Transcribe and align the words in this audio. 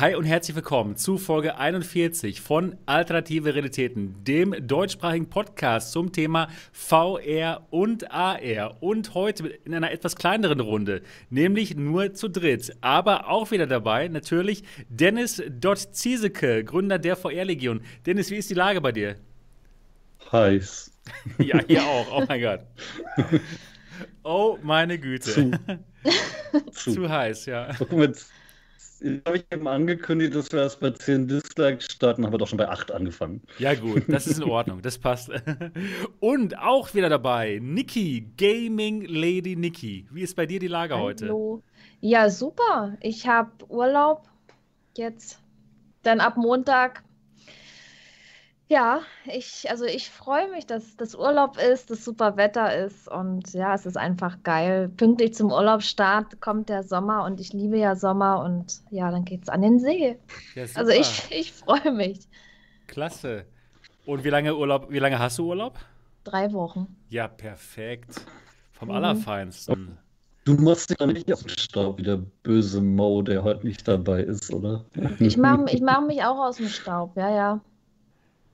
hi 0.00 0.14
und 0.14 0.26
herzlich 0.26 0.54
willkommen 0.54 0.94
zu 0.94 1.18
Folge 1.18 1.56
41 1.58 2.40
von 2.40 2.76
Alternative 2.86 3.52
Realitäten, 3.52 4.14
dem 4.22 4.54
deutschsprachigen 4.64 5.28
Podcast 5.28 5.90
zum 5.90 6.12
Thema 6.12 6.50
VR 6.70 7.66
und 7.70 8.08
AR. 8.12 8.80
Und 8.80 9.14
heute 9.14 9.48
in 9.48 9.74
einer 9.74 9.90
etwas 9.90 10.14
kleineren 10.14 10.60
Runde, 10.60 11.02
nämlich 11.30 11.74
nur 11.74 12.14
zu 12.14 12.28
dritt. 12.28 12.76
Aber 12.80 13.28
auch 13.28 13.50
wieder 13.50 13.66
dabei 13.66 14.06
natürlich 14.06 14.62
Dennis 14.88 15.42
Dott 15.48 15.78
Zieseke, 15.78 16.62
Gründer 16.62 17.00
der 17.00 17.16
VR-Legion. 17.16 17.80
Dennis, 18.06 18.30
wie 18.30 18.36
ist 18.36 18.50
die 18.50 18.54
Lage 18.54 18.80
bei 18.80 18.92
dir? 18.92 19.16
Heiß. 20.30 20.92
Ja, 21.38 21.58
hier 21.66 21.82
auch. 21.82 22.06
Oh 22.12 22.24
mein 22.28 22.40
Gott. 22.40 22.60
Oh 24.22 24.58
meine 24.62 24.98
Güte. 24.98 25.32
Zu, 25.32 25.50
Zu. 26.72 26.92
Zu 26.92 27.08
heiß, 27.08 27.46
ja. 27.46 27.74
So, 27.74 27.86
jetzt 29.00 29.26
habe 29.26 29.36
ich 29.38 29.44
eben 29.50 29.68
angekündigt, 29.68 30.34
dass 30.34 30.52
wir 30.52 30.60
erst 30.60 30.80
bei 30.80 30.90
10 30.90 31.28
Dislikes 31.28 31.86
starten, 31.86 32.24
haben 32.24 32.32
wir 32.32 32.38
doch 32.38 32.48
schon 32.48 32.58
bei 32.58 32.68
8 32.68 32.92
angefangen. 32.92 33.42
Ja, 33.58 33.74
gut, 33.74 34.04
das 34.08 34.26
ist 34.26 34.38
in 34.38 34.44
Ordnung, 34.44 34.82
das 34.82 34.98
passt. 34.98 35.30
Und 36.20 36.58
auch 36.58 36.94
wieder 36.94 37.08
dabei, 37.08 37.58
Niki, 37.62 38.30
Gaming 38.36 39.04
Lady 39.06 39.56
Niki. 39.56 40.06
Wie 40.10 40.22
ist 40.22 40.36
bei 40.36 40.46
dir 40.46 40.60
die 40.60 40.68
Lage 40.68 40.94
Hallo. 40.94 41.04
heute? 41.04 41.62
Ja, 42.00 42.30
super. 42.30 42.96
Ich 43.00 43.26
habe 43.26 43.50
Urlaub 43.68 44.28
jetzt. 44.96 45.40
Dann 46.02 46.20
ab 46.20 46.36
Montag 46.36 47.02
ja, 48.68 49.00
ich, 49.24 49.70
also 49.70 49.86
ich 49.86 50.10
freue 50.10 50.50
mich, 50.50 50.66
dass 50.66 50.96
das 50.96 51.14
Urlaub 51.14 51.56
ist, 51.58 51.90
dass 51.90 52.04
super 52.04 52.36
Wetter 52.36 52.84
ist 52.84 53.10
und 53.10 53.52
ja, 53.54 53.74
es 53.74 53.86
ist 53.86 53.96
einfach 53.96 54.42
geil. 54.42 54.90
Pünktlich 54.90 55.34
zum 55.34 55.50
Urlaubsstart 55.50 56.40
kommt 56.42 56.68
der 56.68 56.82
Sommer 56.82 57.24
und 57.24 57.40
ich 57.40 57.54
liebe 57.54 57.78
ja 57.78 57.96
Sommer 57.96 58.44
und 58.44 58.82
ja, 58.90 59.10
dann 59.10 59.24
geht's 59.24 59.48
an 59.48 59.62
den 59.62 59.78
See. 59.78 60.18
Ja, 60.54 60.64
also 60.74 60.92
ich, 60.92 61.24
ich 61.30 61.52
freue 61.52 61.92
mich. 61.92 62.28
Klasse. 62.86 63.46
Und 64.04 64.24
wie 64.24 64.30
lange 64.30 64.54
Urlaub, 64.54 64.90
wie 64.90 64.98
lange 64.98 65.18
hast 65.18 65.38
du 65.38 65.48
Urlaub? 65.48 65.78
Drei 66.24 66.52
Wochen. 66.52 66.94
Ja, 67.08 67.26
perfekt. 67.26 68.20
Vom 68.72 68.88
mhm. 68.88 68.94
Allerfeinsten. 68.94 69.98
Du 70.44 70.54
machst 70.54 70.94
ja 70.98 71.06
nicht 71.06 71.32
auf 71.32 71.42
den 71.42 71.58
Staub 71.58 71.98
wie 71.98 72.02
der 72.02 72.18
böse 72.42 72.80
Mo, 72.80 73.22
der 73.22 73.42
heute 73.42 73.66
nicht 73.66 73.86
dabei 73.88 74.22
ist, 74.22 74.52
oder? 74.52 74.84
Ich 75.18 75.36
mache 75.36 75.64
ich 75.70 75.80
mach 75.82 76.00
mich 76.00 76.22
auch 76.22 76.38
aus 76.38 76.56
dem 76.56 76.68
Staub, 76.68 77.16
ja, 77.16 77.30
ja. 77.30 77.60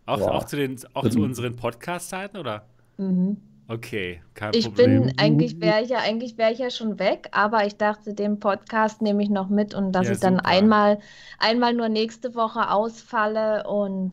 Auch, 0.06 0.20
auch 0.20 0.44
zu, 0.44 0.56
den, 0.56 0.78
auch 0.92 1.08
zu 1.08 1.20
unseren 1.20 1.56
Podcast-Zeiten, 1.56 2.36
oder? 2.36 2.66
Mhm. 2.98 3.38
Okay, 3.66 4.20
kein 4.34 4.52
ich 4.52 4.66
Problem. 4.66 5.08
Ich 5.08 5.16
bin, 5.16 5.18
eigentlich 5.18 5.60
wäre 5.60 5.82
ich 5.82 5.88
ja, 5.88 5.98
eigentlich 5.98 6.36
wäre 6.36 6.52
ich 6.52 6.58
ja 6.58 6.68
schon 6.68 6.98
weg, 6.98 7.28
aber 7.32 7.66
ich 7.66 7.76
dachte, 7.76 8.12
den 8.12 8.38
Podcast 8.38 9.00
nehme 9.00 9.22
ich 9.22 9.30
noch 9.30 9.48
mit 9.48 9.74
und 9.74 9.92
dass 9.92 10.06
ja, 10.06 10.12
ich 10.12 10.20
dann 10.20 10.38
einmal, 10.38 10.98
einmal 11.38 11.72
nur 11.72 11.88
nächste 11.88 12.34
Woche 12.34 12.70
ausfalle 12.70 13.66
und 13.66 14.12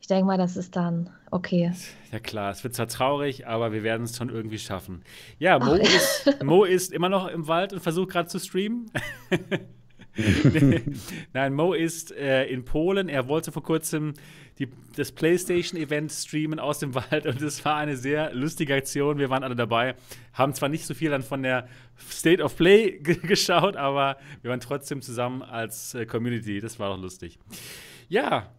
ich 0.00 0.06
denke 0.06 0.26
mal, 0.26 0.36
das 0.36 0.58
ist 0.58 0.76
dann 0.76 1.08
okay. 1.30 1.72
Ja 2.12 2.18
klar, 2.18 2.50
es 2.50 2.62
wird 2.62 2.74
zwar 2.74 2.88
traurig, 2.88 3.46
aber 3.46 3.72
wir 3.72 3.82
werden 3.82 4.02
es 4.02 4.18
schon 4.18 4.28
irgendwie 4.28 4.58
schaffen. 4.58 5.02
Ja, 5.38 5.58
Mo, 5.58 5.72
ist, 5.72 6.36
Mo 6.44 6.64
ist 6.64 6.92
immer 6.92 7.08
noch 7.08 7.26
im 7.28 7.48
Wald 7.48 7.72
und 7.72 7.80
versucht 7.80 8.10
gerade 8.10 8.28
zu 8.28 8.38
streamen. 8.38 8.90
Nein, 11.32 11.54
Mo 11.54 11.72
ist 11.72 12.12
äh, 12.12 12.46
in 12.46 12.64
Polen. 12.64 13.08
Er 13.08 13.28
wollte 13.28 13.52
vor 13.52 13.62
kurzem 13.62 14.14
die, 14.58 14.68
das 14.96 15.10
PlayStation-Event 15.12 16.12
streamen 16.12 16.58
aus 16.58 16.78
dem 16.78 16.94
Wald 16.94 17.26
und 17.26 17.40
es 17.42 17.64
war 17.64 17.76
eine 17.76 17.96
sehr 17.96 18.32
lustige 18.34 18.74
Aktion. 18.74 19.18
Wir 19.18 19.30
waren 19.30 19.42
alle 19.42 19.56
dabei, 19.56 19.96
haben 20.32 20.54
zwar 20.54 20.68
nicht 20.68 20.86
so 20.86 20.94
viel 20.94 21.10
dann 21.10 21.22
von 21.22 21.42
der 21.42 21.68
State 22.10 22.42
of 22.42 22.56
Play 22.56 22.98
geschaut, 23.00 23.76
aber 23.76 24.16
wir 24.42 24.50
waren 24.50 24.60
trotzdem 24.60 25.02
zusammen 25.02 25.42
als 25.42 25.94
äh, 25.94 26.06
Community. 26.06 26.60
Das 26.60 26.78
war 26.78 26.94
doch 26.94 27.02
lustig. 27.02 27.38
Ja. 28.08 28.52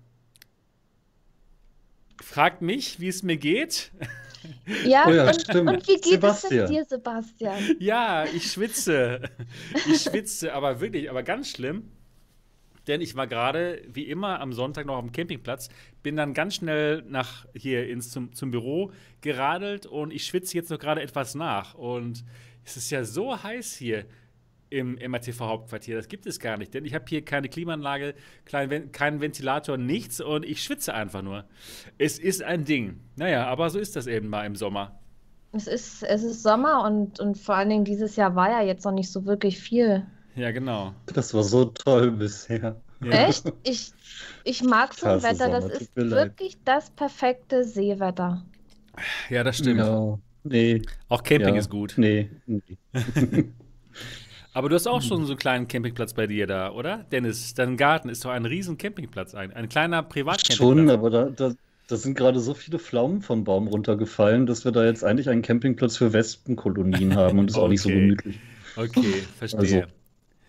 Fragt 2.22 2.61
mich, 2.61 3.00
wie 3.00 3.08
es 3.08 3.23
mir 3.23 3.38
geht. 3.38 3.92
Ja, 4.85 5.05
oh 5.07 5.11
ja 5.11 5.27
und, 5.27 5.55
und, 5.55 5.87
wie 5.87 5.95
geht 5.95 6.03
Sebastian. 6.05 6.64
es 6.65 6.70
dir, 6.70 6.86
Sebastian? 6.86 7.75
Ja, 7.80 8.25
ich 8.25 8.52
schwitze. 8.52 9.21
Ich 9.87 10.02
schwitze, 10.02 10.53
aber 10.53 10.80
wirklich, 10.80 11.09
aber 11.09 11.23
ganz 11.23 11.49
schlimm. 11.49 11.92
Denn 12.87 13.02
ich 13.02 13.15
war 13.15 13.27
gerade, 13.27 13.81
wie 13.87 14.03
immer, 14.03 14.39
am 14.39 14.53
Sonntag 14.53 14.86
noch 14.86 14.97
am 14.97 15.11
Campingplatz, 15.11 15.70
bin 16.03 16.15
dann 16.15 16.33
ganz 16.33 16.55
schnell 16.55 17.03
nach 17.08 17.45
hier 17.55 17.87
ins, 17.87 18.11
zum, 18.11 18.33
zum 18.33 18.52
Büro 18.52 18.92
geradelt 19.21 19.86
und 19.86 20.14
ich 20.14 20.25
schwitze 20.25 20.55
jetzt 20.55 20.70
noch 20.70 20.80
gerade 20.80 21.02
etwas 21.02 21.36
nach. 21.36 21.73
Und 21.73 22.23
es 22.64 22.77
ist 22.77 22.91
ja 22.91 23.03
so 23.03 23.41
heiß 23.41 23.75
hier 23.75 24.05
im 24.70 24.95
MRTV-Hauptquartier. 24.95 25.95
Das 25.95 26.08
gibt 26.08 26.26
es 26.26 26.39
gar 26.39 26.58
nicht, 26.58 26.73
denn 26.73 26.86
ich 26.86 26.93
habe 26.93 27.05
hier 27.08 27.23
keine 27.23 27.49
Klimaanlage, 27.49 28.15
keinen 28.45 29.21
Ventilator, 29.21 29.77
nichts 29.77 30.21
und 30.21 30.45
ich 30.45 30.64
schwitze 30.64 30.93
einfach 30.93 31.21
nur. 31.21 31.45
Es 31.98 32.20
ist 32.20 32.43
ein 32.43 32.65
Ding. 32.65 32.99
Naja, 33.15 33.48
aber 33.48 33.70
so 33.70 33.80
ist 33.80 33.95
das 33.95 34.08
eben 34.08 34.27
mal 34.27 34.45
im 34.45 34.55
Sommer. 34.55 34.99
Es 35.52 35.67
ist, 35.67 36.03
es 36.03 36.23
ist 36.23 36.43
Sommer 36.43 36.83
und, 36.83 37.20
und 37.20 37.37
vor 37.37 37.55
allen 37.55 37.70
Dingen 37.70 37.86
dieses 37.86 38.15
Jahr 38.17 38.36
war 38.36 38.49
ja 38.49 38.61
jetzt 38.61 38.83
noch 38.83 38.92
nicht 38.92 39.11
so 39.11 39.26
wirklich 39.26 39.59
viel. 39.59 40.05
Ja, 40.36 40.52
genau. 40.52 40.93
Das 41.14 41.33
war 41.33 41.43
so 41.43 41.65
toll 41.65 42.11
bisher. 42.11 42.76
Ja. 43.02 43.27
Echt? 43.27 43.53
Ich, 43.64 43.93
ich 44.43 44.64
mag 44.64 44.93
so 44.93 45.08
ein 45.08 45.23
Wetter. 45.23 45.49
Das 45.49 45.65
ist 45.65 45.95
wirklich 45.95 46.58
das 46.65 46.89
perfekte 46.89 47.64
Seewetter. 47.64 48.43
Ja, 49.30 49.43
das 49.43 49.58
stimmt. 49.58 49.80
Ja, 49.80 50.17
nee. 50.43 50.82
Auch 51.08 51.23
Camping 51.23 51.55
ja, 51.55 51.59
ist 51.59 51.70
gut. 51.70 51.93
Nee. 51.97 52.30
nee. 52.45 52.61
Aber 54.55 54.70
du 54.70 54.76
hast 54.76 54.88
auch 54.88 55.02
schon 55.02 55.26
so 55.26 55.33
einen 55.33 55.38
kleinen 55.38 55.67
Campingplatz 55.67 56.14
bei 56.14 56.27
dir 56.27 56.48
da, 56.48 56.71
oder? 56.71 57.05
Dennis, 57.11 57.54
dein 57.55 57.76
Garten 57.76 58.08
ist 58.08 58.23
doch 58.23 58.30
ein 58.30 58.45
riesen 58.45 58.77
Campingplatz, 58.77 59.36
ein, 59.36 59.52
ein 59.52 59.67
kleiner 59.67 60.02
Privatcampingplatz. 60.02 60.58
Schon, 60.58 60.89
aber 60.89 61.10
da, 61.10 61.26
da, 61.26 61.52
da 61.88 61.98
sind 61.98 62.16
gerade 62.16 62.39
so 62.39 62.54
viele 62.54 62.80
Pflaumen 62.80 63.21
vom 63.21 63.44
Baum 63.44 63.67
runtergefallen, 63.67 64.45
dass 64.45 64.64
wir 64.64 64.71
da 64.71 64.86
jetzt 64.86 65.04
eigentlich 65.04 65.27
einen 65.27 65.42
Campingplatz 65.42 65.98
für 65.98 66.14
Wespenkolonien 66.14 67.17
haben 67.17 67.38
und 67.38 67.49
ist 67.49 67.58
okay. 67.58 67.65
auch 67.65 67.67
nicht 67.67 67.82
so 67.82 67.89
gemütlich. 67.89 68.39
Okay, 68.77 69.23
verstehe. 69.38 69.88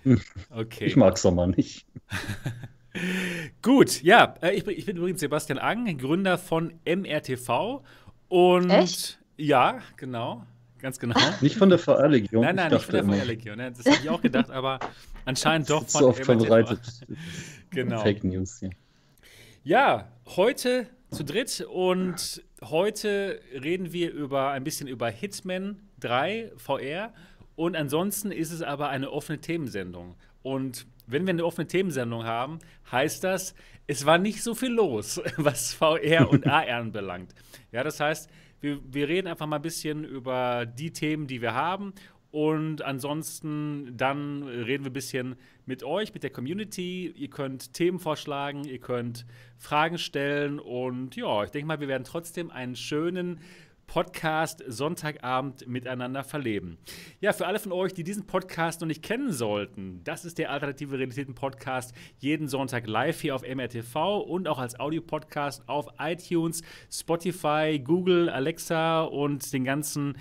Also, 0.05 0.21
okay. 0.51 0.85
Ich 0.85 0.95
mag 0.95 1.19
Sommer 1.19 1.49
nicht. 1.49 1.85
Gut, 3.61 4.05
ja, 4.05 4.37
äh, 4.41 4.55
ich 4.55 4.63
bin, 4.63 4.79
ich 4.79 4.87
bin 4.87 4.99
übrigens 4.99 5.19
Sebastian 5.19 5.59
Ang, 5.59 5.99
Gründer 5.99 6.39
von 6.39 6.75
MRTV. 6.85 7.83
Und 8.29 8.71
Echt? 8.71 9.19
ja, 9.37 9.81
genau. 9.97 10.45
Ganz 10.87 11.01
genau. 11.01 11.19
Nicht 11.41 11.57
von 11.57 11.69
der 11.69 11.81
VR-Legion. 11.81 12.43
Nein, 12.43 12.55
nein, 12.55 12.71
nicht 12.71 12.85
von 12.85 12.95
der 12.95 13.05
VR-Legion. 13.05 13.57
Ne? 13.57 13.73
Das 13.73 13.87
habe 13.87 13.97
ich 14.05 14.09
auch 14.09 14.23
gedacht, 14.23 14.53
aber 14.53 14.79
anscheinend 15.25 15.69
doch 15.69 15.85
von 15.89 16.01
so 16.01 16.09
oft 16.11 16.25
verbreitet. 16.25 16.79
genau. 17.71 18.03
Fake 18.03 18.23
News, 18.23 18.61
ja. 18.61 18.71
Ja, 19.65 20.09
heute 20.37 20.87
zu 21.11 21.25
dritt 21.25 21.67
und 21.69 22.41
heute 22.63 23.41
reden 23.61 23.93
wir 23.93 24.13
über 24.13 24.51
ein 24.51 24.63
bisschen 24.63 24.87
über 24.87 25.11
Hitman 25.11 25.83
3 25.99 26.53
VR 26.57 27.13
und 27.57 27.75
ansonsten 27.75 28.31
ist 28.31 28.53
es 28.53 28.63
aber 28.63 28.89
eine 28.89 29.11
offene 29.11 29.41
Themensendung. 29.41 30.15
Und 30.45 30.87
wenn 31.09 31.27
wir 31.27 31.31
eine 31.33 31.45
offene 31.45 31.67
Themensendung 31.67 32.23
haben, 32.23 32.61
heißt 32.93 33.25
das, 33.25 33.57
es 33.89 34.07
war 34.07 34.19
nicht 34.19 34.41
so 34.41 34.55
viel 34.55 34.71
los, 34.71 35.21
was 35.37 35.75
VR 35.75 36.31
und 36.31 36.47
AR 36.47 36.69
anbelangt. 36.69 37.35
Ja, 37.73 37.83
das 37.83 37.99
heißt, 37.99 38.31
wir, 38.67 38.81
wir 38.91 39.09
reden 39.09 39.29
einfach 39.29 39.47
mal 39.47 39.57
ein 39.57 39.63
bisschen 39.63 40.05
über 40.05 40.67
die 40.67 40.91
Themen, 40.91 41.27
die 41.27 41.41
wir 41.41 41.55
haben. 41.55 41.95
Und 42.33 42.83
ansonsten 42.83 43.97
dann 43.97 44.43
reden 44.43 44.85
wir 44.85 44.91
ein 44.91 44.93
bisschen 44.93 45.37
mit 45.65 45.85
euch, 45.85 46.13
mit 46.13 46.23
der 46.23 46.31
Community. 46.31 47.07
Ihr 47.17 47.31
könnt 47.31 47.73
Themen 47.73 47.99
vorschlagen, 47.99 48.65
ihr 48.65 48.81
könnt 48.81 49.25
Fragen 49.57 49.97
stellen. 49.97 50.59
Und 50.59 51.17
ja, 51.17 51.45
ich 51.45 51.51
denke 51.51 51.67
mal, 51.67 51.81
wir 51.81 51.89
werden 51.89 52.05
trotzdem 52.05 52.51
einen 52.51 52.77
schönen 52.77 53.41
Podcast 53.87 54.63
Sonntagabend 54.67 55.67
miteinander 55.67 56.25
verleben. 56.25 56.79
Ja, 57.21 57.33
für 57.33 57.47
alle 57.47 57.59
von 57.59 57.73
euch, 57.73 57.95
die 57.95 58.05
diesen 58.05 58.27
Podcast 58.27 58.81
noch 58.81 58.89
nicht 58.89 59.03
kennen 59.03 59.33
sollten, 59.33 60.03
das 60.05 60.25
ist 60.25 60.39
der 60.39 60.51
Alternative 60.51 60.99
Realitäten 60.99 61.35
Podcast 61.35 61.95
jeden 62.19 62.49
Sonntag 62.49 62.87
live 62.87 63.21
hier 63.21 63.35
auf 63.35 63.43
MRTV 63.43 64.19
und 64.21 64.49
auch 64.49 64.59
als 64.59 64.79
Audiopodcast 64.79 65.69
auf 65.69 65.89
iTunes, 65.99 66.63
Spotify, 66.91 67.81
Google, 67.83 68.29
Alexa 68.29 69.03
und 69.03 69.53
den 69.53 69.65
ganzen 69.65 70.17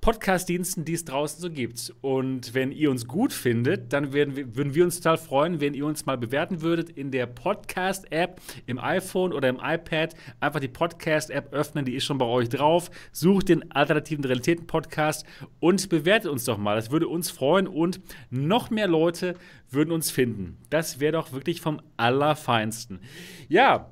Podcast-Diensten, 0.00 0.86
die 0.86 0.94
es 0.94 1.04
draußen 1.04 1.40
so 1.40 1.50
gibt. 1.50 1.92
Und 2.00 2.54
wenn 2.54 2.72
ihr 2.72 2.90
uns 2.90 3.06
gut 3.06 3.34
findet, 3.34 3.92
dann 3.92 4.14
wir, 4.14 4.34
würden 4.56 4.74
wir 4.74 4.84
uns 4.84 4.96
total 4.96 5.18
freuen, 5.18 5.60
wenn 5.60 5.74
ihr 5.74 5.84
uns 5.84 6.06
mal 6.06 6.16
bewerten 6.16 6.62
würdet 6.62 6.88
in 6.88 7.10
der 7.10 7.26
Podcast-App 7.26 8.40
im 8.66 8.78
iPhone 8.78 9.34
oder 9.34 9.50
im 9.50 9.60
iPad. 9.62 10.14
Einfach 10.40 10.60
die 10.60 10.68
Podcast-App 10.68 11.52
öffnen, 11.52 11.84
die 11.84 11.96
ist 11.96 12.04
schon 12.04 12.16
bei 12.16 12.24
euch 12.24 12.48
drauf. 12.48 12.90
Sucht 13.12 13.50
den 13.50 13.70
Alternativen 13.72 14.24
Realitäten-Podcast 14.24 15.26
und 15.58 15.88
bewertet 15.90 16.30
uns 16.30 16.44
doch 16.46 16.56
mal. 16.56 16.76
Das 16.76 16.90
würde 16.90 17.06
uns 17.06 17.30
freuen 17.30 17.68
und 17.68 18.00
noch 18.30 18.70
mehr 18.70 18.88
Leute 18.88 19.34
würden 19.70 19.92
uns 19.92 20.10
finden. 20.10 20.56
Das 20.70 20.98
wäre 21.00 21.12
doch 21.12 21.32
wirklich 21.32 21.60
vom 21.60 21.82
Allerfeinsten. 21.98 23.00
Ja, 23.48 23.90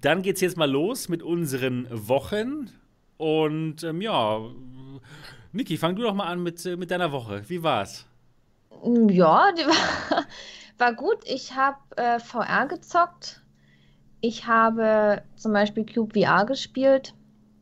dann 0.00 0.22
geht 0.22 0.34
es 0.34 0.42
jetzt 0.42 0.56
mal 0.56 0.70
los 0.70 1.08
mit 1.08 1.22
unseren 1.22 1.86
Wochen. 1.90 2.70
Und 3.16 3.82
ähm, 3.82 4.00
ja, 4.00 4.40
Niki, 5.58 5.76
fang 5.76 5.96
du 5.96 6.02
doch 6.02 6.14
mal 6.14 6.26
an 6.26 6.40
mit, 6.40 6.64
äh, 6.66 6.76
mit 6.76 6.92
deiner 6.92 7.10
Woche. 7.10 7.42
Wie 7.48 7.64
war's? 7.64 8.06
Ja, 9.10 9.50
die 9.50 9.66
war, 9.66 10.24
war 10.78 10.92
gut. 10.94 11.18
Ich 11.24 11.56
habe 11.56 11.78
äh, 11.96 12.20
VR 12.20 12.68
gezockt. 12.68 13.42
Ich 14.20 14.46
habe 14.46 15.22
zum 15.34 15.52
Beispiel 15.52 15.84
Cube 15.84 16.12
VR 16.20 16.46
gespielt. 16.46 17.12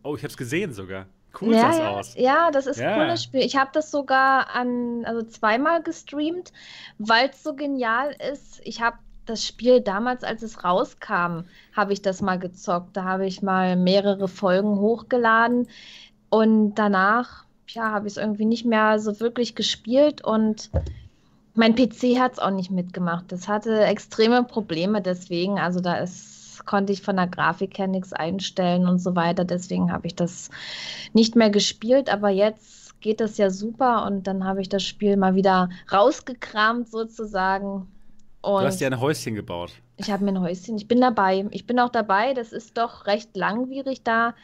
Oh, 0.03 0.15
ich 0.15 0.21
habe 0.23 0.29
es 0.29 0.37
gesehen 0.37 0.75
sogar. 0.75 1.07
Cool 1.41 1.55
ja, 1.55 1.61
sah's 1.73 1.79
ja, 1.79 1.89
aus. 1.89 2.15
ja, 2.17 2.51
das 2.51 2.67
ist 2.67 2.79
Ja. 2.81 2.93
ein 2.93 3.01
cooles 3.01 3.23
Spiel. 3.23 3.41
Ich 3.41 3.57
habe 3.57 3.71
das 3.73 3.91
sogar 3.91 4.55
an, 4.55 5.07
also 5.07 5.23
zweimal 5.23 5.83
gestreamt, 5.83 6.53
weil 6.99 7.31
es 7.31 7.43
so 7.43 7.55
genial 7.57 8.15
ist. 8.31 8.61
Ich 8.65 8.83
habe 8.83 8.99
das 9.25 9.43
Spiel 9.47 9.81
damals, 9.81 10.23
als 10.23 10.43
es 10.43 10.65
rauskam, 10.65 11.45
habe 11.75 11.95
ich 11.95 12.03
das 12.03 12.21
mal 12.21 12.39
gezockt. 12.39 12.95
Da 12.95 13.05
habe 13.05 13.25
ich 13.27 13.41
mal 13.41 13.75
mehrere 13.77 14.29
Folgen 14.29 14.77
hochgeladen 14.81 15.67
und 16.29 16.75
danach, 16.75 17.46
ja, 17.69 17.91
habe 17.91 18.07
ich 18.07 18.15
es 18.15 18.17
irgendwie 18.17 18.45
nicht 18.45 18.65
mehr 18.65 18.99
so 18.99 19.19
wirklich 19.21 19.55
gespielt 19.55 20.25
und 20.25 20.71
mein 21.57 21.75
PC 21.75 22.19
hat 22.19 22.35
es 22.35 22.39
auch 22.39 22.51
nicht 22.51 22.71
mitgemacht. 22.71 23.33
Das 23.33 23.49
hatte 23.49 23.85
extreme 23.85 24.45
Probleme 24.45 25.01
deswegen. 25.01 25.59
Also 25.59 25.81
da 25.81 25.95
ist, 25.97 26.65
konnte 26.67 26.93
ich 26.93 27.03
von 27.03 27.17
der 27.17 27.27
Grafik 27.27 27.79
her 27.79 27.87
nichts 27.87 28.13
einstellen 28.13 28.87
und 28.87 28.99
so 28.99 29.17
weiter. 29.17 29.45
Deswegen 29.45 29.91
habe 29.91 30.07
ich 30.07 30.15
das 30.15 30.51
nicht 31.15 31.35
mehr 31.35 31.51
gespielt. 31.51 32.11
Aber 32.11 32.29
jetzt 32.29 33.01
geht 33.01 33.21
das 33.21 33.39
ja 33.39 33.51
super 33.51 34.05
und 34.07 34.27
dann 34.27 34.45
habe 34.45 34.61
ich 34.61 34.69
das 34.69 34.83
Spiel 34.85 35.17
mal 35.17 35.35
wieder 35.35 35.71
rausgekramt 35.91 36.91
sozusagen. 36.91 37.87
Du 38.43 38.51
Und 38.51 38.65
hast 38.65 38.81
dir 38.81 38.89
ein 38.89 39.01
Häuschen 39.01 39.35
gebaut. 39.35 39.73
Ich 39.99 40.11
habe 40.11 40.25
mir 40.25 40.33
ein 40.33 40.41
Häuschen. 40.41 40.77
Ich 40.77 40.89
bin 40.89 41.01
dabei. 41.01 41.47
Ich 41.51 41.67
bin 41.67 41.81
auch 41.81 41.89
dabei. 41.89 42.35
Das 42.35 42.53
ist 42.53 42.77
doch 42.77 43.07
recht 43.07 43.37
langwierig, 43.37 44.03
da 44.03 44.35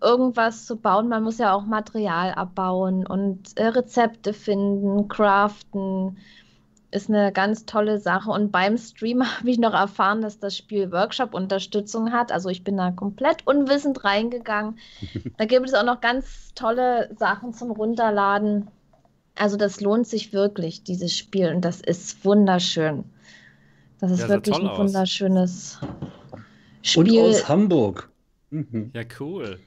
irgendwas 0.00 0.66
zu 0.66 0.76
bauen. 0.76 1.08
Man 1.08 1.24
muss 1.24 1.38
ja 1.38 1.52
auch 1.52 1.64
Material 1.64 2.32
abbauen 2.32 3.06
und 3.06 3.58
äh, 3.58 3.66
Rezepte 3.66 4.32
finden, 4.32 5.08
craften. 5.08 6.18
Ist 6.92 7.08
eine 7.08 7.32
ganz 7.32 7.66
tolle 7.66 7.98
Sache. 7.98 8.30
Und 8.30 8.52
beim 8.52 8.78
Stream 8.78 9.24
habe 9.38 9.50
ich 9.50 9.58
noch 9.58 9.74
erfahren, 9.74 10.22
dass 10.22 10.38
das 10.38 10.56
Spiel 10.56 10.92
Workshop-Unterstützung 10.92 12.12
hat. 12.12 12.30
Also 12.30 12.48
ich 12.48 12.62
bin 12.62 12.76
da 12.76 12.92
komplett 12.92 13.46
unwissend 13.46 14.04
reingegangen. 14.04 14.78
Da 15.38 15.44
gibt 15.46 15.66
es 15.66 15.74
auch 15.74 15.84
noch 15.84 16.00
ganz 16.00 16.52
tolle 16.54 17.14
Sachen 17.16 17.52
zum 17.52 17.72
Runterladen. 17.72 18.68
Also 19.34 19.56
das 19.56 19.80
lohnt 19.80 20.06
sich 20.06 20.32
wirklich, 20.32 20.84
dieses 20.84 21.16
Spiel. 21.16 21.52
Und 21.52 21.64
das 21.64 21.80
ist 21.80 22.24
wunderschön. 22.24 23.04
Das 24.00 24.10
ist 24.10 24.20
Ja, 24.20 24.28
wirklich 24.28 24.56
ein 24.56 24.66
aus. 24.66 24.78
wunderschönes 24.78 25.78
Und 26.92 27.06
Spiel. 27.06 27.20
aus 27.20 27.48
Hamburg. 27.48 28.10
Mhm. 28.50 28.90
Ja, 28.94 29.02
cool. 29.20 29.60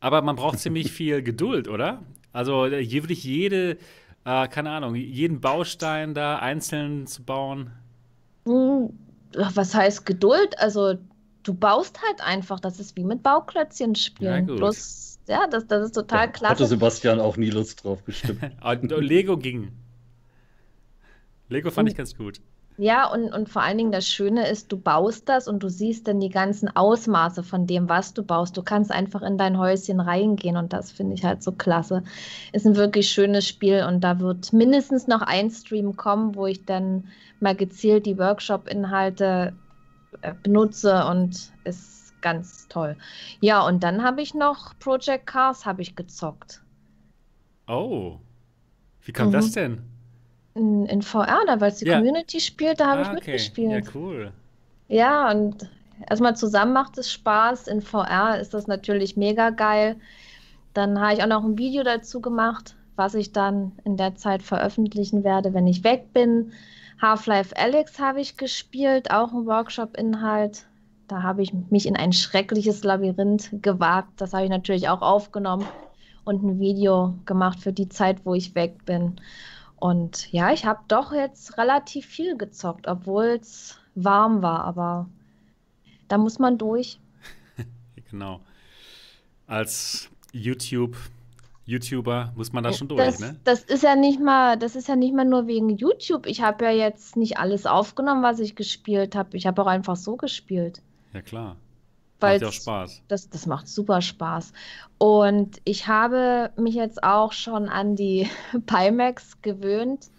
Aber 0.00 0.22
man 0.22 0.36
braucht 0.36 0.58
ziemlich 0.58 0.92
viel 0.92 1.22
Geduld, 1.22 1.68
oder? 1.68 2.02
Also 2.32 2.66
äh, 2.66 2.84
hier 2.84 3.02
wirklich 3.04 3.24
jede, 3.24 3.78
äh, 4.24 4.48
keine 4.48 4.70
Ahnung, 4.70 4.94
jeden 4.94 5.40
Baustein 5.40 6.14
da 6.14 6.38
einzeln 6.38 7.06
zu 7.06 7.22
bauen. 7.24 7.70
Hm, 8.46 8.90
Was 9.34 9.74
heißt 9.74 10.06
Geduld? 10.06 10.58
Also 10.58 10.94
du 11.42 11.54
baust 11.54 12.00
halt 12.02 12.20
einfach. 12.22 12.60
Das 12.60 12.78
ist 12.80 12.96
wie 12.96 13.04
mit 13.04 13.22
Bauklötzchen 13.22 13.94
Ja, 14.18 14.40
spielen. 14.40 14.46
gut. 14.46 14.56
Bloß, 14.56 15.18
ja, 15.28 15.46
das, 15.48 15.66
das 15.66 15.86
ist 15.86 15.92
total 15.94 16.28
Da 16.28 16.32
hatte. 16.48 16.66
Sebastian 16.66 17.20
auch 17.20 17.36
nie 17.36 17.50
Lust 17.50 17.84
drauf, 17.84 18.02
bestimmt. 18.02 18.42
Lego 19.00 19.36
ging. 19.36 19.72
Lego 21.48 21.70
fand 21.70 21.88
ich 21.88 21.96
ganz 21.96 22.14
gut. 22.16 22.40
Ja, 22.78 23.10
und, 23.10 23.32
und 23.32 23.48
vor 23.48 23.62
allen 23.62 23.78
Dingen 23.78 23.92
das 23.92 24.06
Schöne 24.06 24.48
ist, 24.48 24.70
du 24.70 24.78
baust 24.78 25.28
das 25.30 25.48
und 25.48 25.62
du 25.62 25.70
siehst 25.70 26.06
dann 26.08 26.20
die 26.20 26.28
ganzen 26.28 26.68
Ausmaße 26.76 27.42
von 27.42 27.66
dem, 27.66 27.88
was 27.88 28.12
du 28.12 28.22
baust. 28.22 28.54
Du 28.56 28.62
kannst 28.62 28.90
einfach 28.92 29.22
in 29.22 29.38
dein 29.38 29.58
Häuschen 29.58 29.98
reingehen 29.98 30.58
und 30.58 30.74
das 30.74 30.92
finde 30.92 31.14
ich 31.14 31.24
halt 31.24 31.42
so 31.42 31.52
klasse. 31.52 32.02
Ist 32.52 32.66
ein 32.66 32.76
wirklich 32.76 33.08
schönes 33.08 33.48
Spiel 33.48 33.84
und 33.88 34.02
da 34.02 34.20
wird 34.20 34.52
mindestens 34.52 35.06
noch 35.06 35.22
ein 35.22 35.50
Stream 35.50 35.96
kommen, 35.96 36.34
wo 36.34 36.46
ich 36.46 36.66
dann 36.66 37.08
mal 37.40 37.56
gezielt 37.56 38.04
die 38.04 38.18
Workshop-Inhalte 38.18 39.54
äh, 40.22 40.34
benutze 40.42 41.06
und 41.06 41.52
ist 41.64 42.20
ganz 42.20 42.68
toll. 42.68 42.96
Ja, 43.40 43.66
und 43.66 43.82
dann 43.84 44.02
habe 44.02 44.20
ich 44.22 44.34
noch 44.34 44.78
Project 44.78 45.26
Cars 45.26 45.64
habe 45.64 45.82
ich 45.82 45.96
gezockt. 45.96 46.62
Oh. 47.68 48.18
Wie 49.02 49.12
kam 49.12 49.30
Mhm. 49.30 49.32
das 49.32 49.52
denn? 49.52 49.82
In, 50.56 50.86
in 50.86 51.02
VR, 51.02 51.38
da 51.46 51.60
weil 51.60 51.70
es 51.70 51.78
die 51.78 51.86
Ja. 51.86 51.96
Community 51.98 52.40
spielt, 52.40 52.80
da 52.80 52.86
habe 52.88 53.02
ich 53.02 53.08
Ah, 53.08 53.12
okay. 53.12 53.20
mitgespielt. 53.32 53.84
Ja, 53.86 53.90
cool. 53.94 54.32
Ja, 54.88 55.30
und 55.30 55.68
erstmal 56.08 56.36
zusammen 56.36 56.72
macht 56.72 56.96
es 56.98 57.12
Spaß. 57.12 57.68
In 57.68 57.82
VR 57.82 58.38
ist 58.40 58.54
das 58.54 58.66
natürlich 58.66 59.16
mega 59.16 59.50
geil. 59.50 59.96
Dann 60.72 61.00
habe 61.00 61.14
ich 61.14 61.22
auch 61.22 61.26
noch 61.28 61.44
ein 61.44 61.58
Video 61.58 61.82
dazu 61.82 62.20
gemacht, 62.20 62.74
was 62.96 63.14
ich 63.14 63.32
dann 63.32 63.72
in 63.84 63.96
der 63.96 64.14
Zeit 64.16 64.42
veröffentlichen 64.42 65.24
werde, 65.24 65.52
wenn 65.54 65.66
ich 65.66 65.84
weg 65.84 66.12
bin. 66.12 66.52
Half-Life 67.02 67.54
Alyx 67.56 67.98
habe 67.98 68.20
ich 68.20 68.36
gespielt, 68.38 69.10
auch 69.10 69.32
ein 69.32 69.44
Workshop-Inhalt. 69.46 70.66
Da 71.08 71.22
habe 71.22 71.42
ich 71.42 71.52
mich 71.70 71.86
in 71.86 71.96
ein 71.96 72.12
schreckliches 72.12 72.82
Labyrinth 72.82 73.50
gewagt. 73.62 74.08
Das 74.16 74.32
habe 74.32 74.44
ich 74.44 74.50
natürlich 74.50 74.88
auch 74.88 75.02
aufgenommen 75.02 75.66
und 76.24 76.42
ein 76.42 76.58
Video 76.58 77.14
gemacht 77.26 77.60
für 77.60 77.72
die 77.72 77.88
Zeit, 77.88 78.24
wo 78.24 78.34
ich 78.34 78.54
weg 78.54 78.84
bin. 78.86 79.16
Und 79.78 80.32
ja, 80.32 80.52
ich 80.52 80.64
habe 80.64 80.80
doch 80.88 81.12
jetzt 81.12 81.58
relativ 81.58 82.06
viel 82.06 82.36
gezockt, 82.36 82.88
obwohl 82.88 83.38
es 83.40 83.78
warm 83.94 84.42
war, 84.42 84.64
aber 84.64 85.08
da 86.08 86.18
muss 86.18 86.38
man 86.38 86.58
durch. 86.58 86.98
Genau. 88.08 88.40
Als 89.48 90.08
YouTube, 90.32 90.96
YouTuber 91.64 92.32
muss 92.36 92.52
man 92.52 92.62
da 92.62 92.72
schon 92.72 92.86
durch, 92.86 93.04
Das, 93.04 93.18
ne? 93.18 93.36
das 93.42 93.64
ist 93.64 93.82
ja 93.82 93.96
nicht 93.96 94.20
mal, 94.20 94.56
das 94.56 94.76
ist 94.76 94.86
ja 94.86 94.94
nicht 94.94 95.12
mal 95.12 95.24
nur 95.24 95.48
wegen 95.48 95.70
YouTube. 95.70 96.26
Ich 96.26 96.40
habe 96.40 96.64
ja 96.64 96.70
jetzt 96.70 97.16
nicht 97.16 97.38
alles 97.38 97.66
aufgenommen, 97.66 98.22
was 98.22 98.38
ich 98.38 98.54
gespielt 98.54 99.16
habe. 99.16 99.36
Ich 99.36 99.46
habe 99.46 99.60
auch 99.60 99.66
einfach 99.66 99.96
so 99.96 100.16
gespielt. 100.16 100.82
Ja, 101.12 101.20
klar. 101.20 101.56
Weil 102.20 102.34
Macht 102.34 102.42
ja 102.42 102.48
auch 102.48 102.52
Spaß. 102.52 103.02
Das, 103.08 103.28
das 103.28 103.46
macht 103.46 103.68
super 103.68 104.00
Spaß. 104.00 104.52
Und 104.98 105.60
ich 105.64 105.86
habe 105.86 106.50
mich 106.56 106.74
jetzt 106.74 107.02
auch 107.02 107.32
schon 107.32 107.68
an 107.68 107.96
die 107.96 108.28
Pimax 108.66 109.42
gewöhnt. 109.42 110.10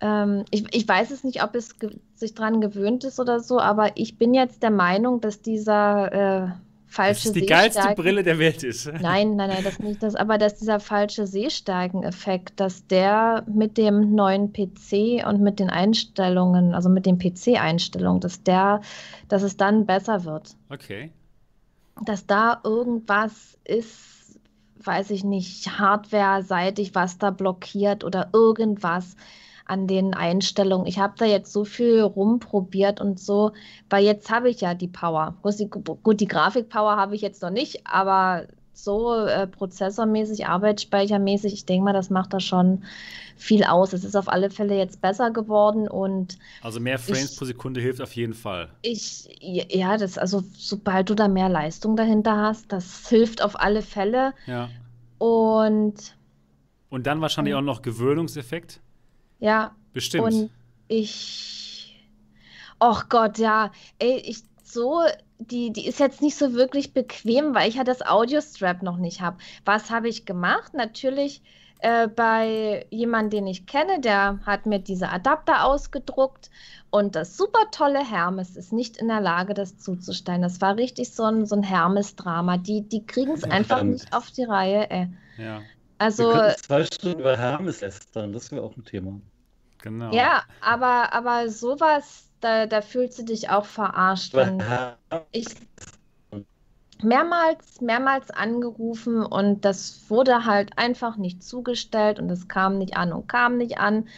Ähm, 0.00 0.44
ich, 0.50 0.74
ich 0.74 0.88
weiß 0.88 1.10
es 1.10 1.24
nicht, 1.24 1.42
ob 1.42 1.54
es 1.54 1.74
sich 2.14 2.34
dran 2.34 2.60
gewöhnt 2.60 3.04
ist 3.04 3.20
oder 3.20 3.40
so, 3.40 3.60
aber 3.60 3.96
ich 3.96 4.16
bin 4.16 4.32
jetzt 4.32 4.62
der 4.62 4.70
Meinung, 4.70 5.20
dass 5.20 5.42
dieser 5.42 6.12
äh, 6.12 6.48
Das 6.88 6.96
falsche 6.96 7.28
ist 7.28 7.36
die 7.36 7.46
geilste 7.46 7.94
Brille 7.94 8.22
der 8.22 8.38
Welt 8.38 8.62
ist. 8.62 8.86
Nein, 9.00 9.36
nein, 9.36 9.50
nein, 9.50 9.62
das 9.62 9.78
nicht 9.78 10.02
das, 10.02 10.14
aber 10.14 10.38
dass 10.38 10.56
dieser 10.56 10.80
falsche 10.80 11.26
Sehstärken-Effekt, 11.26 12.58
dass 12.58 12.86
der 12.86 13.44
mit 13.46 13.76
dem 13.76 14.14
neuen 14.14 14.52
PC 14.52 15.26
und 15.26 15.40
mit 15.40 15.60
den 15.60 15.68
Einstellungen, 15.68 16.74
also 16.74 16.88
mit 16.88 17.04
den 17.04 17.18
PC-Einstellungen, 17.18 18.20
dass 18.20 18.42
der, 18.42 18.80
dass 19.28 19.42
es 19.42 19.56
dann 19.56 19.84
besser 19.86 20.24
wird. 20.24 20.56
Okay. 20.70 21.12
Dass 22.04 22.26
da 22.26 22.60
irgendwas 22.64 23.58
ist, 23.64 24.40
weiß 24.82 25.10
ich 25.10 25.24
nicht, 25.24 25.78
hardware-seitig, 25.78 26.94
was 26.94 27.18
da 27.18 27.30
blockiert 27.30 28.02
oder 28.02 28.30
irgendwas 28.32 29.14
an 29.68 29.86
den 29.86 30.14
Einstellungen. 30.14 30.86
Ich 30.86 30.98
habe 30.98 31.14
da 31.18 31.24
jetzt 31.24 31.52
so 31.52 31.64
viel 31.64 32.00
rumprobiert 32.00 33.00
und 33.00 33.20
so, 33.20 33.52
weil 33.90 34.04
jetzt 34.04 34.30
habe 34.30 34.48
ich 34.50 34.60
ja 34.60 34.74
die 34.74 34.88
Power. 34.88 35.34
Gut, 36.02 36.20
die, 36.20 36.26
Grafikpower 36.26 36.96
habe 36.96 37.14
ich 37.14 37.20
jetzt 37.22 37.42
noch 37.42 37.50
nicht, 37.50 37.86
aber 37.86 38.46
so 38.72 39.14
äh, 39.24 39.46
prozessormäßig, 39.46 40.46
arbeitsspeichermäßig, 40.46 41.52
ich 41.52 41.66
denke 41.66 41.84
mal, 41.84 41.92
das 41.92 42.10
macht 42.10 42.32
da 42.32 42.38
schon 42.40 42.84
viel 43.36 43.64
aus. 43.64 43.92
Es 43.92 44.04
ist 44.04 44.16
auf 44.16 44.28
alle 44.28 44.50
Fälle 44.50 44.76
jetzt 44.76 45.00
besser 45.00 45.30
geworden 45.32 45.88
und 45.88 46.38
Also 46.62 46.78
mehr 46.80 46.98
Frames 46.98 47.32
Ich- 47.32 47.38
pro 47.38 47.44
Sekunde 47.44 47.80
hilft 47.80 48.00
auf 48.00 48.14
jeden 48.14 48.34
Fall. 48.34 48.68
ich, 48.82 49.28
ja, 49.40 49.96
das, 49.96 50.16
also 50.16 50.42
sobald 50.56 51.10
du 51.10 51.14
da 51.14 51.26
mehr 51.28 51.48
Leistung 51.48 51.96
dahinter 51.96 52.36
hast, 52.36 52.72
das 52.72 53.08
hilft 53.08 53.42
auf 53.42 53.58
alle 53.60 53.82
Fälle 53.82 54.32
Ja. 54.46 54.68
und 55.18 55.94
Und 56.90 57.06
dann 57.06 57.20
wahrscheinlich 57.20 57.54
auch 57.54 57.60
noch 57.62 57.82
Gewöhnungseffekt. 57.82 58.80
Ja, 59.38 59.74
Bestimmt. 59.92 60.24
Und 60.24 60.50
ich, 60.88 62.08
ach 62.78 63.08
Gott, 63.08 63.38
ja, 63.38 63.72
ey, 63.98 64.18
ich 64.18 64.42
so, 64.62 65.02
die, 65.38 65.72
die 65.72 65.86
ist 65.86 65.98
jetzt 65.98 66.20
nicht 66.22 66.36
so 66.36 66.52
wirklich 66.52 66.92
bequem, 66.92 67.54
weil 67.54 67.68
ich 67.68 67.76
ja 67.76 67.84
das 67.84 68.02
Audio-Strap 68.02 68.82
noch 68.82 68.98
nicht 68.98 69.20
habe. 69.20 69.38
Was 69.64 69.90
habe 69.90 70.08
ich 70.08 70.26
gemacht? 70.26 70.74
Natürlich 70.74 71.42
äh, 71.80 72.08
bei 72.08 72.86
jemandem, 72.90 73.30
den 73.30 73.46
ich 73.46 73.66
kenne, 73.66 74.00
der 74.00 74.40
hat 74.44 74.66
mir 74.66 74.78
diese 74.78 75.08
Adapter 75.10 75.64
ausgedruckt 75.64 76.50
und 76.90 77.14
das 77.14 77.36
super 77.36 77.70
tolle 77.70 78.04
Hermes 78.04 78.56
ist 78.56 78.72
nicht 78.72 78.96
in 78.96 79.08
der 79.08 79.20
Lage, 79.20 79.54
das 79.54 79.78
zuzustellen. 79.78 80.42
Das 80.42 80.60
war 80.60 80.76
richtig 80.76 81.10
so 81.12 81.24
ein, 81.24 81.46
so 81.46 81.56
ein 81.56 81.62
Hermes-Drama. 81.62 82.56
Die, 82.56 82.88
die 82.88 83.06
kriegen 83.06 83.32
es 83.32 83.44
einfach 83.44 83.82
nicht 83.82 84.12
auf 84.12 84.30
die 84.30 84.44
Reihe, 84.44 84.90
ey. 84.90 85.08
ja, 85.36 85.60
Also. 85.98 86.30
könnten 86.30 86.62
zwei 86.62 86.84
Stunden 86.84 87.20
über 87.20 87.36
Hermes 87.36 87.80
lästern, 87.80 88.32
das 88.32 88.50
wäre 88.50 88.62
auch 88.62 88.76
ein 88.76 88.84
Thema. 88.84 89.20
genau. 89.78 90.12
Ja, 90.12 90.44
aber, 90.60 91.12
aber 91.12 91.48
sowas, 91.48 92.30
da, 92.40 92.66
da 92.66 92.82
fühlst 92.82 93.18
du 93.18 93.24
dich 93.24 93.50
auch 93.50 93.64
verarscht. 93.64 94.34
Ich 95.32 95.46
mehrmals, 97.02 97.80
mehrmals 97.80 98.30
angerufen 98.30 99.24
und 99.24 99.64
das 99.64 100.08
wurde 100.08 100.44
halt 100.44 100.76
einfach 100.76 101.16
nicht 101.16 101.42
zugestellt 101.42 102.18
und 102.18 102.30
es 102.30 102.48
kam 102.48 102.78
nicht 102.78 102.96
an 102.96 103.12
und 103.12 103.28
kam 103.28 103.56
nicht 103.56 103.78
an. 103.78 104.08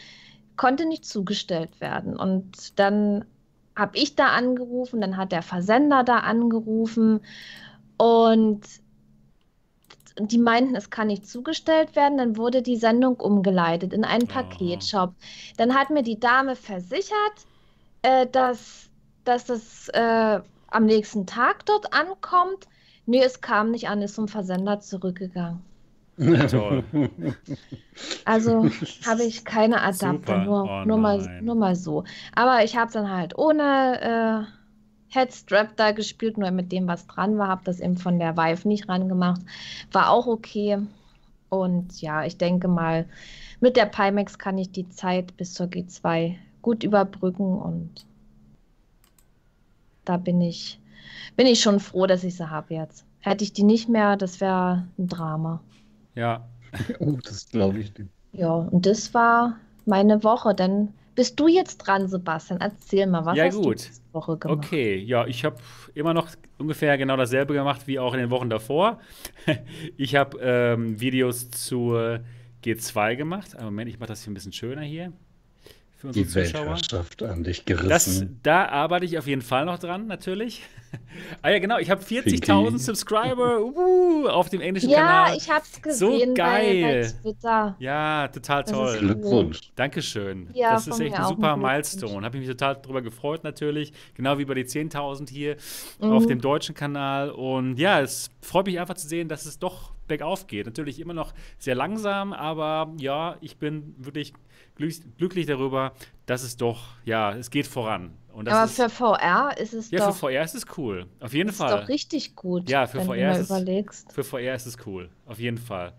konnte 0.56 0.86
nicht 0.86 1.06
zugestellt 1.06 1.80
werden. 1.80 2.18
Und 2.18 2.78
dann 2.78 3.24
habe 3.76 3.96
ich 3.96 4.14
da 4.16 4.28
angerufen, 4.28 5.00
dann 5.00 5.16
hat 5.16 5.32
der 5.32 5.42
Versender 5.42 6.04
da 6.04 6.18
angerufen 6.18 7.20
und 7.96 8.60
die 10.28 10.38
meinten, 10.38 10.74
es 10.74 10.90
kann 10.90 11.08
nicht 11.08 11.26
zugestellt 11.26 11.96
werden. 11.96 12.18
Dann 12.18 12.36
wurde 12.36 12.62
die 12.62 12.76
Sendung 12.76 13.16
umgeleitet 13.16 13.92
in 13.92 14.04
einen 14.04 14.26
Paketshop. 14.26 15.14
Dann 15.56 15.74
hat 15.74 15.90
mir 15.90 16.02
die 16.02 16.20
Dame 16.20 16.56
versichert, 16.56 17.46
äh, 18.02 18.26
dass, 18.26 18.88
dass 19.24 19.48
es 19.48 19.88
äh, 19.88 20.40
am 20.68 20.84
nächsten 20.86 21.26
Tag 21.26 21.66
dort 21.66 21.92
ankommt. 21.92 22.66
Nee, 23.06 23.22
es 23.22 23.40
kam 23.40 23.70
nicht 23.70 23.88
an, 23.88 24.02
ist 24.02 24.14
zum 24.14 24.28
Versender 24.28 24.80
zurückgegangen. 24.80 25.62
Toll. 26.50 26.84
Also 28.24 28.68
habe 29.06 29.24
ich 29.24 29.44
keine 29.44 29.82
Adapter, 29.82 30.38
Super. 30.40 30.44
nur, 30.44 30.64
Oh 30.64 30.84
nur, 30.86 30.98
mal, 30.98 31.42
nur 31.42 31.54
mal 31.54 31.76
so. 31.76 32.04
Aber 32.34 32.64
ich 32.64 32.76
habe 32.76 32.92
dann 32.92 33.10
halt 33.10 33.36
ohne 33.36 34.46
äh, 34.48 34.59
Headstrap 35.10 35.76
da 35.76 35.92
gespielt, 35.92 36.38
nur 36.38 36.50
mit 36.50 36.72
dem, 36.72 36.86
was 36.86 37.06
dran 37.06 37.36
war, 37.38 37.48
habe 37.48 37.62
das 37.64 37.80
eben 37.80 37.96
von 37.96 38.18
der 38.18 38.36
Vive 38.36 38.66
nicht 38.68 38.88
rangemacht. 38.88 39.42
War 39.92 40.10
auch 40.10 40.26
okay. 40.26 40.78
Und 41.48 42.00
ja, 42.00 42.24
ich 42.24 42.36
denke 42.36 42.68
mal, 42.68 43.06
mit 43.60 43.76
der 43.76 43.86
Pimax 43.86 44.38
kann 44.38 44.56
ich 44.56 44.70
die 44.70 44.88
Zeit 44.88 45.36
bis 45.36 45.52
zur 45.52 45.66
G2 45.66 46.36
gut 46.62 46.84
überbrücken 46.84 47.58
und 47.58 48.06
da 50.04 50.16
bin 50.16 50.40
ich, 50.40 50.80
bin 51.36 51.46
ich 51.46 51.60
schon 51.60 51.80
froh, 51.80 52.06
dass 52.06 52.24
ich 52.24 52.36
sie 52.36 52.48
habe 52.48 52.74
jetzt. 52.74 53.04
Hätte 53.20 53.44
ich 53.44 53.52
die 53.52 53.64
nicht 53.64 53.88
mehr, 53.88 54.16
das 54.16 54.40
wäre 54.40 54.86
ein 54.98 55.08
Drama. 55.08 55.60
Ja. 56.14 56.46
Oh, 57.00 57.18
das 57.24 57.48
glaube 57.48 57.80
ich 57.80 57.98
nicht. 57.98 58.10
Ja, 58.32 58.52
und 58.52 58.86
das 58.86 59.12
war 59.12 59.56
meine 59.86 60.22
Woche. 60.22 60.54
Dann 60.54 60.94
bist 61.20 61.38
du 61.38 61.48
jetzt 61.48 61.76
dran, 61.76 62.08
Sebastian. 62.08 62.60
Erzähl 62.62 63.06
mal, 63.06 63.26
was 63.26 63.36
Ja, 63.36 63.44
hast 63.44 63.56
du 63.56 63.60
gut. 63.62 63.78
diese 63.80 64.00
Woche 64.14 64.38
gemacht? 64.38 64.64
Okay, 64.64 64.96
ja, 64.96 65.26
ich 65.26 65.44
habe 65.44 65.56
immer 65.92 66.14
noch 66.14 66.30
ungefähr 66.56 66.96
genau 66.96 67.14
dasselbe 67.18 67.52
gemacht 67.52 67.82
wie 67.86 67.98
auch 67.98 68.14
in 68.14 68.20
den 68.20 68.30
Wochen 68.30 68.48
davor. 68.48 69.00
Ich 69.98 70.16
habe 70.16 70.38
ähm, 70.40 70.98
Videos 70.98 71.50
zur 71.50 72.20
G2 72.64 73.16
gemacht. 73.16 73.54
Einen 73.54 73.66
Moment, 73.66 73.90
ich 73.90 73.98
mache 73.98 74.08
das 74.08 74.24
hier 74.24 74.30
ein 74.30 74.34
bisschen 74.34 74.54
schöner 74.54 74.80
hier 74.80 75.12
für 76.00 76.06
unsere 76.08 76.24
Die 76.24 76.30
Zuschauer. 76.30 76.66
Weltherrschaft 76.70 77.22
an 77.22 77.44
dich 77.44 77.64
Das, 77.64 77.78
gerissen. 77.78 78.40
da 78.42 78.66
arbeite 78.68 79.04
ich 79.04 79.18
auf 79.18 79.26
jeden 79.26 79.42
Fall 79.42 79.66
noch 79.66 79.78
dran, 79.78 80.06
natürlich. 80.06 80.62
ah 81.42 81.50
ja, 81.50 81.58
genau, 81.58 81.78
ich 81.78 81.90
habe 81.90 82.02
40.000 82.02 82.40
Pinky. 82.64 82.78
Subscriber 82.78 83.60
uh, 83.60 84.26
auf 84.28 84.48
dem 84.48 84.60
englischen 84.60 84.88
Ja, 84.90 84.96
Kanal. 85.24 85.36
ich 85.36 85.50
hab's 85.50 85.80
So 85.90 86.10
gesehen 86.12 86.34
bei, 86.34 86.34
bei 86.34 86.62
geil. 86.80 87.12
Twitter. 87.22 87.76
Ja, 87.78 88.28
total 88.28 88.62
Das 88.62 88.70
ist 88.72 88.76
toll. 88.76 88.98
Glückwunsch. 88.98 89.60
Dankeschön. 89.76 90.48
Ja, 90.54 90.72
das 90.72 90.86
ist 90.88 90.98
echt 91.00 91.14
ein 91.16 91.26
super 91.26 91.52
ein. 91.52 91.60
Milestone. 91.60 92.24
Habe 92.24 92.36
ich 92.38 92.46
mich 92.46 92.50
total 92.50 92.76
drüber 92.80 93.02
gefreut, 93.02 93.44
natürlich. 93.44 93.92
Genau 94.14 94.38
wie 94.38 94.44
bei 94.46 94.54
die 94.54 94.64
10.000 94.64 95.28
hier 95.30 95.56
Mhm. 96.00 96.12
auf 96.12 96.26
dem 96.26 96.40
deutschen 96.40 96.74
Kanal. 96.74 97.30
Und 97.30 97.76
ja, 97.78 98.00
es 98.00 98.30
freut 98.40 98.66
mich 98.66 98.80
einfach 98.80 98.94
zu 98.94 99.06
sehen, 99.06 99.28
dass 99.28 99.44
es 99.44 99.58
doch 99.58 99.92
bergauf 100.08 100.46
geht. 100.48 100.66
Natürlich 100.66 100.98
immer 100.98 101.14
noch 101.14 101.34
sehr 101.58 101.74
langsam, 101.76 102.32
aber 102.32 102.92
ja, 102.98 103.36
ich 103.42 103.58
bin 103.58 103.94
wirklich 103.98 104.32
glücklich 104.76 105.46
darüber, 105.46 105.92
dass 106.26 106.42
es 106.42 106.56
doch, 106.56 106.88
ja, 107.04 107.34
es 107.34 107.50
geht 107.50 107.66
voran. 107.66 108.12
Und 108.32 108.44
das 108.46 108.54
Aber 108.54 108.64
ist, 108.66 108.76
für 108.76 108.88
VR 108.88 109.58
ist 109.58 109.74
es 109.74 109.90
ja, 109.90 109.98
doch, 110.06 110.14
für 110.14 110.20
VR 110.30 110.44
ist 110.44 110.54
es 110.54 110.64
cool. 110.78 111.06
Auf 111.18 111.34
jeden 111.34 111.48
ist 111.50 111.56
Fall. 111.58 111.80
doch 111.80 111.88
richtig 111.88 112.36
gut, 112.36 112.70
Ja, 112.70 112.86
für 112.86 112.98
wenn 112.98 113.06
VR 113.06 113.14
du 113.16 113.22
mal 113.22 113.32
ist 113.32 113.38
es- 113.40 113.50
überlegst. 113.50 114.12
Für 114.12 114.24
VR 114.24 114.54
ist 114.54 114.66
es 114.66 114.76
cool, 114.86 115.08
auf 115.26 115.38
jeden 115.38 115.58
Fall. 115.58 115.92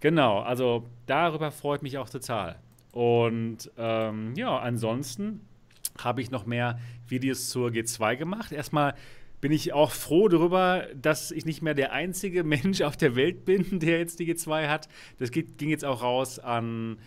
Genau, 0.00 0.40
also 0.40 0.88
darüber 1.06 1.50
freut 1.50 1.82
mich 1.82 1.98
auch 1.98 2.08
total. 2.08 2.56
Und 2.92 3.70
ähm, 3.76 4.34
ja, 4.36 4.58
ansonsten 4.58 5.40
habe 5.98 6.22
ich 6.22 6.30
noch 6.30 6.46
mehr 6.46 6.78
Videos 7.08 7.48
zur 7.50 7.68
G2 7.70 8.16
gemacht. 8.16 8.52
Erstmal 8.52 8.94
bin 9.42 9.52
ich 9.52 9.72
auch 9.74 9.90
froh 9.90 10.28
darüber, 10.28 10.86
dass 10.94 11.30
ich 11.30 11.44
nicht 11.44 11.60
mehr 11.62 11.74
der 11.74 11.92
einzige 11.92 12.42
Mensch 12.44 12.80
auf 12.80 12.96
der 12.96 13.16
Welt 13.16 13.44
bin, 13.44 13.78
der 13.80 13.98
jetzt 13.98 14.18
die 14.18 14.32
G2 14.34 14.68
hat. 14.68 14.88
Das 15.18 15.30
geht, 15.30 15.58
ging 15.58 15.68
jetzt 15.68 15.84
auch 15.84 16.02
raus 16.02 16.38
an 16.38 16.98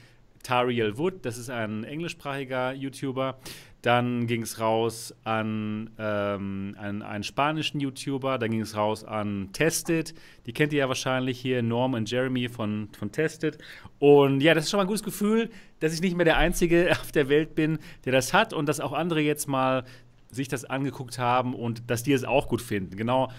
Tariel 0.43 0.98
Wood, 0.98 1.25
das 1.25 1.38
ist 1.38 1.50
ein 1.50 1.84
englischsprachiger 1.84 2.74
YouTuber. 2.74 3.39
Dann 3.81 4.27
ging 4.27 4.41
es 4.41 4.60
raus 4.60 5.15
an, 5.24 5.89
ähm, 5.98 6.75
an 6.77 7.01
einen 7.01 7.24
spanischen 7.24 7.79
YouTuber. 7.79 8.38
Dann 8.38 8.51
ging 8.51 8.62
es 8.62 8.75
raus 8.75 9.05
an 9.05 9.50
Tested. 9.53 10.13
Die 10.46 10.51
kennt 10.51 10.74
ihr 10.74 10.79
ja 10.79 10.88
wahrscheinlich 10.89 11.39
hier, 11.39 11.62
Norm 11.62 11.93
und 11.93 12.12
Jeremy 12.12 12.50
von, 12.50 12.89
von 12.98 13.12
Tested. 13.12 13.58
Und 14.00 14.41
ja, 14.41 14.53
das 14.53 14.65
ist 14.65 14.72
schon 14.72 14.79
mal 14.79 14.84
ein 14.84 14.88
gutes 14.88 15.03
Gefühl, 15.03 15.50
dass 15.79 15.93
ich 15.93 16.01
nicht 16.01 16.17
mehr 16.17 16.25
der 16.25 16.38
Einzige 16.38 16.91
auf 17.01 17.13
der 17.13 17.29
Welt 17.29 17.55
bin, 17.55 17.79
der 18.03 18.12
das 18.12 18.34
hat 18.34 18.51
und 18.51 18.67
dass 18.67 18.81
auch 18.81 18.91
andere 18.91 19.22
jetzt 19.22 19.48
mal 19.48 19.86
sich 20.29 20.50
das 20.50 20.65
angeguckt 20.65 21.17
haben 21.17 21.55
und 21.55 21.89
dass 21.89 22.03
die 22.03 22.12
es 22.12 22.25
auch 22.25 22.50
gut 22.50 22.62
finden. 22.62 22.98
Genau, 22.98 23.31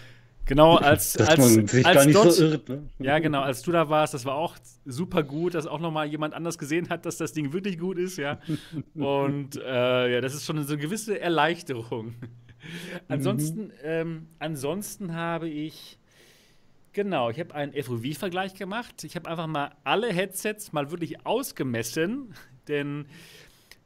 genau 0.50 0.76
als, 0.76 1.12
Dass 1.12 1.28
als, 1.28 1.38
man 1.38 1.66
sich 1.68 1.86
als 1.86 1.96
gar 1.96 2.04
nicht 2.04 2.16
dort, 2.16 2.32
so 2.32 2.44
irrt. 2.44 2.68
Ne? 2.68 2.82
ja, 2.98 3.18
genau, 3.20 3.40
als 3.40 3.62
du 3.62 3.70
da 3.70 3.88
warst, 3.88 4.14
das 4.14 4.24
war 4.24 4.34
auch 4.34 4.56
super 4.84 5.22
gut, 5.22 5.54
dass 5.54 5.66
auch 5.66 5.78
nochmal 5.78 6.08
jemand 6.08 6.34
anders 6.34 6.58
gesehen 6.58 6.88
hat, 6.88 7.06
dass 7.06 7.16
das 7.16 7.32
Ding 7.32 7.52
wirklich 7.52 7.78
gut 7.78 7.98
ist, 7.98 8.18
ja. 8.18 8.40
Und 8.94 9.56
äh, 9.56 10.12
ja, 10.12 10.20
das 10.20 10.34
ist 10.34 10.44
schon 10.44 10.62
so 10.64 10.72
eine 10.72 10.82
gewisse 10.82 11.18
Erleichterung. 11.20 12.14
Ansonsten, 13.08 13.72
ähm, 13.82 14.26
ansonsten 14.38 15.14
habe 15.14 15.48
ich, 15.48 15.98
genau, 16.92 17.30
ich 17.30 17.38
habe 17.40 17.54
einen 17.54 17.72
FOV-Vergleich 17.72 18.54
gemacht. 18.54 19.04
Ich 19.04 19.16
habe 19.16 19.30
einfach 19.30 19.46
mal 19.46 19.70
alle 19.84 20.12
Headsets 20.12 20.72
mal 20.72 20.90
wirklich 20.90 21.24
ausgemessen, 21.24 22.34
denn 22.68 23.06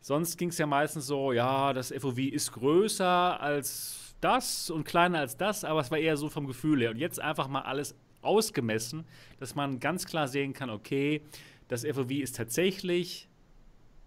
sonst 0.01 0.39
ging 0.39 0.49
es 0.49 0.59
ja 0.59 0.67
meistens 0.67 1.07
so, 1.07 1.33
ja, 1.33 1.73
das 1.75 1.93
FOV 1.93 2.19
ist 2.19 2.53
größer 2.53 3.41
als 3.41 4.04
das 4.25 4.71
und 4.71 4.85
kleiner 4.85 5.19
als 5.21 5.37
das, 5.37 5.65
aber 5.65 5.81
es 5.81 5.91
war 5.91 5.99
eher 5.99 6.17
so 6.17 6.29
vom 6.29 6.47
Gefühl 6.47 6.81
her. 6.81 6.91
Und 6.91 6.99
jetzt 6.99 7.21
einfach 7.21 7.49
mal 7.49 7.63
alles 7.63 7.95
ausgemessen, 8.23 9.05
dass 9.39 9.55
man 9.55 9.79
ganz 9.81 10.07
klar 10.07 10.29
sehen 10.29 10.53
kann, 10.55 10.71
okay, 10.71 11.23
das 11.69 11.85
FOV 11.85 12.11
ist 12.11 12.37
tatsächlich 12.37 13.29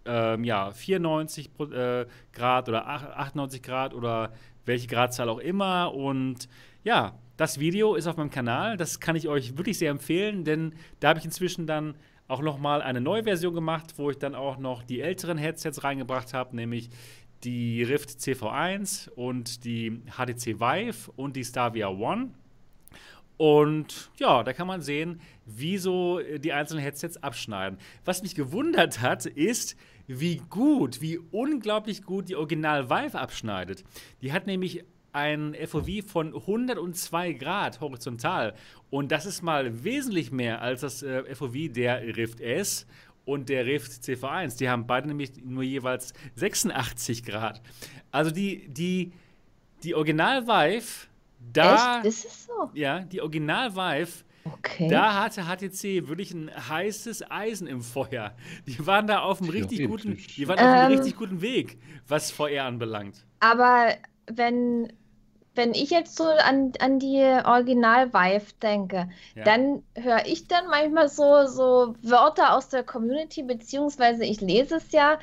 ähm, 0.04 0.44
ja, 0.44 0.70
94 0.70 1.52
Pro- 1.54 1.70
äh, 1.70 2.06
Grad 2.32 2.68
oder 2.68 2.86
ach- 2.86 3.04
98 3.16 3.62
Grad 3.62 3.94
oder 3.94 4.32
welche 4.64 4.86
Gradzahl 4.86 5.28
auch 5.28 5.38
immer. 5.38 5.94
Und 5.94 6.48
ja, 6.84 7.14
das 7.36 7.58
Video 7.60 7.94
ist 7.94 8.06
auf 8.06 8.16
meinem 8.16 8.30
Kanal. 8.30 8.76
Das 8.76 9.00
kann 9.00 9.16
ich 9.16 9.28
euch 9.28 9.56
wirklich 9.56 9.78
sehr 9.78 9.90
empfehlen, 9.90 10.44
denn 10.44 10.74
da 11.00 11.10
habe 11.10 11.18
ich 11.18 11.24
inzwischen 11.24 11.66
dann 11.66 11.94
auch 12.26 12.42
noch 12.42 12.58
mal 12.58 12.82
eine 12.82 13.00
neue 13.00 13.24
Version 13.24 13.54
gemacht, 13.54 13.94
wo 13.96 14.10
ich 14.10 14.18
dann 14.18 14.34
auch 14.34 14.58
noch 14.58 14.82
die 14.82 15.00
älteren 15.00 15.38
Headsets 15.38 15.82
reingebracht 15.84 16.34
habe, 16.34 16.54
nämlich 16.56 16.90
die 17.44 17.82
Rift 17.82 18.10
CV1 18.10 19.10
und 19.10 19.64
die 19.64 20.02
HTC 20.10 20.60
Vive 20.60 21.10
und 21.16 21.36
die 21.36 21.44
Starvia 21.44 21.88
One. 21.88 22.30
Und 23.36 24.10
ja, 24.18 24.42
da 24.42 24.52
kann 24.52 24.66
man 24.66 24.82
sehen, 24.82 25.20
wie 25.46 25.78
so 25.78 26.18
äh, 26.18 26.40
die 26.40 26.52
einzelnen 26.52 26.82
Headsets 26.82 27.22
abschneiden. 27.22 27.78
Was 28.04 28.22
mich 28.22 28.34
gewundert 28.34 29.00
hat, 29.00 29.26
ist, 29.26 29.76
wie 30.08 30.42
gut, 30.50 31.00
wie 31.00 31.18
unglaublich 31.30 32.02
gut 32.02 32.28
die 32.28 32.36
Original 32.36 32.90
Vive 32.90 33.18
abschneidet. 33.18 33.84
Die 34.22 34.32
hat 34.32 34.46
nämlich 34.46 34.84
ein 35.12 35.54
FOV 35.66 36.04
von 36.06 36.34
102 36.34 37.32
Grad 37.34 37.80
horizontal. 37.80 38.54
Und 38.90 39.12
das 39.12 39.26
ist 39.26 39.42
mal 39.42 39.84
wesentlich 39.84 40.32
mehr 40.32 40.60
als 40.60 40.82
das 40.82 41.02
äh, 41.02 41.34
FOV 41.34 41.72
der 41.72 42.16
Rift 42.16 42.40
S 42.40 42.86
und 43.28 43.50
der 43.50 43.66
Rift 43.66 43.92
CV1. 43.92 44.56
Die 44.58 44.68
haben 44.70 44.86
beide 44.86 45.06
nämlich 45.08 45.32
nur 45.44 45.62
jeweils 45.62 46.14
86 46.36 47.24
Grad. 47.24 47.60
Also 48.10 48.30
die, 48.30 48.68
die, 48.68 49.12
die 49.82 49.94
Original 49.94 50.46
Vive, 50.46 51.06
da. 51.52 51.98
Echt? 51.98 52.06
Ist 52.06 52.24
es 52.24 52.46
so? 52.46 52.70
Ja, 52.74 53.00
die 53.00 53.20
Original 53.20 53.74
Vive, 53.76 54.24
Okay. 54.44 54.88
da 54.88 55.22
hatte 55.24 55.42
HTC 55.44 56.08
wirklich 56.08 56.32
ein 56.32 56.50
heißes 56.70 57.30
Eisen 57.30 57.66
im 57.66 57.82
Feuer. 57.82 58.34
Die 58.66 58.86
waren 58.86 59.06
da 59.06 59.18
auf 59.20 59.42
einem 59.42 59.50
richtig 59.50 59.86
guten, 59.86 60.16
die 60.16 60.48
waren 60.48 60.58
auf 60.58 60.64
einem 60.64 60.90
Ähm. 60.92 60.98
richtig 60.98 61.16
guten 61.16 61.42
Weg, 61.42 61.76
was 62.06 62.30
VR 62.30 62.64
anbelangt. 62.64 63.26
Aber 63.40 63.94
wenn, 64.32 64.90
wenn 65.58 65.74
ich 65.74 65.90
jetzt 65.90 66.16
so 66.16 66.24
an, 66.24 66.72
an 66.80 66.98
die 66.98 67.20
Original 67.44 68.14
Vive 68.14 68.54
denke, 68.62 69.10
Ja. 69.34 69.44
dann 69.44 69.82
höre 69.94 70.24
ich 70.24 70.48
dann 70.48 70.68
manchmal 70.70 71.08
so, 71.08 71.44
so 71.46 71.94
Wörter 72.02 72.54
aus 72.56 72.70
der 72.70 72.82
Community, 72.84 73.42
beziehungsweise 73.42 74.24
ich 74.24 74.40
lese 74.40 74.76
es 74.76 74.90
ja 74.92 75.18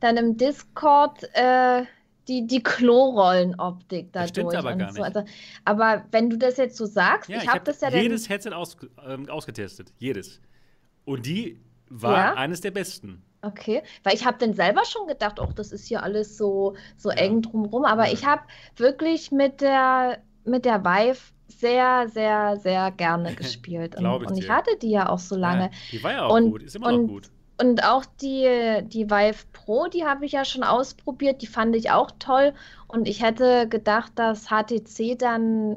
dann 0.00 0.16
im 0.16 0.36
Discord, 0.38 1.24
äh, 1.34 1.84
die, 2.28 2.46
die 2.46 2.62
Klorollenoptik 2.62 4.12
Das 4.12 4.28
stimmt 4.28 4.52
dadurch 4.52 4.58
aber 4.64 4.72
und 4.72 4.78
gar 4.78 4.92
so. 4.92 5.02
nicht. 5.02 5.16
Also, 5.16 5.28
aber 5.64 6.04
wenn 6.12 6.30
du 6.30 6.38
das 6.38 6.56
jetzt 6.56 6.76
so 6.76 6.86
sagst, 6.86 7.28
Ja, 7.28 7.38
ich 7.38 7.42
habe 7.48 7.54
habe 7.60 7.64
das 7.64 7.80
ja 7.80 7.90
dann. 7.90 8.00
jedes 8.00 8.28
Headset 8.28 8.52
aus, 8.52 8.76
ähm, 9.06 9.28
ausgetestet. 9.28 9.92
Jedes. 9.98 10.40
Und 11.04 11.26
die 11.26 11.60
war 11.88 12.16
Ja? 12.16 12.34
eines 12.34 12.60
der 12.60 12.70
besten. 12.70 13.22
Okay, 13.42 13.82
weil 14.04 14.14
ich 14.14 14.26
habe 14.26 14.36
dann 14.38 14.52
selber 14.52 14.84
schon 14.84 15.06
gedacht, 15.06 15.40
ach, 15.40 15.52
das 15.54 15.72
ist 15.72 15.86
hier 15.86 16.02
alles 16.02 16.36
so, 16.36 16.74
so 16.96 17.10
Ja. 17.10 17.16
eng 17.16 17.42
drumherum. 17.42 17.84
Aber 17.84 18.06
Ja. 18.06 18.12
ich 18.12 18.26
habe 18.26 18.42
wirklich 18.76 19.32
mit 19.32 19.60
der, 19.62 20.18
mit 20.44 20.64
der 20.66 20.84
Vive 20.84 21.18
sehr, 21.48 22.08
sehr, 22.08 22.56
sehr 22.58 22.90
gerne 22.90 23.34
gespielt. 23.36 23.96
Und, 23.96 24.04
ich 24.22 24.28
und 24.30 24.38
ich 24.38 24.50
hatte 24.50 24.70
die 24.82 24.90
ja 24.90 25.08
auch 25.08 25.18
so 25.18 25.36
lange. 25.36 25.64
Ja, 25.64 25.70
die 25.92 26.02
war 26.04 26.12
ja 26.12 26.24
auch 26.26 26.34
Und- 26.34 26.50
gut, 26.50 26.62
ist 26.62 26.76
immer 26.76 26.92
noch 26.92 26.98
und- 26.98 27.08
gut. 27.08 27.30
und 27.60 27.82
auch 27.84 28.04
die, 28.20 28.80
die 28.84 29.10
Vive 29.10 29.44
Pro, 29.52 29.86
die 29.86 30.04
habe 30.04 30.26
ich 30.26 30.32
ja 30.32 30.44
schon 30.44 30.62
ausprobiert, 30.62 31.40
die 31.42 31.46
fand 31.46 31.74
ich 31.76 31.90
auch 31.90 32.10
toll. 32.18 32.52
Und 32.88 33.08
ich 33.08 33.22
hätte 33.22 33.66
gedacht, 33.68 34.12
dass 34.16 34.48
HTC 34.50 35.16
dann 35.16 35.76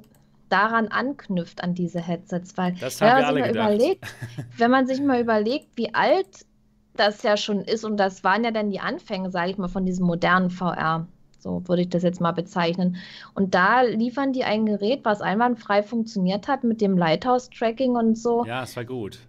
daran 0.50 0.90
anknüpft 0.90 1.64
an 1.64 1.74
diese 1.74 2.00
Headsets, 2.02 2.58
weil 2.58 2.74
Das 2.80 3.00
wenn 3.02 3.10
haben 3.10 3.22
man 3.22 3.36
wir 3.36 3.44
sich 3.46 3.54
alle 3.54 3.64
mal 3.64 3.78
gedacht. 3.78 3.82
überlegt, 3.82 4.16
wenn 4.58 4.72
man 4.72 4.86
sich 4.86 5.02
mal 5.02 5.20
überlegt, 5.22 5.68
wie 5.76 5.94
alt 5.96 6.46
das 6.96 7.24
ja 7.24 7.38
schon 7.38 7.62
ist, 7.62 7.84
und 7.84 7.98
das 7.98 8.24
waren 8.24 8.44
ja 8.44 8.52
dann 8.52 8.70
die 8.70 8.80
Anfänge, 8.80 9.32
sage 9.32 9.52
ich 9.52 9.58
mal, 9.58 9.68
von 9.68 9.86
diesem 9.86 10.06
modernen 10.06 10.50
VR. 10.50 11.08
So 11.40 11.62
würde 11.68 11.82
ich 11.82 11.90
das 11.90 12.04
jetzt 12.04 12.22
mal 12.22 12.32
bezeichnen. 12.32 12.96
Und 13.36 13.54
da 13.54 13.82
liefern 13.82 14.32
die 14.32 14.46
ein 14.46 14.66
Gerät, 14.66 15.04
was 15.04 15.22
einwandfrei 15.22 15.84
funktioniert 15.84 16.48
hat 16.48 16.64
mit 16.64 16.80
dem 16.80 16.98
Lighthouse-Tracking 16.98 17.98
und 17.98 18.18
so. 18.18 18.46
Ja, 18.46 18.64
es 18.64 18.78
war 18.78 18.86
gut. 18.86 19.20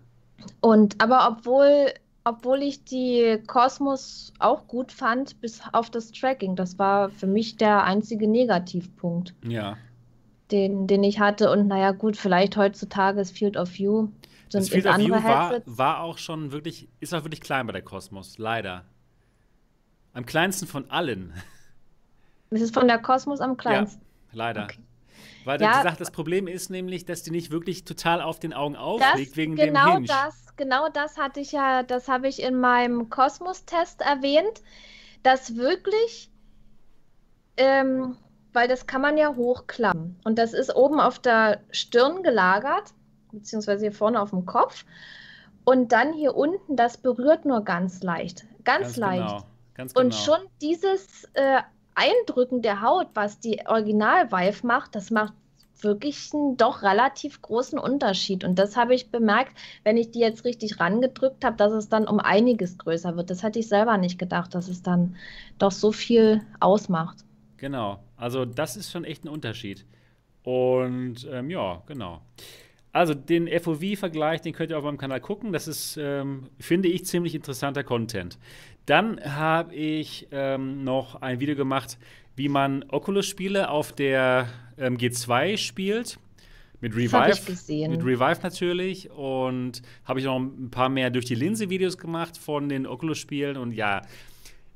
Und 0.61 1.03
aber 1.03 1.27
obwohl, 1.29 1.93
obwohl 2.23 2.63
ich 2.63 2.85
die 2.85 3.39
Cosmos 3.49 4.33
auch 4.39 4.69
gut 4.69 4.93
fand, 4.93 5.41
bis 5.41 5.61
auf 5.73 5.91
das 5.91 6.13
Tracking, 6.13 6.55
das 6.55 6.79
war 6.79 7.11
für 7.11 7.27
mich 7.27 7.57
der 7.57 7.83
einzige 7.83 8.29
Negativpunkt, 8.29 9.35
Ja. 9.45 9.77
Den, 10.51 10.87
den 10.87 11.03
ich 11.05 11.21
hatte. 11.21 11.51
Und 11.51 11.67
naja, 11.67 11.93
gut, 11.93 12.17
vielleicht 12.17 12.57
heutzutage 12.57 13.21
ist 13.21 13.37
Field 13.37 13.57
of 13.57 13.73
View, 13.75 14.09
Das 14.51 14.67
sind 14.67 14.73
Field 14.73 14.85
jetzt 14.85 14.95
of 14.95 15.01
View 15.01 15.15
war, 15.23 15.61
war 15.67 16.01
auch 16.01 16.19
schon 16.19 16.53
wirklich, 16.53 16.89
ist 17.01 17.15
auch 17.15 17.25
wirklich 17.25 17.41
klein 17.41 17.67
bei 17.67 17.73
der 17.73 17.83
Kosmos, 17.83 18.39
leider. 18.39 18.85
Am 20.13 20.27
kleinsten 20.27 20.67
von 20.67 20.91
allen. 20.91 21.33
Es 22.51 22.61
ist 22.61 22.75
von 22.75 22.87
der 22.87 22.99
Cosmos 22.99 23.41
am 23.41 23.57
kleinsten. 23.57 24.01
Leider. 24.33 24.65
Okay. 24.65 24.79
Weil 25.45 25.61
Ja. 25.61 25.83
Sache, 25.83 25.97
das 25.99 26.11
Problem 26.11 26.47
ist 26.47 26.71
nämlich, 26.71 27.05
dass 27.05 27.23
die 27.23 27.31
nicht 27.31 27.51
wirklich 27.51 27.85
total 27.85 28.21
auf 28.23 28.39
den 28.39 28.53
Augen 28.53 28.75
Das, 28.75 28.83
aufliegt, 28.83 29.37
wegen 29.37 29.57
genau 29.57 29.87
dem 29.87 29.95
Hinge. 29.95 30.07
das, 30.07 30.57
genau 30.57 30.89
das 30.89 31.19
hatte 31.19 31.41
ich 31.41 31.53
ja, 31.53 31.83
das 31.83 32.09
habe 32.09 32.29
ich 32.29 32.43
in 32.43 32.59
meinem 32.61 33.11
Kosmos-Test 33.11 34.01
erwähnt, 34.01 34.63
dass 35.23 35.57
wirklich, 35.57 36.31
ähm, 37.57 38.17
weil 38.55 38.69
das 38.69 38.87
kann 38.87 39.03
man 39.03 39.19
ja 39.19 39.35
hochklappen 39.37 40.17
und 40.25 40.39
das 40.39 40.55
ist 40.55 40.75
oben 40.75 41.01
auf 41.01 41.19
der 41.19 41.61
Stirn 41.71 42.23
gelagert, 42.23 42.95
beziehungsweise 43.33 43.83
hier 43.83 43.93
vorne 43.93 44.21
auf 44.21 44.31
dem 44.31 44.47
Kopf 44.47 44.85
und 45.65 45.93
dann 45.93 46.13
hier 46.13 46.35
unten, 46.35 46.77
das 46.77 46.97
berührt 46.97 47.45
nur 47.45 47.63
ganz 47.65 48.03
leicht, 48.03 48.45
ganz, 48.65 48.87
Ganz 48.87 48.97
leicht. 48.97 49.29
genau. 49.29 49.45
Ganz 49.75 49.95
genau. 49.95 50.07
Und 50.07 50.15
schon 50.15 50.39
dieses 50.63 51.25
äh, 51.35 51.61
Eindrücken 51.95 52.63
der 52.63 52.81
Haut, 52.81 53.09
was 53.15 53.41
die 53.41 53.63
Original-Vive 53.67 54.67
macht, 54.67 54.95
das 54.95 55.11
macht 55.11 55.33
wirklich 55.81 56.33
einen 56.33 56.57
doch 56.57 56.83
relativ 56.83 57.43
großen 57.43 57.79
Unterschied. 57.79 58.45
Und 58.45 58.59
das 58.59 58.77
habe 58.77 58.95
ich 58.95 59.11
bemerkt, 59.11 59.57
wenn 59.83 59.97
ich 59.97 60.11
die 60.11 60.21
jetzt 60.21 60.45
richtig 60.45 60.81
rangedrückt 60.81 61.45
habe, 61.45 61.57
dass 61.57 61.73
es 61.73 61.89
dann 61.89 62.07
um 62.07 62.21
einiges 62.21 62.79
größer 62.79 63.17
wird. 63.17 63.31
Das 63.31 63.43
hätte 63.43 63.59
ich 63.59 63.69
selber 63.69 63.99
nicht 63.99 64.19
gedacht, 64.19 64.55
dass 64.55 64.69
es 64.69 64.83
dann 64.83 65.17
doch 65.59 65.73
so 65.73 65.93
viel 65.93 66.43
ausmacht. 66.61 67.19
Genau. 67.65 68.05
Also 68.19 68.45
das 68.45 68.77
ist 68.77 68.93
schon 68.93 69.05
echt 69.05 69.25
ein 69.25 69.31
Unterschied. 69.31 69.87
Und 70.43 71.27
ähm, 71.33 71.49
ja, 71.49 71.83
genau. 71.87 72.21
Also 72.93 73.15
den 73.15 73.49
FOV-Vergleich, 73.49 74.43
den 74.43 74.53
könnt 74.53 74.71
ihr 74.71 74.77
auf 74.77 74.85
meinem 74.85 74.99
Kanal 74.99 75.23
gucken. 75.23 75.51
Das 75.51 75.67
ist, 75.67 75.97
ähm, 75.97 76.51
finde 76.61 76.91
ich, 76.91 77.07
ziemlich 77.07 77.35
interessanter 77.35 77.83
Content. 77.83 78.39
Dann 78.85 79.19
habe 79.19 79.75
ich 79.75 80.29
ähm, 80.31 80.85
noch 80.85 81.23
ein 81.23 81.41
Video 81.41 81.57
gemacht, 81.57 81.97
wie 82.37 82.51
man 82.51 82.85
Oculus-Spiele 82.91 83.71
auf 83.71 83.95
der 83.95 84.47
ähm, 84.77 84.99
G2 84.99 85.57
spielt. 85.57 86.19
Mit 86.83 86.95
Revive. 86.95 87.89
Mit 87.89 88.05
Revive 88.05 88.43
natürlich. 88.43 89.11
Und 89.11 89.81
habe 90.05 90.21
ich 90.21 90.27
noch 90.27 90.37
ein 90.37 90.69
paar 90.71 90.91
mehr 90.91 91.09
durch 91.09 91.25
die 91.25 91.35
Linse-Videos 91.35 91.97
gemacht 91.97 92.37
von 92.37 92.69
den 92.69 92.87
Oculus-Spielen. 92.87 93.57
Und 93.57 93.73
ja, 93.73 94.03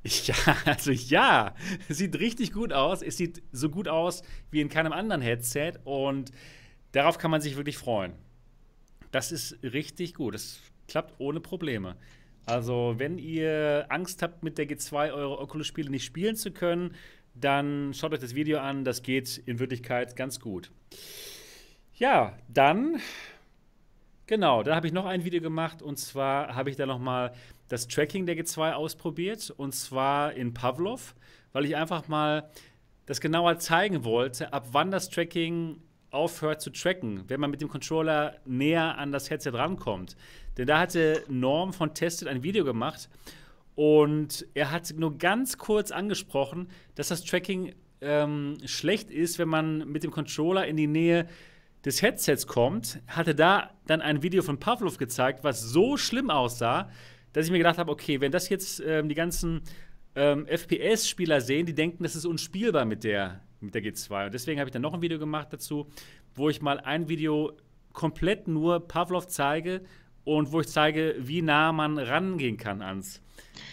ja, 0.05 0.35
also 0.64 0.90
ja, 0.90 1.55
sieht 1.88 2.19
richtig 2.19 2.52
gut 2.52 2.73
aus. 2.73 3.02
Es 3.02 3.17
sieht 3.17 3.43
so 3.52 3.69
gut 3.69 3.88
aus 3.88 4.23
wie 4.50 4.61
in 4.61 4.69
keinem 4.69 4.93
anderen 4.93 5.21
Headset. 5.21 5.75
Und 5.85 6.33
darauf 6.93 7.18
kann 7.18 7.31
man 7.31 7.40
sich 7.40 7.57
wirklich 7.57 7.79
freuen. 7.79 8.12
Das 9.11 9.33
ist 9.33 9.59
richtig 9.62 10.14
gut. 10.14 10.35
Es 10.35 10.61
klappt 10.87 11.14
ohne 11.18 11.40
Probleme. 11.40 11.96
Also, 12.46 12.94
wenn 12.96 13.18
ihr 13.18 13.87
Angst 13.90 14.23
habt, 14.23 14.42
mit 14.42 14.57
der 14.57 14.66
G2 14.66 15.12
eure 15.12 15.38
Oculus-Spiele 15.38 15.90
nicht 15.90 16.05
spielen 16.05 16.35
zu 16.35 16.51
können, 16.51 16.94
dann 17.35 17.92
schaut 17.94 18.12
euch 18.12 18.20
das 18.20 18.35
Video 18.35 18.59
an. 18.61 18.85
Das 18.85 19.03
geht 19.03 19.38
in 19.44 19.59
Wirklichkeit 19.59 20.16
ganz 20.16 20.40
gut. 20.40 20.70
Ja, 21.94 22.38
dann, 22.49 23.01
genau, 24.27 24.62
dann 24.62 24.77
habe 24.77 24.87
ich 24.87 24.92
noch 24.92 25.05
ein 25.05 25.25
Video 25.25 25.40
gemacht 25.40 25.83
und 25.83 25.99
zwar 25.99 26.55
habe 26.55 26.70
ich 26.70 26.77
da 26.77 26.87
nochmal 26.87 27.35
das 27.68 27.87
Tracking 27.87 28.26
der 28.26 28.37
G2 28.37 28.72
ausprobiert 28.72 29.50
und 29.57 29.74
zwar 29.74 30.33
in 30.33 30.54
Pavlov, 30.54 31.14
weil 31.52 31.64
ich 31.64 31.76
einfach 31.76 32.09
mal 32.09 32.50
das 33.07 33.20
genauer 33.20 33.59
zeigen 33.59 34.04
wollte, 34.04 34.52
ab 34.52 34.68
wann 34.72 34.90
das 34.90 35.09
Tracking 35.09 35.81
aufhört 36.11 36.61
zu 36.61 36.70
tracken, 36.70 37.24
wenn 37.28 37.40
man 37.40 37.50
mit 37.50 37.61
dem 37.61 37.68
Controller 37.68 38.37
näher 38.44 38.98
an 38.98 39.12
das 39.12 39.31
Headset 39.31 39.50
rankommt. 39.52 40.16
Denn 40.57 40.66
da 40.66 40.78
hatte 40.81 41.22
Norm 41.28 41.72
von 41.72 41.94
Tested 41.94 42.28
ein 42.28 42.42
Video 42.42 42.64
gemacht 42.64 43.09
und 43.74 44.46
er 44.54 44.70
hat 44.70 44.92
nur 44.96 45.18
ganz 45.18 45.59
kurz 45.59 45.90
angesprochen, 45.90 46.68
dass 46.94 47.09
das 47.09 47.24
Tracking 47.24 47.74
ähm, 48.00 48.57
schlecht 48.64 49.11
ist, 49.11 49.38
wenn 49.38 49.48
man 49.48 49.88
mit 49.88 50.02
dem 50.02 50.11
Controller 50.11 50.66
in 50.66 50.76
die 50.76 50.87
Nähe 50.87 51.28
des 51.85 52.02
Headsets 52.02 52.46
kommt. 52.46 53.00
Hatte 53.07 53.35
da 53.35 53.70
dann 53.87 54.00
ein 54.00 54.22
Video 54.22 54.42
von 54.42 54.59
Pavlov 54.59 54.98
gezeigt, 54.98 55.44
was 55.44 55.62
so 55.62 55.96
schlimm 55.96 56.31
aussah, 56.31 56.90
dass 57.33 57.47
ich 57.47 57.51
mir 57.53 57.59
gedacht 57.59 57.79
habe, 57.79 57.91
okay, 57.91 58.21
wenn 58.21 58.33
das 58.33 58.49
jetzt 58.49 58.81
ähm, 58.87 59.09
die 59.09 59.14
ganzen 59.14 59.62
ähm, 60.14 60.47
FPS-Spieler 60.47 61.41
sehen, 61.41 61.67
die 61.67 61.75
denken, 61.75 62.03
das 62.03 62.17
ist 62.17 62.25
unspielbar 62.25 62.85
mit 62.85 63.05
der, 63.05 63.41
mit 63.61 63.75
der 63.75 63.83
G2. 63.83 64.27
Und 64.27 64.35
deswegen 64.35 64.59
habe 64.61 64.69
ich 64.69 64.73
dann 64.73 64.83
noch 64.83 64.95
ein 64.95 65.03
Video 65.03 65.19
gemacht 65.19 65.49
dazu, 65.53 65.88
wo 66.35 66.49
ich 66.49 66.61
mal 66.62 66.81
ein 66.81 67.09
Video 67.09 67.53
komplett 67.93 68.49
nur 68.49 68.87
Pavlov 68.87 69.27
zeige 69.29 69.83
und 70.25 70.53
wo 70.53 70.61
ich 70.61 70.69
zeige, 70.69 71.14
wie 71.19 71.43
nah 71.43 71.73
man 71.73 71.99
rangehen 71.99 72.57
kann 72.57 72.83
ans, 72.83 73.21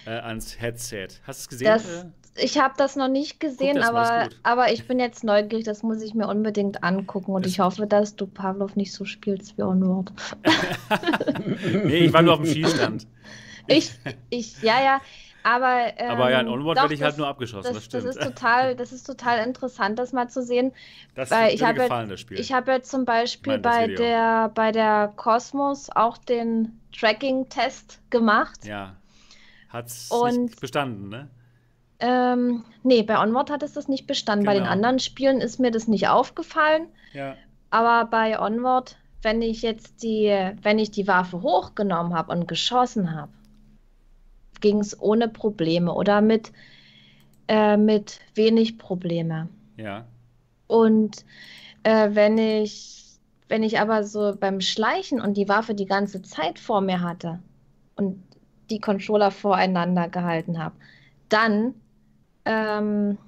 äh, 0.06 0.12
ans 0.12 0.60
Headset. 0.60 1.08
Hast 1.24 1.40
du 1.40 1.42
es 1.44 1.50
gesehen? 1.50 1.66
Das, 1.68 2.06
ich 2.38 2.58
habe 2.60 2.74
das 2.78 2.96
noch 2.96 3.08
nicht 3.08 3.40
gesehen, 3.40 3.78
aber, 3.82 4.30
aber 4.44 4.72
ich 4.72 4.88
bin 4.88 5.00
jetzt 5.00 5.24
neugierig, 5.24 5.64
das 5.64 5.84
muss 5.84 6.02
ich 6.02 6.14
mir 6.14 6.28
unbedingt 6.28 6.84
angucken 6.84 7.32
und 7.32 7.46
Das- 7.46 7.52
ich 7.52 7.60
hoffe, 7.60 7.88
dass 7.88 8.16
du 8.16 8.28
Pavlov 8.28 8.76
nicht 8.76 8.92
so 8.94 9.06
spielst 9.06 9.58
wie 9.58 9.64
Onward. 9.64 10.12
nee, 11.86 12.06
ich 12.06 12.14
war 12.14 12.22
nur 12.22 12.34
auf 12.34 12.42
dem 12.42 12.52
Schießstand. 12.52 13.08
Ich, 13.68 13.92
ich, 14.30 14.62
ja, 14.62 14.82
ja, 14.84 15.02
aber. 15.44 15.94
Ähm, 15.98 16.12
Aber 16.12 16.32
ja, 16.32 16.40
in 16.42 16.48
Onward 16.48 16.78
doch, 16.78 16.84
werde 16.84 16.94
ich 16.94 17.02
halt 17.04 17.18
nur 17.18 17.28
abgeschossen, 17.28 17.74
das, 17.74 17.88
Das, 17.88 17.90
das, 17.90 18.02
stimmt. 18.14 18.16
ist 18.16 18.24
total, 18.36 18.76
das 18.76 18.92
ist 18.92 19.04
total 19.06 19.46
interessant, 19.48 19.98
das 20.00 20.12
mal 20.14 20.30
zu 20.30 20.44
sehen. 20.44 20.72
das 21.16 21.32
weil 21.32 21.54
ich 21.54 21.62
mir 21.62 21.68
habe 21.68 21.80
gefallen, 21.82 22.10
das 22.10 22.20
Spiel. 22.20 22.40
Ich 22.40 22.52
habe 22.54 22.72
ja 22.72 22.82
zum 22.82 23.06
Beispiel 23.06 23.58
bei 23.60 23.88
der, 23.88 24.50
bei 24.50 24.72
der 24.72 25.14
Cosmos 25.16 25.90
auch 25.90 26.18
den 26.18 26.80
Tracking-Test 26.98 28.00
gemacht. 28.10 28.66
ja. 28.66 28.96
Und- 30.10 30.44
nicht 30.44 30.62
bestanden, 30.62 31.10
ne? 31.10 31.30
Ähm, 32.00 32.64
nee, 32.84 33.04
bei 33.04 33.20
Onward 33.20 33.50
hat 33.50 33.62
es 33.64 33.74
das 33.74 33.88
nicht 33.90 34.08
bestanden. 34.08 34.46
Bei 34.46 34.54
den 34.54 34.64
Genau. 34.64 34.72
anderen 34.72 35.00
Spielen 35.00 35.42
ist 35.42 35.60
mir 35.60 35.72
das 35.72 35.88
nicht 35.88 36.08
aufgefallen. 36.08 36.88
Ja. 37.14 37.36
Aber 37.72 38.06
bei 38.10 38.40
Onward, 38.40 38.98
wenn 39.22 39.42
ich 39.42 39.62
jetzt 39.62 40.02
die, 40.04 40.28
wenn 40.62 40.80
ich 40.80 40.92
die 40.92 41.08
Waffe 41.08 41.42
hochgenommen 41.42 42.14
habe 42.14 42.32
und 42.32 42.48
geschossen 42.48 43.16
habe, 43.16 43.32
ging 44.66 44.80
es 44.80 45.00
ohne 45.00 45.28
Probleme 45.30 45.94
oder 45.94 46.22
mit, 46.22 46.52
äh, 47.48 47.78
mit 47.78 48.20
wenig 48.36 48.78
Probleme. 48.80 49.50
Ja. 49.78 50.06
Und 50.68 51.26
äh, 51.84 52.10
wenn 52.14 52.38
ich, 52.38 53.20
wenn 53.50 53.64
ich 53.64 53.80
aber 53.80 54.04
so 54.04 54.36
beim 54.40 54.62
Schleichen 54.62 55.22
und 55.22 55.38
die 55.38 55.50
Waffe 55.50 55.76
die 55.76 55.86
ganze 55.86 56.22
Zeit 56.24 56.60
vor 56.60 56.82
mir 56.82 57.02
hatte 57.02 57.44
und 57.96 58.24
die 58.70 58.80
Controller 58.80 59.32
voreinander 59.32 60.10
gehalten 60.10 60.60
habe, 60.60 60.76
dann 61.30 61.76
ähm, 62.46 63.20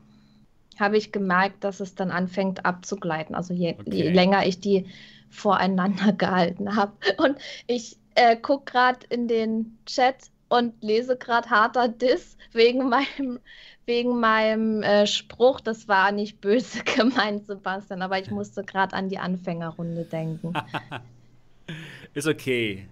habe 0.80 0.98
ich 0.98 1.12
gemerkt, 1.12 1.64
dass 1.64 1.80
es 1.80 1.96
dann 1.96 2.12
anfängt 2.12 2.66
abzugleiten. 2.66 3.36
Also 3.36 3.54
je, 3.54 3.78
je 3.86 4.04
Okay. 4.06 4.10
länger 4.10 4.46
ich 4.46 4.60
die 4.60 4.88
voreinander 5.30 6.14
gehalten 6.18 6.76
habe. 6.76 6.94
Und 7.18 7.38
ich 7.68 8.00
äh, 8.16 8.38
gucke 8.38 8.72
gerade 8.72 9.06
in 9.10 9.28
den 9.28 9.80
Chat 9.86 10.32
und 10.50 10.82
lese 10.84 11.18
gerade 11.18 11.50
harter 11.50 11.88
Diss 11.88 12.38
wegen 12.54 12.90
meinem, 12.90 13.40
wegen 13.86 14.20
meinem 14.20 14.82
äh, 14.84 15.08
Spruch. 15.08 15.60
Das 15.60 15.88
war 15.88 16.12
nicht 16.12 16.42
böse 16.42 16.84
gemeint, 16.98 17.46
Sebastian, 17.46 18.02
aber 18.02 18.20
ich 18.20 18.32
musste 18.32 18.64
gerade 18.64 18.96
an 18.96 19.10
die 19.10 19.20
Anfängerrunde 19.20 20.06
denken. 20.06 20.54
Ist 22.14 22.28
okay. 22.28 22.88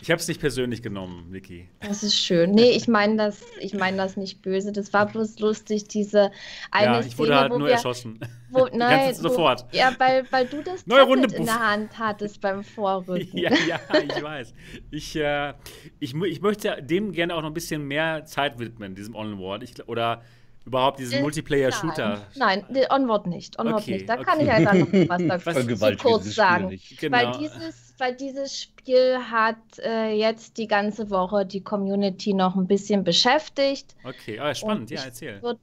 Ich 0.00 0.10
habe 0.10 0.20
es 0.20 0.28
nicht 0.28 0.40
persönlich 0.40 0.80
genommen, 0.82 1.28
Niki. 1.30 1.68
Das 1.80 2.02
ist 2.04 2.16
schön. 2.16 2.52
Nee, 2.52 2.70
ich 2.70 2.86
meine 2.86 3.16
das, 3.16 3.40
ich 3.60 3.74
meine 3.74 3.96
das 3.96 4.16
nicht 4.16 4.42
böse. 4.42 4.70
Das 4.70 4.92
war 4.92 5.06
bloß 5.06 5.40
lustig, 5.40 5.88
diese 5.88 6.30
eine 6.70 6.86
ja, 6.86 7.00
ich 7.00 7.18
wurde 7.18 7.30
Szene, 7.30 7.40
halt 7.40 7.52
wo 7.52 7.58
nur 7.58 7.66
wir, 7.66 7.74
erschossen. 7.74 8.20
wo, 8.50 8.66
nein, 8.72 9.10
wo, 9.16 9.20
sofort. 9.22 9.66
ja, 9.72 9.92
weil, 9.98 10.24
weil 10.30 10.46
du 10.46 10.62
das 10.62 10.86
Neue 10.86 11.00
Tablet 11.00 11.24
Runde, 11.24 11.36
in 11.36 11.44
der 11.46 11.58
Hand 11.58 11.98
hattest 11.98 12.40
beim 12.40 12.62
Vorrücken. 12.62 13.28
Ja, 13.38 13.50
ja, 13.66 13.80
ich 14.00 14.22
weiß. 14.22 14.54
Ich, 14.90 15.16
äh, 15.16 15.54
ich, 15.98 16.14
mu- 16.14 16.24
ich 16.26 16.40
möchte 16.40 16.80
dem 16.80 17.12
gerne 17.12 17.34
auch 17.34 17.42
noch 17.42 17.48
ein 17.50 17.54
bisschen 17.54 17.82
mehr 17.86 18.24
Zeit 18.24 18.58
widmen, 18.60 18.94
diesem 18.94 19.16
Onward. 19.16 19.62
Ich, 19.64 19.88
oder 19.88 20.22
überhaupt 20.64 21.00
dieses 21.00 21.14
Äh, 21.14 21.22
Multiplayer-Shooter. 21.22 22.26
Nein, 22.36 22.64
nein, 22.68 22.84
Onward 22.90 23.26
nicht. 23.26 23.58
Onward 23.58 23.82
Okay, 23.82 23.94
nicht. 23.94 24.08
Da 24.08 24.16
kann 24.18 24.38
okay. 24.38 24.44
ich 24.44 24.50
halt 24.52 24.66
dann 24.66 24.78
noch 24.78 25.46
was 25.46 25.54
dazu 25.80 25.96
kurz 26.02 26.34
sagen. 26.34 26.78
Genau. 27.00 27.16
Weil, 27.16 27.32
dieses, 27.38 27.87
weil 27.98 28.14
dieses 28.16 28.60
Spiel 28.60 29.18
hat 29.30 29.56
äh, 29.78 30.12
jetzt 30.12 30.56
die 30.56 30.66
ganze 30.66 31.10
Woche 31.10 31.44
die 31.44 31.62
Community 31.62 32.32
noch 32.34 32.56
ein 32.56 32.66
bisschen 32.66 33.04
beschäftigt. 33.04 33.94
Okay, 34.04 34.38
ah, 34.38 34.54
spannend, 34.54 34.90
ja, 34.90 35.00
ich 35.00 35.04
erzähl. 35.06 35.42
Wird, 35.42 35.58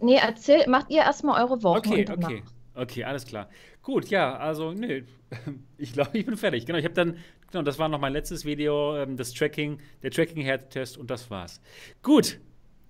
nee, 0.00 0.16
erzähl, 0.16 0.66
macht 0.68 0.90
ihr 0.90 1.02
erstmal 1.02 1.42
eure 1.42 1.62
Woche. 1.62 1.78
Okay, 1.78 2.06
okay. 2.10 2.42
Okay, 2.74 3.04
alles 3.04 3.26
klar. 3.26 3.48
Gut, 3.82 4.08
ja, 4.08 4.36
also, 4.36 4.72
nee, 4.72 5.04
ich 5.78 5.92
glaube, 5.92 6.16
ich 6.18 6.26
bin 6.26 6.36
fertig. 6.36 6.66
Genau, 6.66 6.78
ich 6.78 6.84
habe 6.84 6.94
dann, 6.94 7.16
genau, 7.50 7.62
das 7.64 7.78
war 7.78 7.88
noch 7.88 7.98
mein 7.98 8.12
letztes 8.12 8.44
Video, 8.44 8.96
ähm, 8.96 9.16
das 9.16 9.32
Tracking, 9.32 9.80
der 10.02 10.10
Tracking-Herd-Test 10.10 10.96
und 10.98 11.10
das 11.10 11.30
war's. 11.30 11.60
Gut, 12.02 12.38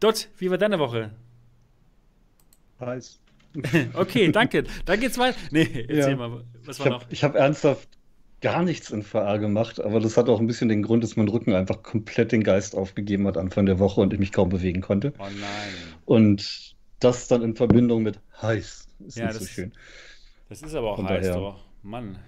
Dot, 0.00 0.28
wie 0.36 0.50
war 0.50 0.58
deine 0.58 0.78
Woche? 0.78 1.10
Heiß. 2.80 3.20
Okay, 3.94 4.30
danke. 4.30 4.64
Dann 4.84 5.00
geht's 5.00 5.18
weiter. 5.18 5.38
Nee, 5.50 5.86
erzähl 5.88 6.10
Ja. 6.10 6.16
mal, 6.16 6.44
was 6.64 6.78
Ich 6.78 6.84
war 6.84 6.92
habe 6.92 7.04
noch? 7.10 7.22
hab 7.22 7.34
ernsthaft 7.34 7.97
gar 8.40 8.62
nichts 8.62 8.90
in 8.90 9.02
VR 9.02 9.38
gemacht, 9.38 9.80
aber 9.80 10.00
das 10.00 10.16
hat 10.16 10.28
auch 10.28 10.38
ein 10.40 10.46
bisschen 10.46 10.68
den 10.68 10.82
Grund, 10.82 11.02
dass 11.02 11.16
mein 11.16 11.28
Rücken 11.28 11.54
einfach 11.54 11.82
komplett 11.82 12.32
den 12.32 12.44
Geist 12.44 12.74
aufgegeben 12.76 13.26
hat 13.26 13.36
Anfang 13.36 13.66
der 13.66 13.78
Woche 13.78 14.00
und 14.00 14.12
ich 14.12 14.18
mich 14.20 14.32
kaum 14.32 14.48
bewegen 14.48 14.80
konnte. 14.80 15.12
Oh 15.18 15.22
nein. 15.24 15.32
Und 16.04 16.76
das 17.00 17.28
dann 17.28 17.42
in 17.42 17.54
Verbindung 17.56 18.02
mit 18.02 18.20
heiß 18.40 18.88
ist 19.06 19.16
Ja, 19.18 19.24
nicht 19.26 19.34
so 19.34 19.38
das- 19.40 19.48
schön. 19.50 19.72
Das 20.48 20.62
ist 20.62 20.74
aber 20.74 20.92
auch 20.92 20.96
Von 20.96 21.08
heiß, 21.08 21.26
daher. 21.26 21.40
doch. 21.40 21.64
Mann. 21.82 22.18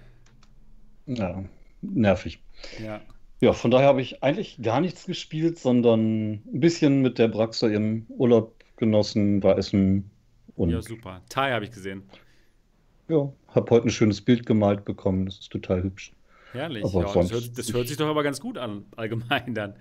Ja, 1.07 1.43
nervig. 1.81 2.41
Ja. 2.83 3.01
Ja, 3.39 3.53
von 3.53 3.71
daher 3.71 3.87
habe 3.87 4.01
ich 4.01 4.21
eigentlich 4.21 4.61
gar 4.61 4.81
nichts 4.81 5.05
gespielt, 5.05 5.57
sondern 5.57 6.33
ein 6.33 6.59
bisschen 6.59 7.01
mit 7.01 7.17
der 7.17 7.27
Braxa 7.27 7.67
im 7.67 8.05
Urlaub 8.09 8.53
genossen, 8.77 9.41
war 9.41 9.57
essen 9.57 10.11
und 10.55 10.69
Ja, 10.69 10.81
super. 10.81 11.21
Thai 11.29 11.51
habe 11.53 11.65
ich 11.65 11.71
gesehen. 11.71 12.03
ja, 13.07 13.31
habe 13.51 13.69
heute 13.71 13.87
ein 13.87 13.91
schönes 13.91 14.21
Bild 14.21 14.45
gemalt 14.45 14.85
bekommen. 14.85 15.25
Das 15.25 15.39
ist 15.39 15.49
total 15.51 15.83
hübsch. 15.83 16.11
Herrlich. 16.53 16.83
Aber 16.83 17.05
Ja, 17.07 17.13
das, 17.13 17.31
hört, 17.31 17.57
das 17.57 17.73
hört 17.73 17.87
sich 17.87 17.95
doch 17.97 18.07
aber 18.07 18.23
ganz 18.23 18.41
gut 18.41 18.57
an, 18.57 18.83
allgemein 18.97 19.53
dann. 19.53 19.73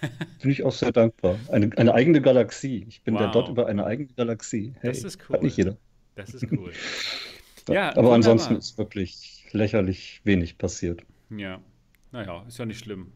Bin 0.42 0.50
ich 0.50 0.62
auch 0.62 0.72
sehr 0.72 0.92
dankbar. 0.92 1.38
Eine, 1.50 1.70
eine 1.78 1.94
eigene 1.94 2.20
Galaxie. 2.20 2.84
Ich 2.88 3.02
bin 3.02 3.14
der 3.16 3.28
Wow. 3.28 3.32
Dot 3.32 3.48
über 3.48 3.66
eine 3.66 3.86
eigene 3.86 4.08
Galaxie. 4.14 4.74
Hey, 4.80 4.90
Das 4.92 5.04
ist 5.04 5.18
Hat 5.20 5.30
cool. 5.30 5.44
nicht 5.44 5.56
jeder. 5.56 5.76
Das 6.16 6.34
ist 6.34 6.44
cool. 6.52 6.72
Ja, 7.68 7.74
Ja, 7.74 7.82
aber 7.90 7.96
wunderbar. 7.96 8.14
ansonsten 8.14 8.56
ist 8.56 8.78
wirklich 8.78 9.46
lächerlich 9.52 10.22
wenig 10.24 10.56
passiert. 10.56 11.02
Ja. 11.28 11.60
Naja, 12.12 12.42
ist 12.48 12.58
ja 12.58 12.64
nicht 12.64 12.78
schlimm. 12.78 13.12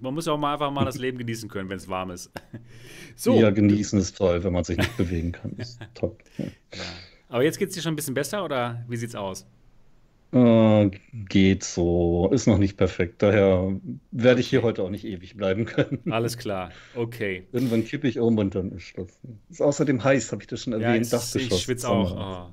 Man 0.00 0.14
muss 0.14 0.26
auch 0.26 0.38
mal 0.38 0.54
einfach 0.54 0.70
mal 0.70 0.86
das 0.86 0.96
Leben 0.96 1.18
genießen 1.18 1.50
können, 1.50 1.68
wenn 1.68 1.76
es 1.76 1.86
warm 1.88 2.10
ist. 2.10 2.30
So. 3.16 3.38
Ja, 3.38 3.50
genießen 3.50 3.98
ist 3.98 4.16
toll, 4.16 4.42
wenn 4.42 4.54
man 4.54 4.64
sich 4.64 4.78
nicht 4.78 4.96
bewegen 4.96 5.32
kann. 5.32 5.52
Ist 5.58 5.78
top. 5.94 6.22
Ja. 6.38 6.46
Ja. 7.30 7.34
Aber 7.34 7.44
jetzt 7.44 7.58
geht 7.58 7.68
es 7.70 7.74
dir 7.74 7.82
schon 7.82 7.92
ein 7.92 7.96
bisschen 7.96 8.14
besser 8.14 8.44
oder 8.44 8.84
wie 8.88 8.96
sieht's 8.96 9.14
aus? 9.14 9.46
Äh, 10.32 10.90
geht 11.28 11.64
so. 11.64 12.28
Ist 12.32 12.46
noch 12.46 12.58
nicht 12.58 12.76
perfekt. 12.76 13.20
Daher 13.22 13.76
werde 14.12 14.40
ich 14.40 14.48
hier 14.48 14.62
heute 14.62 14.82
auch 14.82 14.90
nicht 14.90 15.04
ewig 15.04 15.36
bleiben 15.36 15.64
können. 15.64 16.00
Alles 16.10 16.38
klar. 16.38 16.70
Okay. 16.94 17.48
Irgendwann 17.52 17.84
kippe 17.84 18.06
ich 18.06 18.20
um 18.20 18.38
und 18.38 18.54
dann 18.54 18.70
ist 18.72 18.82
Schluss. 18.84 19.18
Ist 19.48 19.60
außerdem 19.60 20.04
heiß, 20.04 20.30
habe 20.30 20.42
ich 20.42 20.46
das 20.48 20.62
schon 20.62 20.72
Ja, 20.74 20.78
erwähnt. 20.80 21.06
ich, 21.06 21.12
ich 21.12 21.18
Dachgeschoss. 21.18 21.62
schwitze 21.62 21.88
auch. 21.88 22.48
Oh. 22.48 22.52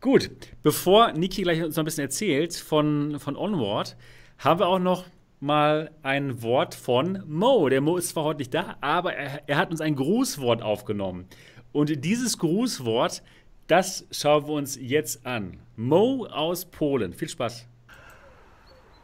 Gut, 0.00 0.30
bevor 0.62 1.12
Niki 1.12 1.42
gleich 1.42 1.62
uns 1.62 1.76
noch 1.76 1.82
ein 1.82 1.84
bisschen 1.84 2.02
erzählt 2.04 2.54
von, 2.56 3.20
von 3.20 3.36
Onward, 3.36 3.96
haben 4.38 4.58
wir 4.58 4.66
auch 4.66 4.80
noch 4.80 5.04
mal 5.38 5.90
ein 6.02 6.42
Wort 6.42 6.74
von 6.74 7.22
Mo. 7.28 7.68
Der 7.68 7.80
Mo 7.82 7.96
ist 7.98 8.08
zwar 8.08 8.24
heute 8.24 8.38
nicht 8.38 8.54
da, 8.54 8.76
aber 8.80 9.14
er, 9.14 9.42
er 9.46 9.56
hat 9.58 9.70
uns 9.70 9.80
ein 9.80 9.94
Grußwort 9.94 10.62
aufgenommen. 10.62 11.26
Und 11.72 12.04
dieses 12.04 12.38
Grußwort, 12.38 13.22
das 13.66 14.06
schauen 14.10 14.46
wir 14.46 14.54
uns 14.54 14.76
jetzt 14.76 15.24
an. 15.26 15.58
Mo 15.76 16.26
aus 16.26 16.64
Polen. 16.64 17.12
Viel 17.12 17.28
Spaß. 17.28 17.66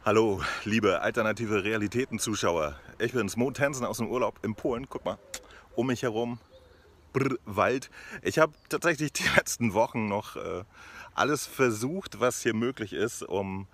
Hallo, 0.04 0.40
liebe 0.64 1.00
alternative 1.00 1.64
Realitäten-Zuschauer. 1.64 2.76
Ich 2.98 3.12
bin's, 3.12 3.36
Mo 3.36 3.50
Tensen 3.50 3.84
aus 3.84 3.98
dem 3.98 4.08
Urlaub 4.08 4.38
in 4.42 4.54
Polen. 4.54 4.88
Guck 4.88 5.04
mal, 5.04 5.18
um 5.74 5.88
mich 5.88 6.02
herum, 6.02 6.38
brr, 7.12 7.36
Wald. 7.44 7.90
Ich 8.22 8.38
habe 8.38 8.52
tatsächlich 8.68 9.12
die 9.12 9.28
letzten 9.36 9.74
Wochen 9.74 10.08
noch 10.08 10.36
äh, 10.36 10.64
alles 11.14 11.46
versucht, 11.46 12.20
was 12.20 12.42
hier 12.42 12.54
möglich 12.54 12.92
ist, 12.92 13.22
um 13.22 13.66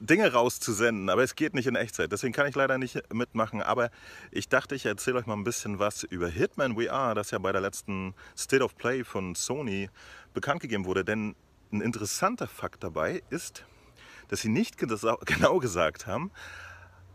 Dinge 0.00 0.32
rauszusenden, 0.32 1.08
aber 1.08 1.22
es 1.22 1.34
geht 1.34 1.54
nicht 1.54 1.66
in 1.66 1.76
Echtzeit. 1.76 2.12
Deswegen 2.12 2.32
kann 2.32 2.46
ich 2.46 2.54
leider 2.54 2.78
nicht 2.78 3.12
mitmachen. 3.12 3.62
Aber 3.62 3.90
ich 4.30 4.48
dachte, 4.48 4.74
ich 4.74 4.86
erzähle 4.86 5.18
euch 5.18 5.26
mal 5.26 5.34
ein 5.34 5.44
bisschen 5.44 5.78
was 5.78 6.02
über 6.02 6.28
Hitman 6.28 6.74
VR, 6.74 7.14
das 7.14 7.30
ja 7.30 7.38
bei 7.38 7.52
der 7.52 7.60
letzten 7.60 8.14
State 8.36 8.62
of 8.62 8.76
Play 8.76 9.04
von 9.04 9.34
Sony 9.34 9.90
bekannt 10.32 10.60
gegeben 10.60 10.84
wurde. 10.84 11.04
Denn 11.04 11.34
ein 11.72 11.80
interessanter 11.80 12.46
Fakt 12.46 12.84
dabei 12.84 13.22
ist, 13.30 13.64
dass 14.28 14.40
sie 14.40 14.48
nicht 14.48 14.78
genau 14.78 15.58
gesagt 15.58 16.06
haben, 16.06 16.30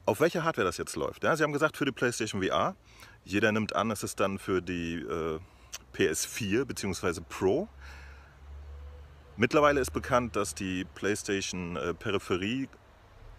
auf 0.05 0.19
welcher 0.19 0.43
Hardware 0.43 0.65
das 0.65 0.77
jetzt 0.77 0.95
läuft. 0.95 1.23
Ja, 1.23 1.35
sie 1.35 1.43
haben 1.43 1.53
gesagt 1.53 1.77
für 1.77 1.85
die 1.85 1.91
PlayStation 1.91 2.43
VR. 2.43 2.75
Jeder 3.23 3.51
nimmt 3.51 3.75
an, 3.75 3.91
es 3.91 4.03
ist 4.03 4.19
dann 4.19 4.39
für 4.39 4.61
die 4.61 4.95
äh, 4.95 5.39
PS4 5.95 6.65
bzw. 6.65 7.21
Pro. 7.27 7.67
Mittlerweile 9.39 9.79
ist 9.79 9.91
bekannt, 9.91 10.35
dass 10.35 10.53
die 10.53 10.83
PlayStation 10.95 11.77
äh, 11.77 11.93
Peripherie 11.93 12.67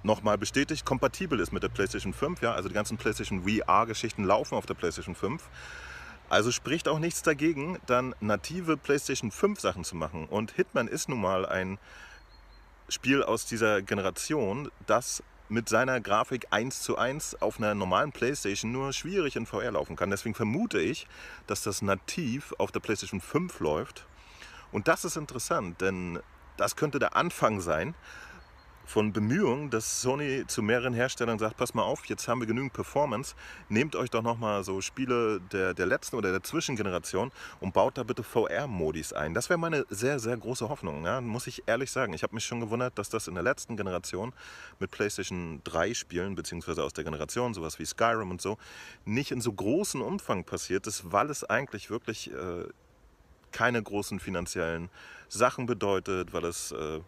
nochmal 0.02 0.38
bestätigt 0.38 0.86
kompatibel 0.86 1.38
ist 1.40 1.52
mit 1.52 1.62
der 1.62 1.68
PlayStation 1.68 2.14
5. 2.14 2.40
Ja? 2.40 2.54
Also 2.54 2.70
die 2.70 2.74
ganzen 2.74 2.96
PlayStation 2.96 3.42
VR-Geschichten 3.46 4.24
laufen 4.24 4.54
auf 4.54 4.64
der 4.64 4.72
PlayStation 4.72 5.14
5. 5.14 5.42
Also 6.30 6.52
spricht 6.52 6.88
auch 6.88 7.00
nichts 7.00 7.20
dagegen, 7.20 7.78
dann 7.84 8.14
native 8.20 8.78
PlayStation 8.78 9.30
5 9.30 9.60
Sachen 9.60 9.84
zu 9.84 9.94
machen. 9.94 10.24
Und 10.24 10.52
Hitman 10.52 10.88
ist 10.88 11.10
nun 11.10 11.20
mal 11.20 11.44
ein 11.44 11.76
Spiel 12.88 13.22
aus 13.22 13.44
dieser 13.44 13.82
Generation, 13.82 14.70
das 14.86 15.22
mit 15.50 15.68
seiner 15.68 16.00
Grafik 16.00 16.46
1 16.48 16.80
zu 16.80 16.96
1 16.96 17.42
auf 17.42 17.58
einer 17.58 17.74
normalen 17.74 18.12
PlayStation 18.12 18.72
nur 18.72 18.94
schwierig 18.94 19.36
in 19.36 19.44
VR 19.44 19.72
laufen 19.72 19.96
kann. 19.96 20.08
Deswegen 20.08 20.34
vermute 20.34 20.80
ich, 20.80 21.06
dass 21.46 21.62
das 21.62 21.82
nativ 21.82 22.54
auf 22.56 22.72
der 22.72 22.80
PlayStation 22.80 23.20
5 23.20 23.60
läuft. 23.60 24.06
Und 24.72 24.88
das 24.88 25.04
ist 25.04 25.16
interessant, 25.16 25.80
denn 25.80 26.20
das 26.56 26.76
könnte 26.76 26.98
der 26.98 27.16
Anfang 27.16 27.60
sein 27.60 27.94
von 28.90 29.12
Bemühungen, 29.12 29.70
dass 29.70 30.02
Sony 30.02 30.44
zu 30.48 30.62
mehreren 30.62 30.92
Herstellern 30.92 31.38
sagt, 31.38 31.56
pass 31.56 31.74
mal 31.74 31.84
auf, 31.84 32.04
jetzt 32.06 32.26
haben 32.26 32.40
wir 32.40 32.48
genügend 32.48 32.72
Performance, 32.72 33.36
nehmt 33.68 33.94
euch 33.94 34.10
doch 34.10 34.22
nochmal 34.22 34.64
so 34.64 34.80
Spiele 34.80 35.40
der, 35.52 35.74
der 35.74 35.86
letzten 35.86 36.16
oder 36.16 36.32
der 36.32 36.42
Zwischengeneration 36.42 37.30
und 37.60 37.72
baut 37.72 37.96
da 37.98 38.02
bitte 38.02 38.24
VR-Modis 38.24 39.12
ein. 39.12 39.32
Das 39.32 39.48
wäre 39.48 39.60
meine 39.60 39.86
sehr, 39.90 40.18
sehr 40.18 40.36
große 40.36 40.68
Hoffnung, 40.68 41.04
ja? 41.04 41.20
muss 41.20 41.46
ich 41.46 41.62
ehrlich 41.66 41.92
sagen. 41.92 42.12
Ich 42.14 42.24
habe 42.24 42.34
mich 42.34 42.44
schon 42.44 42.58
gewundert, 42.58 42.98
dass 42.98 43.08
das 43.08 43.28
in 43.28 43.34
der 43.34 43.44
letzten 43.44 43.76
Generation 43.76 44.32
mit 44.80 44.90
PlayStation 44.90 45.60
3 45.62 45.94
Spielen, 45.94 46.34
beziehungsweise 46.34 46.82
aus 46.82 46.92
der 46.92 47.04
Generation, 47.04 47.54
sowas 47.54 47.78
wie 47.78 47.86
Skyrim 47.86 48.32
und 48.32 48.42
so, 48.42 48.58
nicht 49.04 49.30
in 49.30 49.40
so 49.40 49.52
großem 49.52 50.02
Umfang 50.02 50.42
passiert 50.42 50.88
ist, 50.88 51.12
weil 51.12 51.30
es 51.30 51.44
eigentlich 51.44 51.90
wirklich 51.90 52.32
äh, 52.32 52.64
keine 53.52 53.82
großen 53.82 54.20
finanziellen 54.20 54.90
Sachen 55.28 55.66
bedeutet, 55.66 56.32
weil 56.32 56.44
es... 56.44 56.72
Äh, 56.72 57.00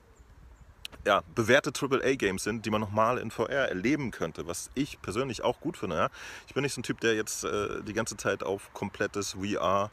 ja, 1.04 1.22
bewährte 1.34 1.72
AAA-Games 1.72 2.44
sind, 2.44 2.64
die 2.64 2.70
man 2.70 2.80
nochmal 2.80 3.18
in 3.18 3.30
VR 3.30 3.68
erleben 3.68 4.10
könnte, 4.10 4.46
was 4.46 4.70
ich 4.74 5.00
persönlich 5.02 5.42
auch 5.42 5.60
gut 5.60 5.76
finde. 5.76 5.96
Ja? 5.96 6.10
Ich 6.46 6.54
bin 6.54 6.62
nicht 6.62 6.74
so 6.74 6.80
ein 6.80 6.84
Typ, 6.84 7.00
der 7.00 7.14
jetzt 7.14 7.44
äh, 7.44 7.82
die 7.82 7.92
ganze 7.92 8.16
Zeit 8.16 8.42
auf 8.42 8.72
komplettes 8.72 9.32
VR 9.32 9.90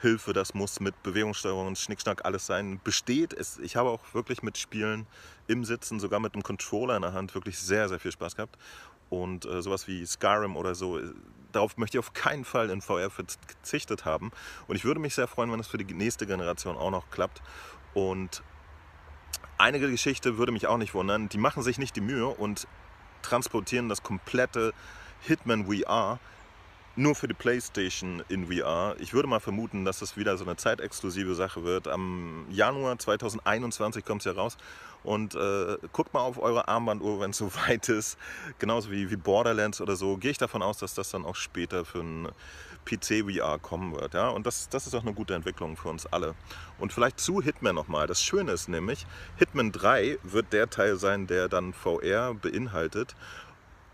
Hilfe, 0.00 0.32
das 0.32 0.52
muss 0.52 0.80
mit 0.80 1.02
Bewegungssteuerung 1.02 1.68
und 1.68 1.78
Schnickschnack 1.78 2.24
alles 2.24 2.46
sein, 2.46 2.80
besteht. 2.84 3.32
Es, 3.32 3.58
ich 3.58 3.76
habe 3.76 3.88
auch 3.88 4.02
wirklich 4.12 4.42
mit 4.42 4.58
Spielen 4.58 5.06
im 5.46 5.64
Sitzen, 5.64 6.00
sogar 6.00 6.20
mit 6.20 6.34
einem 6.34 6.42
Controller 6.42 6.96
in 6.96 7.02
der 7.02 7.14
Hand, 7.14 7.34
wirklich 7.34 7.58
sehr, 7.58 7.88
sehr 7.88 7.98
viel 7.98 8.12
Spaß 8.12 8.36
gehabt. 8.36 8.58
Und 9.08 9.46
äh, 9.46 9.62
sowas 9.62 9.88
wie 9.88 10.04
Skyrim 10.04 10.56
oder 10.56 10.74
so, 10.74 10.98
äh, 10.98 11.12
darauf 11.56 11.76
möchte 11.76 11.96
ich 11.96 12.00
auf 12.00 12.12
keinen 12.12 12.44
Fall 12.44 12.70
in 12.70 12.80
VR 12.80 13.10
verzichtet 13.10 14.04
haben. 14.04 14.30
Und 14.68 14.76
ich 14.76 14.84
würde 14.84 15.00
mich 15.00 15.14
sehr 15.14 15.26
freuen, 15.26 15.50
wenn 15.52 15.60
es 15.60 15.66
für 15.66 15.78
die 15.78 15.92
nächste 15.92 16.26
Generation 16.26 16.76
auch 16.76 16.90
noch 16.90 17.10
klappt. 17.10 17.42
Und 17.94 18.42
einige 19.58 19.90
Geschichte 19.90 20.38
würde 20.38 20.52
mich 20.52 20.66
auch 20.66 20.78
nicht 20.78 20.94
wundern. 20.94 21.28
Die 21.28 21.38
machen 21.38 21.62
sich 21.62 21.78
nicht 21.78 21.96
die 21.96 22.00
Mühe 22.00 22.26
und 22.26 22.68
transportieren 23.22 23.88
das 23.88 24.02
komplette 24.02 24.72
Hitman 25.20 25.66
VR 25.66 26.20
nur 26.96 27.14
für 27.14 27.28
die 27.28 27.34
PlayStation 27.34 28.22
in 28.28 28.46
VR. 28.46 28.96
Ich 28.98 29.12
würde 29.12 29.28
mal 29.28 29.40
vermuten, 29.40 29.84
dass 29.84 30.00
es 30.00 30.16
wieder 30.16 30.36
so 30.38 30.44
eine 30.44 30.56
zeitexklusive 30.56 31.34
Sache 31.34 31.62
wird. 31.62 31.88
Am 31.88 32.46
Januar 32.50 32.98
2021 32.98 34.04
kommt 34.04 34.22
es 34.22 34.24
ja 34.24 34.32
raus. 34.32 34.56
Und 35.06 35.36
äh, 35.36 35.78
guckt 35.92 36.12
mal 36.14 36.20
auf 36.20 36.36
eure 36.36 36.66
Armbanduhr, 36.66 37.20
wenn 37.20 37.30
es 37.30 37.38
so 37.38 37.50
weit 37.54 37.88
ist. 37.88 38.18
Genauso 38.58 38.90
wie, 38.90 39.08
wie 39.08 39.16
Borderlands 39.16 39.80
oder 39.80 39.94
so. 39.94 40.16
Gehe 40.16 40.32
ich 40.32 40.38
davon 40.38 40.62
aus, 40.62 40.78
dass 40.78 40.94
das 40.94 41.10
dann 41.10 41.24
auch 41.24 41.36
später 41.36 41.84
für 41.84 42.00
ein 42.00 42.28
PC-VR 42.84 43.60
kommen 43.60 43.94
wird. 43.94 44.14
Ja? 44.14 44.30
Und 44.30 44.46
das, 44.46 44.68
das 44.68 44.88
ist 44.88 44.94
auch 44.94 45.02
eine 45.02 45.14
gute 45.14 45.34
Entwicklung 45.34 45.76
für 45.76 45.88
uns 45.88 46.06
alle. 46.06 46.34
Und 46.78 46.92
vielleicht 46.92 47.20
zu 47.20 47.40
Hitman 47.40 47.76
nochmal. 47.76 48.08
Das 48.08 48.20
Schöne 48.20 48.50
ist 48.50 48.68
nämlich, 48.68 49.06
Hitman 49.36 49.70
3 49.70 50.18
wird 50.24 50.52
der 50.52 50.68
Teil 50.70 50.96
sein, 50.96 51.28
der 51.28 51.48
dann 51.48 51.72
VR 51.72 52.34
beinhaltet. 52.34 53.14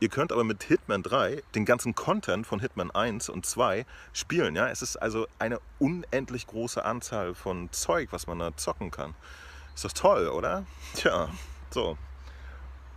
Ihr 0.00 0.08
könnt 0.08 0.32
aber 0.32 0.44
mit 0.44 0.64
Hitman 0.64 1.02
3 1.02 1.42
den 1.54 1.66
ganzen 1.66 1.94
Content 1.94 2.46
von 2.46 2.58
Hitman 2.58 2.90
1 2.90 3.28
und 3.28 3.44
2 3.44 3.84
spielen. 4.14 4.56
Ja? 4.56 4.68
Es 4.68 4.80
ist 4.80 4.96
also 4.96 5.26
eine 5.38 5.60
unendlich 5.78 6.46
große 6.46 6.82
Anzahl 6.82 7.34
von 7.34 7.70
Zeug, 7.70 8.08
was 8.12 8.26
man 8.26 8.38
da 8.38 8.56
zocken 8.56 8.90
kann. 8.90 9.14
Ist 9.74 9.84
das 9.84 9.94
toll, 9.94 10.28
oder? 10.28 10.64
Tja, 10.94 11.28
so. 11.70 11.96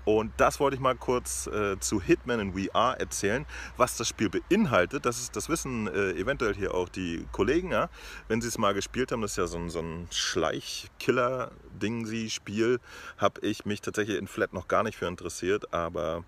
Und 0.06 0.32
das 0.38 0.60
wollte 0.60 0.76
ich 0.76 0.82
mal 0.82 0.96
kurz 0.96 1.48
äh, 1.48 1.80
zu 1.80 2.00
Hitman 2.00 2.40
in 2.40 2.54
VR 2.54 2.96
erzählen, 3.00 3.48
was 3.76 3.98
das 3.98 4.08
Spiel 4.08 4.30
beinhaltet. 4.30 5.08
Das, 5.08 5.20
ist, 5.20 5.36
das 5.36 5.50
wissen 5.50 5.88
äh, 5.88 6.12
eventuell 6.12 6.54
hier 6.54 6.76
auch 6.76 6.90
die 6.90 7.26
Kollegen, 7.32 7.72
ja? 7.72 7.90
wenn 8.28 8.40
sie 8.40 8.48
es 8.48 8.60
mal 8.60 8.76
gespielt 8.76 9.12
haben. 9.12 9.24
Das 9.24 9.32
ist 9.32 9.38
ja 9.38 9.48
so 9.48 9.58
ein, 9.58 9.72
so 9.72 9.80
ein 9.80 10.08
Schleichkiller-Ding-Spiel. 10.12 12.80
Habe 13.18 13.42
ich 13.42 13.66
mich 13.66 13.82
tatsächlich 13.82 14.20
in 14.20 14.28
Flat 14.28 14.54
noch 14.54 14.68
gar 14.68 14.84
nicht 14.84 14.96
für 14.96 15.08
interessiert, 15.08 15.74
aber 15.74 16.24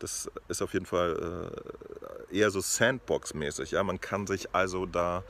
das 0.00 0.30
ist 0.48 0.60
auf 0.60 0.74
jeden 0.74 0.84
Fall 0.84 1.50
äh, 2.30 2.36
eher 2.36 2.50
so 2.50 2.60
Sandbox-mäßig. 2.60 3.70
Ja? 3.70 3.82
Man 3.82 4.02
kann 4.02 4.26
sich 4.26 4.54
also 4.54 4.84
da 4.84 5.22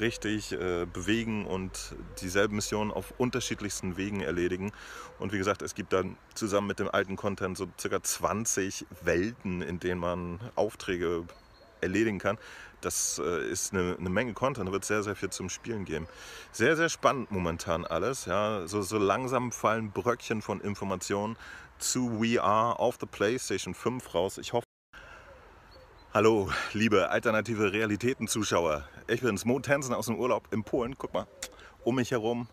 richtig 0.00 0.52
äh, 0.52 0.86
bewegen 0.86 1.46
und 1.46 1.94
dieselben 2.20 2.56
Missionen 2.56 2.90
auf 2.90 3.14
unterschiedlichsten 3.18 3.96
Wegen 3.96 4.20
erledigen. 4.20 4.72
Und 5.18 5.32
wie 5.32 5.38
gesagt, 5.38 5.62
es 5.62 5.74
gibt 5.74 5.92
dann 5.92 6.16
zusammen 6.34 6.66
mit 6.66 6.78
dem 6.78 6.88
alten 6.88 7.16
Content 7.16 7.56
so 7.56 7.66
circa 7.78 8.02
20 8.02 8.86
Welten, 9.02 9.62
in 9.62 9.80
denen 9.80 10.00
man 10.00 10.40
Aufträge 10.54 11.24
erledigen 11.80 12.18
kann. 12.18 12.38
Das 12.80 13.20
äh, 13.24 13.48
ist 13.48 13.72
eine, 13.72 13.96
eine, 13.98 14.10
Menge 14.10 14.34
Content, 14.34 14.68
da 14.68 14.72
wird 14.72 14.84
sehr, 14.84 15.02
sehr 15.02 15.16
viel 15.16 15.30
zum 15.30 15.48
Spielen 15.48 15.84
geben. 15.84 16.06
Sehr, 16.52 16.76
sehr 16.76 16.88
spannend 16.88 17.30
momentan 17.30 17.84
alles. 17.86 18.26
Ja. 18.26 18.66
So, 18.66 18.82
so 18.82 18.98
langsam 18.98 19.52
fallen 19.52 19.90
Bröckchen 19.90 20.42
von 20.42 20.60
Informationen 20.60 21.36
zu 21.78 22.20
We 22.20 22.42
Are 22.42 22.78
auf 22.78 22.98
der 22.98 23.06
PlayStation 23.06 23.74
5 23.74 24.14
raus. 24.14 24.38
Ich 24.38 24.52
hoffe, 24.52 24.66
Hallo, 26.14 26.48
liebe 26.74 27.10
alternative 27.10 27.72
Realitäten-Zuschauer. 27.72 28.84
Ich 29.08 29.22
bin's, 29.22 29.44
Mo 29.44 29.58
Tensen 29.58 29.92
aus 29.92 30.06
dem 30.06 30.16
Urlaub 30.16 30.46
in 30.52 30.62
Polen. 30.62 30.94
Guck 30.96 31.12
mal, 31.12 31.26
um 31.82 31.96
mich 31.96 32.12
herum, 32.12 32.46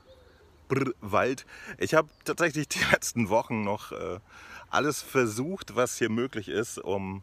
Brr, 0.68 0.94
Wald. 1.00 1.46
Ich 1.78 1.94
habe 1.94 2.10
tatsächlich 2.26 2.70
die 2.70 2.80
letzten 2.92 3.30
Wochen 3.30 3.64
noch 3.64 3.92
äh, 3.92 4.18
alles 4.72 5.04
versucht, 5.04 5.76
was 5.76 5.96
hier 6.00 6.10
möglich 6.10 6.50
ist, 6.50 6.80
um 6.80 7.22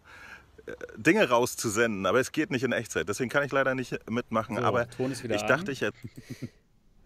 äh, 0.67 0.75
Dinge 0.97 1.29
rauszusenden. 1.29 2.07
Aber 2.07 2.21
es 2.21 2.31
geht 2.31 2.53
nicht 2.53 2.63
in 2.63 2.71
Echtzeit. 2.71 3.09
Deswegen 3.09 3.31
kann 3.31 3.43
ich 3.43 3.51
leider 3.51 3.75
nicht 3.75 4.09
mitmachen. 4.09 4.59
So, 4.59 4.63
aber 4.63 4.87
ich 5.09 5.43
an. 5.43 5.49
dachte, 5.49 5.73
ich 5.73 5.81
hätte. 5.81 5.99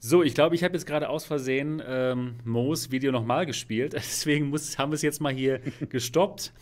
So, 0.04 0.24
ich 0.24 0.34
glaube, 0.34 0.56
ich 0.56 0.64
habe 0.64 0.74
jetzt 0.74 0.84
gerade 0.84 1.08
aus 1.08 1.24
Versehen 1.24 1.80
ähm, 1.86 2.34
Moos 2.44 2.90
Video 2.90 3.12
nochmal 3.12 3.46
gespielt. 3.46 3.92
Deswegen 3.96 4.50
muss, 4.50 4.76
haben 4.76 4.90
wir 4.90 4.96
es 4.96 5.02
jetzt 5.02 5.20
mal 5.20 5.32
hier 5.32 5.60
gestoppt. 5.88 6.52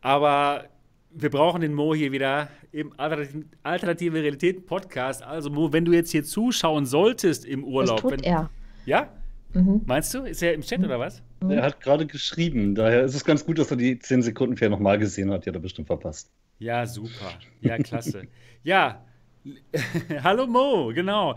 Aber 0.00 0.64
wir 1.12 1.30
brauchen 1.30 1.60
den 1.60 1.74
Mo 1.74 1.94
hier 1.94 2.12
wieder 2.12 2.48
im 2.72 2.92
Alternative 2.96 4.22
Realität 4.22 4.66
Podcast. 4.66 5.22
Also 5.22 5.50
Mo, 5.50 5.72
wenn 5.72 5.84
du 5.84 5.92
jetzt 5.92 6.10
hier 6.10 6.24
zuschauen 6.24 6.86
solltest 6.86 7.44
im 7.44 7.64
Urlaub. 7.64 7.96
Das 7.96 8.02
tut 8.02 8.12
wenn, 8.12 8.20
er. 8.20 8.50
Ja? 8.86 9.12
Mhm. 9.52 9.82
Meinst 9.86 10.14
du? 10.14 10.22
Ist 10.22 10.42
er 10.42 10.54
im 10.54 10.62
Chat 10.62 10.78
mhm. 10.78 10.86
oder 10.86 11.00
was? 11.00 11.22
Mhm. 11.42 11.50
Er 11.50 11.62
hat 11.62 11.80
gerade 11.80 12.06
geschrieben. 12.06 12.74
Daher 12.74 13.04
ist 13.04 13.14
es 13.14 13.24
ganz 13.24 13.44
gut, 13.44 13.58
dass 13.58 13.70
er 13.70 13.76
die 13.76 13.98
10 13.98 14.22
Sekunden 14.22 14.56
vorher 14.56 14.70
nochmal 14.70 14.98
gesehen 14.98 15.30
hat. 15.30 15.44
Die 15.44 15.50
hat 15.50 15.56
er 15.56 15.60
bestimmt 15.60 15.88
verpasst. 15.88 16.30
Ja, 16.58 16.86
super. 16.86 17.32
Ja, 17.60 17.78
klasse. 17.78 18.28
ja, 18.62 19.04
hallo 20.22 20.46
Mo, 20.46 20.92
genau. 20.94 21.36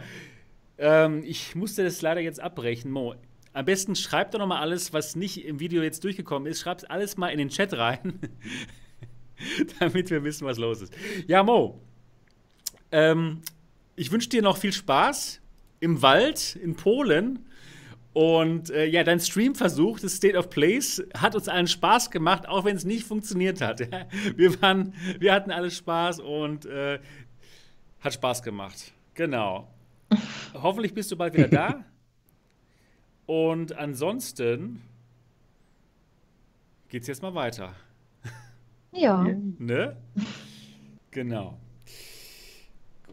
Ähm, 0.78 1.24
ich 1.26 1.56
musste 1.56 1.84
das 1.84 2.02
leider 2.02 2.22
jetzt 2.22 2.40
abbrechen. 2.40 2.92
Mo, 2.92 3.16
am 3.54 3.66
besten 3.66 3.96
schreib 3.96 4.32
doch 4.32 4.40
nochmal 4.40 4.62
alles, 4.62 4.94
was 4.94 5.16
nicht 5.16 5.46
im 5.46 5.60
Video 5.60 5.82
jetzt 5.84 6.04
durchgekommen 6.04 6.52
ist. 6.52 6.62
Schreib 6.62 6.84
alles 6.90 7.18
mal 7.18 7.30
in 7.30 7.38
den 7.38 7.50
Chat 7.50 7.74
rein. 7.74 8.20
damit 9.80 10.10
wir 10.10 10.24
wissen, 10.24 10.46
was 10.46 10.58
los 10.58 10.82
ist. 10.82 10.94
Ja, 11.28 11.44
Mo, 11.44 11.82
ähm, 12.92 13.42
ich 13.96 14.12
wünsche 14.12 14.30
dir 14.30 14.42
noch 14.42 14.58
viel 14.58 14.74
Spaß 14.74 15.42
im 15.80 16.02
Wald 16.02 16.56
in 16.56 16.76
Polen. 16.76 17.46
Und 18.14 18.70
äh, 18.70 18.86
ja, 18.86 19.04
dein 19.04 19.20
Streamversuch 19.20 20.00
des 20.00 20.18
State 20.18 20.38
of 20.38 20.52
Place 20.52 21.04
hat 21.18 21.34
uns 21.34 21.48
allen 21.48 21.68
Spaß 21.68 22.12
gemacht, 22.12 22.48
auch 22.48 22.64
wenn 22.64 22.76
es 22.76 22.86
nicht 22.86 23.06
funktioniert 23.06 23.60
hat. 23.60 23.80
wir, 24.36 24.62
waren, 24.62 24.94
wir 25.20 25.34
hatten 25.34 25.50
alle 25.50 25.72
Spaß 25.72 26.20
und 26.20 26.66
äh, 26.66 27.00
hat 28.02 28.14
Spaß 28.14 28.44
gemacht. 28.44 28.94
Genau. 29.16 29.68
Hoffentlich 30.54 30.94
bist 30.94 31.12
du 31.12 31.18
bald 31.18 31.34
wieder 31.34 31.48
da. 31.48 31.86
Und 33.26 33.78
ansonsten 33.78 34.82
geht's 36.90 37.08
jetzt 37.08 37.22
mal 37.22 37.34
weiter. 37.34 37.74
Ja. 38.94 39.28
Ne? 39.58 39.98
Genau. 41.12 41.58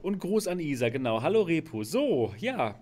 Und 0.03 0.19
Gruß 0.19 0.49
an 0.49 0.61
Isa, 0.61 0.89
genau. 0.89 1.23
Hallo 1.23 1.43
Repu. 1.43 1.85
So, 1.85 2.33
ja. 2.39 2.77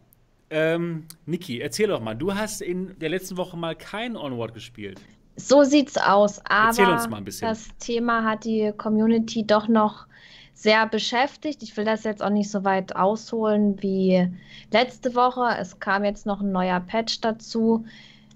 Ähm, 0.51 1.05
Niki, 1.27 1.61
erzähl 1.61 1.89
doch 1.89 2.01
mal. 2.01 2.15
Du 2.15 2.35
hast 2.35 2.63
in 2.63 2.99
der 2.99 3.11
letzten 3.11 3.37
Woche 3.37 3.57
mal 3.57 3.75
kein 3.75 4.17
Onward 4.17 4.55
gespielt. 4.55 5.01
So 5.37 5.63
sieht's 5.63 5.97
aus. 5.97 6.41
Aber 6.49 7.07
das 7.41 7.69
Thema 7.79 8.25
hat 8.25 8.45
die 8.45 8.73
Community 8.77 9.47
doch 9.47 9.69
noch 9.69 10.07
sehr 10.55 10.87
beschäftigt. 10.87 11.63
Ich 11.63 11.77
will 11.77 11.85
das 11.85 12.03
jetzt 12.05 12.23
auch 12.23 12.31
nicht 12.31 12.51
so 12.51 12.65
weit 12.65 12.97
ausholen 12.97 13.81
wie 13.81 14.29
letzte 14.73 15.15
Woche. 15.15 15.57
Es 15.59 15.79
kam 15.79 16.05
jetzt 16.05 16.27
noch 16.27 16.41
ein 16.41 16.51
neuer 16.51 16.81
Patch 16.81 17.21
dazu, 17.21 17.85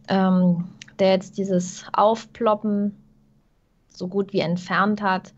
ähm, 0.09 0.64
der 1.01 1.12
jetzt 1.12 1.38
dieses 1.38 1.85
Aufploppen 1.92 2.96
so 3.96 4.09
gut 4.09 4.33
wie 4.33 4.40
entfernt 4.40 5.02
hat, 5.02 5.33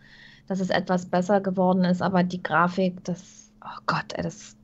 dass 0.47 0.61
es 0.61 0.71
etwas 0.71 1.07
besser 1.07 1.40
geworden 1.40 1.85
ist. 1.85 2.03
Aber 2.03 2.23
die 2.23 2.43
Grafik, 2.43 3.03
das, 3.05 3.53
oh 3.64 3.81
Gott, 3.87 4.12
das 4.17 4.57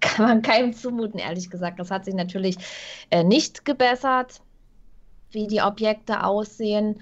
kann 0.00 0.26
man 0.26 0.42
keinem 0.42 0.72
zumuten, 0.72 1.18
ehrlich 1.18 1.50
gesagt. 1.50 1.78
Das 1.78 1.90
hat 1.90 2.04
sich 2.04 2.14
natürlich 2.14 2.56
äh, 3.10 3.22
nicht 3.24 3.64
gebessert, 3.64 4.40
wie 5.30 5.46
die 5.46 5.62
Objekte 5.62 6.24
aussehen. 6.24 7.00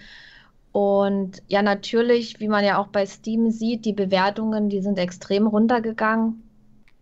Und 0.73 1.43
ja, 1.49 1.63
natürlich, 1.63 2.41
wie 2.41 2.49
man 2.49 2.65
ja 2.65 2.79
auch 2.79 2.89
bei 2.89 3.07
Steam 3.07 3.51
sieht, 3.51 3.85
die 3.85 3.93
Bewertungen, 3.93 4.69
die 4.69 4.81
sind 4.81 4.99
extrem 4.99 5.47
runtergegangen. 5.47 6.43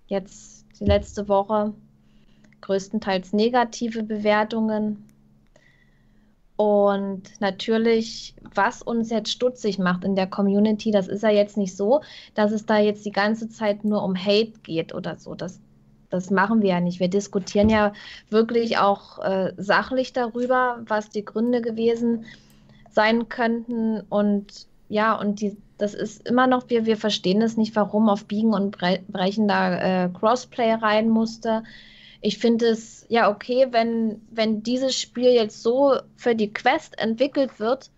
Jetzt 0.07 0.66
die 0.79 0.85
letzte 0.85 1.29
Woche 1.29 1.75
größtenteils 2.61 3.33
negative 3.33 4.03
Bewertungen. 4.03 5.06
Und 6.57 7.23
natürlich, 7.38 8.35
was 8.55 8.81
uns 8.81 9.11
jetzt 9.11 9.31
stutzig 9.31 9.79
macht 9.79 10.05
in 10.05 10.16
der 10.16 10.27
Community, 10.27 10.90
das 10.90 11.07
ist 11.07 11.23
ja 11.23 11.31
jetzt 11.31 11.59
nicht 11.59 11.77
so, 11.77 12.01
dass 12.35 12.51
es 12.51 12.64
da 12.64 12.79
jetzt 12.79 13.05
die 13.05 13.12
ganze 13.12 13.49
Zeit 13.51 13.85
nur 13.85 14.03
um 14.03 14.16
Hate 14.16 14.55
geht 14.62 14.95
oder 14.95 15.16
so. 15.16 15.35
Das, 15.35 15.61
das 16.09 16.31
machen 16.31 16.62
wir 16.62 16.71
ja 16.71 16.81
nicht. 16.81 16.99
Wir 16.99 17.09
diskutieren 17.09 17.69
ja 17.69 17.92
wirklich 18.31 18.79
auch 18.79 19.19
äh, 19.19 19.53
sachlich 19.59 20.14
darüber, 20.14 20.83
was 20.87 21.11
die 21.11 21.27
Gründe 21.27 21.61
gewesen 21.61 22.25
sein 22.90 23.29
könnten. 23.29 24.01
Und 24.09 24.66
ja, 24.88 25.14
und 25.14 25.42
die, 25.42 25.59
das 25.77 25.92
ist 25.92 26.27
immer 26.27 26.47
noch, 26.47 26.71
wir, 26.71 26.87
wir 26.87 26.97
verstehen 26.97 27.42
es 27.42 27.59
nicht, 27.59 27.77
warum 27.77 28.09
auf 28.09 28.25
Biegen 28.25 28.55
und 28.55 28.79
Brechen 28.79 29.47
da 29.47 30.05
äh, 30.05 30.09
Crossplay 30.09 30.73
rein 30.73 31.11
musste 31.11 31.64
ich 32.20 32.38
finde 32.38 32.66
es 32.66 33.07
ja 33.09 33.31
okay, 33.31 33.68
wenn, 33.70 34.20
wenn 34.31 34.62
dieses 34.62 34.98
Spiel 34.98 35.31
jetzt 35.31 35.62
so 35.62 35.96
für 36.16 36.35
die 36.35 36.52
Quest 36.52 36.98
entwickelt 36.98 37.61
wird, 37.61 37.90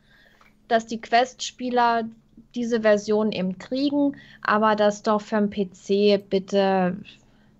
dass 0.68 0.86
die 0.86 1.00
Quest-Spieler 1.00 2.04
diese 2.54 2.82
Version 2.82 3.32
eben 3.32 3.58
kriegen, 3.58 4.16
aber 4.42 4.76
dass 4.76 5.02
doch 5.02 5.20
für 5.20 5.40
den 5.40 5.50
PC 5.50 6.28
bitte 6.28 6.96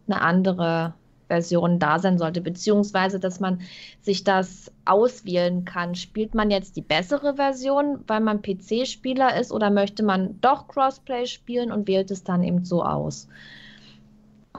eine 0.06 0.20
andere 0.20 0.94
Version 1.28 1.78
da 1.78 1.98
sein 1.98 2.18
sollte, 2.18 2.40
beziehungsweise 2.40 3.20
dass 3.20 3.38
man 3.38 3.60
sich 4.00 4.24
das 4.24 4.72
auswählen 4.84 5.64
kann. 5.64 5.94
Spielt 5.94 6.34
man 6.34 6.50
jetzt 6.50 6.76
die 6.76 6.82
bessere 6.82 7.36
Version, 7.36 8.02
weil 8.06 8.20
man 8.20 8.42
PC-Spieler 8.42 9.38
ist, 9.38 9.52
oder 9.52 9.70
möchte 9.70 10.02
man 10.02 10.40
doch 10.40 10.68
Crossplay 10.68 11.26
spielen 11.26 11.70
und 11.70 11.86
wählt 11.86 12.10
es 12.10 12.24
dann 12.24 12.42
eben 12.42 12.64
so 12.64 12.82
aus? 12.82 13.28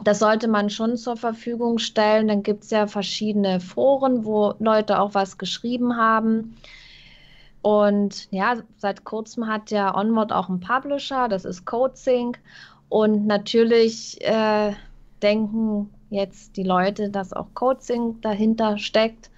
Das 0.03 0.19
sollte 0.19 0.47
man 0.47 0.69
schon 0.69 0.97
zur 0.97 1.17
Verfügung 1.17 1.77
stellen. 1.77 2.27
Dann 2.27 2.43
gibt 2.43 2.63
es 2.63 2.69
ja 2.69 2.87
verschiedene 2.87 3.59
Foren, 3.59 4.25
wo 4.25 4.53
Leute 4.59 4.99
auch 4.99 5.13
was 5.13 5.37
geschrieben 5.37 5.97
haben. 5.97 6.55
Und 7.61 8.31
ja, 8.31 8.55
seit 8.77 9.03
kurzem 9.03 9.47
hat 9.47 9.71
ja 9.71 9.95
Onward 9.95 10.31
auch 10.31 10.49
einen 10.49 10.61
Publisher, 10.61 11.27
das 11.27 11.43
ist 11.43 11.65
CodeSync. 11.65 12.39
Und 12.87 13.27
natürlich 13.27 14.19
äh, 14.21 14.73
denken 15.21 15.89
jetzt 16.09 16.55
die 16.57 16.63
Leute, 16.63 17.09
dass 17.09 17.33
auch 17.33 17.47
Coaching 17.53 18.19
dahinter 18.21 18.77
steckt 18.77 19.29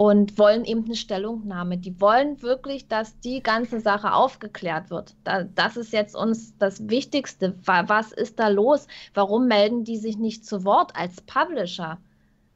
und 0.00 0.38
wollen 0.38 0.64
eben 0.64 0.86
eine 0.86 0.96
Stellungnahme. 0.96 1.76
Die 1.76 2.00
wollen 2.00 2.40
wirklich, 2.40 2.88
dass 2.88 3.20
die 3.20 3.42
ganze 3.42 3.80
Sache 3.80 4.14
aufgeklärt 4.14 4.88
wird. 4.88 5.14
Da, 5.24 5.42
das 5.42 5.76
ist 5.76 5.92
jetzt 5.92 6.16
uns 6.16 6.56
das 6.56 6.88
Wichtigste. 6.88 7.54
Was 7.66 8.10
ist 8.10 8.40
da 8.40 8.48
los? 8.48 8.86
Warum 9.12 9.46
melden 9.46 9.84
die 9.84 9.98
sich 9.98 10.16
nicht 10.16 10.46
zu 10.46 10.64
Wort 10.64 10.96
als 10.96 11.20
Publisher? 11.20 11.98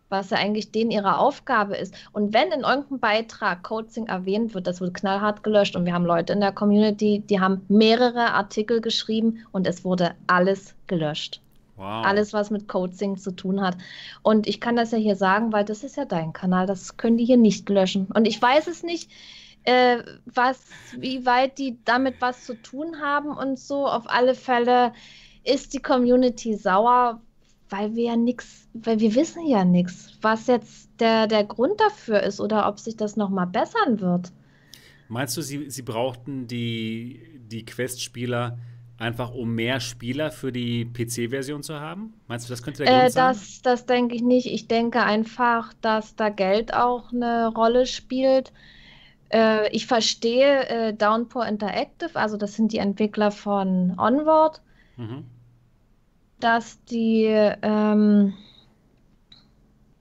Was 0.09 0.31
ja 0.31 0.39
eigentlich 0.39 0.73
denen 0.73 0.91
ihre 0.91 1.19
Aufgabe 1.19 1.77
ist. 1.77 1.95
Und 2.13 2.33
wenn 2.33 2.51
in 2.51 2.63
irgendeinem 2.63 3.01
Beitrag 3.01 3.63
Coaching 3.63 4.07
erwähnt 4.07 4.55
wird, 4.55 4.67
das 4.67 4.81
wird 4.81 4.95
knallhart 4.95 5.43
gelöscht. 5.43 5.77
Und 5.77 5.85
wir 5.85 5.93
haben 5.93 6.07
Leute 6.07 6.33
in 6.33 6.41
der 6.41 6.53
Community, 6.53 7.23
die 7.29 7.41
haben 7.41 7.67
mehrere 7.69 8.33
Artikel 8.33 8.81
geschrieben 8.81 9.45
und 9.53 9.67
es 9.67 9.85
wurde 9.85 10.15
alles 10.27 10.75
gelöscht. 10.87 11.44
Wow. 11.77 12.07
Alles, 12.07 12.33
was 12.33 12.51
mit 12.51 12.69
Coaching 12.69 13.17
zu 13.17 13.33
tun 13.33 13.61
hat. 13.61 13.77
Und 14.23 14.47
ich 14.47 14.61
kann 14.61 14.77
das 14.77 14.93
ja 14.93 14.99
hier 14.99 15.17
sagen, 15.17 15.53
weil 15.53 15.65
das 15.65 15.83
ist 15.83 15.97
ja 15.97 16.05
dein 16.05 16.33
Kanal. 16.33 16.67
Das 16.67 16.97
können 16.97 17.17
die 17.17 17.25
hier 17.25 17.37
nicht 17.37 17.69
löschen. 17.69 18.07
Und 18.15 18.27
ich 18.27 18.41
weiß 18.41 18.69
es 18.69 18.83
nicht, 18.83 19.11
äh, 19.65 20.03
was, 20.27 20.61
wie 20.99 21.27
weit 21.27 21.59
die 21.59 21.79
damit 21.85 22.21
was 22.21 22.45
zu 22.45 22.55
tun 22.55 23.01
haben 23.01 23.37
und 23.37 23.59
so. 23.59 23.87
Auf 23.87 24.09
alle 24.09 24.35
Fälle 24.35 24.93
ist 25.43 25.75
die 25.75 25.81
Community 25.81 26.55
sauer, 26.55 27.21
weil 27.71 27.95
wir 27.95 28.05
ja 28.05 28.17
nichts, 28.17 28.69
weil 28.75 29.01
wir 29.01 29.15
wissen 29.15 29.47
ja 29.47 29.65
nichts, 29.65 30.13
was 30.23 30.47
jetzt 30.47 30.91
der, 31.01 31.27
der 31.27 31.45
Grund 31.45 31.81
dafür 31.81 32.23
ist 32.23 32.41
oder 32.41 32.69
ob 32.69 32.79
sich 32.79 32.97
das 32.97 33.17
nochmal 33.17 33.47
bessern 33.47 34.01
wird. 34.01 34.33
Meinst 35.09 35.37
du, 35.37 35.43
sie, 35.43 35.71
sie 35.71 35.83
brauchten 35.83 36.47
die, 36.47 37.21
die 37.39 37.65
Quest-Spieler 37.65 38.59
Einfach 38.97 39.33
um 39.35 39.55
mehr 39.55 39.81
Spieler 39.81 40.31
für 40.31 40.53
die 40.53 40.85
PC-Version 40.85 41.65
zu 41.65 41.81
haben? 41.81 42.15
Meinst 42.29 42.49
du, 42.49 42.53
das 42.53 42.63
könnte 42.63 42.85
der 42.85 42.93
Grund 42.93 43.07
äh, 43.07 43.11
sein? 43.11 43.33
Das, 43.33 43.63
das 43.63 43.87
denke 43.87 44.15
ich 44.15 44.23
nicht. 44.23 44.47
Ich 44.47 44.69
denke 44.69 45.03
einfach, 45.03 45.73
dass 45.81 46.15
da 46.15 46.29
Geld 46.29 46.73
auch 46.73 47.13
eine 47.13 47.49
Rolle 47.49 47.87
spielt. 47.87 48.53
Äh, 49.31 49.69
ich 49.71 49.87
verstehe 49.87 50.69
äh, 50.69 50.95
Downpour 50.95 51.45
Interactive, 51.45 52.15
also 52.15 52.37
das 52.37 52.55
sind 52.55 52.73
die 52.73 52.79
Entwickler 52.79 53.33
von 53.33 53.99
Onward, 53.99 54.63
mhm. 54.97 55.25
dass 56.39 56.83
die 56.85 57.25
ähm, 57.25 58.35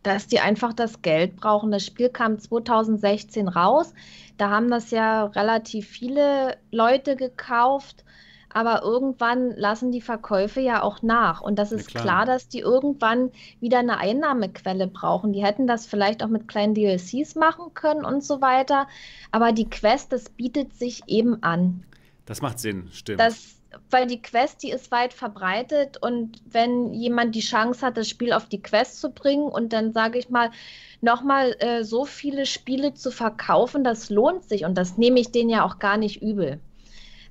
dass 0.03 0.27
die 0.27 0.39
einfach 0.39 0.73
das 0.73 1.01
Geld 1.01 1.38
brauchen. 1.38 1.71
Das 1.71 1.86
Spiel 1.86 2.10
kam 2.10 2.38
2016 2.38 3.47
raus. 3.47 3.93
Da 4.38 4.49
haben 4.49 4.69
das 4.69 4.91
ja 4.91 5.25
relativ 5.25 5.88
viele 5.88 6.58
Leute 6.71 7.15
gekauft 7.15 8.03
aber 8.54 8.84
irgendwann 8.84 9.52
lassen 9.52 9.92
die 9.92 10.02
Verkäufe 10.02 10.62
ja 10.62 10.82
auch 10.82 11.02
nach. 11.02 11.42
Und 11.42 11.58
das 11.58 11.72
ist 11.72 11.88
klar. 11.88 12.04
klar. 12.04 12.26
dass 12.26 12.48
die 12.48 12.60
irgendwann 12.60 13.32
wieder 13.60 13.80
eine 13.80 13.98
Einnahmequelle 13.98 14.88
brauchen. 14.88 15.34
Die 15.34 15.44
hätten 15.44 15.68
das 15.68 15.86
vielleicht 15.86 16.24
auch 16.24 16.28
mit 16.28 16.48
kleinen 16.48 16.74
DLCs 16.74 17.36
machen 17.36 17.74
können 17.74 18.06
und 18.06 18.24
so 18.24 18.42
weiter. 18.42 18.88
Aber 19.32 19.52
die 19.52 19.70
Quest, 19.70 20.12
das 20.12 20.30
bietet 20.30 20.76
sich 20.76 21.02
eben 21.08 21.42
an. 21.44 21.84
Das 22.26 22.42
macht 22.42 22.60
Sinn, 22.60 22.89
stimmt. 22.92 23.20
Das, 23.20 23.56
weil 23.89 24.08
die 24.08 24.22
Quest, 24.22 24.63
die 24.63 24.72
ist 24.72 24.92
weit 24.92 25.13
verbreitet 25.13 25.98
und 26.02 26.42
wenn 26.46 26.94
jemand 26.94 27.36
die 27.36 27.42
Chance 27.42 27.86
hat, 27.86 27.98
das 27.98 28.08
Spiel 28.08 28.34
auf 28.34 28.48
die 28.48 28.62
Quest 28.62 29.02
zu 29.02 29.12
bringen 29.12 29.48
und 29.48 29.74
dann 29.74 29.94
sage 29.94 30.20
ich 30.20 30.30
mal, 30.30 30.52
nochmal 31.02 31.56
äh, 31.60 31.84
so 31.84 32.06
viele 32.06 32.46
Spiele 32.46 32.94
zu 32.94 33.12
verkaufen, 33.12 33.84
das 33.84 34.10
lohnt 34.10 34.44
sich 34.46 34.66
und 34.66 34.76
das 34.78 34.98
nehme 34.98 35.20
ich 35.20 35.32
denen 35.32 35.50
ja 35.50 35.66
auch 35.66 35.80
gar 35.80 35.98
nicht 35.98 36.22
übel. 36.22 36.60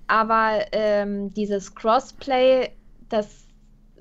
Aber 0.06 0.66
ähm, 0.72 1.32
dieses 1.34 1.74
Crossplay, 1.74 2.70
das 3.08 3.46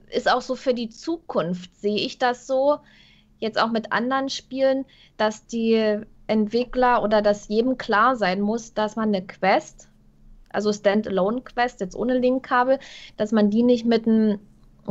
ist 0.09 0.31
auch 0.31 0.41
so 0.41 0.55
für 0.55 0.73
die 0.73 0.89
Zukunft, 0.89 1.75
sehe 1.79 1.97
ich 1.97 2.17
das 2.17 2.47
so, 2.47 2.79
jetzt 3.39 3.59
auch 3.59 3.71
mit 3.71 3.91
anderen 3.91 4.29
Spielen, 4.29 4.85
dass 5.17 5.47
die 5.47 6.01
Entwickler 6.27 7.03
oder 7.03 7.21
dass 7.21 7.47
jedem 7.49 7.77
klar 7.77 8.15
sein 8.15 8.39
muss, 8.39 8.73
dass 8.73 8.95
man 8.95 9.09
eine 9.09 9.25
Quest, 9.25 9.89
also 10.49 10.71
Standalone-Quest, 10.71 11.81
jetzt 11.81 11.95
ohne 11.95 12.17
Linkkabel, 12.17 12.79
dass 13.17 13.31
man 13.31 13.49
die 13.49 13.63
nicht 13.63 13.85
mit 13.85 14.07
einem, 14.07 14.39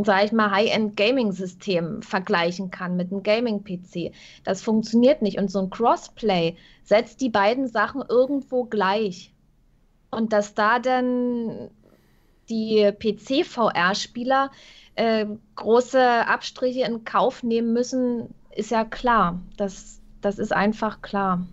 sage 0.05 0.27
ich 0.27 0.33
mal, 0.33 0.51
High-End-Gaming-System 0.51 2.03
vergleichen 2.03 2.71
kann, 2.71 2.97
mit 2.97 3.13
einem 3.13 3.23
Gaming-PC. 3.23 4.13
Das 4.45 4.63
funktioniert 4.63 5.23
nicht. 5.23 5.39
Und 5.39 5.51
so 5.51 5.61
ein 5.61 5.71
Crossplay 5.71 6.57
setzt 6.83 7.21
die 7.21 7.31
beiden 7.31 7.69
Sachen 7.69 8.03
irgendwo 8.07 8.65
gleich. 8.65 9.33
Und 10.11 10.33
dass 10.33 10.55
da 10.55 10.79
dann 10.79 11.71
die 12.49 12.91
PC-VR-Spieler 12.93 14.51
äh, 14.97 15.27
große 15.55 16.27
Abstriche 16.27 16.83
in 16.83 17.05
Kauf 17.05 17.43
nehmen 17.43 17.73
müssen, 17.73 18.35
ist 18.55 18.71
ja 18.71 18.85
klar. 18.85 19.41
Das, 19.57 20.01
das 20.21 20.39
ist 20.39 20.53
einfach 20.53 21.01
klar. 21.01 21.47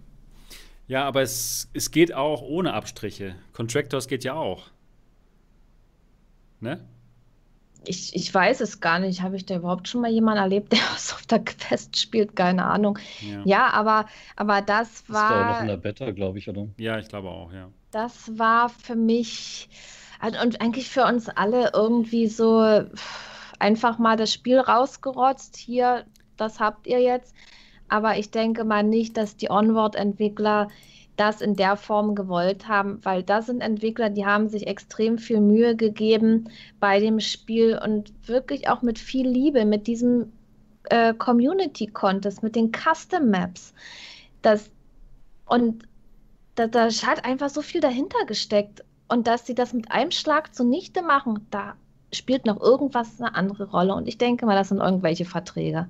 Ja, 0.87 1.05
aber 1.05 1.21
es, 1.21 1.69
es 1.73 1.91
geht 1.91 2.13
auch 2.13 2.41
ohne 2.41 2.73
Abstriche. 2.73 3.35
Contractors 3.53 4.07
geht 4.07 4.23
ja 4.23 4.33
auch. 4.33 4.63
Ne? 6.59 6.83
Ich, 7.85 8.15
ich 8.15 8.33
weiß 8.33 8.61
es 8.61 8.79
gar 8.79 8.97
nicht. 8.97 9.21
Habe 9.21 9.35
ich 9.35 9.45
da 9.45 9.57
überhaupt 9.57 9.87
schon 9.87 10.01
mal 10.01 10.11
jemanden 10.11 10.41
erlebt, 10.41 10.71
der 10.71 10.79
was 10.93 11.13
auf 11.13 11.25
der 11.27 11.43
Quest 11.43 11.97
spielt? 11.97 12.35
Keine 12.35 12.65
Ahnung. 12.65 12.97
Ja, 13.21 13.41
ja 13.45 13.67
aber, 13.69 14.07
aber 14.35 14.61
das 14.61 15.07
war. 15.09 15.29
Das 15.29 15.31
war 15.31 15.49
auch 15.49 15.53
noch 15.53 15.61
in 15.61 15.67
der 15.67 15.77
Beta, 15.77 16.11
glaube 16.11 16.39
ich, 16.39 16.49
oder? 16.49 16.67
Ja, 16.77 16.97
ich 16.97 17.07
glaube 17.07 17.29
auch, 17.29 17.53
ja 17.53 17.69
das 17.91 18.37
war 18.37 18.69
für 18.69 18.95
mich 18.95 19.69
und 20.21 20.61
eigentlich 20.61 20.89
für 20.89 21.05
uns 21.05 21.29
alle 21.29 21.71
irgendwie 21.73 22.27
so 22.27 22.83
einfach 23.59 23.99
mal 23.99 24.17
das 24.17 24.33
Spiel 24.33 24.59
rausgerotzt. 24.59 25.57
Hier, 25.57 26.05
das 26.37 26.59
habt 26.59 26.87
ihr 26.87 26.99
jetzt. 26.99 27.35
Aber 27.87 28.17
ich 28.17 28.31
denke 28.31 28.63
mal 28.63 28.83
nicht, 28.83 29.15
dass 29.15 29.37
die 29.37 29.49
Onward-Entwickler 29.49 30.69
das 31.15 31.41
in 31.41 31.55
der 31.55 31.77
Form 31.77 32.13
gewollt 32.15 32.67
haben, 32.67 32.99
weil 33.03 33.23
das 33.23 33.47
sind 33.47 33.61
Entwickler, 33.61 34.09
die 34.09 34.25
haben 34.25 34.49
sich 34.49 34.67
extrem 34.67 35.17
viel 35.17 35.39
Mühe 35.39 35.75
gegeben 35.75 36.49
bei 36.79 36.99
dem 36.99 37.19
Spiel 37.19 37.79
und 37.83 38.13
wirklich 38.27 38.69
auch 38.69 38.83
mit 38.83 38.99
viel 38.99 39.27
Liebe, 39.27 39.65
mit 39.65 39.87
diesem 39.87 40.31
äh, 40.89 41.13
Community 41.15 41.87
Contest, 41.87 42.43
mit 42.43 42.55
den 42.55 42.71
Custom 42.71 43.31
Maps. 43.31 43.73
Und 45.45 45.86
da, 46.57 46.67
da 46.67 46.89
hat 46.89 47.23
einfach 47.23 47.49
so 47.49 47.61
viel 47.61 47.81
dahinter 47.81 48.25
gesteckt. 48.25 48.83
Und 49.07 49.27
dass 49.27 49.45
sie 49.45 49.55
das 49.55 49.73
mit 49.73 49.89
einem 49.91 50.11
Schlag 50.11 50.53
zunichte 50.53 51.01
machen, 51.01 51.47
da 51.49 51.75
spielt 52.13 52.45
noch 52.45 52.59
irgendwas 52.59 53.21
eine 53.21 53.35
andere 53.35 53.69
Rolle. 53.69 53.93
Und 53.93 54.07
ich 54.07 54.17
denke 54.17 54.45
mal, 54.45 54.55
das 54.55 54.69
sind 54.69 54.79
irgendwelche 54.79 55.23
Verträge. 55.23 55.87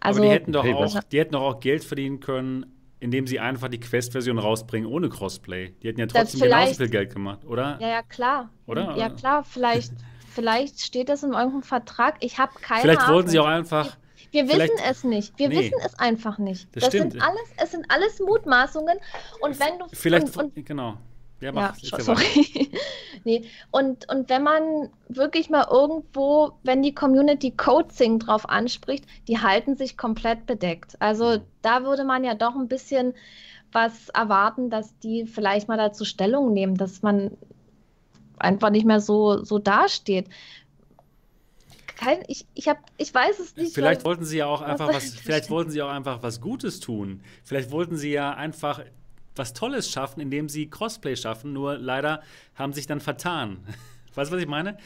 Also, 0.00 0.20
Aber 0.20 0.28
die 0.28 0.32
hätten 0.32 0.52
doch 0.52 0.64
auch, 0.64 1.02
die 1.04 1.18
hätten 1.18 1.32
doch 1.32 1.42
auch 1.42 1.60
Geld 1.60 1.84
verdienen 1.84 2.20
können, 2.20 2.66
indem 3.00 3.26
sie 3.26 3.40
einfach 3.40 3.68
die 3.68 3.80
Quest-Version 3.80 4.38
rausbringen 4.38 4.88
ohne 4.88 5.08
Crossplay. 5.08 5.74
Die 5.82 5.88
hätten 5.88 6.00
ja 6.00 6.06
trotzdem 6.06 6.40
genauso 6.40 6.74
viel 6.74 6.88
Geld 6.88 7.12
gemacht, 7.12 7.44
oder? 7.44 7.78
Ja, 7.80 7.88
ja, 7.88 8.02
klar. 8.02 8.50
Oder? 8.66 8.96
Ja, 8.96 9.10
klar, 9.10 9.44
vielleicht, 9.44 9.92
vielleicht 10.30 10.80
steht 10.80 11.08
das 11.08 11.22
in 11.22 11.32
irgendeinem 11.32 11.62
Vertrag. 11.62 12.16
Ich 12.20 12.38
habe 12.38 12.52
keine 12.60 12.82
Vielleicht 12.82 13.00
Ahnung. 13.02 13.16
wollten 13.16 13.28
sie 13.30 13.38
auch 13.38 13.46
einfach 13.46 13.96
wir 14.30 14.48
wissen 14.48 14.76
es 14.88 15.04
nicht. 15.04 15.38
Wir 15.38 15.48
nee, 15.48 15.58
wissen 15.58 15.78
es 15.84 15.98
einfach 15.98 16.38
nicht. 16.38 16.68
Das, 16.72 16.84
das 16.84 16.94
stimmt. 16.94 17.12
sind 17.12 17.22
alles, 17.22 17.48
es 17.62 17.70
sind 17.72 17.86
alles 17.88 18.20
Mutmaßungen. 18.20 18.98
Und 19.40 19.60
wenn 19.60 19.78
du 19.78 19.86
vielleicht 19.92 20.36
und, 20.36 20.56
und, 20.56 20.66
genau. 20.66 20.96
Ja, 21.40 21.52
mach, 21.52 21.76
ja 21.78 22.00
sorry. 22.00 22.70
nee. 23.24 23.44
und, 23.70 24.08
und 24.10 24.30
wenn 24.30 24.42
man 24.42 24.88
wirklich 25.08 25.50
mal 25.50 25.66
irgendwo, 25.70 26.52
wenn 26.62 26.82
die 26.82 26.94
Community 26.94 27.50
Coaching 27.50 28.18
drauf 28.18 28.48
anspricht, 28.48 29.04
die 29.28 29.38
halten 29.38 29.76
sich 29.76 29.98
komplett 29.98 30.46
bedeckt. 30.46 30.96
Also 31.00 31.38
da 31.60 31.84
würde 31.84 32.04
man 32.04 32.24
ja 32.24 32.34
doch 32.34 32.54
ein 32.54 32.68
bisschen 32.68 33.12
was 33.70 34.08
erwarten, 34.10 34.70
dass 34.70 34.98
die 35.00 35.26
vielleicht 35.26 35.68
mal 35.68 35.76
dazu 35.76 36.06
Stellung 36.06 36.54
nehmen, 36.54 36.76
dass 36.76 37.02
man 37.02 37.36
einfach 38.38 38.70
nicht 38.70 38.86
mehr 38.86 39.00
so, 39.00 39.44
so 39.44 39.58
dasteht 39.58 40.28
kein, 41.96 42.18
ich, 42.28 42.46
ich, 42.54 42.68
hab, 42.68 42.78
ich 42.98 43.12
weiß 43.12 43.38
es 43.40 43.56
nicht. 43.56 43.74
Vielleicht 43.74 44.04
wollten 44.04 44.24
sie 44.24 44.38
ja 44.38 44.46
auch 44.46 44.60
einfach 44.60 44.92
was, 44.92 45.14
vielleicht 45.14 45.50
wollten 45.50 45.70
sie 45.70 45.82
auch 45.82 45.90
einfach 45.90 46.22
was 46.22 46.40
Gutes 46.40 46.78
tun. 46.78 47.22
Vielleicht 47.42 47.70
wollten 47.70 47.96
sie 47.96 48.12
ja 48.12 48.34
einfach 48.34 48.82
was 49.34 49.52
Tolles 49.52 49.90
schaffen, 49.90 50.20
indem 50.20 50.48
sie 50.48 50.68
Crossplay 50.68 51.16
schaffen, 51.16 51.52
nur 51.52 51.78
leider 51.78 52.22
haben 52.54 52.72
sich 52.72 52.86
dann 52.86 53.00
vertan. 53.00 53.58
weißt 54.14 54.30
du, 54.30 54.36
was 54.36 54.42
ich 54.42 54.48
meine? 54.48 54.76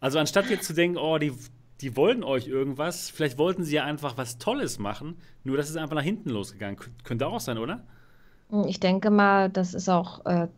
Also 0.00 0.18
anstatt 0.18 0.48
jetzt 0.48 0.66
zu 0.66 0.74
denken, 0.74 0.96
oh, 0.96 1.18
die, 1.18 1.32
die 1.80 1.96
wollen 1.96 2.22
euch 2.22 2.46
irgendwas, 2.46 3.10
vielleicht 3.10 3.38
wollten 3.38 3.64
sie 3.64 3.76
ja 3.76 3.84
einfach 3.84 4.16
was 4.16 4.38
Tolles 4.38 4.78
machen, 4.78 5.16
nur 5.44 5.56
das 5.56 5.68
ist 5.68 5.76
einfach 5.76 5.96
nach 5.96 6.02
hinten 6.02 6.30
losgegangen. 6.30 6.78
Könnte 7.04 7.26
auch 7.26 7.40
sein, 7.40 7.58
oder? 7.58 7.84
Ich 8.66 8.80
denke 8.80 9.10
mal, 9.10 9.48
das 9.48 9.74
ist 9.74 9.88
auch 9.88 10.24
äh, 10.26 10.48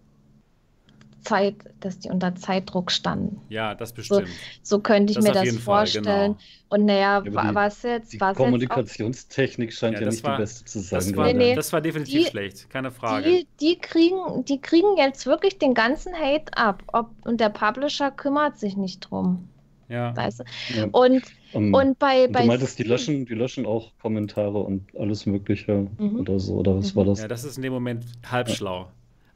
Zeit, 1.23 1.57
dass 1.81 1.99
die 1.99 2.11
unter 2.11 2.35
Zeitdruck 2.35 2.91
standen. 2.91 3.41
Ja, 3.49 3.75
das 3.75 3.93
bestimmt. 3.93 4.29
So, 4.63 4.77
so 4.77 4.81
könnte 4.81 5.13
ich 5.13 5.17
das 5.17 5.25
mir 5.25 5.33
das 5.33 5.57
vorstellen. 5.59 6.05
Fall, 6.05 6.29
genau. 6.29 6.39
Und 6.69 6.85
naja, 6.87 7.23
ja, 7.25 7.55
was 7.55 7.83
jetzt? 7.83 8.13
Die 8.13 8.21
was 8.21 8.37
Kommunikationstechnik 8.37 9.71
jetzt 9.71 9.79
scheint 9.79 9.95
ja, 9.95 10.03
ja 10.03 10.09
nicht 10.09 10.25
war, 10.25 10.37
die 10.37 10.43
beste 10.43 10.65
zu 10.65 10.81
sein. 10.81 10.99
Das 11.01 11.17
war, 11.17 11.27
nee, 11.27 11.33
nee. 11.35 11.55
das 11.55 11.73
war 11.73 11.81
definitiv 11.81 12.25
die, 12.25 12.31
schlecht, 12.31 12.71
keine 12.71 12.91
Frage. 12.91 13.29
Die, 13.29 13.47
die, 13.61 13.79
kriegen, 13.79 14.45
die 14.45 14.61
kriegen 14.61 14.97
jetzt 14.97 15.27
wirklich 15.27 15.59
den 15.59 15.75
ganzen 15.75 16.15
Hate 16.15 16.57
ab. 16.57 16.83
Ob, 16.93 17.11
und 17.25 17.41
der 17.41 17.51
Publisher 17.51 18.11
kümmert 18.11 18.59
sich 18.59 18.77
nicht 18.77 19.01
drum. 19.01 19.49
Ja. 19.89 20.17
Weißt 20.17 20.41
du? 20.41 20.45
Ja. 20.75 20.87
Und, 20.93 21.23
Ähm, 21.55 21.75
und 21.75 21.99
bei, 21.99 22.25
und 22.25 22.33
bei 22.33 22.41
du 22.41 22.47
meintest, 22.47 22.79
die 22.79 22.83
löschen, 22.85 23.27
die 23.27 23.35
löschen 23.35 23.67
auch 23.67 23.93
Kommentare 24.01 24.59
und 24.59 24.97
alles 24.97 25.27
Mögliche 25.27 25.91
Mhm. 25.99 26.21
oder 26.21 26.39
so, 26.41 26.55
oder 26.55 26.77
was 26.77 26.97
war 26.97 27.05
das? 27.05 27.21
Ja, 27.21 27.29
das 27.29 27.45
ist 27.45 27.59
in 27.59 27.63
dem 27.63 27.75
Moment 27.75 28.07
halb 28.25 28.49
schlau. 28.49 28.89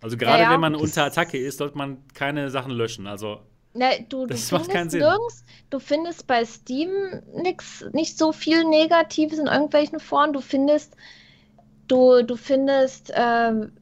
Also 0.03 0.17
gerade 0.17 0.45
ja. 0.45 0.51
wenn 0.53 0.61
man 0.61 0.75
unter 0.75 1.05
Attacke 1.05 1.39
ist, 1.39 1.59
sollte 1.59 1.79
man 1.79 1.99
keine 2.15 2.51
Sachen 2.51 2.73
löschen. 2.73 3.07
Also 3.07 3.41
Ne, 3.77 4.07
du, 4.09 4.23
du 4.23 4.29
Das 4.29 4.51
macht 4.53 4.71
keinen 4.71 4.89
Sinn. 4.89 5.01
nirgends, 5.01 5.45
du 5.69 5.79
findest 5.79 6.27
bei 6.27 6.45
Steam 6.47 6.91
nix, 7.35 7.85
nicht 7.93 8.17
so 8.17 8.33
viel 8.33 8.65
Negatives 8.65 9.39
in 9.39 9.47
irgendwelchen 9.47 10.01
Foren. 10.01 10.33
Du 10.33 10.41
findest, 10.41 10.97
du, 11.87 12.23
du 12.23 12.37
findest 12.37 13.13
ähm, 13.15 13.73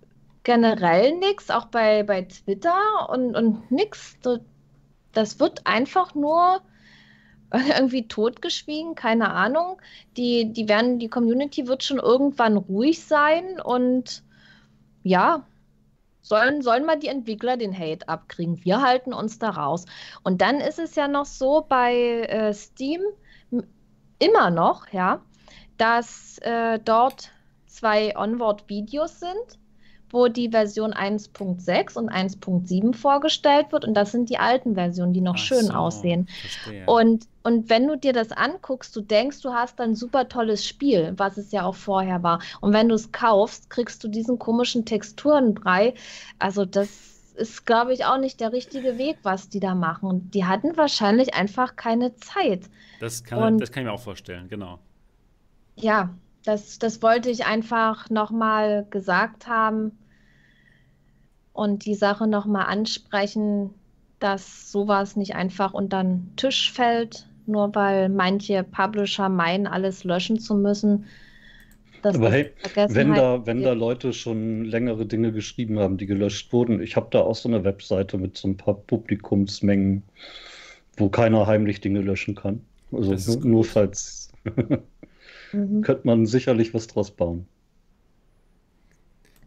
generell 0.43 1.17
nichts, 1.19 1.49
auch 1.49 1.67
bei, 1.67 2.03
bei 2.03 2.23
Twitter 2.23 2.75
und, 3.09 3.37
und 3.37 3.71
nix. 3.71 4.19
Du, 4.21 4.45
das 5.13 5.39
wird 5.39 5.65
einfach 5.65 6.17
nur 6.17 6.61
irgendwie 7.53 8.09
totgeschwiegen, 8.09 8.97
keine 8.97 9.31
Ahnung. 9.31 9.81
Die, 10.17 10.53
die 10.53 10.69
werden, 10.69 10.99
die 10.99 11.09
Community 11.09 11.69
wird 11.69 11.85
schon 11.85 12.01
irgendwann 12.01 12.57
ruhig 12.57 13.05
sein 13.05 13.61
und 13.61 14.25
ja, 15.05 15.47
sollen, 16.25 16.63
sollen 16.63 16.85
mal 16.85 16.99
die 16.99 17.09
Entwickler 17.09 17.57
den 17.57 17.79
Hate 17.79 18.09
abkriegen. 18.09 18.65
Wir 18.65 18.81
halten 18.81 19.13
uns 19.13 19.39
da 19.39 19.51
raus. 19.51 19.85
Und 20.25 20.41
dann 20.41 20.57
ist 20.61 20.79
es 20.79 20.97
ja 20.97 21.07
noch 21.07 21.27
so 21.27 21.65
bei 21.69 21.95
äh, 22.23 22.53
Steam 22.53 23.03
immer 24.19 24.51
noch, 24.51 24.89
ja, 24.89 25.21
dass 25.77 26.39
äh, 26.39 26.81
dort 26.85 27.31
zwei 27.67 28.17
Onboard-Videos 28.17 29.21
sind, 29.21 29.59
wo 30.15 30.29
die 30.29 30.49
Version 30.49 30.93
1.6 30.95 31.99
und 31.99 32.09
1.7 32.09 32.95
vorgestellt 32.95 33.73
wird. 33.73 33.85
Und 33.85 33.95
das 33.95 34.13
sind 34.13 34.31
die 34.31 34.39
alten 34.39 34.75
Versionen, 34.75 35.13
die 35.13 35.21
noch 35.21 35.35
ach 35.35 35.39
schön 35.39 35.67
so, 35.67 35.73
aussehen. 35.73 36.29
Verstehe. 36.41 36.87
Und, 36.87 37.27
und 37.43 37.69
wenn 37.69 37.89
du 37.89 37.97
dir 37.99 38.13
das 38.13 38.31
anguckst, 38.31 38.95
du 38.95 39.01
denkst, 39.01 39.41
du 39.43 39.53
hast 39.53 39.81
ein 39.81 39.97
super 39.97 40.29
tolles 40.29 40.65
Spiel, 40.65 41.15
was 41.17 41.37
es 41.37 41.51
ja 41.51 41.65
auch 41.65 41.75
vorher 41.75 42.23
war. 42.23 42.39
Und 42.61 42.73
wenn 42.73 42.89
du 42.89 42.95
es 42.95 43.11
kaufst, 43.11 43.71
kriegst 43.71 44.05
du 44.05 44.09
diesen 44.09 44.39
komischen 44.39 44.85
Texturenbrei. 44.85 45.95
Also 46.39 46.65
das 46.65 47.35
ist, 47.35 47.67
glaube 47.67 47.93
ich, 47.93 48.05
auch 48.05 48.19
nicht 48.19 48.39
der 48.41 48.53
richtige 48.53 48.97
Weg, 48.97 49.19
was 49.25 49.49
die 49.49 49.59
da 49.59 49.75
machen. 49.75 50.09
Und 50.09 50.35
die 50.35 50.45
hatten 50.45 50.77
wahrscheinlich 50.77 51.35
einfach 51.35 51.75
keine 51.75 52.15
Zeit. 52.15 52.71
das, 53.01 53.25
kann, 53.25 53.43
und- 53.43 53.59
das 53.61 53.73
kann 53.73 53.83
ich 53.83 53.89
mir 53.89 53.93
auch 53.93 54.01
vorstellen, 54.01 54.49
genau. 54.49 54.79
Ja, 55.77 56.15
das, 56.45 56.79
das 56.79 57.03
wollte 57.03 57.31
ich 57.31 57.47
einfach 57.47 58.09
nochmal 58.11 58.87
gesagt 58.91 59.49
haben 59.49 59.99
und 61.55 61.87
die 61.87 61.97
Sache 61.97 62.29
nochmal 62.29 62.67
ansprechen, 62.67 63.75
dass 64.21 64.73
sowas 64.73 65.17
nicht 65.17 65.37
einfach 65.37 65.75
unter 65.75 66.05
den 66.05 66.35
Tisch 66.37 66.73
fällt, 66.73 67.29
nur 67.47 67.75
weil 67.77 68.11
manche 68.11 68.65
Publisher 68.65 69.31
meinen, 69.31 69.67
alles 69.69 70.05
löschen 70.05 70.41
zu 70.41 70.57
müssen. 70.57 71.07
Aber 72.13 72.31
das 72.31 72.33
hey, 72.33 72.53
Wenn 72.87 73.15
da, 73.15 73.45
wenn 73.47 73.63
da 73.63 73.73
Leute 73.73 74.13
schon 74.13 74.65
längere 74.65 75.05
Dinge 75.07 75.33
geschrieben 75.33 75.79
haben, 75.81 75.97
die 75.99 76.07
gelöscht 76.07 76.53
wurden, 76.53 76.81
ich 76.81 76.97
habe 76.97 77.09
da 77.11 77.21
auch 77.23 77.35
so 77.35 77.49
eine 77.49 77.65
Webseite 77.65 78.19
mit 78.19 78.37
so 78.39 78.49
ein 78.49 78.57
paar 78.57 78.75
Publikumsmengen, 78.75 80.05
wo 80.97 81.09
keiner 81.11 81.47
heimlich 81.47 81.81
Dinge 81.81 82.03
löschen 82.03 82.35
kann. 82.37 82.67
Also 82.93 83.17
nur, 83.41 83.65
falls 83.65 84.33
Mhm. 85.53 85.83
könnte 85.83 86.07
man 86.07 86.27
sicherlich 86.27 86.75
was 86.75 86.89
draus 86.89 87.13
bauen. 87.13 87.47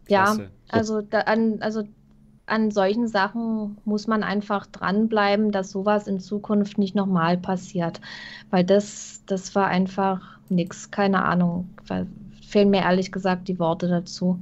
Ja, 0.08 0.42
also 0.68 1.02
da, 1.02 1.20
an, 1.20 1.60
also 1.62 1.84
an 2.48 2.70
solchen 2.70 3.08
Sachen 3.08 3.78
muss 3.84 4.06
man 4.06 4.22
einfach 4.22 4.66
dranbleiben, 4.66 5.52
dass 5.52 5.70
sowas 5.70 6.06
in 6.06 6.20
Zukunft 6.20 6.78
nicht 6.78 6.94
nochmal 6.94 7.36
passiert. 7.36 8.00
Weil 8.50 8.64
das, 8.64 9.22
das 9.26 9.54
war 9.54 9.66
einfach 9.66 10.38
nix, 10.48 10.90
keine 10.90 11.24
Ahnung. 11.24 11.68
Fehlen 12.42 12.70
mir 12.70 12.82
ehrlich 12.82 13.12
gesagt 13.12 13.48
die 13.48 13.58
Worte 13.58 13.88
dazu, 13.88 14.40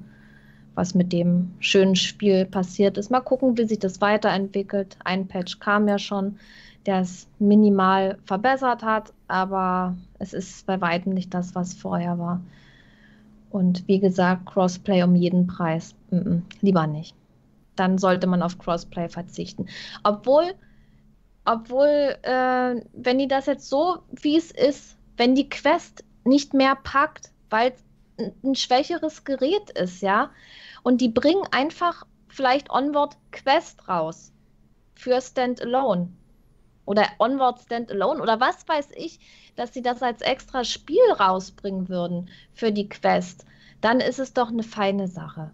was 0.74 0.94
mit 0.94 1.12
dem 1.12 1.52
schönen 1.58 1.96
Spiel 1.96 2.44
passiert 2.44 2.98
ist. 2.98 3.10
Mal 3.10 3.20
gucken, 3.20 3.58
wie 3.58 3.66
sich 3.66 3.78
das 3.78 4.00
weiterentwickelt. 4.00 4.96
Ein 5.04 5.26
Patch 5.26 5.58
kam 5.58 5.88
ja 5.88 5.98
schon, 5.98 6.38
der 6.86 7.00
es 7.00 7.26
minimal 7.38 8.18
verbessert 8.24 8.82
hat, 8.82 9.12
aber 9.26 9.96
es 10.18 10.32
ist 10.32 10.66
bei 10.66 10.80
weitem 10.80 11.14
nicht 11.14 11.34
das, 11.34 11.54
was 11.54 11.74
vorher 11.74 12.18
war. 12.18 12.40
Und 13.50 13.88
wie 13.88 13.98
gesagt, 13.98 14.46
Crossplay 14.46 15.02
um 15.02 15.14
jeden 15.14 15.46
Preis. 15.46 15.94
Mm 16.10 16.16
-mm, 16.16 16.42
lieber 16.60 16.86
nicht. 16.86 17.16
Dann 17.76 17.98
sollte 17.98 18.26
man 18.26 18.42
auf 18.42 18.58
Crossplay 18.58 19.08
verzichten. 19.08 19.66
Obwohl, 20.02 20.54
obwohl, 21.44 22.16
äh, 22.22 22.80
wenn 22.92 23.18
die 23.18 23.28
das 23.28 23.46
jetzt 23.46 23.68
so, 23.68 23.98
wie 24.10 24.36
es 24.36 24.50
ist, 24.50 24.96
wenn 25.16 25.34
die 25.34 25.48
Quest 25.48 26.04
nicht 26.24 26.54
mehr 26.54 26.74
packt, 26.74 27.30
weil 27.50 27.72
es 27.72 27.84
ein, 28.42 28.54
schwächeres 28.54 29.24
Gerät 29.24 29.70
ist, 29.70 30.02
ja, 30.02 30.30
und 30.82 31.00
die 31.00 31.08
bringen 31.08 31.46
einfach 31.50 32.06
vielleicht 32.28 32.70
Onward 32.70 33.16
Quest 33.30 33.88
raus 33.88 34.32
für 34.94 35.20
Standalone 35.20 36.08
oder 36.86 37.06
Onward 37.18 37.60
Standalone 37.60 38.22
oder 38.22 38.40
was 38.40 38.66
weiß 38.66 38.88
ich, 38.96 39.20
dass 39.56 39.74
sie 39.74 39.82
das 39.82 40.02
als 40.02 40.22
extra 40.22 40.64
Spiel 40.64 41.12
rausbringen 41.18 41.88
würden 41.88 42.30
für 42.52 42.72
die 42.72 42.88
Quest, 42.88 43.44
dann 43.80 44.00
ist 44.00 44.18
es 44.18 44.32
doch 44.32 44.48
eine 44.48 44.62
feine 44.62 45.08
Sache 45.08 45.52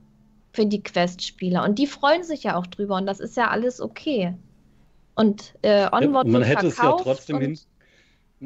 für 0.52 0.66
die 0.66 0.82
Quest-Spieler. 0.82 1.64
Und 1.64 1.78
die 1.78 1.86
freuen 1.86 2.24
sich 2.24 2.44
ja 2.44 2.56
auch 2.56 2.66
drüber 2.66 2.96
und 2.96 3.06
das 3.06 3.20
ist 3.20 3.36
ja 3.36 3.48
alles 3.48 3.80
okay. 3.80 4.34
Und 5.14 5.54
äh, 5.62 5.86
Onward 5.92 6.26
man 6.26 6.42
wird 6.42 6.46
hätte 6.46 6.66
es 6.68 6.78
ja 6.78 6.92
trotzdem 6.92 7.40
hin, 7.40 7.58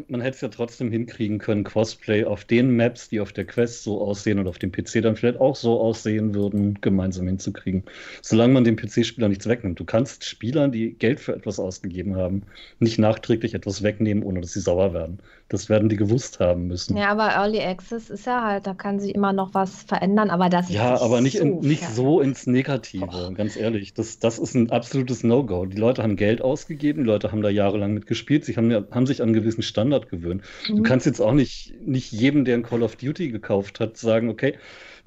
man 0.08 0.20
hätte 0.20 0.34
es 0.34 0.40
ja 0.40 0.48
trotzdem 0.48 0.90
hinkriegen 0.90 1.38
können, 1.38 1.64
Crossplay 1.64 2.24
auf 2.24 2.44
den 2.44 2.76
Maps, 2.76 3.08
die 3.08 3.20
auf 3.20 3.32
der 3.32 3.46
Quest 3.46 3.82
so 3.82 4.00
aussehen 4.00 4.38
und 4.38 4.46
auf 4.46 4.58
dem 4.58 4.70
PC 4.70 5.00
dann 5.02 5.16
vielleicht 5.16 5.40
auch 5.40 5.56
so 5.56 5.80
aussehen 5.80 6.34
würden, 6.34 6.78
gemeinsam 6.80 7.26
hinzukriegen. 7.26 7.84
Solange 8.20 8.52
man 8.52 8.64
dem 8.64 8.76
PC-Spieler 8.76 9.28
nichts 9.28 9.46
wegnimmt. 9.46 9.80
Du 9.80 9.84
kannst 9.84 10.24
Spielern, 10.24 10.70
die 10.70 10.92
Geld 10.92 11.20
für 11.20 11.34
etwas 11.34 11.58
ausgegeben 11.58 12.16
haben, 12.16 12.42
nicht 12.78 12.98
nachträglich 12.98 13.54
etwas 13.54 13.82
wegnehmen, 13.82 14.22
ohne 14.22 14.40
dass 14.40 14.52
sie 14.52 14.60
sauer 14.60 14.92
werden. 14.92 15.18
Das 15.48 15.68
werden 15.68 15.88
die 15.88 15.96
gewusst 15.96 16.40
haben 16.40 16.66
müssen. 16.66 16.96
Ja, 16.96 17.10
aber 17.10 17.28
Early 17.34 17.60
Access 17.62 18.10
ist 18.10 18.26
ja 18.26 18.42
halt, 18.44 18.66
da 18.66 18.74
kann 18.74 18.98
sich 19.00 19.14
immer 19.14 19.32
noch 19.32 19.54
was 19.54 19.82
verändern, 19.84 20.30
aber 20.30 20.48
das 20.48 20.70
ist 20.70 20.74
Ja, 20.74 20.98
aber 21.00 21.20
nicht, 21.20 21.38
in, 21.38 21.60
nicht 21.60 21.84
so 21.86 22.20
ins 22.20 22.46
Negative, 22.48 23.32
ganz 23.34 23.54
ehrlich. 23.54 23.94
Das, 23.94 24.18
das 24.18 24.38
ist 24.40 24.54
ein 24.54 24.70
absolutes 24.70 25.22
No-Go. 25.22 25.64
Die 25.66 25.76
Leute 25.76 26.02
haben 26.02 26.16
Geld 26.16 26.42
ausgegeben, 26.42 27.04
die 27.04 27.06
Leute 27.08 27.30
haben 27.30 27.40
da 27.40 27.50
jahrelang 27.50 27.94
mitgespielt, 27.94 28.44
sie 28.44 28.56
haben, 28.56 28.72
haben 28.90 29.06
sich 29.06 29.22
an 29.22 29.28
einen 29.28 29.34
gewissen 29.34 29.62
Standard 29.62 30.08
gewöhnt. 30.08 30.42
Du 30.74 30.82
Mhm. 30.82 30.82
kannst 30.82 31.06
jetzt 31.06 31.20
auch 31.20 31.32
nicht, 31.34 31.72
nicht 31.80 32.10
jedem, 32.10 32.44
der 32.44 32.56
ein 32.56 32.64
Call 32.64 32.82
of 32.82 32.96
Duty 32.96 33.30
gekauft 33.30 33.78
hat, 33.78 33.96
sagen, 33.96 34.28
okay, 34.28 34.58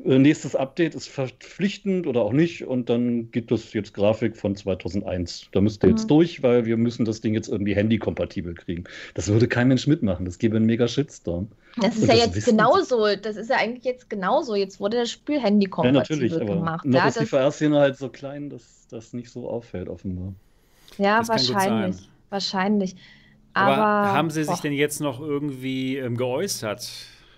nächstes 0.03 0.55
Update 0.55 0.95
ist 0.95 1.07
verpflichtend 1.09 2.07
oder 2.07 2.21
auch 2.21 2.31
nicht 2.33 2.65
und 2.65 2.89
dann 2.89 3.31
gibt 3.31 3.51
es 3.51 3.73
jetzt 3.73 3.93
Grafik 3.93 4.37
von 4.37 4.55
2001. 4.55 5.47
Da 5.51 5.61
müsst 5.61 5.83
ihr 5.83 5.87
Mhm. 5.87 5.91
jetzt 5.91 6.07
durch, 6.09 6.41
weil 6.43 6.65
wir 6.65 6.77
müssen 6.77 7.05
das 7.05 7.21
Ding 7.21 7.33
jetzt 7.33 7.49
irgendwie 7.49 7.75
handykompatibel 7.75 8.53
kriegen. 8.55 8.85
Das 9.13 9.27
würde 9.27 9.47
kein 9.47 9.67
Mensch 9.67 9.87
mitmachen. 9.87 10.25
Das 10.25 10.37
gäbe 10.37 10.55
einen 10.57 10.65
mega 10.65 10.87
Shitstorm. 10.87 11.49
Das 11.77 11.95
ist 11.97 12.03
Und 12.03 12.09
ja 12.09 12.15
das 12.15 12.25
jetzt 12.35 12.45
genauso. 12.45 13.15
Das 13.15 13.35
ist 13.35 13.49
ja 13.49 13.57
eigentlich 13.57 13.83
jetzt 13.85 14.09
genauso. 14.09 14.55
Jetzt 14.55 14.79
wurde 14.79 14.97
das 14.97 15.11
Spiel 15.11 15.35
Ja, 15.35 15.41
handykompatibel 15.43 16.29
natürlich, 16.29 16.41
aber 16.41 16.55
gemacht. 16.55 16.85
noch 16.85 16.93
Ja, 16.93 17.07
ist 17.07 17.19
die 17.19 17.25
VR-Szene 17.25 17.77
halt 17.79 17.97
so 17.97 18.09
klein, 18.09 18.49
dass 18.49 18.87
das 18.89 19.13
nicht 19.13 19.29
so 19.29 19.49
auffällt, 19.49 19.89
offenbar. 19.89 20.33
ja 20.97 21.19
Das 21.19 21.29
wahrscheinlich. 21.29 22.09
Wahrscheinlich. 22.29 22.95
Aber, 23.53 23.77
Aber, 23.77 24.13
haben 24.13 24.29
sie 24.29 24.43
sich 24.43 24.61
boah, 24.61 24.61
denn 24.61 24.73
jetzt 24.73 25.01
noch 25.01 25.19
irgendwie 25.19 25.97
ähm, 25.97 26.15
geäußert 26.17 26.89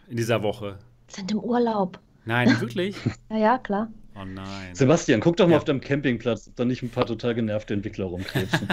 in 0.07 0.18
dieser 0.18 0.43
Woche? 0.43 0.80
sind 1.07 1.32
im 1.32 1.39
Urlaub. 1.39 1.99
Nein, 2.26 2.50
wirklich? 2.62 2.96
Ja, 3.30 3.38
ja, 3.38 3.58
klar. 3.58 3.92
Oh 4.16 4.26
nein. 4.26 4.74
Sebastian, 4.76 5.22
guck 5.22 5.38
doch 5.38 5.46
mal 5.48 5.54
Ja. 5.54 5.58
auf 5.58 5.64
deinem 5.66 5.82
Campingplatz, 5.82 6.48
ob 6.48 6.56
da 6.56 6.66
nicht 6.66 6.84
ein 6.84 6.90
paar 6.90 7.06
total 7.06 7.34
genervte 7.36 7.74
Entwickler 7.74 8.06
rumkrebsen. 8.06 8.68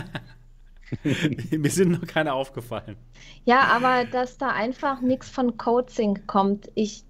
Mir 1.51 1.71
sind 1.71 1.93
noch 1.93 2.07
keine 2.07 2.33
aufgefallen. 2.33 2.97
Ja, 3.45 3.61
aber 3.65 4.05
dass 4.05 4.39
da 4.39 4.49
einfach 4.49 5.01
nichts 5.01 5.29
von 5.29 5.57
CodeSync 5.57 6.27
kommt. 6.27 6.71
Ich, 6.75 7.05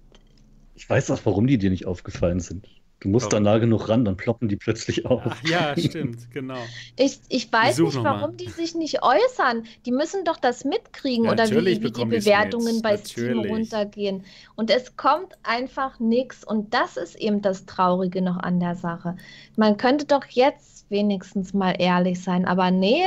Ich 0.75 0.89
weiß 0.89 1.11
auch, 1.11 1.21
warum 1.25 1.47
die 1.47 1.57
dir 1.57 1.69
nicht 1.69 1.85
aufgefallen 1.85 2.39
sind. 2.39 2.67
Du 3.01 3.07
musst 3.07 3.31
da 3.31 3.39
nah 3.39 3.57
genug 3.59 3.87
ran, 3.87 4.03
dann 4.03 4.17
ploppen 4.17 4.49
die 4.49 4.57
plötzlich 4.57 5.05
auf. 5.05 5.21
Ach, 5.25 5.43
ja, 5.49 5.73
stimmt, 5.77 6.31
genau. 6.31 6.59
ich, 6.97 7.19
ich 7.29 7.51
weiß 7.51 7.77
such 7.77 7.93
nicht, 7.93 8.03
warum 8.03 8.35
die 8.35 8.49
sich 8.49 8.75
nicht 8.75 9.01
äußern. 9.01 9.63
Die 9.85 9.91
müssen 9.91 10.25
doch 10.25 10.37
das 10.37 10.65
mitkriegen 10.65 11.25
Ja, 11.25 11.31
oder 11.31 11.49
wie, 11.49 11.81
wie 11.81 11.91
die 11.91 12.05
Bewertungen 12.05 12.81
bei 12.81 12.97
Steam 12.97 13.39
runtergehen. 13.39 14.25
Und 14.55 14.69
es 14.69 14.97
kommt 14.97 15.37
einfach 15.43 15.99
nichts. 15.99 16.43
Und 16.43 16.73
das 16.73 16.97
ist 16.97 17.15
eben 17.15 17.41
das 17.41 17.65
Traurige 17.65 18.21
noch 18.21 18.37
an 18.37 18.59
der 18.59 18.75
Sache. 18.75 19.15
Man 19.55 19.77
könnte 19.77 20.05
doch 20.05 20.25
jetzt 20.25 20.78
wenigstens 20.89 21.53
mal 21.53 21.75
ehrlich 21.77 22.23
sein. 22.23 22.45
Aber 22.45 22.71
nee, 22.71 23.03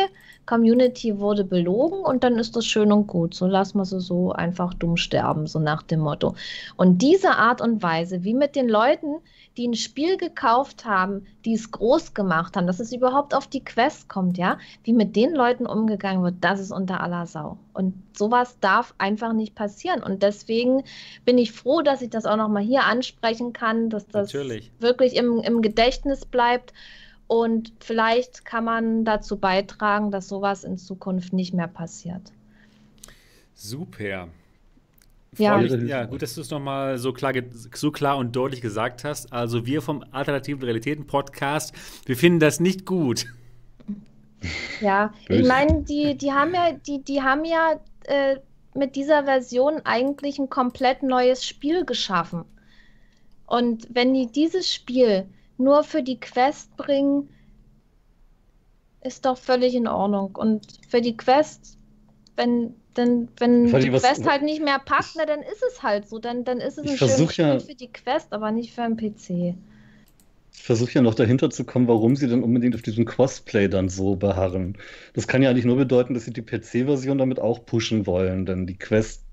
Community 0.47 1.19
wurde 1.19 1.45
belogen 1.45 2.01
und 2.01 2.25
dann 2.25 2.39
ist 2.39 2.57
das 2.57 2.67
schön 2.67 2.93
und 2.93 3.07
gut. 3.07 3.35
So 3.35 3.47
lassen 3.47 3.79
wir 3.79 3.85
sie 3.85 4.01
so 4.01 4.33
einfach 4.33 4.75
dumm 4.75 4.97
sterben, 4.97 5.47
so 5.47 5.59
nach 5.59 5.83
dem 5.83 6.01
Motto. 6.01 6.35
Und 6.77 6.99
diese 7.03 7.37
Art 7.37 7.61
und 7.61 7.83
Weise, 7.83 8.25
wie 8.25 8.35
mit 8.35 8.57
den 8.57 8.69
Leuten, 8.69 9.17
die 9.57 9.69
ein 9.69 9.75
Spiel 9.75 10.17
gekauft 10.17 10.85
haben, 10.85 11.27
die 11.45 11.55
es 11.55 11.71
groß 11.71 12.15
gemacht 12.15 12.57
haben, 12.57 12.67
dass 12.67 12.81
es 12.81 12.93
überhaupt 12.93 13.35
auf 13.35 13.47
die 13.47 13.63
Quest 13.63 14.09
kommt, 14.09 14.39
ja, 14.39 14.59
wie 14.85 14.93
mit 14.93 15.15
den 15.15 15.35
Leuten 15.35 15.67
umgegangen 15.67 16.23
wird, 16.23 16.37
das 16.41 16.59
ist 16.59 16.73
unter 16.73 17.03
aller 17.03 17.27
Sau. 17.27 17.59
Und 17.75 17.95
sowas 18.17 18.57
darf 18.61 18.95
einfach 18.99 19.33
nicht 19.33 19.55
passieren. 19.55 20.03
Und 20.03 20.23
deswegen 20.23 20.85
bin 21.25 21.39
ich 21.39 21.53
froh, 21.53 21.83
dass 21.83 22.03
ich 22.03 22.11
das 22.11 22.25
auch 22.25 22.37
nochmal 22.37 22.63
hier 22.63 22.85
ansprechen 22.85 23.53
kann, 23.53 23.91
dass 23.91 24.07
das 24.07 24.33
Natürlich. 24.33 24.73
wirklich 24.79 25.17
im, 25.17 25.41
im 25.41 25.61
Gedächtnis 25.61 26.25
bleibt. 26.25 26.73
Und 27.33 27.73
vielleicht 27.81 28.45
kann 28.45 28.65
man 28.65 29.07
dazu 29.07 29.39
beitragen, 29.39 30.11
dass 30.11 30.29
sowas 30.29 30.65
in 30.65 30.77
Zukunft 30.77 31.33
nicht 31.33 31.55
mehr 31.55 31.67
passiert. 31.67 32.31
Super. 33.55 34.29
Ja. 35.39 35.57
Mich, 35.57 35.73
ja, 35.89 36.05
gut, 36.05 36.21
dass 36.21 36.35
du 36.35 36.43
es 36.43 36.51
nochmal 36.51 36.99
so 36.99 37.15
klar, 37.15 37.33
so 37.73 37.91
klar 37.91 38.19
und 38.19 38.37
deutlich 38.37 38.61
gesagt 38.61 39.03
hast. 39.05 39.33
Also 39.33 39.65
wir 39.65 39.81
vom 39.81 40.05
Alternativen 40.11 40.63
Realitäten 40.63 41.07
Podcast, 41.07 41.75
wir 42.05 42.19
finden 42.19 42.39
das 42.39 42.61
nicht 42.61 42.85
gut. 42.85 43.25
Ja, 44.83 45.15
ich 45.27 45.49
meine, 45.49 45.85
die, 45.85 46.19
die 46.19 46.33
haben 46.33 46.53
ja, 46.53 46.73
die, 46.73 47.03
die 47.03 47.23
haben 47.23 47.47
ja 47.47 47.81
äh, 48.05 48.41
mit 48.75 48.95
dieser 48.95 49.25
Version 49.25 49.81
eigentlich 49.85 50.39
ein 50.39 50.51
komplett 50.51 51.03
neues 51.03 51.47
Spiel 51.47 51.87
geschaffen. 51.87 52.45
Und 53.47 53.89
wenn 53.91 54.13
die 54.13 54.27
dieses 54.27 54.71
Spiel 54.71 55.25
nur 55.59 55.85
für 55.85 56.03
die 56.03 56.19
Quest 56.21 56.77
bringen, 56.77 57.29
ist 59.03 59.25
doch 59.25 59.37
völlig 59.39 59.75
in 59.75 59.87
Ordnung. 59.89 60.37
Und 60.37 60.67
für 60.89 61.01
die 61.01 61.17
Quest, 61.17 61.77
wenn, 62.37 62.75
dann, 62.95 63.29
wenn 63.39 63.67
die 63.67 63.93
was- 63.93 64.03
Quest 64.03 64.27
halt 64.29 64.43
nicht 64.43 64.63
mehr 64.63 64.79
packt, 64.79 65.15
na, 65.17 65.27
dann 65.27 65.41
ist 65.41 65.63
es 65.73 65.83
halt 65.83 66.09
so. 66.09 66.19
Dann, 66.19 66.45
dann 66.45 66.59
ist 66.59 66.79
es 66.79 66.85
ein 66.85 66.97
schönes 66.97 66.99
versuch 67.15 67.31
Spiel 67.33 67.45
ja- 67.45 67.59
für 67.59 67.75
die 67.75 67.93
Quest, 67.93 68.33
aber 68.33 68.51
nicht 68.53 68.73
für 68.75 68.83
einen 68.83 68.97
PC. 68.97 69.55
Ich 70.55 70.63
versuche 70.65 70.93
ja 70.93 71.01
noch 71.03 71.15
dahinter 71.15 71.51
zu 71.51 71.65
kommen, 71.65 71.89
warum 71.89 72.15
sie 72.15 72.29
dann 72.29 72.43
unbedingt 72.43 72.75
auf 72.75 72.83
diesem 72.83 73.05
Crossplay 73.07 73.69
dann 73.69 73.89
so 73.89 74.17
beharren. 74.17 74.77
Das 75.15 75.27
kann 75.27 75.43
ja 75.43 75.51
eigentlich 75.51 75.65
nur 75.65 75.77
bedeuten, 75.77 76.15
dass 76.15 76.27
sie 76.27 76.33
die 76.33 76.43
PC-Version 76.43 77.19
damit 77.19 77.41
auch 77.41 77.65
pushen 77.65 78.07
wollen, 78.07 78.45
denn 78.47 78.67
die 78.67 78.77
Quest 78.77 79.25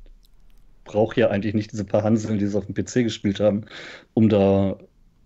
braucht 0.85 1.17
ja 1.17 1.29
eigentlich 1.29 1.53
nicht 1.53 1.71
diese 1.71 1.83
paar 1.85 2.03
Hanseln, 2.03 2.39
die 2.39 2.47
sie 2.47 2.57
auf 2.57 2.65
dem 2.65 2.73
PC 2.73 3.03
gespielt 3.03 3.39
haben, 3.39 3.65
um 4.15 4.29
da 4.29 4.77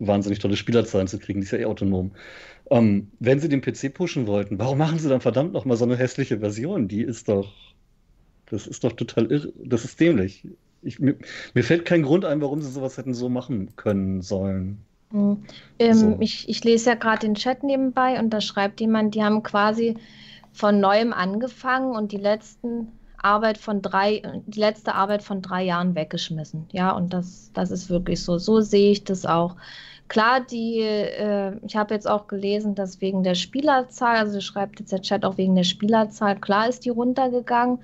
wahnsinnig 0.07 0.39
tolle 0.39 0.55
Spielerzahlen 0.57 1.07
zu 1.07 1.19
kriegen. 1.19 1.41
Die 1.41 1.45
ist 1.45 1.51
ja 1.51 1.59
eh 1.59 1.65
autonom. 1.65 2.13
Ähm, 2.69 3.11
wenn 3.19 3.39
sie 3.39 3.49
den 3.49 3.61
PC 3.61 3.93
pushen 3.93 4.27
wollten, 4.27 4.59
warum 4.59 4.77
machen 4.77 4.99
sie 4.99 5.09
dann 5.09 5.21
verdammt 5.21 5.53
nochmal 5.53 5.77
so 5.77 5.85
eine 5.85 5.97
hässliche 5.97 6.39
Version? 6.39 6.87
Die 6.87 7.01
ist 7.03 7.29
doch, 7.29 7.75
das 8.47 8.67
ist 8.67 8.83
doch 8.83 8.93
total 8.93 9.31
irre, 9.31 9.53
das 9.63 9.85
ist 9.85 9.99
dämlich. 9.99 10.47
Ich, 10.81 10.99
mir, 10.99 11.15
mir 11.53 11.63
fällt 11.63 11.85
kein 11.85 12.03
Grund 12.03 12.25
ein, 12.25 12.41
warum 12.41 12.61
sie 12.61 12.71
sowas 12.71 12.97
hätten 12.97 13.13
so 13.13 13.29
machen 13.29 13.75
können 13.75 14.21
sollen. 14.21 14.85
Hm. 15.11 15.45
Ähm, 15.79 15.93
So. 15.93 16.17
ich, 16.19 16.49
ich 16.49 16.63
lese 16.63 16.91
ja 16.91 16.95
gerade 16.95 17.19
den 17.27 17.35
Chat 17.35 17.63
nebenbei 17.63 18.19
und 18.19 18.31
da 18.31 18.41
schreibt 18.41 18.81
jemand, 18.81 19.15
die 19.15 19.23
haben 19.23 19.43
quasi 19.43 19.95
von 20.51 20.79
neuem 20.79 21.13
angefangen 21.13 21.95
und 21.95 22.11
die 22.11 22.17
letzten 22.17 22.99
Arbeit 23.17 23.57
von 23.57 23.81
drei, 23.81 24.21
die 24.45 24.59
letzte 24.59 24.95
Arbeit 24.95 25.23
von 25.23 25.41
drei 25.41 25.63
Jahren 25.63 25.95
weggeschmissen. 25.95 26.67
Ja, 26.71 26.91
und 26.91 27.13
das, 27.13 27.51
das 27.53 27.71
ist 27.71 27.89
wirklich 27.89 28.21
so. 28.23 28.37
So 28.37 28.59
sehe 28.61 28.91
ich 28.91 29.03
das 29.03 29.25
auch. 29.25 29.55
Klar, 30.07 30.41
die, 30.45 30.79
äh, 30.81 31.57
ich 31.65 31.75
habe 31.75 31.93
jetzt 31.93 32.07
auch 32.07 32.27
gelesen, 32.27 32.75
dass 32.75 33.01
wegen 33.01 33.23
der 33.23 33.35
Spielerzahl, 33.35 34.17
also 34.17 34.41
schreibt 34.41 34.79
jetzt 34.79 34.91
der 34.91 35.01
Chat 35.01 35.25
auch 35.25 35.37
wegen 35.37 35.55
der 35.55 35.63
Spielerzahl, 35.63 36.39
klar 36.39 36.69
ist 36.69 36.85
die 36.85 36.89
runtergegangen, 36.89 37.79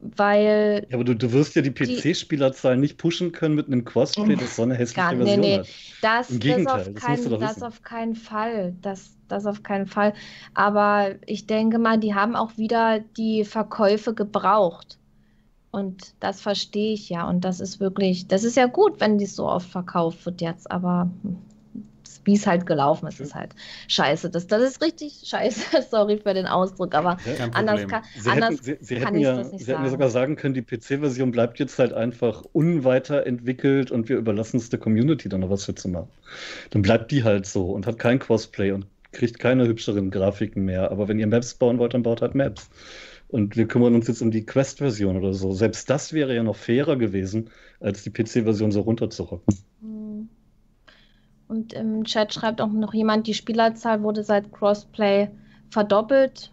weil 0.00 0.86
Ja, 0.90 0.96
aber 0.96 1.04
du, 1.04 1.14
du 1.14 1.32
wirst 1.32 1.54
ja 1.56 1.62
die 1.62 1.70
PC-Spielerzahl 1.70 2.76
nicht 2.76 2.98
pushen 2.98 3.32
können 3.32 3.54
mit 3.54 3.66
einem 3.66 3.84
Crossplay, 3.84 4.36
das 4.36 4.56
so 4.56 4.62
eine 4.62 4.74
hässliche 4.74 5.00
Gar- 5.00 5.12
nee, 5.14 5.24
Version 5.24 5.46
nee. 5.46 5.58
hat. 5.58 5.68
Das, 6.00 6.28
Im 6.30 6.38
das, 6.38 6.40
Gegenteil, 6.40 6.80
auf 6.82 6.94
das 6.94 7.02
keinen, 7.02 7.24
du 7.24 7.30
doch 7.30 7.40
das 7.40 7.62
auf 7.62 7.82
keinen 7.82 8.14
Fall. 8.14 8.74
Das, 8.80 9.16
das 9.28 9.46
auf 9.46 9.62
keinen 9.62 9.86
Fall. 9.86 10.14
Aber 10.54 11.16
ich 11.26 11.46
denke 11.46 11.78
mal, 11.78 11.98
die 11.98 12.14
haben 12.14 12.36
auch 12.36 12.56
wieder 12.56 13.00
die 13.00 13.44
Verkäufe 13.44 14.14
gebraucht. 14.14 14.98
Und 15.70 16.14
das 16.20 16.40
verstehe 16.40 16.94
ich 16.94 17.08
ja. 17.08 17.28
Und 17.28 17.44
das 17.44 17.60
ist 17.60 17.80
wirklich, 17.80 18.26
das 18.26 18.44
ist 18.44 18.56
ja 18.56 18.66
gut, 18.66 19.00
wenn 19.00 19.18
die 19.18 19.26
so 19.26 19.46
oft 19.46 19.68
verkauft 19.68 20.24
wird 20.24 20.40
jetzt. 20.40 20.70
Aber 20.70 21.10
wie 22.28 22.34
es 22.34 22.46
halt 22.46 22.66
gelaufen 22.66 23.06
ist, 23.06 23.20
ist 23.20 23.34
halt 23.34 23.54
scheiße. 23.88 24.28
Das, 24.28 24.46
das 24.46 24.62
ist 24.62 24.82
richtig 24.82 25.22
scheiße. 25.24 25.82
Sorry 25.90 26.18
für 26.18 26.34
den 26.34 26.46
Ausdruck, 26.46 26.94
aber 26.94 27.16
anders 27.54 27.86
kann, 27.88 28.02
Sie 28.16 28.28
anders 28.28 28.50
hätten, 28.50 28.62
sie, 28.62 28.76
sie 28.80 28.94
kann 28.96 29.04
hätten 29.06 29.16
ich 29.16 29.22
ja, 29.22 29.36
das 29.36 29.52
nicht 29.52 29.64
sie 29.64 29.72
hätten 29.72 29.82
ja 29.82 29.88
sagen. 29.88 29.90
sogar 29.90 30.10
sagen 30.10 30.36
können, 30.36 30.54
die 30.54 30.62
PC-Version 30.62 31.30
bleibt 31.30 31.58
jetzt 31.58 31.78
halt 31.78 31.92
einfach 31.92 32.44
unweiterentwickelt 32.52 33.90
und 33.90 34.08
wir 34.10 34.18
überlassen 34.18 34.58
es 34.58 34.68
der 34.68 34.78
Community 34.78 35.30
dann 35.30 35.40
noch 35.40 35.50
was 35.50 35.64
für 35.64 35.74
zu 35.74 35.88
machen. 35.88 36.08
Dann 36.70 36.82
bleibt 36.82 37.10
die 37.12 37.24
halt 37.24 37.46
so 37.46 37.70
und 37.70 37.86
hat 37.86 37.98
kein 37.98 38.18
Crossplay 38.18 38.72
und 38.72 38.86
kriegt 39.12 39.38
keine 39.38 39.66
hübscheren 39.66 40.10
Grafiken 40.10 40.64
mehr. 40.64 40.90
Aber 40.90 41.08
wenn 41.08 41.18
ihr 41.18 41.26
Maps 41.26 41.54
bauen 41.54 41.78
wollt, 41.78 41.94
dann 41.94 42.02
baut 42.02 42.20
halt 42.20 42.34
Maps. 42.34 42.68
Und 43.28 43.56
wir 43.56 43.68
kümmern 43.68 43.94
uns 43.94 44.08
jetzt 44.08 44.22
um 44.22 44.30
die 44.30 44.46
Quest-Version 44.46 45.18
oder 45.18 45.34
so. 45.34 45.52
Selbst 45.52 45.90
das 45.90 46.12
wäre 46.12 46.34
ja 46.34 46.42
noch 46.42 46.56
fairer 46.56 46.96
gewesen, 46.96 47.50
als 47.78 48.02
die 48.02 48.10
PC-Version 48.10 48.72
so 48.72 48.80
runterzurocken. 48.80 49.54
Hm. 49.82 50.28
Und 51.46 51.72
im 51.72 52.04
Chat 52.04 52.32
schreibt 52.32 52.60
auch 52.60 52.72
noch 52.72 52.94
jemand, 52.94 53.26
die 53.26 53.34
Spielerzahl 53.34 54.02
wurde 54.02 54.22
seit 54.22 54.52
Crossplay 54.52 55.28
verdoppelt. 55.70 56.52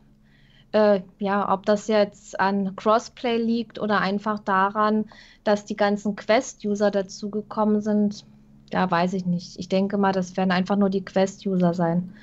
Äh, 0.71 1.01
ja, 1.19 1.53
ob 1.53 1.65
das 1.65 1.88
jetzt 1.88 2.39
an 2.39 2.76
Crossplay 2.76 3.38
liegt 3.38 3.80
oder 3.80 3.99
einfach 3.99 4.39
daran, 4.39 5.05
dass 5.45 5.63
die 5.65 5.78
ganzen 5.78 6.15
Quest-User 6.15 6.91
dazugekommen 6.91 7.82
sind, 7.82 8.26
ja, 8.73 8.89
weiß 8.89 9.13
ich 9.13 9.26
nicht. 9.26 9.57
Ich 9.57 9.69
denke 9.69 9.97
mal, 9.97 10.11
das 10.11 10.36
werden 10.36 10.51
einfach 10.51 10.76
nur 10.76 10.89
die 10.89 11.05
Quest-User 11.05 11.73
sein, 11.73 12.13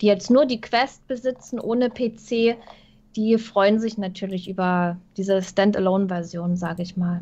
die 0.00 0.06
jetzt 0.06 0.30
nur 0.30 0.46
die 0.46 0.60
Quest 0.60 1.06
besitzen 1.06 1.60
ohne 1.60 1.90
PC. 1.90 2.56
Die 3.16 3.38
freuen 3.38 3.80
sich 3.80 3.98
natürlich 3.98 4.48
über 4.48 4.98
diese 5.16 5.42
Standalone-Version, 5.42 6.56
sage 6.56 6.82
ich 6.82 6.96
mal. 6.96 7.20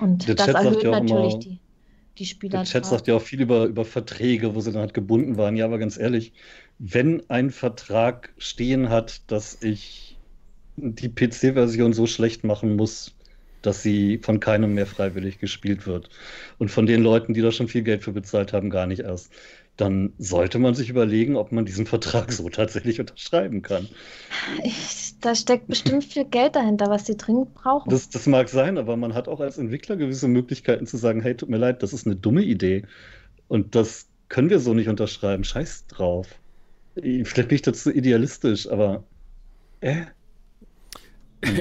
Und 0.00 0.26
Der 0.26 0.34
das 0.34 0.46
Chat 0.46 0.54
erhöht 0.56 0.84
natürlich 0.84 1.34
immer- 1.34 1.38
die, 1.42 1.58
die 2.18 2.22
Der 2.22 2.24
Spielerzahl. 2.24 2.64
Chat 2.64 2.86
sagt 2.86 3.06
ja 3.06 3.14
auch 3.14 3.22
viel 3.22 3.40
über, 3.40 3.66
über 3.66 3.84
Verträge, 3.84 4.54
wo 4.54 4.60
sie 4.60 4.72
dann 4.72 4.80
halt 4.80 4.94
gebunden 4.94 5.36
waren. 5.36 5.56
Ja, 5.56 5.64
aber 5.66 5.78
ganz 5.78 5.96
ehrlich, 5.96 6.32
wenn 6.78 7.22
ein 7.30 7.50
Vertrag 7.50 8.32
stehen 8.38 8.88
hat, 8.88 9.30
dass 9.30 9.62
ich 9.62 10.18
die 10.76 11.08
PC-Version 11.08 11.92
so 11.92 12.06
schlecht 12.06 12.44
machen 12.44 12.76
muss, 12.76 13.14
dass 13.62 13.82
sie 13.82 14.18
von 14.18 14.40
keinem 14.40 14.74
mehr 14.74 14.86
freiwillig 14.86 15.38
gespielt 15.38 15.86
wird 15.86 16.10
und 16.58 16.70
von 16.70 16.86
den 16.86 17.02
Leuten, 17.02 17.32
die 17.34 17.40
da 17.40 17.50
schon 17.50 17.68
viel 17.68 17.82
Geld 17.82 18.04
für 18.04 18.12
bezahlt 18.12 18.52
haben, 18.52 18.70
gar 18.70 18.86
nicht 18.86 19.00
erst, 19.00 19.32
dann 19.76 20.12
sollte 20.18 20.58
man 20.58 20.74
sich 20.74 20.88
überlegen, 20.88 21.36
ob 21.36 21.52
man 21.52 21.66
diesen 21.66 21.86
Vertrag 21.86 22.32
so 22.32 22.48
tatsächlich 22.48 22.98
unterschreiben 23.00 23.62
kann. 23.62 23.88
Ich, 24.64 25.14
da 25.20 25.34
steckt 25.34 25.66
bestimmt 25.68 26.04
viel 26.04 26.24
Geld 26.24 26.56
dahinter, 26.56 26.88
was 26.88 27.06
sie 27.06 27.16
dringend 27.16 27.54
brauchen. 27.54 27.90
Das, 27.90 28.08
das 28.08 28.26
mag 28.26 28.48
sein, 28.48 28.78
aber 28.78 28.96
man 28.96 29.14
hat 29.14 29.28
auch 29.28 29.40
als 29.40 29.58
Entwickler 29.58 29.96
gewisse 29.96 30.28
Möglichkeiten 30.28 30.86
zu 30.86 30.96
sagen, 30.96 31.20
hey, 31.20 31.36
tut 31.36 31.50
mir 31.50 31.58
leid, 31.58 31.82
das 31.82 31.92
ist 31.92 32.06
eine 32.06 32.16
dumme 32.16 32.42
Idee. 32.42 32.84
Und 33.48 33.74
das 33.74 34.08
können 34.28 34.50
wir 34.50 34.60
so 34.60 34.74
nicht 34.74 34.88
unterschreiben. 34.88 35.44
Scheiß 35.44 35.86
drauf. 35.88 36.28
Ich- 36.94 37.28
Vielleicht 37.28 37.48
bin 37.48 37.56
ich 37.56 37.62
dazu 37.62 37.90
idealistisch, 37.90 38.68
aber 38.68 39.04
äh, 39.80 40.06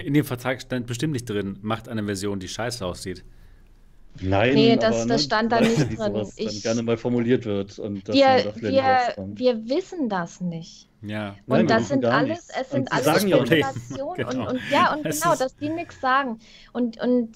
In 0.05 0.13
dem 0.13 0.26
Vertrag 0.26 0.61
stand 0.61 0.88
bestimmt 0.88 1.13
nicht 1.13 1.30
drin, 1.30 1.59
macht 1.61 1.89
eine 1.89 2.03
Version, 2.05 2.39
die 2.39 2.47
scheiße 2.47 2.86
aussieht. 2.86 3.24
Nein, 4.22 4.53
Nee, 4.53 4.76
das- 4.76 4.86
aber, 4.86 4.95
das 4.97 5.05
ne, 5.07 5.20
stand 5.20 5.51
da 5.51 5.61
nicht 5.61 5.78
drin. 5.78 5.97
sowas 5.97 6.36
dann 6.36 6.47
Ich- 6.47 6.63
gerne 6.63 6.84
mal 6.84 6.97
formuliert 6.97 7.45
wird 7.45 7.78
und 7.80 8.07
dass 8.07 8.16
wir, 8.16 8.26
da 8.26 8.55
wir, 8.55 9.16
wir 9.36 9.70
wissen 9.70 10.09
das 10.09 10.41
nicht. 10.41 10.89
Ja. 11.01 11.36
Nein, 11.45 11.61
Und 11.63 11.70
wir 11.70 11.76
das 11.78 11.88
sind 11.89 12.05
alles, 12.05 12.30
nichts. 12.30 12.49
es 12.61 12.70
sind 12.72 12.80
Und 12.82 12.91
alles 12.93 13.05
sagen 13.05 13.28
ja 13.28 13.38
nichts. 13.43 13.68
Spekulationen 13.70 14.16
Genau. 14.30 14.41
und, 14.41 14.47
und 14.55 14.61
ja, 14.72 14.93
und 14.93 15.05
Es 15.05 15.22
genau, 15.22 15.36
dass 15.36 15.55
die 15.57 15.70
nichts 15.70 15.99
sagen. 16.01 16.39
Und, 16.74 16.99
und 17.01 17.30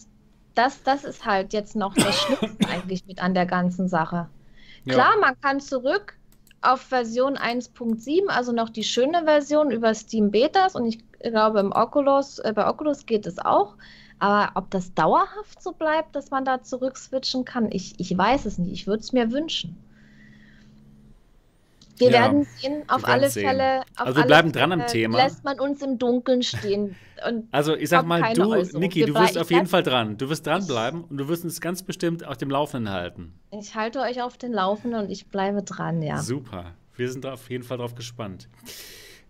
das, 0.56 0.82
das 0.84 1.04
ist 1.04 1.26
halt 1.26 1.54
jetzt 1.54 1.76
noch 1.76 1.94
das 1.94 2.16
Schlimmste 2.20 2.68
eigentlich 2.70 3.06
mit 3.06 3.22
an 3.22 3.34
der 3.34 3.46
ganzen 3.46 3.88
Sache. 3.88 4.28
Ja. 4.86 4.94
Klar, 4.94 5.12
man 5.22 5.40
kann 5.42 5.60
zurück 5.60 6.16
auf 6.62 6.82
Version 6.82 7.38
1.7, 7.38 8.28
also 8.28 8.52
noch 8.52 8.70
die 8.70 8.84
schöne 8.84 9.24
Version 9.24 9.72
über 9.72 9.94
Steam 9.94 10.32
Betas 10.32 10.76
und 10.76 10.86
ich 10.88 11.00
glaube 11.20 11.60
im 11.60 11.72
Oculus, 11.72 12.40
äh, 12.40 12.52
bei 12.54 12.68
Oculus 12.68 13.06
geht 13.06 13.26
es 13.28 13.38
auch. 13.40 13.76
Aber 14.20 14.52
ob 14.56 14.70
das 14.72 14.94
dauerhaft 14.94 15.62
so 15.62 15.72
bleibt, 15.72 16.16
dass 16.16 16.30
man 16.30 16.46
da 16.46 16.62
zurück 16.62 16.98
switchen 16.98 17.46
kann, 17.46 17.70
ich, 17.72 18.00
ich 18.00 18.18
weiß 18.18 18.46
es 18.46 18.58
nicht. 18.58 18.72
Ich 18.72 18.86
würde 18.88 19.02
es 19.02 19.14
mir 19.14 19.32
wünschen. 19.32 19.78
Wir 21.98 22.12
Ja, 22.12 22.22
werden 22.22 22.48
sehen, 22.58 22.84
auf 22.88 23.06
alle 23.06 23.30
sehen. 23.30 23.48
Fälle. 23.48 23.82
Auf 23.98 24.08
Also 24.08 24.20
alle 24.20 24.28
bleiben 24.28 24.52
dran 24.54 24.72
am 24.72 24.88
Thema. 24.88 25.18
Lässt 25.18 25.44
man 25.44 25.60
uns 25.60 25.82
im 25.82 25.98
Dunkeln 25.98 26.44
stehen. 26.44 26.96
Und 27.28 27.48
Also 27.52 27.76
ich 27.76 27.90
sag 27.90 28.06
mal, 28.06 28.34
du, 28.34 28.50
Äußerung. 28.52 28.80
Niki, 28.80 29.04
du 29.04 29.14
wirst 29.14 29.38
auf 29.38 29.52
jeden 29.52 29.68
Fall 29.68 29.84
dran. 29.84 30.18
Du 30.18 30.30
wirst 30.30 30.48
dranbleiben 30.48 31.04
und 31.04 31.18
du 31.18 31.28
wirst 31.28 31.44
uns 31.44 31.60
ganz 31.60 31.84
bestimmt 31.84 32.26
auf 32.26 32.38
dem 32.38 32.50
Laufenden 32.50 32.94
halten. 32.94 33.34
ich 33.52 33.76
halte 33.76 34.00
euch 34.00 34.22
auf 34.22 34.38
den 34.38 34.54
Laufenden 34.54 35.02
und 35.02 35.10
ich 35.10 35.28
bleibe 35.28 35.62
dran, 35.62 36.02
ja. 36.02 36.18
Super. 36.20 36.74
Wir 36.96 37.12
sind 37.12 37.26
auf 37.26 37.50
jeden 37.50 37.64
Fall 37.64 37.78
drauf 37.78 37.96
gespannt. 37.96 38.48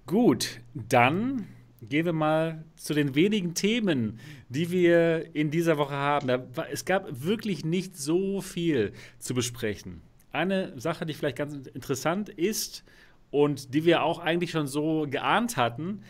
Gut, 0.06 0.60
dann 0.74 1.48
gehen 1.82 2.06
wir 2.06 2.14
mal 2.14 2.64
zu 2.76 2.94
den 2.94 3.16
wenigen 3.16 3.54
Themen, 3.54 4.20
die 4.50 4.72
wir 4.72 5.34
in 5.34 5.52
dieser 5.52 5.78
Woche 5.78 5.96
haben. 5.96 6.28
War, 6.56 6.70
es 6.72 6.86
gab 6.86 7.08
wirklich 7.24 7.64
nicht 7.64 7.98
so 7.98 8.42
viel 8.42 8.94
zu 9.20 9.34
besprechen. 9.34 10.02
eine 10.32 10.80
Sache, 10.80 11.06
die 11.06 11.14
vielleicht 11.14 11.38
ganz 11.38 11.68
interessant 11.68 12.30
ist 12.30 12.84
und 13.32 13.74
die 13.74 13.86
wir 13.86 14.04
auch 14.04 14.20
eigentlich 14.20 14.52
schon 14.52 14.68
so 14.68 15.08
geahnt 15.10 15.58
hatten, 15.58 16.02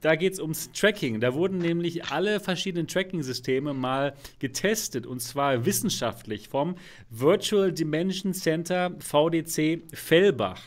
da 0.00 0.16
geht 0.16 0.32
es 0.32 0.40
ums 0.40 0.70
Tracking. 0.72 1.20
Da 1.20 1.34
wurden 1.34 1.58
nämlich 1.58 2.06
alle 2.06 2.40
verschiedenen 2.40 2.86
Tracking-Systeme 2.86 3.74
mal 3.74 4.14
getestet 4.38 5.06
und 5.06 5.20
zwar 5.20 5.66
wissenschaftlich 5.66 6.48
vom 6.48 6.76
Virtual 7.10 7.70
Dimension 7.72 8.32
Center 8.32 8.92
VDC 8.98 9.82
Fellbach. 9.92 10.62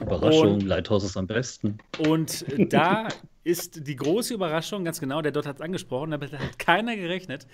Überraschung, 0.00 0.54
und, 0.54 0.62
Lighthouse 0.62 1.04
ist 1.04 1.16
am 1.16 1.26
besten. 1.26 1.78
Und 1.98 2.44
da 2.72 3.08
ist 3.44 3.86
die 3.86 3.96
große 3.96 4.34
Überraschung, 4.34 4.84
ganz 4.84 5.00
genau, 5.00 5.22
der 5.22 5.32
dort 5.32 5.46
hat 5.46 5.56
es 5.56 5.62
angesprochen, 5.62 6.10
damit 6.10 6.32
hat 6.32 6.58
keiner 6.58 6.96
gerechnet, 6.96 7.46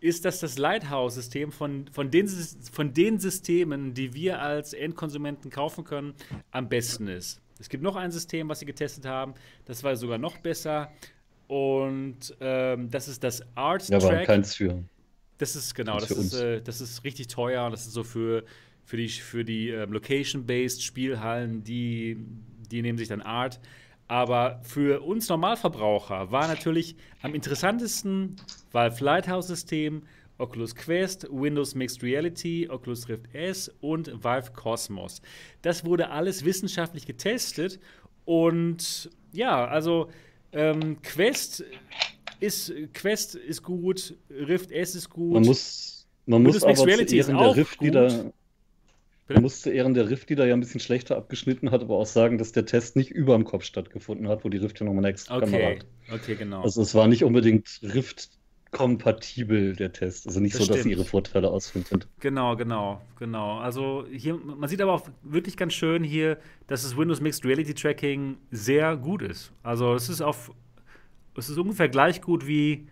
ist, 0.00 0.24
dass 0.24 0.40
das 0.40 0.58
Lighthouse-System 0.58 1.52
von, 1.52 1.86
von, 1.92 2.10
den, 2.10 2.28
von 2.28 2.92
den 2.92 3.18
Systemen, 3.20 3.94
die 3.94 4.14
wir 4.14 4.42
als 4.42 4.72
Endkonsumenten 4.72 5.50
kaufen 5.50 5.84
können, 5.84 6.14
am 6.50 6.68
besten 6.68 7.06
ist. 7.06 7.40
Es 7.60 7.68
gibt 7.68 7.84
noch 7.84 7.94
ein 7.94 8.10
System, 8.10 8.48
was 8.48 8.58
sie 8.58 8.66
getestet 8.66 9.06
haben, 9.06 9.34
das 9.64 9.84
war 9.84 9.94
sogar 9.94 10.18
noch 10.18 10.38
besser. 10.38 10.90
Und 11.46 12.34
ähm, 12.40 12.90
das 12.90 13.08
ist 13.08 13.22
das 13.22 13.42
Art 13.54 13.86
Track. 13.86 14.02
Ja, 14.02 14.08
aber 14.08 14.24
keins 14.24 14.54
für. 14.54 14.82
Das 15.38 15.54
ist 15.54 15.74
genau, 15.74 15.98
das 15.98 16.10
ist, 16.10 16.34
äh, 16.34 16.62
das 16.62 16.80
ist 16.80 17.04
richtig 17.04 17.28
teuer. 17.28 17.68
Das 17.70 17.86
ist 17.86 17.92
so 17.92 18.04
für, 18.04 18.44
für 18.84 18.96
die, 18.96 19.08
für 19.08 19.44
die 19.44 19.70
äh, 19.70 19.84
Location-based 19.84 20.82
Spielhallen, 20.82 21.64
die, 21.64 22.16
die 22.70 22.82
nehmen 22.82 22.98
sich 22.98 23.08
dann 23.08 23.22
Art. 23.22 23.60
Aber 24.08 24.60
für 24.62 25.00
uns 25.02 25.28
Normalverbraucher 25.28 26.30
war 26.30 26.46
natürlich 26.46 26.96
am 27.22 27.34
interessantesten 27.34 28.36
Valve 28.70 29.02
Lighthouse-System, 29.02 30.02
Oculus 30.38 30.74
Quest, 30.74 31.26
Windows 31.30 31.74
Mixed 31.74 32.02
Reality, 32.02 32.68
Oculus 32.68 33.08
Rift 33.08 33.34
S 33.34 33.72
und 33.80 34.08
Vive 34.08 34.52
Cosmos. 34.54 35.22
Das 35.62 35.84
wurde 35.84 36.10
alles 36.10 36.44
wissenschaftlich 36.44 37.06
getestet 37.06 37.78
und 38.24 39.10
ja, 39.32 39.66
also 39.66 40.10
ähm, 40.52 41.00
Quest 41.02 41.64
ist 42.40 42.72
Quest 42.92 43.36
ist 43.36 43.62
gut, 43.62 44.16
Rift 44.28 44.72
S 44.72 44.94
ist 44.94 45.08
gut. 45.08 45.34
Man 45.34 45.44
muss, 45.44 46.06
man 46.26 46.42
muss 46.42 46.62
aber 46.62 46.86
Reality 46.86 47.22
der 47.22 47.56
Rift 47.56 47.78
gut. 47.78 47.86
wieder 47.86 48.32
man 49.32 49.42
muss 49.42 49.62
zu 49.62 49.70
Ehren 49.70 49.94
der 49.94 50.10
Rift, 50.10 50.28
die 50.30 50.34
da 50.34 50.44
ja 50.44 50.54
ein 50.54 50.60
bisschen 50.60 50.80
schlechter 50.80 51.16
abgeschnitten 51.16 51.70
hat, 51.70 51.82
aber 51.82 51.96
auch 51.96 52.06
sagen, 52.06 52.38
dass 52.38 52.52
der 52.52 52.66
Test 52.66 52.96
nicht 52.96 53.10
über 53.10 53.34
dem 53.34 53.44
Kopf 53.44 53.64
stattgefunden 53.64 54.28
hat, 54.28 54.44
wo 54.44 54.48
die 54.48 54.58
Rift 54.58 54.80
ja 54.80 54.86
nochmal 54.86 55.04
eine 55.04 55.12
extra 55.12 55.36
okay. 55.36 55.50
Kamera 55.50 55.70
hat. 55.70 55.86
Okay, 56.12 56.34
genau. 56.34 56.62
Also 56.62 56.82
es 56.82 56.94
war 56.94 57.08
nicht 57.08 57.24
unbedingt 57.24 57.80
Rift 57.82 58.30
kompatibel, 58.72 59.76
der 59.76 59.92
Test. 59.92 60.26
Also 60.26 60.40
nicht 60.40 60.54
das 60.54 60.60
so, 60.60 60.64
stimmt. 60.64 60.78
dass 60.78 60.84
sie 60.84 60.90
ihre 60.90 61.04
Vorteile 61.04 61.50
ausfinden. 61.50 62.00
Genau, 62.20 62.56
genau, 62.56 63.02
genau. 63.18 63.58
Also 63.58 64.06
hier, 64.10 64.34
man 64.34 64.68
sieht 64.68 64.80
aber 64.80 64.94
auch 64.94 65.06
wirklich 65.22 65.56
ganz 65.56 65.74
schön 65.74 66.02
hier, 66.02 66.38
dass 66.66 66.82
das 66.82 66.96
Windows 66.96 67.20
Mixed 67.20 67.44
Reality 67.44 67.74
Tracking 67.74 68.38
sehr 68.50 68.96
gut 68.96 69.22
ist. 69.22 69.52
Also 69.62 69.94
es 69.94 70.08
ist 70.08 70.22
auf, 70.22 70.50
es 71.36 71.50
ist 71.50 71.58
ungefähr 71.58 71.90
gleich 71.90 72.22
gut 72.22 72.46
wie, 72.46 72.88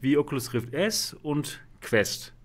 wie 0.00 0.16
Oculus 0.16 0.54
Rift 0.54 0.72
S 0.72 1.16
und 1.22 1.60
Quest. 1.80 2.35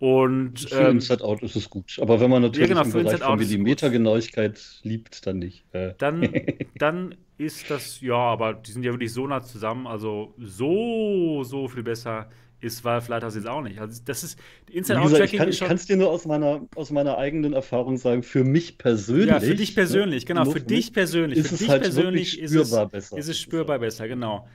Und, 0.00 0.60
für 0.60 0.80
ähm, 0.80 0.96
Inside-Out 0.96 1.42
ist 1.42 1.56
es 1.56 1.68
gut. 1.68 1.98
Aber 2.00 2.20
wenn 2.20 2.30
man 2.30 2.42
natürlich 2.42 2.68
ja, 2.68 2.74
genau, 2.74 2.86
im 2.86 3.04
Bereich 3.04 3.20
von 3.20 3.38
Millimetergenauigkeit 3.38 4.60
liebt, 4.82 5.26
dann 5.26 5.38
nicht. 5.38 5.64
Äh. 5.72 5.94
Dann, 5.98 6.28
dann 6.78 7.14
ist 7.36 7.68
das, 7.70 8.00
ja, 8.00 8.14
aber 8.14 8.54
die 8.54 8.70
sind 8.70 8.84
ja 8.84 8.92
wirklich 8.92 9.12
so 9.12 9.26
nah 9.26 9.42
zusammen. 9.42 9.86
Also 9.86 10.34
so, 10.38 11.42
so 11.42 11.66
viel 11.66 11.82
besser 11.82 12.28
ist 12.60 12.84
Valve 12.84 13.10
Lighthouse 13.10 13.36
jetzt 13.36 13.46
auch 13.46 13.62
nicht. 13.62 13.80
Also 13.80 14.00
das 14.04 14.24
ist 14.24 14.38
Inside-Out-Tracking. 14.70 15.48
Ich 15.48 15.60
kann 15.60 15.76
es 15.76 15.86
dir 15.86 15.96
nur 15.96 16.10
aus 16.10 16.26
meiner, 16.26 16.66
aus 16.74 16.90
meiner 16.90 17.18
eigenen 17.18 17.52
Erfahrung 17.52 17.96
sagen, 17.96 18.22
für 18.22 18.44
mich 18.44 18.78
persönlich. 18.78 19.28
Ja, 19.28 19.40
für 19.40 19.54
dich 19.54 19.74
persönlich, 19.74 20.26
genau. 20.26 20.44
Für 20.44 20.60
dich 20.60 20.92
persönlich. 20.92 21.38
Ist 21.38 21.48
für 21.48 21.54
es 21.54 21.60
dich 21.60 21.68
halt 21.68 21.82
persönlich 21.82 22.40
ist 22.40 22.54
es, 22.54 22.70
besser. 22.90 23.18
ist 23.18 23.28
es 23.28 23.38
spürbar 23.38 23.78
besser, 23.78 24.08
genau. 24.08 24.48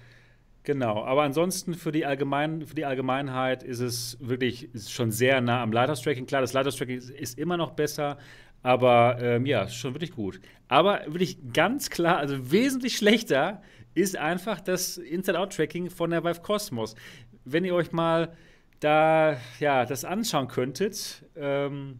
Genau, 0.63 1.03
aber 1.03 1.23
ansonsten 1.23 1.73
für 1.73 1.91
die, 1.91 2.05
Allgemein, 2.05 2.65
für 2.65 2.75
die 2.75 2.85
Allgemeinheit 2.85 3.63
ist 3.63 3.81
es 3.81 4.17
wirklich 4.21 4.73
ist 4.73 4.93
schon 4.93 5.11
sehr 5.11 5.41
nah 5.41 5.61
am 5.61 5.73
Lighthouse-Tracking. 5.73 6.25
Klar, 6.25 6.39
das 6.39 6.53
Lighthouse-Tracking 6.53 6.97
ist, 6.97 7.09
ist, 7.09 7.37
immer 7.37 7.57
noch 7.57 7.71
besser, 7.71 8.17
aber 8.61 9.17
ähm, 9.19 9.45
ja, 9.45 9.67
schon 9.67 9.93
wirklich 9.93 10.11
gut. 10.11 10.39
Aber 10.69 11.01
wirklich 11.05 11.37
ganz 11.51 11.89
klar, 11.89 12.17
also 12.17 12.49
wesentlich 12.51 12.95
schlechter 12.95 13.61
ist 13.93 14.15
einfach 14.15 14.61
das 14.61 14.97
Inside-Out-Tracking 14.97 15.89
von 15.89 16.11
der 16.11 16.23
Vive 16.23 16.41
Cosmos. 16.41 16.95
Wenn 17.43 17.65
ihr 17.65 17.75
euch 17.75 17.91
mal 17.91 18.33
da 18.79 19.37
ja, 19.59 19.85
das 19.85 20.05
anschauen 20.05 20.47
könntet, 20.47 21.25
ähm, 21.35 21.99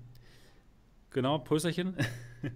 genau, 1.12 1.40
Pulserchen. 1.40 1.98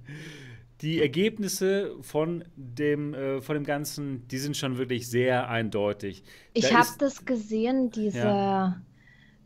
die 0.82 1.02
Ergebnisse 1.02 1.96
von 2.02 2.44
dem, 2.56 3.14
äh, 3.14 3.42
von 3.42 3.56
dem 3.56 3.64
Ganzen, 3.64 4.28
die 4.28 4.38
sind 4.38 4.56
schon 4.56 4.78
wirklich 4.78 5.10
sehr 5.10 5.50
eindeutig. 5.50 6.24
Ich 6.54 6.70
da 6.70 6.78
habe 6.78 6.90
das 7.00 7.26
gesehen, 7.26 7.90
diese 7.90 8.20
ja. 8.20 8.82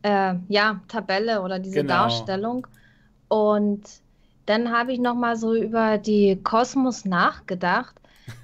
Äh, 0.02 0.36
ja. 0.50 0.82
Tabelle 0.88 1.42
oder 1.42 1.60
diese 1.60 1.82
genau. 1.82 1.94
Darstellung. 1.94 2.68
Und 3.30 3.84
dann 4.46 4.72
habe 4.72 4.92
ich 4.92 5.00
noch 5.00 5.16
mal 5.16 5.38
so 5.38 5.56
über 5.56 5.98
die 5.98 6.40
Kosmos 6.44 7.06
nachgedacht. 7.06 7.96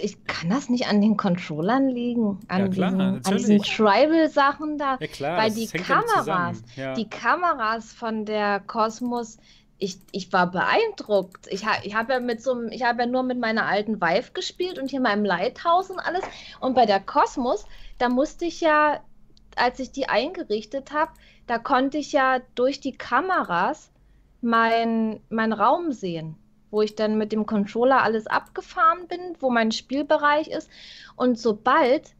Ich 0.00 0.24
kann 0.26 0.48
das 0.48 0.68
nicht 0.68 0.86
an 0.86 1.00
den 1.00 1.16
Controllern 1.16 1.88
liegen, 1.88 2.38
an, 2.46 2.60
ja, 2.60 2.68
klar, 2.68 2.90
diesen, 2.92 3.00
an 3.00 3.36
diesen 3.36 3.58
Tribal-Sachen 3.62 4.78
da, 4.78 4.96
ja, 5.00 5.06
klar, 5.08 5.38
weil 5.38 5.50
die 5.50 5.66
Kameras, 5.66 6.62
ja 6.76 6.94
die 6.94 7.08
Kameras 7.08 7.92
von 7.94 8.24
der 8.24 8.60
Kosmos, 8.60 9.38
ich, 9.78 9.98
ich 10.10 10.32
war 10.32 10.50
beeindruckt. 10.50 11.46
Ich, 11.50 11.64
ha, 11.64 11.72
ich 11.84 11.94
habe 11.94 12.12
ja 12.14 12.38
so 12.38 12.56
habe 12.56 13.02
ja 13.02 13.06
nur 13.06 13.22
mit 13.22 13.38
meiner 13.38 13.66
alten 13.66 14.00
Vive 14.00 14.32
gespielt 14.32 14.78
und 14.78 14.90
hier 14.90 15.00
meinem 15.00 15.24
Lighthouse 15.24 15.90
und 15.90 16.00
alles. 16.00 16.22
Und 16.60 16.74
bei 16.74 16.84
der 16.84 17.00
Cosmos, 17.00 17.64
da 17.98 18.08
musste 18.08 18.44
ich 18.44 18.60
ja, 18.60 19.00
als 19.56 19.78
ich 19.78 19.92
die 19.92 20.08
eingerichtet 20.08 20.92
habe, 20.92 21.12
da 21.46 21.58
konnte 21.58 21.98
ich 21.98 22.12
ja 22.12 22.40
durch 22.54 22.80
die 22.80 22.96
Kameras 22.96 23.90
meinen 24.40 25.20
mein 25.30 25.52
Raum 25.52 25.92
sehen, 25.92 26.36
wo 26.70 26.82
ich 26.82 26.96
dann 26.96 27.16
mit 27.16 27.32
dem 27.32 27.46
Controller 27.46 28.02
alles 28.02 28.26
abgefahren 28.26 29.06
bin, 29.08 29.36
wo 29.40 29.50
mein 29.50 29.72
Spielbereich 29.72 30.48
ist. 30.48 30.68
Und 31.16 31.38
sobald 31.38 32.14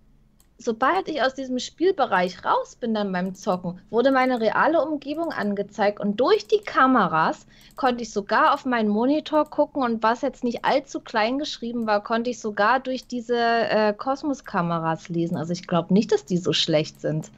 sobald 0.59 1.09
ich 1.09 1.23
aus 1.23 1.35
diesem 1.35 1.61
Spielbereich 1.61 2.45
raus 2.45 2.77
bin 2.77 2.93
dann 2.93 3.13
beim 3.13 3.35
Zocken, 3.35 3.81
wurde 3.91 4.11
meine 4.11 4.41
reale 4.41 4.83
Umgebung 4.83 5.33
angezeigt 5.33 6.01
und 6.01 6.19
durch 6.19 6.47
die 6.47 6.59
Kameras 6.59 7.47
konnte 7.77 8.03
ich 8.03 8.13
sogar 8.13 8.53
auf 8.53 8.67
meinen 8.67 8.89
Monitor 8.89 9.49
gucken 9.49 9.83
und 9.83 10.03
was 10.03 10.23
jetzt 10.23 10.43
nicht 10.43 10.65
allzu 10.65 11.01
klein 11.01 11.39
geschrieben 11.39 11.87
war, 11.87 12.03
konnte 12.03 12.31
ich 12.31 12.41
sogar 12.41 12.81
durch 12.81 13.07
diese 13.07 13.37
äh, 13.39 13.95
Kosmos-Kameras 13.97 15.09
lesen. 15.09 15.37
Also 15.37 15.53
ich 15.53 15.67
glaube 15.67 15.95
nicht, 15.95 16.11
dass 16.11 16.25
die 16.25 16.39
so 16.39 16.53
schlecht 16.53 17.01
sind. 17.01 17.31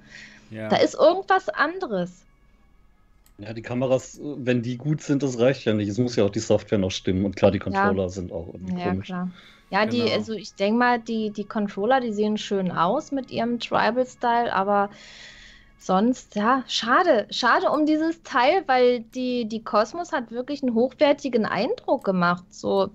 Ja. 0.50 0.68
Da 0.68 0.76
ist 0.76 0.94
irgendwas 0.94 1.50
anderes. 1.50 2.22
Ja, 3.36 3.52
die 3.52 3.62
Kameras, 3.62 4.18
wenn 4.22 4.62
die 4.62 4.76
gut 4.76 5.02
sind, 5.02 5.22
das 5.22 5.38
reicht 5.38 5.64
ja 5.64 5.74
nicht. 5.74 5.88
Es 5.88 5.98
muss 5.98 6.16
ja 6.16 6.24
auch 6.24 6.30
die 6.30 6.40
Software 6.40 6.78
noch 6.78 6.90
stimmen 6.90 7.24
und 7.24 7.36
klar, 7.36 7.50
die 7.50 7.58
Controller 7.58 8.04
ja. 8.04 8.08
sind 8.08 8.32
auch 8.32 8.48
irgendwie 8.52 8.78
ja, 8.78 8.90
komisch. 8.90 9.06
Klar. 9.06 9.30
Ja, 9.70 9.86
die, 9.86 10.00
genau. 10.00 10.12
also 10.12 10.32
ich 10.32 10.54
denke 10.54 10.78
mal, 10.78 10.98
die, 10.98 11.30
die 11.30 11.44
Controller, 11.44 12.00
die 12.00 12.12
sehen 12.12 12.36
schön 12.36 12.72
aus 12.72 13.12
mit 13.12 13.30
ihrem 13.30 13.60
Tribal-Style, 13.60 14.52
aber 14.52 14.90
sonst, 15.78 16.34
ja, 16.34 16.64
schade. 16.66 17.26
Schade 17.30 17.70
um 17.70 17.86
dieses 17.86 18.22
Teil, 18.22 18.64
weil 18.66 19.00
die, 19.00 19.46
die 19.46 19.62
Cosmos 19.62 20.12
hat 20.12 20.32
wirklich 20.32 20.62
einen 20.62 20.74
hochwertigen 20.74 21.46
Eindruck 21.46 22.04
gemacht. 22.04 22.44
So 22.50 22.90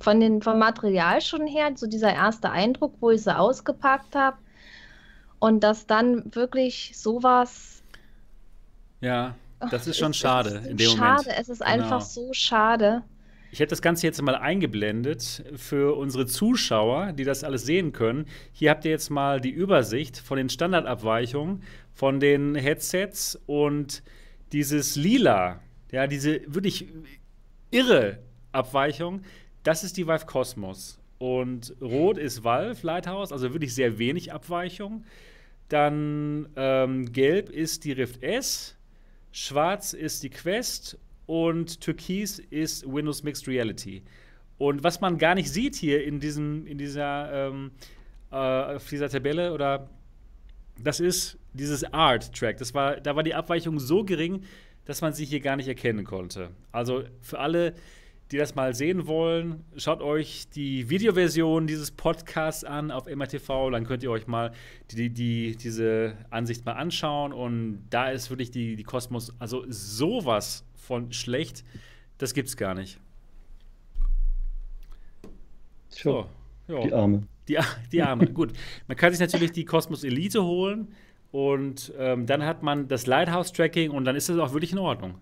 von 0.00 0.20
den, 0.20 0.42
vom 0.42 0.58
Material 0.58 1.20
schon 1.22 1.46
her, 1.46 1.72
so 1.76 1.86
dieser 1.86 2.12
erste 2.12 2.50
Eindruck, 2.50 2.94
wo 3.00 3.10
ich 3.10 3.22
sie 3.22 3.36
ausgepackt 3.36 4.14
habe. 4.14 4.36
Und 5.38 5.64
dass 5.64 5.86
dann 5.86 6.34
wirklich 6.34 6.92
sowas. 6.94 7.82
Ja, 9.00 9.34
das 9.70 9.86
ist 9.86 9.98
schon 9.98 10.14
schade 10.14 10.62
in 10.68 10.76
dem 10.76 10.90
schade. 10.90 11.22
Moment. 11.24 11.40
Es 11.40 11.48
ist 11.48 11.60
genau. 11.60 11.72
einfach 11.72 12.00
so 12.00 12.32
schade. 12.32 13.02
Ich 13.52 13.60
hätte 13.60 13.68
das 13.68 13.82
Ganze 13.82 14.06
jetzt 14.06 14.22
mal 14.22 14.34
eingeblendet 14.34 15.44
für 15.56 15.94
unsere 15.94 16.24
Zuschauer, 16.24 17.12
die 17.12 17.24
das 17.24 17.44
alles 17.44 17.66
sehen 17.66 17.92
können. 17.92 18.24
Hier 18.54 18.70
habt 18.70 18.86
ihr 18.86 18.90
jetzt 18.90 19.10
mal 19.10 19.42
die 19.42 19.50
Übersicht 19.50 20.16
von 20.16 20.38
den 20.38 20.48
Standardabweichungen 20.48 21.62
von 21.92 22.18
den 22.18 22.54
Headsets 22.54 23.38
und 23.44 24.02
dieses 24.52 24.96
Lila, 24.96 25.60
ja, 25.90 26.06
diese 26.06 26.40
wirklich 26.46 26.88
irre 27.70 28.20
Abweichung, 28.52 29.20
das 29.64 29.84
ist 29.84 29.98
die 29.98 30.06
Vive 30.06 30.24
Cosmos. 30.24 30.98
Und 31.18 31.76
Rot 31.82 32.16
ist 32.16 32.44
Valve 32.44 32.86
Lighthouse, 32.86 33.32
also 33.32 33.52
wirklich 33.52 33.74
sehr 33.74 33.98
wenig 33.98 34.32
Abweichung. 34.32 35.04
Dann 35.68 36.48
ähm, 36.56 37.12
Gelb 37.12 37.50
ist 37.50 37.84
die 37.84 37.92
Rift 37.92 38.22
S, 38.22 38.78
Schwarz 39.30 39.92
ist 39.92 40.22
die 40.22 40.30
Quest 40.30 40.96
und 41.26 41.80
Türkis 41.80 42.38
ist 42.38 42.86
Windows 42.86 43.22
Mixed 43.22 43.46
Reality. 43.48 44.02
Und 44.58 44.84
was 44.84 45.00
man 45.00 45.18
gar 45.18 45.34
nicht 45.34 45.50
sieht 45.50 45.74
hier 45.74 46.04
in, 46.04 46.20
diesem, 46.20 46.66
in 46.66 46.78
dieser, 46.78 47.48
ähm, 47.48 47.72
äh, 48.30 48.36
auf 48.36 48.88
dieser 48.88 49.08
Tabelle, 49.08 49.52
oder 49.52 49.88
das 50.78 51.00
ist 51.00 51.38
dieses 51.52 51.84
Art-Track. 51.84 52.58
da 52.58 53.16
war 53.16 53.22
die 53.22 53.34
Abweichung 53.34 53.78
so 53.78 54.04
gering, 54.04 54.44
dass 54.84 55.00
man 55.00 55.12
sie 55.12 55.24
hier 55.24 55.40
gar 55.40 55.56
nicht 55.56 55.68
erkennen 55.68 56.04
konnte. 56.04 56.50
Also 56.72 57.04
für 57.20 57.38
alle, 57.38 57.74
die 58.30 58.38
das 58.38 58.54
mal 58.54 58.74
sehen 58.74 59.06
wollen, 59.06 59.64
schaut 59.76 60.00
euch 60.00 60.48
die 60.48 60.88
Videoversion 60.88 61.66
dieses 61.66 61.90
Podcasts 61.90 62.64
an 62.64 62.90
auf 62.90 63.06
MRTV. 63.06 63.70
Dann 63.70 63.84
könnt 63.84 64.02
ihr 64.02 64.10
euch 64.10 64.26
mal 64.26 64.52
die, 64.90 65.10
die, 65.10 65.56
diese 65.56 66.16
Ansicht 66.30 66.64
mal 66.64 66.72
anschauen. 66.72 67.32
Und 67.32 67.84
da 67.90 68.10
ist 68.10 68.30
wirklich 68.30 68.50
die, 68.50 68.76
die 68.76 68.84
Kosmos, 68.84 69.34
also 69.38 69.64
sowas 69.68 70.64
von 70.82 71.12
schlecht, 71.12 71.64
das 72.18 72.34
gibt's 72.34 72.56
gar 72.56 72.74
nicht. 72.74 72.98
So, 75.88 76.26
ja. 76.68 76.80
die 76.82 76.92
Arme. 76.92 77.22
Die, 77.48 77.58
die 77.92 78.02
Arme, 78.02 78.26
gut. 78.32 78.52
Man 78.88 78.96
kann 78.96 79.12
sich 79.12 79.20
natürlich 79.20 79.52
die 79.52 79.64
Cosmos 79.64 80.04
Elite 80.04 80.42
holen 80.42 80.88
und 81.30 81.92
ähm, 81.98 82.26
dann 82.26 82.44
hat 82.44 82.62
man 82.62 82.88
das 82.88 83.06
Lighthouse-Tracking 83.06 83.90
und 83.90 84.04
dann 84.04 84.16
ist 84.16 84.28
das 84.28 84.38
auch 84.38 84.52
wirklich 84.52 84.72
in 84.72 84.78
Ordnung. 84.78 85.14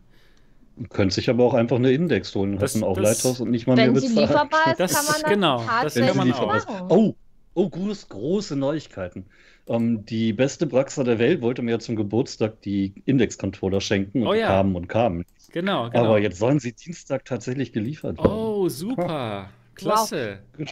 Könnte 0.88 1.14
sich 1.14 1.28
aber 1.28 1.44
auch 1.44 1.54
einfach 1.54 1.76
eine 1.76 1.92
Index 1.92 2.34
holen, 2.34 2.58
das, 2.58 2.74
hatten 2.74 2.84
auch 2.84 2.96
das, 2.96 3.04
Lighthouse 3.04 3.40
und 3.40 3.50
nicht 3.50 3.66
mal 3.66 3.76
mehr 3.76 3.90
bezahlen. 3.90 4.02
Wenn 4.02 4.14
sie 4.14 4.20
lieferbar 4.20 4.70
ist, 4.70 4.80
das, 4.80 4.94
kann 4.94 5.04
man 5.04 5.20
das 5.20 5.30
genau, 5.30 5.62
tatsächlich 5.62 6.16
das 6.16 6.26
machen. 6.26 6.56
Ist. 6.56 6.68
Oh, 6.88 7.14
oh 7.54 7.68
groß, 7.68 8.08
große 8.08 8.56
Neuigkeiten. 8.56 9.26
Ähm, 9.66 10.06
die 10.06 10.32
beste 10.32 10.66
Braxa 10.66 11.04
der 11.04 11.18
Welt 11.18 11.42
wollte 11.42 11.62
mir 11.62 11.72
ja 11.72 11.78
zum 11.78 11.96
Geburtstag 11.96 12.62
die 12.62 12.94
Index-Controller 13.04 13.80
schenken 13.80 14.22
und 14.22 14.28
oh, 14.28 14.34
ja. 14.34 14.46
kamen 14.46 14.74
und 14.74 14.88
kamen. 14.88 15.24
Genau, 15.52 15.90
genau. 15.90 16.04
Aber 16.04 16.18
jetzt 16.18 16.38
sollen 16.38 16.60
sie 16.60 16.72
Dienstag 16.72 17.24
tatsächlich 17.24 17.72
geliefert 17.72 18.18
werden. 18.18 18.30
Oh, 18.30 18.68
super. 18.68 19.50
Klasse. 19.74 20.40
Wow. 20.56 20.68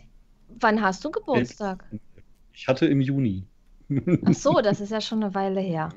Wann 0.61 0.83
hast 0.83 1.05
du 1.05 1.11
Geburtstag? 1.11 1.85
Ich 2.53 2.69
hatte 2.69 2.87
im 2.87 3.01
Juni. 3.01 3.45
Ach 4.25 4.35
so, 4.35 4.61
das 4.63 4.81
ist 4.81 4.91
ja 4.91 5.01
schon 5.01 5.23
eine 5.23 5.35
Weile 5.35 5.61
her. 5.61 5.91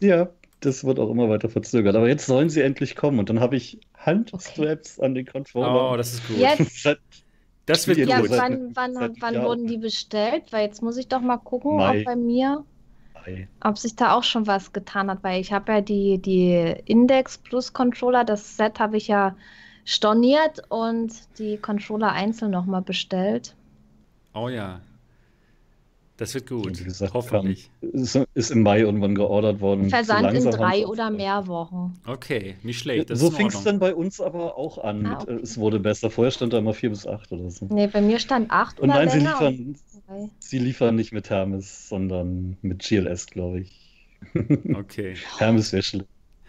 Ja, 0.00 0.28
das 0.60 0.84
wird 0.84 0.98
auch 0.98 1.10
immer 1.10 1.28
weiter 1.28 1.48
verzögert. 1.48 1.96
Aber 1.96 2.08
jetzt 2.08 2.26
sollen 2.26 2.48
sie 2.48 2.62
endlich 2.62 2.96
kommen 2.96 3.18
und 3.18 3.28
dann 3.28 3.40
habe 3.40 3.56
ich 3.56 3.80
Handstraps 3.96 4.98
okay. 4.98 5.06
an 5.06 5.14
den 5.14 5.26
Controller. 5.26 5.92
Oh, 5.92 5.96
das 5.96 6.14
ist 6.14 6.28
gut. 6.28 6.38
Jetzt, 6.38 6.86
das 7.66 7.88
wird 7.88 7.98
ja, 7.98 8.20
gut. 8.20 8.30
wann, 8.30 8.74
wann, 8.74 9.16
wann 9.20 9.42
wurden 9.42 9.66
die 9.66 9.78
bestellt? 9.78 10.44
Weil 10.50 10.66
jetzt 10.66 10.82
muss 10.82 10.96
ich 10.96 11.08
doch 11.08 11.20
mal 11.20 11.38
gucken, 11.38 11.76
Mai. 11.76 12.00
ob 12.00 12.04
bei 12.04 12.16
mir, 12.16 12.64
Mai. 13.26 13.48
ob 13.60 13.78
sich 13.78 13.96
da 13.96 14.14
auch 14.14 14.22
schon 14.22 14.46
was 14.46 14.72
getan 14.72 15.10
hat. 15.10 15.22
Weil 15.22 15.40
ich 15.40 15.52
habe 15.52 15.72
ja 15.72 15.80
die, 15.80 16.18
die 16.18 16.74
Index 16.84 17.38
Plus 17.38 17.72
Controller, 17.72 18.24
das 18.24 18.56
Set 18.56 18.80
habe 18.80 18.96
ich 18.96 19.08
ja 19.08 19.36
storniert 19.84 20.62
und 20.68 21.12
die 21.38 21.56
Controller 21.56 22.12
einzeln 22.12 22.50
nochmal 22.50 22.82
bestellt. 22.82 23.54
Oh 24.34 24.48
ja. 24.48 24.80
Das 26.16 26.34
wird 26.34 26.48
gut. 26.48 26.78
Wie 26.78 26.84
gesagt, 26.84 27.14
Hoffentlich. 27.14 27.70
Ist, 27.80 28.16
ist, 28.34 28.50
im 28.50 28.62
Mai 28.62 28.80
irgendwann 28.80 29.14
geordert 29.14 29.60
worden. 29.60 29.88
Versand 29.88 30.32
in 30.34 30.50
drei 30.50 30.86
oder 30.86 31.10
mehr 31.10 31.46
Wochen. 31.46 31.98
Okay, 32.06 32.56
nicht 32.62 32.78
schlecht. 32.78 33.08
so 33.16 33.30
fing 33.30 33.48
es 33.48 33.62
dann 33.64 33.78
bei 33.78 33.94
uns 33.94 34.20
aber 34.20 34.56
auch 34.56 34.78
an. 34.78 35.06
Ah, 35.06 35.18
okay. 35.20 35.34
mit, 35.34 35.42
es 35.42 35.58
wurde 35.58 35.80
besser. 35.80 36.10
Vorher 36.10 36.30
stand 36.30 36.52
da 36.52 36.58
immer 36.58 36.74
vier 36.74 36.90
bis 36.90 37.06
acht 37.06 37.32
oder 37.32 37.50
so. 37.50 37.66
Nee, 37.70 37.86
bei 37.86 38.02
mir 38.02 38.18
stand 38.18 38.50
acht 38.50 38.78
und 38.78 38.90
oder 38.90 39.04
nein. 39.04 39.10
Sie 39.10 39.18
liefern, 39.18 39.76
sie 40.38 40.58
liefern 40.58 40.94
nicht 40.94 41.12
mit 41.12 41.30
Hermes, 41.30 41.88
sondern 41.88 42.56
mit 42.62 42.82
GLS, 42.82 43.26
glaube 43.26 43.60
ich. 43.60 43.78
Okay. 44.74 45.16
Hermes 45.38 45.72
wäre 45.72 45.82
schlimm. 45.82 46.06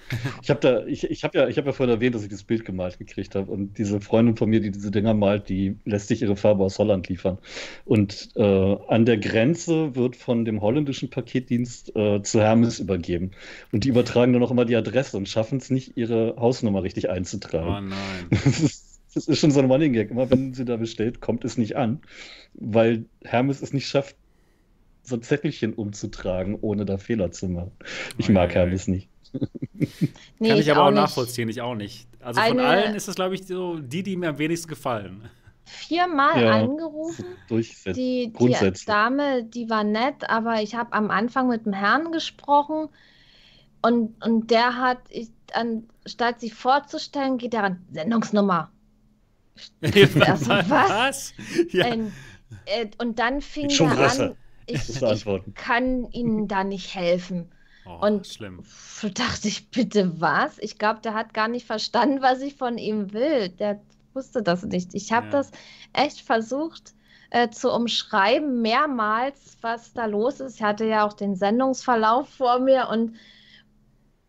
Ich 0.42 0.50
habe 0.50 0.60
da, 0.60 0.86
ich, 0.86 1.04
ich 1.10 1.24
habe 1.24 1.38
ja, 1.38 1.48
ich 1.48 1.58
habe 1.58 1.68
ja 1.68 1.74
vorhin 1.74 1.96
erwähnt, 1.96 2.16
dass 2.16 2.24
ich 2.24 2.30
das 2.30 2.44
Bild 2.44 2.66
gemalt 2.66 3.00
gekriegt 3.00 3.36
habe 3.36 3.52
und 3.52 3.78
diese 3.78 4.02
Freundin 4.02 4.36
von 4.36 4.50
mir, 4.50 4.60
die 4.60 4.72
diese 4.72 4.92
Dinger 4.92 5.14
malt, 5.14 5.50
die 5.50 5.78
lässt 5.86 6.08
sich 6.10 6.22
ihre 6.22 6.36
Farbe 6.36 6.64
aus 6.64 6.78
Holland 6.80 7.08
liefern. 7.10 7.38
Und 7.86 8.30
äh, 8.36 8.76
an 8.88 9.06
der 9.06 9.18
Grenze 9.18 9.96
wird 9.96 10.16
von 10.16 10.46
dem 10.46 10.62
holländischen 10.62 11.10
Paketdienst 11.10 11.96
äh, 11.96 12.22
zu 12.22 12.42
Hermes 12.42 12.80
übergeben. 12.80 13.32
Und 13.72 13.84
die 13.86 13.90
übertragen 13.90 14.34
dann 14.34 14.44
auch 14.44 14.52
immer 14.52 14.66
die 14.66 14.76
Adresse 14.76 15.18
und 15.18 15.30
schaffen 15.30 15.58
es 15.60 15.70
nicht, 15.70 15.98
ihre 15.98 16.36
Hausnummer 16.38 16.84
richtig 16.84 17.10
einzutragen. 17.10 17.94
Oh 17.94 17.96
nein. 17.96 18.30
Das 18.44 18.60
ist, 18.60 19.00
das 19.16 19.28
ist 19.28 19.40
schon 19.40 19.52
so 19.52 19.60
ein 19.60 19.72
Running 19.72 19.94
Gag. 19.94 20.10
Immer 20.12 20.30
wenn 20.32 20.54
sie 20.54 20.66
da 20.66 20.78
bestellt, 20.78 21.22
kommt 21.22 21.46
es 21.46 21.58
nicht 21.58 21.76
an, 21.76 22.02
weil 22.56 23.06
Hermes 23.24 23.62
es 23.62 23.74
nicht 23.74 23.88
schafft, 23.88 24.16
so 25.04 25.16
ein 25.16 25.22
Zettelchen 25.22 25.74
umzutragen, 25.74 26.58
ohne 26.62 26.86
da 26.86 26.98
Fehler 26.98 27.32
zu 27.32 27.48
machen. 27.50 27.72
Ich 28.18 28.30
Oh, 28.30 28.32
mag. 28.32 28.56
Hermes 28.56 28.88
nicht. 28.88 29.10
Nee, 30.40 30.50
Kann 30.50 30.58
ich, 30.60 30.72
aber 30.72 30.84
auch 30.84 30.92
nicht. 30.92 30.96
nachvollziehen, 31.02 31.50
ich 31.50 31.62
auch 31.62 31.76
nicht. 31.76 32.08
Also 32.20 32.40
von 32.42 32.52
Eine- 32.60 32.68
allen 32.68 32.96
ist 32.96 33.08
das, 33.08 33.16
glaube 33.16 33.36
ich, 33.36 33.46
so 33.46 33.80
die, 33.80 34.04
die 34.04 34.16
mir 34.16 34.30
am 34.30 34.38
wenigsten 34.38 34.68
gefallen. 34.68 35.30
Viermal 35.66 36.42
Ja. 36.44 36.52
angerufen. 36.52 37.26
Durchsetzen. 37.48 37.94
Die, 38.00 38.34
die. 38.34 38.86
Dame, 38.86 39.44
die 39.46 39.70
war 39.70 39.84
nett, 39.84 40.30
aber 40.30 40.62
ich 40.62 40.76
habe 40.76 40.94
am 40.94 41.10
Anfang 41.10 41.48
mit 41.48 41.66
dem 41.66 41.74
Herrn 41.74 42.12
gesprochen 42.12 42.90
und, 43.82 44.24
und 44.26 44.52
der 44.52 44.78
hat, 44.78 45.00
ich, 45.10 45.30
anstatt 45.54 46.40
sich 46.42 46.54
vorzustellen, 46.54 47.38
geht 47.38 47.54
er 47.54 47.64
an 47.64 47.86
Sendungsnummer. 47.92 48.70
Also, 49.82 50.50
was? 50.50 50.70
was? 50.70 51.34
Ja. 51.72 51.86
Ähm, 51.88 52.12
äh, 52.66 52.88
und 52.98 53.20
dann 53.20 53.42
fing 53.42 53.70
Schon 53.70 53.90
er 53.92 54.12
an, 54.12 54.36
ich, 54.66 54.90
ich 54.90 55.54
kann 55.56 56.10
Ihnen 56.12 56.48
da 56.48 56.64
nicht 56.64 56.96
helfen. 56.96 57.52
Oh, 57.86 58.06
und- 58.06 58.26
schlimm. 58.28 58.64
Dachte 59.16 59.48
ich, 59.48 59.70
bitte 59.70 60.22
was? 60.22 60.58
Ich 60.60 60.78
glaube, 60.78 61.02
der 61.02 61.14
hat 61.14 61.34
gar 61.34 61.48
nicht 61.48 61.66
verstanden, 61.66 62.22
was 62.22 62.42
ich 62.42 62.56
von 62.56 62.78
ihm 62.78 63.12
will. 63.14 63.50
Der 63.50 63.82
wusste 64.14 64.42
das 64.42 64.64
nicht. 64.64 64.94
Ich 64.94 65.12
habe 65.12 65.26
Ja. 65.28 65.32
das 65.34 65.52
echt 65.92 66.22
versucht 66.22 66.94
äh, 67.32 67.50
zu 67.50 67.72
umschreiben, 67.72 68.62
mehrmals, 68.62 69.58
was 69.62 69.92
da 69.94 70.06
los 70.06 70.40
ist. 70.40 70.58
Ich 70.58 70.64
hatte 70.64 70.86
ja 70.86 71.06
auch 71.06 71.14
den 71.14 71.36
Sendungsverlauf 71.36 72.30
vor 72.30 72.60
mir 72.60 72.90
und, 72.90 73.16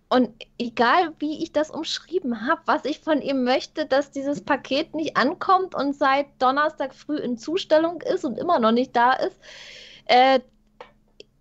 und 0.08 0.30
egal, 0.58 1.12
wie 1.18 1.42
ich 1.42 1.52
das 1.52 1.70
umschrieben 1.70 2.46
habe, 2.48 2.62
was 2.64 2.84
ich 2.86 3.00
von 3.00 3.20
ihm 3.20 3.44
möchte, 3.44 3.84
dass 3.86 4.10
dieses 4.10 4.40
Paket 4.42 4.94
nicht 4.94 5.16
ankommt 5.18 5.74
und 5.74 5.94
seit 5.94 6.26
Donnerstag 6.40 6.94
früh 6.94 7.18
in 7.18 7.36
Zustellung 7.36 8.00
ist 8.00 8.24
und 8.24 8.38
immer 8.38 8.58
noch 8.58 8.72
nicht 8.72 8.96
da 8.96 9.12
ist, 9.12 9.38
äh, 10.06 10.40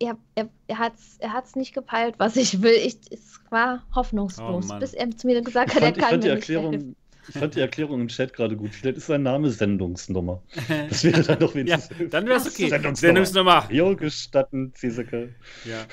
er, 0.04 0.18
er, 0.34 0.48
er 0.66 0.78
hat 0.78 0.94
es 0.94 1.16
er 1.18 1.32
hat's 1.32 1.56
nicht 1.56 1.74
gepeilt, 1.74 2.14
was 2.18 2.36
ich 2.36 2.62
will. 2.62 2.74
Ich, 2.84 2.98
es 3.10 3.40
war 3.50 3.84
hoffnungslos, 3.94 4.70
Oh 4.70 4.78
bis 4.78 4.94
er 4.94 5.10
zu 5.10 5.26
mir 5.26 5.42
gesagt 5.42 5.70
Ich 5.70 5.76
hat, 5.76 5.82
er 5.82 5.88
fand, 5.88 5.96
ich, 5.96 6.02
kann 6.02 6.20
die 6.20 6.28
mir 6.28 6.34
nicht 6.34 6.48
helfen. 6.48 6.72
Erklärung, 6.72 6.96
ich 7.28 7.34
fand 7.34 7.54
die 7.54 7.60
Erklärung 7.60 8.00
im 8.02 8.08
Chat 8.08 8.32
gerade 8.34 8.56
gut. 8.56 8.74
Vielleicht 8.74 8.98
ist 8.98 9.06
sein 9.06 9.22
Name 9.22 9.50
Sendungsnummer. 9.50 10.42
Das 10.88 11.04
wäre 11.04 11.22
dann 11.22 11.38
doch 11.38 11.54
ja, 11.54 11.60
wenigstens. 11.60 12.10
dann 12.10 12.26
wäre 12.26 12.36
es 12.36 12.46
okay. 12.46 12.68
Sendungsnummer. 12.68 12.94
Sendungsnummer. 12.94 13.68
Jo, 13.70 13.96
gestatten, 13.96 14.72
Ziesecke. 14.74 15.34
Ja. 15.64 15.86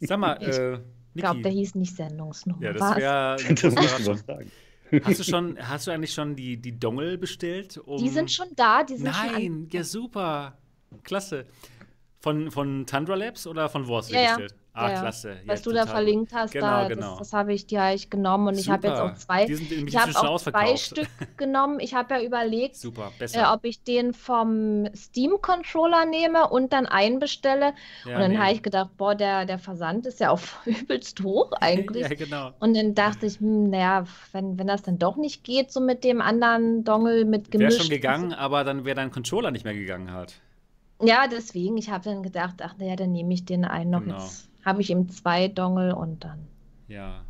Sag 0.00 0.18
mal, 0.18 0.38
Ich 0.40 0.58
äh, 0.58 0.78
Ich 1.14 1.22
glaube, 1.22 1.42
der 1.42 1.52
hieß 1.52 1.74
nicht 1.74 1.94
Sendungsnummer. 1.94 2.62
Ja, 2.62 2.72
das 2.72 2.96
wäre 2.96 3.36
Das. 4.92 5.04
Hast 5.04 5.20
du 5.20 5.24
schon, 5.24 5.56
hast 5.58 5.86
du 5.86 5.90
eigentlich 5.90 6.12
schon 6.12 6.36
die, 6.36 6.58
die 6.58 6.78
Dongle 6.78 7.16
bestellt? 7.16 7.78
Um... 7.78 7.96
Die 7.96 8.10
sind 8.10 8.30
schon 8.30 8.48
da, 8.56 8.84
die 8.84 8.96
sind 8.96 9.14
schon 9.14 9.28
an. 9.28 9.32
Nein, 9.32 9.68
ja 9.70 9.84
super. 9.84 10.58
Klasse. 11.02 11.46
Von, 12.22 12.52
von 12.52 12.86
Tundra 12.86 13.16
Labs 13.16 13.48
oder 13.48 13.68
von 13.68 13.88
Worsley 13.88 14.14
Ja, 14.22 14.38
ja. 14.38 14.46
Ah, 14.74 14.86
Ja, 14.86 14.94
ja. 14.94 15.00
klasse. 15.00 15.30
Ja, 15.32 15.36
Was 15.52 15.62
du 15.62 15.70
da 15.72 15.80
total. 15.80 15.94
verlinkt 15.96 16.32
hast, 16.32 16.52
Genau, 16.52 16.66
da, 16.66 16.88
genau. 16.88 17.10
das, 17.10 17.18
das 17.18 17.32
habe 17.32 17.52
ich 17.52 17.66
dir 17.66 17.82
eigentlich 17.82 18.10
genommen 18.10 18.46
und 18.46 18.58
ich 18.58 18.70
habe 18.70 18.86
jetzt 18.86 18.96
Super. 18.96 19.12
auch 19.12 19.16
zwei. 19.16 19.44
Ich 19.46 19.96
habe 19.96 20.28
auch 20.28 20.40
zwei. 20.40 20.76
Stück 20.76 21.08
genommen. 21.36 21.80
Ich 21.80 21.94
habe 21.94 22.14
ja 22.14 22.22
überlegt, 22.22 22.76
Super, 22.76 23.10
äh, 23.18 23.44
ob 23.52 23.64
ich 23.64 23.82
den 23.82 24.14
vom 24.14 24.86
Steam-Controller 24.94 26.06
nehme 26.06 26.48
und 26.48 26.72
dann 26.72 26.86
einbestelle. 26.86 27.74
Ja, 28.06 28.14
und 28.14 28.20
dann 28.20 28.30
nee. 28.32 28.38
habe 28.38 28.52
ich 28.52 28.62
gedacht, 28.62 28.96
boah, 28.96 29.14
der, 29.14 29.44
der 29.44 29.58
Versand 29.58 30.06
ist 30.06 30.20
ja 30.20 30.30
auf 30.30 30.60
übelst 30.64 31.20
hoch 31.22 31.50
eigentlich. 31.60 32.02
Ja, 32.08 32.14
genau. 32.14 32.52
Und 32.60 32.74
dann 32.76 32.94
dachte 32.94 33.26
ich, 33.26 33.40
hm, 33.40 33.68
naja, 33.70 34.04
wenn, 34.32 34.58
wenn 34.58 34.68
das 34.68 34.82
dann 34.82 34.98
doch 34.98 35.16
nicht 35.16 35.44
geht, 35.44 35.72
so 35.72 35.80
mit 35.80 36.04
dem 36.04 36.20
anderen 36.22 36.84
Dongle 36.84 37.24
mit 37.24 37.48
Wäre 37.52 37.58
gemischt. 37.58 37.80
schon 37.80 37.90
gegangen, 37.90 38.32
aber 38.32 38.64
dann 38.64 38.84
wäre 38.84 38.94
dein 38.94 39.10
Controller 39.10 39.50
nicht 39.50 39.64
mehr 39.64 39.74
gegangen 39.74 40.12
halt. 40.12 40.40
Ja, 41.02 41.26
deswegen, 41.28 41.76
ich 41.76 41.90
habe 41.90 42.04
dann 42.04 42.22
gedacht, 42.22 42.56
ach 42.62 42.76
naja, 42.78 42.96
dann 42.96 43.12
nehme 43.12 43.34
ich 43.34 43.44
den 43.44 43.64
einen 43.64 43.90
noch. 43.90 44.02
Genau. 44.02 44.16
Jetzt 44.18 44.48
habe 44.64 44.80
ich 44.82 44.90
ihm 44.90 45.08
zwei 45.08 45.48
Dongle 45.48 45.94
und 45.96 46.24
dann. 46.24 46.46
Ja. 46.88 47.24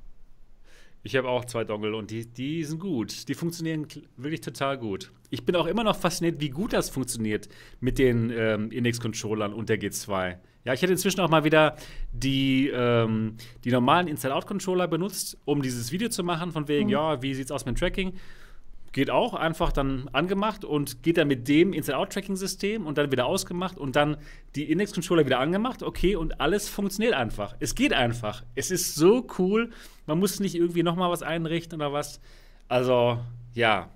Ich 1.05 1.17
habe 1.17 1.29
auch 1.29 1.45
zwei 1.47 1.65
Dongle 1.65 1.97
und 1.97 2.11
die, 2.11 2.27
die 2.27 2.63
sind 2.63 2.79
gut. 2.79 3.29
Die 3.29 3.35
funktionieren 3.35 3.87
kl- 3.87 4.05
wirklich 4.17 4.41
total 4.41 4.79
gut. 4.79 5.11
Ich 5.31 5.45
bin 5.45 5.57
auch 5.57 5.67
immer 5.67 5.83
noch 5.83 5.97
fasziniert, 5.97 6.41
wie 6.41 6.51
gut 6.51 6.73
das 6.73 6.91
funktioniert 6.91 7.49
mit 7.81 7.99
den 7.99 8.31
ähm, 8.31 8.71
Index-Controllern 8.71 9.53
und 9.53 9.69
der 9.69 9.81
G2. 9.81 10.37
Ja, 10.65 10.75
ich 10.75 10.81
hätte 10.83 10.93
inzwischen 10.93 11.21
auch 11.21 11.29
mal 11.31 11.43
wieder 11.43 11.75
die, 12.13 12.69
ähm, 12.73 13.37
die 13.65 13.73
normalen 13.73 14.07
Inside-Out-Controller 14.07 14.87
benutzt, 14.87 15.37
um 15.45 15.61
dieses 15.61 15.91
Video 15.91 16.09
zu 16.09 16.23
machen, 16.23 16.53
von 16.53 16.69
wegen, 16.69 16.85
Mhm. 16.87 16.93
ja, 16.93 17.23
wie 17.23 17.35
sieht's 17.35 17.51
aus 17.51 17.65
mit 17.67 17.75
dem 17.77 17.81
Tracking? 17.81 18.13
Geht 18.93 19.09
auch, 19.11 19.33
einfach 19.33 19.73
dann 19.73 20.09
angemacht 20.13 20.65
und 20.67 21.03
geht 21.03 21.17
dann 21.17 21.27
mit 21.29 21.49
dem 21.49 21.73
Inside-Out-Tracking-System 21.73 22.87
und 22.87 22.99
dann 22.99 23.11
wieder 23.11 23.25
ausgemacht 23.25 23.79
und 23.79 23.97
dann 23.97 24.19
die 24.55 24.71
Index-Controller 24.71 25.25
wieder 25.25 25.41
angemacht, 25.41 25.83
okay, 25.83 26.15
und 26.15 26.41
alles 26.43 26.69
funktioniert 26.69 27.15
einfach. 27.15 27.57
Es 27.59 27.75
geht 27.75 27.95
einfach. 27.95 28.43
Es 28.55 28.71
ist 28.71 28.95
so 28.95 29.27
cool. 29.39 29.71
Man 30.07 30.19
muss 30.19 30.41
nicht 30.41 30.55
irgendwie 30.55 30.83
nochmal 30.83 31.11
was 31.11 31.23
einrichten 31.23 31.77
oder 31.81 31.93
was. 31.95 32.21
Also, 32.69 33.19
ja. 33.55 33.89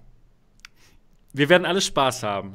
Wir 1.34 1.50
werden 1.50 1.66
alle 1.66 1.82
Spaß 1.82 2.22
haben. 2.22 2.54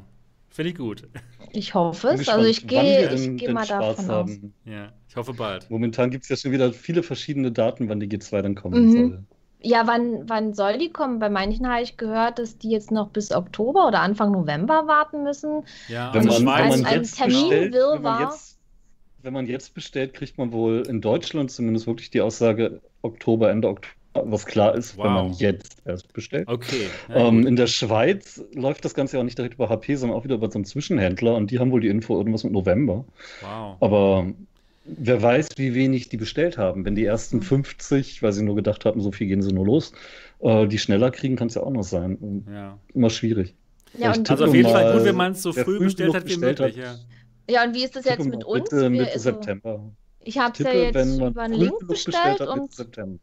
Finde 0.50 0.72
ich 0.72 0.78
gut. 0.78 1.08
Ich 1.54 1.76
hoffe 1.76 2.10
es. 2.10 2.28
Also 2.28 2.46
ich 2.46 2.66
gehe 2.66 3.08
denn 3.10 3.54
mal 3.54 3.66
Spaß 3.66 3.98
davon 3.98 4.06
aus. 4.06 4.10
haben. 4.10 4.54
Ja, 4.66 4.92
ich 5.08 5.16
hoffe 5.16 5.34
bald. 5.34 5.70
Momentan 5.70 6.10
gibt 6.10 6.24
es 6.24 6.30
ja 6.30 6.36
schon 6.38 6.52
wieder 6.52 6.74
viele 6.74 7.04
verschiedene 7.04 7.52
Daten, 7.52 7.88
wann 7.88 8.00
die 8.00 8.08
G2 8.08 8.42
dann 8.42 8.56
kommen 8.56 8.88
Mhm. 8.88 8.92
soll. 8.92 9.24
Ja, 9.64 9.86
wann, 9.86 10.28
wann 10.28 10.54
soll 10.54 10.78
die 10.78 10.92
kommen? 10.92 11.20
Bei 11.20 11.30
manchen 11.30 11.68
habe 11.70 11.84
ich 11.84 11.98
gehört, 11.98 12.40
dass 12.40 12.58
die 12.58 12.70
jetzt 12.72 12.92
noch 12.92 13.10
bis 13.10 13.32
Oktober 13.32 13.88
oder 13.88 14.02
Anfang 14.02 14.32
November 14.32 14.88
warten 14.88 15.24
müssen. 15.24 15.64
Ja, 15.88 16.14
Wenn 16.14 16.28
also 16.28 16.44
man, 16.44 16.60
wenn 16.60 16.70
man 16.70 16.86
ein 16.86 16.96
jetzt 16.96 17.18
Termin 17.18 17.36
bestellt, 17.50 17.74
wenn 17.74 18.02
man 18.02 18.20
jetzt, 18.22 18.58
wenn 19.22 19.34
man 19.34 19.46
jetzt 19.46 19.74
bestellt, 19.74 20.14
kriegt 20.14 20.38
man 20.38 20.52
wohl 20.52 20.82
in 20.88 21.02
Deutschland 21.02 21.52
zumindest 21.52 21.86
wirklich 21.88 22.10
die 22.10 22.22
Aussage 22.22 22.82
Oktober, 23.04 23.52
Ende 23.52 23.68
Oktober, 23.70 23.96
was 24.14 24.46
klar 24.46 24.76
ist, 24.76 24.98
wenn 24.98 25.14
man 25.14 25.30
Wow. 25.30 25.40
jetzt 25.40 25.78
erst 25.86 26.12
bestellt. 26.14 26.48
Okay. 26.48 26.90
Ähm, 27.14 27.46
in 27.48 27.56
der 27.56 27.68
Schweiz 27.68 28.44
läuft 28.54 28.84
das 28.84 28.94
Ganze 28.94 29.16
ja 29.16 29.22
auch 29.22 29.26
nicht 29.26 29.38
direkt 29.38 29.54
über 29.54 29.70
HP, 29.70 29.96
sondern 29.96 30.18
auch 30.18 30.24
wieder 30.24 30.36
über 30.36 30.52
so 30.52 30.58
einen 30.58 30.66
Zwischenhändler 30.66 31.36
und 31.36 31.52
die 31.52 31.60
haben 31.60 31.72
wohl 31.72 31.82
die 31.82 31.88
Info 31.88 32.18
irgendwas 32.18 32.44
mit 32.44 32.52
November. 32.54 33.06
wow. 33.42 33.78
Aber 33.80 34.26
wer 34.86 35.22
weiß, 35.22 35.50
wie 35.58 35.74
wenig 35.76 36.10
die 36.10 36.18
bestellt 36.18 36.58
haben. 36.58 36.86
Wenn 36.86 36.96
die 36.96 37.06
ersten 37.06 37.42
50, 37.42 38.22
weil 38.24 38.32
sie 38.34 38.44
nur 38.44 38.56
gedacht 38.56 38.86
haben, 38.86 39.02
so 39.02 39.12
viel 39.12 39.28
gehen 39.28 39.42
sie 39.42 39.54
nur 39.54 39.66
los, 39.66 39.94
äh, 40.40 40.68
die 40.68 40.78
schneller 40.80 41.12
kriegen, 41.12 41.36
kann 41.36 41.48
es 41.48 41.56
ja 41.56 41.64
auch 41.64 41.72
noch 41.72 41.84
sein. 41.84 42.46
Ja. 42.52 42.78
Immer 42.94 43.10
schwierig. 43.10 43.56
Ja, 43.98 44.14
und, 44.14 44.30
Also 44.30 44.46
auf 44.46 44.56
jeden 44.56 44.70
Fall 44.70 44.94
gut, 44.98 45.04
wenn 45.06 45.16
man 45.16 45.34
es 45.34 45.42
so 45.42 45.52
früh 45.54 45.64
früh 45.64 45.80
bestellt 45.80 46.14
hat 46.16 46.24
wie 46.24 46.30
bestellt 46.30 46.60
möglich. 46.60 46.86
hat, 46.86 47.00
Ja. 47.48 47.54
ja, 47.62 47.64
und 47.68 47.76
wie 47.76 47.84
ist 47.84 47.96
das 47.96 48.06
jetzt 48.06 48.24
mit 48.26 48.44
uns? 48.46 48.72
Mitte, 48.72 48.82
Wir- 48.84 48.90
Mitte 48.90 49.12
also, 49.12 49.20
September. 49.32 49.92
ich 50.22 50.38
habe 50.38 50.54
es 50.54 50.60
ja 50.60 50.72
jetzt 50.74 50.96
wenn 50.96 51.18
man 51.18 51.32
über 51.32 51.42
einen 51.44 51.54
Link 51.56 51.88
bestellt 51.88 52.16
hat, 52.18 52.40
Mitte 52.40 52.50
und 52.52 52.74
September. 52.74 53.20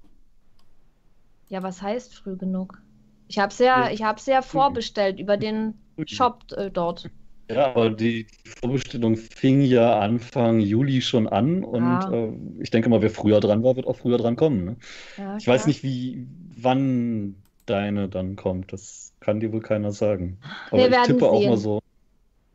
ja, 1.48 1.62
was 1.62 1.80
heißt 1.82 2.14
früh 2.14 2.36
genug? 2.36 2.80
Ich 3.28 3.38
habe 3.38 3.50
es 3.52 3.58
ja, 3.58 3.86
Ja. 3.86 3.90
ich 3.90 4.02
habe 4.02 4.18
es 4.18 4.26
ja 4.26 4.42
vorbestellt 4.42 5.18
über 5.18 5.36
den. 5.36 5.74
Shop 6.06 6.44
äh, 6.52 6.70
dort. 6.70 7.10
Ja, 7.50 7.68
aber 7.70 7.90
die 7.90 8.30
Vorbestellung 8.44 9.16
fing 9.16 9.62
ja 9.62 10.00
Anfang 10.00 10.60
Juli 10.60 11.00
schon 11.00 11.26
an 11.26 11.64
und 11.64 12.04
Ja. 12.04 12.08
äh, 12.08 12.30
ich 12.60 12.68
denke 12.70 12.90
mal, 12.90 13.00
wer 13.00 13.10
früher 13.10 13.40
dran 13.40 13.62
war, 13.62 13.74
wird 13.76 13.86
auch 13.86 13.96
früher 13.96 14.18
dran 14.18 14.36
kommen. 14.36 14.64
Ne? 14.64 14.76
Ja, 15.16 15.38
Ich 15.38 15.46
weiß 15.46 15.66
nicht, 15.66 15.82
wie, 15.82 16.26
wann 16.56 17.42
deine 17.66 18.08
dann 18.10 18.36
kommt. 18.36 18.72
Das 18.72 19.14
kann 19.20 19.40
dir 19.40 19.52
wohl 19.52 19.62
keiner 19.62 19.92
sagen. 19.92 20.40
Aber 20.70 20.80
Wir 20.80 20.90
ich 20.90 21.00
werden 21.02 21.02
tippe 21.02 21.28
auch 21.30 21.42
sehen. 21.42 21.46
mal 21.46 21.56
so, 21.56 21.80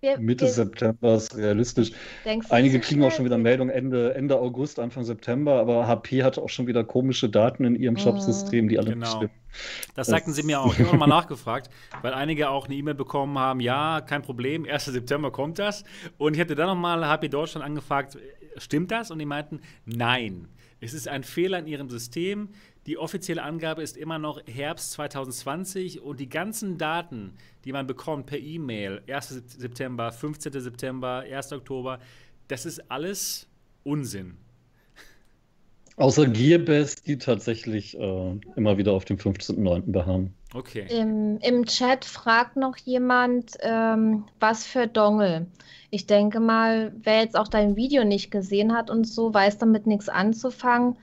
Wir, 0.04 0.20
Mitte 0.20 0.44
wir, 0.44 0.52
September 0.52 1.16
ist 1.16 1.38
realistisch. 1.38 1.92
Einige 2.50 2.82
kriegen 2.82 3.02
auch 3.04 3.06
schnell? 3.08 3.16
schon 3.16 3.26
wieder 3.26 3.38
Meldung 3.38 3.70
Ende, 3.70 4.14
Ende 4.16 4.38
August, 4.38 4.78
Anfang 4.78 5.06
September, 5.06 5.54
aber 5.62 5.88
HP 5.88 6.24
hatte 6.24 6.42
auch 6.42 6.50
schon 6.50 6.68
wieder 6.68 6.84
komische 6.84 7.30
Daten 7.30 7.64
in 7.64 7.76
ihrem 7.78 7.94
Mhm. 7.94 8.00
Shopsystem, 8.00 8.68
die 8.68 8.78
alle 8.78 8.90
nicht 8.90 8.96
Genau. 9.06 9.16
stimmen. 9.16 9.32
Das 9.96 10.08
sagten 10.08 10.34
sie 10.34 10.44
mir 10.44 10.60
auch. 10.60 10.74
Ich 10.74 10.80
habe 10.80 10.90
nochmal 10.92 11.08
nachgefragt, 11.08 11.70
weil 12.02 12.14
einige 12.14 12.50
auch 12.50 12.66
eine 12.66 12.76
E-Mail 12.76 12.96
bekommen 12.96 13.40
haben, 13.40 13.62
ja, 13.62 14.02
kein 14.02 14.22
Problem, 14.24 14.66
1. 14.66 14.92
September 14.92 15.32
kommt 15.32 15.58
das. 15.58 15.86
Und 16.18 16.34
ich 16.34 16.42
hatte 16.42 16.56
dann 16.56 16.68
nochmal 16.68 17.08
HP 17.08 17.30
Deutschland 17.30 17.66
angefragt, 17.66 18.18
stimmt 18.58 18.92
das? 18.92 19.10
Und 19.10 19.20
die 19.20 19.26
meinten, 19.26 19.62
nein. 19.86 20.50
Es 20.82 20.94
ist 20.94 21.08
ein 21.08 21.24
Fehler 21.24 21.60
in 21.60 21.68
ihrem 21.68 21.90
System. 21.90 22.50
Die 22.86 22.98
offizielle 22.98 23.44
Angabe 23.44 23.82
ist 23.82 23.96
immer 23.96 24.20
noch 24.20 24.42
Herbst 24.46 24.92
2020 24.94 26.02
und 26.02 26.20
die 26.20 26.28
ganzen 26.28 26.78
Daten, 26.78 27.34
die 27.64 27.72
man 27.72 27.88
bekommt 27.88 28.26
per 28.26 28.40
E-Mail, 28.40 29.02
1. 29.08 29.44
September, 29.58 30.12
15. 30.12 30.52
September, 30.60 31.24
1. 31.30 31.54
Oktober, 31.54 32.00
das 32.50 32.66
ist 32.66 32.92
alles 32.92 33.48
Unsinn. 33.84 34.38
Außer 35.96 36.28
Gearbest, 36.28 37.08
die 37.08 37.18
tatsächlich 37.18 37.98
äh, 37.98 38.40
immer 38.56 38.78
wieder 38.78 38.94
auf 38.94 39.06
dem 39.06 39.18
15.09. 39.18 39.92
beharren. 39.92 40.34
Okay. 40.54 40.88
Im, 40.90 41.38
Im 41.40 41.66
Chat 41.66 42.04
fragt 42.04 42.58
noch 42.58 42.78
jemand, 42.78 43.54
ähm, 43.62 44.26
was 44.40 44.66
für 44.66 44.88
Dongle. 44.88 45.48
Ich 45.92 46.08
denke 46.08 46.40
mal, 46.40 46.94
wer 47.04 47.22
jetzt 47.22 47.38
auch 47.38 47.48
dein 47.48 47.76
Video 47.76 48.04
nicht 48.04 48.32
gesehen 48.32 48.74
hat 48.74 48.90
und 48.90 49.08
so, 49.08 49.34
weiß 49.34 49.60
damit 49.60 49.86
nichts 49.86 50.10
anzufangen. 50.10 50.98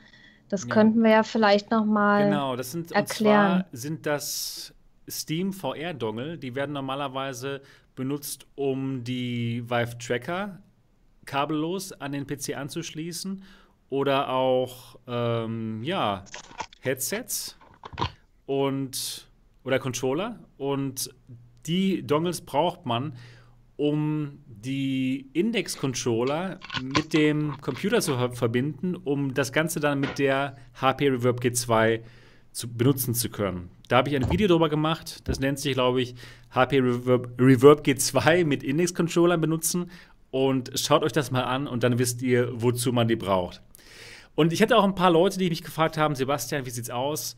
Das 0.50 0.64
Ja. 0.64 0.68
könnten 0.74 1.02
wir 1.02 1.10
ja 1.10 1.22
vielleicht 1.22 1.70
noch 1.70 1.86
mal. 1.86 2.24
Genau, 2.24 2.56
das 2.56 2.72
sind 2.72 2.90
und 2.90 2.96
erklären. 2.96 3.60
zwar 3.60 3.66
sind 3.72 4.04
das 4.04 4.74
Steam 5.08 5.52
VR 5.52 5.94
Dongle, 5.94 6.36
die 6.36 6.54
werden 6.54 6.72
normalerweise 6.72 7.62
benutzt, 7.96 8.46
um 8.56 9.02
die 9.04 9.62
Vive 9.68 9.96
Tracker 9.98 10.58
kabellos 11.24 11.92
an 11.92 12.12
den 12.12 12.26
PC 12.26 12.56
anzuschließen 12.56 13.42
oder 13.90 14.28
auch 14.30 14.98
ähm, 15.06 15.82
ja 15.84 16.24
Headsets 16.80 17.56
und 18.46 19.28
oder 19.64 19.78
Controller 19.78 20.38
und 20.58 21.10
die 21.66 22.04
Dongles 22.06 22.40
braucht 22.40 22.86
man, 22.86 23.14
um 23.80 24.40
die 24.46 25.30
Index-Controller 25.32 26.60
mit 26.82 27.14
dem 27.14 27.58
Computer 27.62 28.02
zu 28.02 28.14
ver 28.14 28.30
verbinden, 28.32 28.94
um 28.94 29.32
das 29.32 29.52
Ganze 29.52 29.80
dann 29.80 30.00
mit 30.00 30.18
der 30.18 30.58
HP 30.78 31.08
Reverb 31.08 31.40
G2 31.40 32.00
zu 32.52 32.70
benutzen 32.70 33.14
zu 33.14 33.30
können. 33.30 33.70
Da 33.88 33.96
habe 33.96 34.10
ich 34.10 34.16
ein 34.16 34.30
Video 34.30 34.48
drüber 34.48 34.68
gemacht, 34.68 35.26
das 35.26 35.40
nennt 35.40 35.58
sich, 35.58 35.72
glaube 35.72 36.02
ich, 36.02 36.14
HP 36.50 36.78
Reverb, 36.78 37.40
Reverb 37.40 37.86
G2 37.86 38.44
mit 38.44 38.62
Index-Controllern 38.62 39.40
benutzen 39.40 39.90
und 40.30 40.78
schaut 40.78 41.02
euch 41.02 41.12
das 41.12 41.30
mal 41.30 41.44
an 41.44 41.66
und 41.66 41.82
dann 41.82 41.98
wisst 41.98 42.20
ihr, 42.20 42.50
wozu 42.52 42.92
man 42.92 43.08
die 43.08 43.16
braucht. 43.16 43.62
Und 44.34 44.52
ich 44.52 44.60
hatte 44.60 44.76
auch 44.76 44.84
ein 44.84 44.94
paar 44.94 45.10
Leute, 45.10 45.38
die 45.38 45.48
mich 45.48 45.62
gefragt 45.62 45.96
haben, 45.96 46.14
Sebastian, 46.14 46.66
wie 46.66 46.70
sieht's 46.70 46.90
aus? 46.90 47.34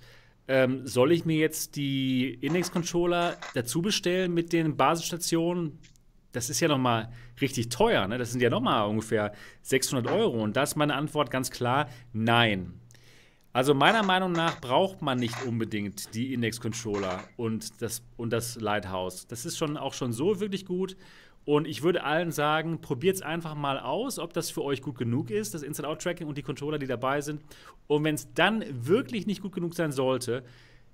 Ähm, 0.49 0.89
soll 0.89 1.13
ich 1.13 1.25
mir 1.25 1.37
jetzt 1.37 1.77
die 1.77 2.35
Index-Controller 2.35 3.37
dazu 3.55 3.81
bestellen 3.81 4.35
mit 4.35 4.53
den 4.53 4.77
Basisstationen? 4.77 5.79
Das 6.33 6.51
ist 6.51 6.61
ja 6.61 6.69
noch 6.69 6.79
mal 6.79 7.11
richtig 7.41 7.69
teuer, 7.69 8.09
ne? 8.09 8.19
Das 8.19 8.33
sind 8.33 8.41
ja 8.41 8.51
noch 8.51 8.61
mal 8.61 8.85
ungefähr 8.85 9.33
600 9.63 10.11
Euro. 10.11 10.43
Und 10.43 10.57
da 10.57 10.63
ist 10.63 10.77
meine 10.77 10.95
Antwort 10.95 11.31
ganz 11.31 11.51
klar: 11.51 11.89
Nein. 12.13 12.75
Also 13.55 13.75
meiner 13.75 14.03
Meinung 14.03 14.33
nach 14.33 14.63
braucht 14.63 15.03
man 15.03 15.19
nicht 15.19 15.45
unbedingt 15.45 16.15
die 16.15 16.33
Index-Controller 16.33 17.21
und 17.37 17.83
das, 17.83 18.03
und 18.17 18.33
das 18.33 18.59
Lighthouse. 18.59 19.27
Das 19.27 19.45
ist 19.45 19.59
schon 19.59 19.77
auch 19.77 19.93
schon 19.93 20.15
so 20.15 20.41
wirklich 20.41 20.65
gut. 20.65 20.97
Und 21.45 21.67
ich 21.67 21.83
würde 21.83 22.05
allen 22.05 22.31
sagen, 22.31 22.81
probiert 22.81 23.17
es 23.17 23.23
einfach 23.23 23.55
mal 23.55 23.79
aus, 23.79 24.19
ob 24.19 24.33
das 24.33 24.51
für 24.51 24.63
euch 24.63 24.81
gut 24.81 24.97
genug 24.97 25.31
ist, 25.31 25.53
das 25.53 25.63
Inside-Out-Tracking 25.63 26.27
und 26.27 26.39
die 26.39 26.43
Controller, 26.43 26.79
die 26.79 26.87
dabei 26.87 27.21
sind. 27.21 27.43
Und 27.89 28.05
wenn 28.05 28.15
es 28.15 28.33
dann 28.33 28.65
wirklich 28.71 29.27
nicht 29.27 29.43
gut 29.43 29.53
genug 29.53 29.75
sein 29.75 29.93
sollte, 29.93 30.45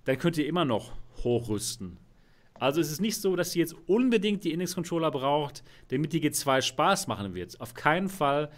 dann 0.04 0.18
könnt 0.18 0.38
ihr 0.38 0.46
immer 0.46 0.64
noch 0.64 0.92
hochrüsten. 1.22 1.98
Also 2.60 2.80
es 2.80 2.90
ist 2.90 3.00
nicht 3.00 3.16
so, 3.20 3.36
dass 3.36 3.54
ihr 3.56 3.60
jetzt 3.60 3.74
unbedingt 3.86 4.44
die 4.44 4.52
Index-Controller 4.52 5.10
braucht, 5.10 5.62
damit 5.88 6.12
die 6.12 6.20
G2 6.20 6.62
Spaß 6.62 7.06
machen 7.06 7.34
wird. 7.34 7.60
Auf 7.60 7.74
keinen 7.74 8.08
Fall. 8.08 8.50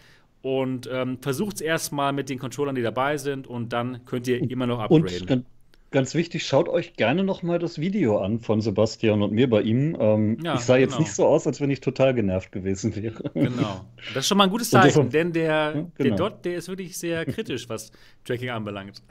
Und 0.43 0.89
ähm, 0.91 1.19
versucht 1.21 1.57
es 1.57 1.61
erstmal 1.61 2.13
mit 2.13 2.31
den 2.31 2.39
Controllern, 2.39 2.75
die 2.75 2.83
dabei 2.83 3.19
sind, 3.19 3.47
und 3.47 3.73
dann 3.75 4.05
könnt 4.07 4.27
ihr 4.27 4.49
immer 4.51 4.67
noch 4.67 4.79
Und 4.89 5.05
upgraden. 5.05 5.27
ganz, 5.27 5.45
ganz 5.91 6.15
wichtig, 6.15 6.47
schaut 6.47 6.69
euch 6.71 6.95
gerne 6.95 7.25
nochmal 7.25 7.59
das 7.59 7.79
Video 7.79 8.19
an 8.19 8.39
von 8.41 8.63
Sebastian 8.63 9.21
und 9.23 9.33
mir 9.33 9.51
bei 9.51 9.61
ihm. 9.61 9.97
Ähm, 10.01 10.39
Ja, 10.43 10.55
ich 10.55 10.61
sah 10.63 10.77
jetzt 10.79 10.93
genau. 10.93 11.01
nicht 11.03 11.13
so 11.15 11.27
aus, 11.27 11.47
als 11.47 11.61
wenn 11.61 11.71
ich 11.71 11.81
total 11.81 12.15
genervt 12.15 12.53
gewesen 12.53 12.97
wäre. 12.97 13.31
Genau. 13.35 13.85
Das 14.15 14.25
ist 14.25 14.29
schon 14.29 14.39
mal 14.39 14.45
ein 14.45 14.51
gutes 14.51 14.73
Und 14.73 14.81
Zeichen, 14.81 15.11
denn 15.11 15.33
der, 15.35 15.75
Ja, 15.75 15.83
der 16.01 16.11
genau. 16.11 16.17
Dot, 16.17 16.45
der 16.47 16.57
ist 16.57 16.69
wirklich 16.69 16.97
sehr 16.97 17.27
kritisch, 17.27 17.69
was 17.69 17.93
Tracking 18.25 18.49
anbelangt. 18.51 19.03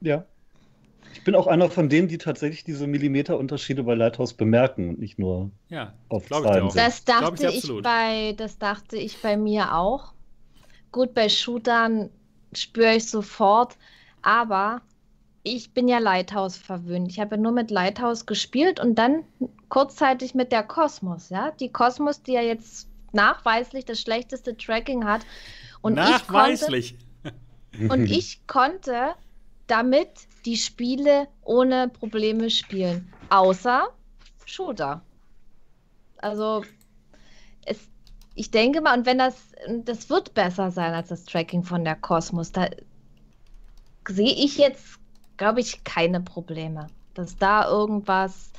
Ja. 0.00 0.26
Ich 1.22 1.24
bin 1.24 1.36
auch 1.36 1.46
einer 1.46 1.70
von 1.70 1.88
denen, 1.88 2.08
die 2.08 2.18
tatsächlich 2.18 2.64
diese 2.64 2.88
Millimeterunterschiede 2.88 3.84
bei 3.84 3.94
Lighthouse 3.94 4.34
bemerken 4.34 4.88
und 4.88 4.98
nicht 4.98 5.20
nur 5.20 5.52
Ja, 5.68 5.92
auf 6.08 6.24
ich 6.24 6.30
Zahlen 6.30 6.68
sind. 6.68 6.82
Das 6.82 7.04
dachte 7.04 7.46
ich 7.46 7.62
ich, 7.62 7.80
bei, 7.80 8.34
das 8.36 8.58
dachte 8.58 8.96
ich 8.96 9.22
bei 9.22 9.36
mir 9.36 9.76
auch. 9.76 10.14
Gut, 10.90 11.14
bei 11.14 11.28
Shootern 11.28 12.10
spüre 12.52 12.96
ich 12.96 13.08
sofort, 13.08 13.76
aber 14.22 14.82
ich 15.44 15.72
bin 15.72 15.86
ja 15.86 16.00
Lighthouse 16.00 16.56
verwöhnt. 16.56 17.08
Ich 17.08 17.20
habe 17.20 17.36
ja 17.36 17.40
nur 17.40 17.52
mit 17.52 17.70
Lighthouse 17.70 18.26
gespielt 18.26 18.80
und 18.80 18.96
dann 18.96 19.22
kurzzeitig 19.68 20.34
mit 20.34 20.50
der 20.50 20.64
Cosmos, 20.64 21.28
ja. 21.28 21.52
Die 21.52 21.68
Cosmos, 21.68 22.24
die 22.24 22.32
ja 22.32 22.42
jetzt 22.42 22.88
nachweislich 23.12 23.84
das 23.84 24.00
schlechteste 24.00 24.56
Tracking 24.56 25.04
hat. 25.04 25.20
Und 25.82 26.00
ich 26.00 26.04
konnte, 26.26 26.50
Nachweislich. 26.50 26.96
und 27.88 28.06
ich 28.10 28.44
konnte 28.48 29.14
damit 29.66 30.08
die 30.44 30.56
Spiele 30.56 31.28
ohne 31.42 31.88
Probleme 31.88 32.50
spielen. 32.50 33.12
Außer 33.30 33.88
Shooter. 34.44 35.02
Also, 36.18 36.62
es, 37.64 37.78
ich 38.34 38.50
denke 38.50 38.80
mal, 38.80 38.98
und 38.98 39.06
wenn 39.06 39.18
das, 39.18 39.36
das 39.84 40.10
wird 40.10 40.34
besser 40.34 40.70
sein 40.70 40.92
als 40.94 41.08
das 41.08 41.24
Tracking 41.24 41.62
von 41.64 41.84
der 41.84 41.96
Cosmos, 41.96 42.52
da 42.52 42.68
sehe 44.08 44.32
ich 44.32 44.58
jetzt, 44.58 44.98
glaube 45.36 45.60
ich, 45.60 45.84
keine 45.84 46.20
Probleme, 46.20 46.88
dass 47.14 47.36
da 47.36 47.68
irgendwas 47.68 48.50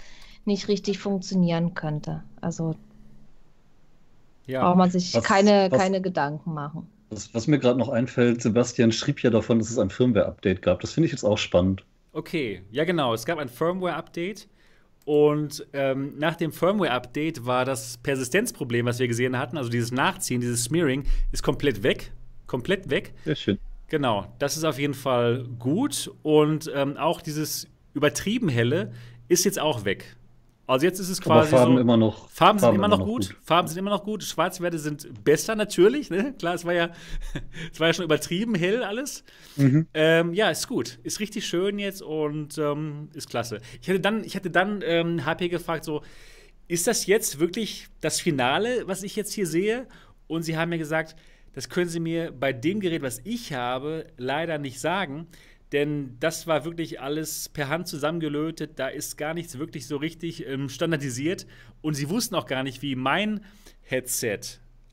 nicht 0.45 0.67
richtig 0.67 0.99
funktionieren 0.99 1.73
könnte. 1.73 2.23
Also 2.41 2.71
braucht 2.71 2.79
Ja. 4.47 4.75
man 4.75 4.89
sich 4.91 5.13
Was- 5.13 5.23
keine, 5.23 5.71
was- 5.71 5.79
keine 5.79 6.01
Gedanken 6.01 6.53
machen. 6.53 6.89
Was, 7.13 7.33
was 7.33 7.47
mir 7.47 7.59
gerade 7.59 7.79
noch 7.79 7.89
einfällt, 7.89 8.41
Sebastian 8.41 8.91
schrieb 8.91 9.21
ja 9.21 9.29
davon, 9.29 9.59
dass 9.59 9.69
es 9.69 9.77
ein 9.77 9.89
Firmware-Update 9.89 10.61
gab. 10.61 10.81
Das 10.81 10.93
finde 10.93 11.05
ich 11.05 11.11
jetzt 11.11 11.23
auch 11.23 11.37
spannend. 11.37 11.83
Okay, 12.11 12.61
ja 12.71 12.83
genau. 12.83 13.13
Es 13.13 13.25
gab 13.25 13.39
ein 13.39 13.49
Firmware-Update 13.49 14.47
Und 15.05 15.65
ähm, 15.73 16.17
nach 16.17 16.35
dem 16.35 16.51
Firmware-Update 16.51 17.45
war 17.45 17.65
das 17.65 17.97
Persistenzproblem, 17.97 18.85
was 18.85 18.99
wir 18.99 19.07
gesehen 19.07 19.37
hatten, 19.37 19.57
also 19.57 19.69
dieses 19.69 19.91
Nachziehen, 19.91 20.39
dieses 20.39 20.63
Smearing, 20.65 21.03
ist 21.31 21.43
komplett 21.43 21.83
weg. 21.83 22.11
Komplett 22.47 22.89
weg. 22.89 23.13
Sehr 23.25 23.35
schön. 23.35 23.59
Genau, 23.87 24.33
das 24.39 24.55
ist 24.57 24.63
auf 24.63 24.79
jeden 24.79 24.93
Fall 24.93 25.45
gut. 25.59 26.09
Und 26.23 26.71
ähm, 26.73 26.97
auch 26.97 27.21
dieses 27.21 27.67
übertrieben 27.93 28.49
helle 28.49 28.91
ist 29.27 29.43
jetzt 29.45 29.59
auch 29.59 29.85
weg. 29.85 30.15
Also 30.65 30.85
jetzt 30.85 30.99
ist 30.99 31.09
es 31.09 31.19
quasi 31.19 31.49
Aber 31.49 31.57
Farben 31.57 31.75
so, 31.75 31.81
immer 31.81 31.97
noch. 31.97 32.29
Farben 32.29 32.57
sind 32.57 32.75
immer, 32.75 32.87
noch 32.87 33.03
gut. 33.03 33.35
Farben 33.41 33.67
sind 33.67 33.77
immer 33.77 33.89
noch 33.89 34.03
gut. 34.03 34.23
Schwarzwerte 34.23 34.79
sind 34.79 35.23
besser 35.23 35.55
natürlich. 35.55 36.09
Ne? 36.09 36.33
Klar, 36.39 36.55
es 36.55 36.63
war 36.63 36.73
ja, 36.73 36.89
es 37.73 37.79
war 37.79 37.87
ja 37.87 37.93
schon 37.93 38.05
übertrieben 38.05 38.55
hell 38.55 38.81
alles. 38.83 39.25
Mhm. 39.57 39.87
Ähm, 39.93 40.33
ja, 40.33 40.49
ist 40.49 40.69
gut. 40.69 40.99
Ist 41.03 41.19
richtig 41.19 41.45
schön 41.45 41.79
jetzt 41.79 42.01
und 42.01 42.57
ähm, 42.57 43.09
ist 43.13 43.29
klasse. 43.29 43.59
Ich 43.81 43.89
hätte 43.89 43.99
dann, 43.99 44.23
ich 44.23 44.35
hätte 44.35 44.49
dann 44.49 44.81
ähm, 44.85 45.25
HP 45.25 45.49
gefragt, 45.49 45.83
so, 45.83 46.01
ist 46.69 46.87
das 46.87 47.07
jetzt 47.07 47.39
wirklich 47.39 47.87
das 47.99 48.21
Finale, 48.21 48.87
was 48.87 49.03
ich 49.03 49.17
jetzt 49.17 49.33
hier 49.33 49.47
sehe? 49.47 49.85
Und 50.27 50.43
sie 50.43 50.57
haben 50.57 50.69
mir 50.69 50.77
gesagt, 50.77 51.17
das 51.53 51.69
können 51.69 51.89
Sie 51.89 51.99
mir 51.99 52.31
bei 52.31 52.51
dem 52.51 52.79
Gerät, 52.79 53.03
was 53.03 53.21
ich 53.23 53.53
habe, 53.53 54.07
leider 54.17 54.57
nicht 54.57 54.79
sagen. 54.79 55.27
Denn 55.73 56.15
das 56.19 56.45
war 56.45 56.65
wirklich 56.65 57.01
alles 57.01 57.49
per 57.49 57.67
Hand 57.67 57.87
zusammengelötet. 57.87 58.77
Da 58.77 58.87
ist 58.87 59.17
gar 59.17 59.33
nichts 59.33 59.57
wirklich 59.57 59.87
so 59.87 59.97
richtig 59.97 60.47
ähm, 60.47 60.69
standardisiert. 60.69 61.47
Und 61.81 61.95
sie 61.95 62.09
wussten 62.09 62.35
auch 62.35 62.45
gar 62.45 62.63
nicht, 62.63 62.83
wie 62.83 62.95
mein 62.95 63.41
Headset 63.81 64.39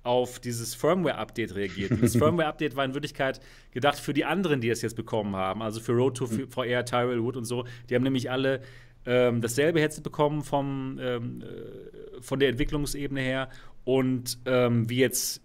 auf 0.03 0.41
dieses 0.41 0.75
Firmware-Update 0.75 1.55
reagiert. 1.55 1.93
Das 2.01 2.17
Firmware-Update 2.17 2.77
war 2.77 2.87
in 2.87 2.95
Wirklichkeit 2.95 3.41
gedacht 3.73 3.99
für 3.99 4.15
die 4.15 4.25
anderen, 4.25 4.63
die 4.63 4.71
das 4.71 4.81
jetzt 4.81 4.97
bekommen 4.97 5.37
haben. 5.37 5.61
Also 5.61 5.81
für 5.81 5.93
Road 5.93 6.17
to 6.17 6.27
VR, 6.27 6.85
Tyrell 6.87 7.23
Wood 7.23 7.37
und 7.37 7.45
so. 7.45 7.67
Die 7.91 7.95
haben 7.95 8.03
nämlich 8.03 8.31
alle 8.31 8.63
ähm, 9.05 9.43
dasselbe 9.43 9.81
Headset 9.81 10.01
bekommen 10.03 10.43
vom, 10.43 10.99
ähm, 10.99 11.43
äh, 11.43 12.23
von 12.23 12.41
der 12.41 12.49
Entwicklungsebene 12.49 13.21
her. 13.21 13.51
Und 13.85 14.39
ähm, 14.47 14.89
wie 14.89 14.99
jetzt 14.99 15.43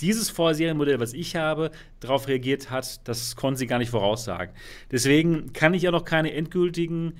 dieses 0.00 0.30
Vorserienmodell, 0.30 1.00
was 1.00 1.12
ich 1.12 1.36
habe, 1.36 1.70
darauf 2.00 2.28
reagiert 2.28 2.70
hat, 2.70 3.06
das 3.08 3.36
konnten 3.36 3.56
sie 3.56 3.66
gar 3.66 3.78
nicht 3.78 3.90
voraussagen. 3.90 4.54
Deswegen 4.90 5.52
kann 5.52 5.74
ich 5.74 5.82
ja 5.82 5.90
noch 5.90 6.04
keine 6.04 6.32
endgültigen 6.32 7.14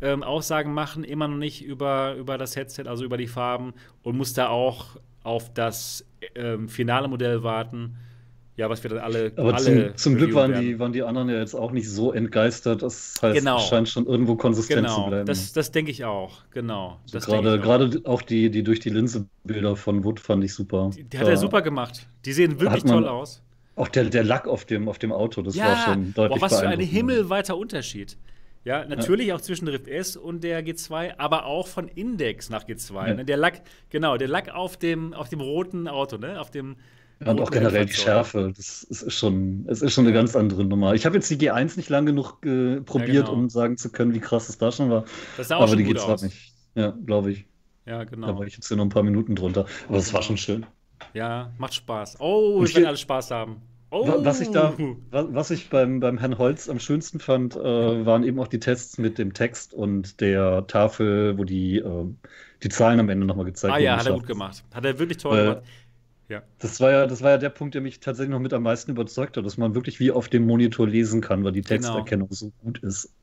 ähm, 0.00 0.22
Aussagen 0.22 0.74
machen, 0.74 1.04
immer 1.04 1.28
noch 1.28 1.36
nicht 1.36 1.64
über, 1.64 2.14
über 2.14 2.38
das 2.38 2.56
Headset, 2.56 2.84
also 2.86 3.04
über 3.04 3.16
die 3.16 3.28
Farben 3.28 3.72
und 4.02 4.16
muss 4.16 4.34
da 4.34 4.48
auch 4.48 4.96
auf 5.22 5.52
das 5.54 6.04
ähm, 6.34 6.68
finale 6.68 7.08
Modell 7.08 7.42
warten. 7.42 7.96
Ja, 8.56 8.68
was 8.68 8.82
wir 8.82 8.90
dann 8.90 8.98
alle. 8.98 9.32
Aber 9.36 9.54
alle 9.54 9.88
zum, 9.88 9.96
zum 9.96 10.16
Glück 10.16 10.34
waren 10.34 10.52
werden. 10.52 10.66
die, 10.66 10.78
waren 10.78 10.92
die 10.92 11.02
anderen 11.02 11.30
ja 11.30 11.36
jetzt 11.38 11.54
auch 11.54 11.72
nicht 11.72 11.88
so 11.88 12.12
entgeistert. 12.12 12.82
Das 12.82 13.14
heißt, 13.22 13.38
Genau. 13.38 13.56
es 13.56 13.68
scheint 13.68 13.88
schon 13.88 14.06
irgendwo 14.06 14.36
konsistent 14.36 14.86
zu 14.88 14.94
Genau, 14.96 15.08
bleiben. 15.08 15.26
das, 15.26 15.52
das 15.54 15.70
denke 15.72 15.90
ich 15.90 16.04
auch. 16.04 16.42
Genau. 16.50 16.98
Das 17.10 17.24
denke 17.26 17.42
gerade, 17.42 17.56
ich 17.56 17.62
auch. 17.62 17.64
gerade 17.64 18.00
auch 18.04 18.22
die, 18.22 18.50
die 18.50 18.62
durch 18.62 18.80
die 18.80 18.90
Linse 18.90 19.26
Bilder 19.44 19.74
von 19.74 20.04
Wood 20.04 20.20
fand 20.20 20.44
ich 20.44 20.52
super. 20.52 20.90
Die, 20.94 21.04
die 21.04 21.18
hat 21.18 21.28
er 21.28 21.36
super 21.38 21.62
gemacht. 21.62 22.06
Die 22.26 22.32
sehen 22.32 22.60
wirklich 22.60 22.84
toll 22.84 23.08
aus. 23.08 23.42
Auch 23.74 23.88
der, 23.88 24.04
der 24.04 24.22
Lack 24.22 24.46
auf 24.46 24.66
dem, 24.66 24.86
auf 24.86 24.98
dem 24.98 25.12
Auto, 25.12 25.40
das 25.40 25.56
war 25.58 25.76
schon 25.84 26.12
deutlich 26.12 26.38
boah, 26.40 26.44
was 26.44 26.60
für 26.60 26.68
ein 26.68 26.78
himmelweiter 26.80 27.56
Unterschied. 27.56 28.18
Ja, 28.64 28.84
natürlich 28.84 29.32
auch 29.32 29.40
zwischen 29.40 29.66
Rift 29.66 29.88
S 29.88 30.16
und 30.16 30.44
der 30.44 30.64
G2, 30.64 31.14
aber 31.18 31.46
auch 31.46 31.66
von 31.66 31.88
Index 31.88 32.48
nach 32.48 32.64
G2. 32.64 33.08
Ja. 33.08 33.14
Ne? 33.14 33.24
Der 33.24 33.36
Lack, 33.36 33.62
genau, 33.90 34.16
der 34.18 34.28
Lack 34.28 34.54
auf 34.54 34.76
dem, 34.76 35.14
auf 35.14 35.28
dem 35.30 35.40
roten 35.40 35.88
Auto, 35.88 36.16
ne? 36.18 36.38
Auf 36.40 36.50
dem 36.50 36.76
Ja, 37.24 37.30
und 37.32 37.40
auch 37.40 37.50
generell 37.50 37.86
die. 37.86 37.92
Schärfe, 37.92 38.52
das 38.56 38.82
ist, 38.82 39.12
schon, 39.12 39.64
es 39.68 39.82
ist 39.82 39.92
schon 39.92 40.04
eine 40.04 40.12
ganz 40.14 40.34
andere 40.36 40.64
Nummer. 40.64 40.94
Ich 40.94 41.06
habe 41.06 41.14
jetzt 41.16 41.30
die 41.30 41.36
G1 41.36 41.76
nicht 41.76 41.88
lang 41.88 42.06
genug 42.06 42.44
äh, 42.44 42.80
probiert, 42.80 43.26
genau. 43.26 43.32
um 43.32 43.48
sagen 43.48 43.76
zu 43.76 43.90
können, 43.90 44.14
wie 44.14 44.20
krass 44.20 44.48
es 44.48 44.58
da 44.58 44.72
schon 44.72 44.90
war. 44.90 45.04
Das 45.36 45.48
sah 45.48 45.56
auch 45.56 45.60
Aber 45.62 45.68
schon 45.68 45.78
die 45.78 45.86
G2 45.94 45.98
aus. 46.00 46.22
nicht. 46.22 46.52
Ja, 46.74 46.90
glaube 47.04 47.32
ich. 47.32 47.46
Ja, 47.86 47.98
Da 47.98 48.04
genau. 48.04 48.38
war 48.38 48.46
ich 48.46 48.54
jetzt 48.54 48.68
hier 48.68 48.76
noch 48.76 48.84
ein 48.84 48.90
paar 48.90 49.02
Minuten 49.02 49.34
drunter. 49.34 49.66
Aber 49.88 49.98
es 49.98 50.12
war 50.14 50.22
schon 50.22 50.36
schön. 50.36 50.66
Ja, 51.14 51.50
macht 51.58 51.74
Spaß. 51.74 52.16
Oh, 52.20 52.60
wir 52.62 52.74
werden 52.74 52.86
alle 52.86 52.96
Spaß 52.96 53.30
haben. 53.32 53.56
Oh. 53.90 54.06
Wa- 54.08 54.24
Was 54.24 54.40
ich 54.40 54.48
da, 54.50 54.72
wa- 55.10 55.26
was 55.32 55.50
ich 55.50 55.68
beim, 55.68 56.00
beim 56.00 56.16
Herrn 56.16 56.38
Holz 56.38 56.68
am 56.70 56.78
schönsten 56.78 57.20
fand, 57.20 57.56
äh, 57.56 57.60
waren 58.06 58.24
eben 58.24 58.38
auch 58.40 58.48
die 58.48 58.60
Tests 58.60 58.96
mit 58.98 59.18
dem 59.18 59.34
Text 59.34 59.74
und 59.74 60.20
der 60.22 60.66
Tafel, 60.66 61.36
wo 61.36 61.44
die, 61.44 61.76
äh, 61.78 62.06
die 62.62 62.68
Zahlen 62.70 63.00
am 63.00 63.08
Ende 63.10 63.26
nochmal 63.26 63.44
gezeigt 63.44 63.74
Ah 63.74 63.78
ja, 63.78 63.90
wurden. 63.92 64.00
hat 64.00 64.06
er 64.06 64.12
gut 64.14 64.26
gemacht. 64.26 64.64
Hat 64.72 64.84
er 64.86 64.98
wirklich 64.98 65.18
toll 65.18 65.36
Weil- 65.36 65.44
gemacht. 65.46 65.62
Ja. 66.32 66.42
Das 66.58 66.80
war 66.80 66.90
ja, 66.90 67.06
das 67.06 67.20
war 67.22 67.30
ja 67.32 67.38
der 67.38 67.50
Punkt, 67.50 67.74
der 67.74 67.82
mich 67.82 68.00
tatsächlich 68.00 68.30
noch 68.30 68.40
mit 68.40 68.54
am 68.54 68.62
meisten 68.62 68.90
überzeugt 68.92 69.36
hat, 69.36 69.44
dass 69.44 69.58
man 69.58 69.74
wirklich 69.74 70.00
wie 70.00 70.10
auf 70.12 70.28
dem 70.30 70.46
Monitor 70.46 70.88
lesen 70.88 71.20
kann, 71.20 71.44
weil 71.44 71.52
die 71.52 71.60
Genau. 71.68 72.04
Texterkennung 72.04 72.28
so 72.32 72.50
gut 72.52 72.78
ist. 72.82 73.14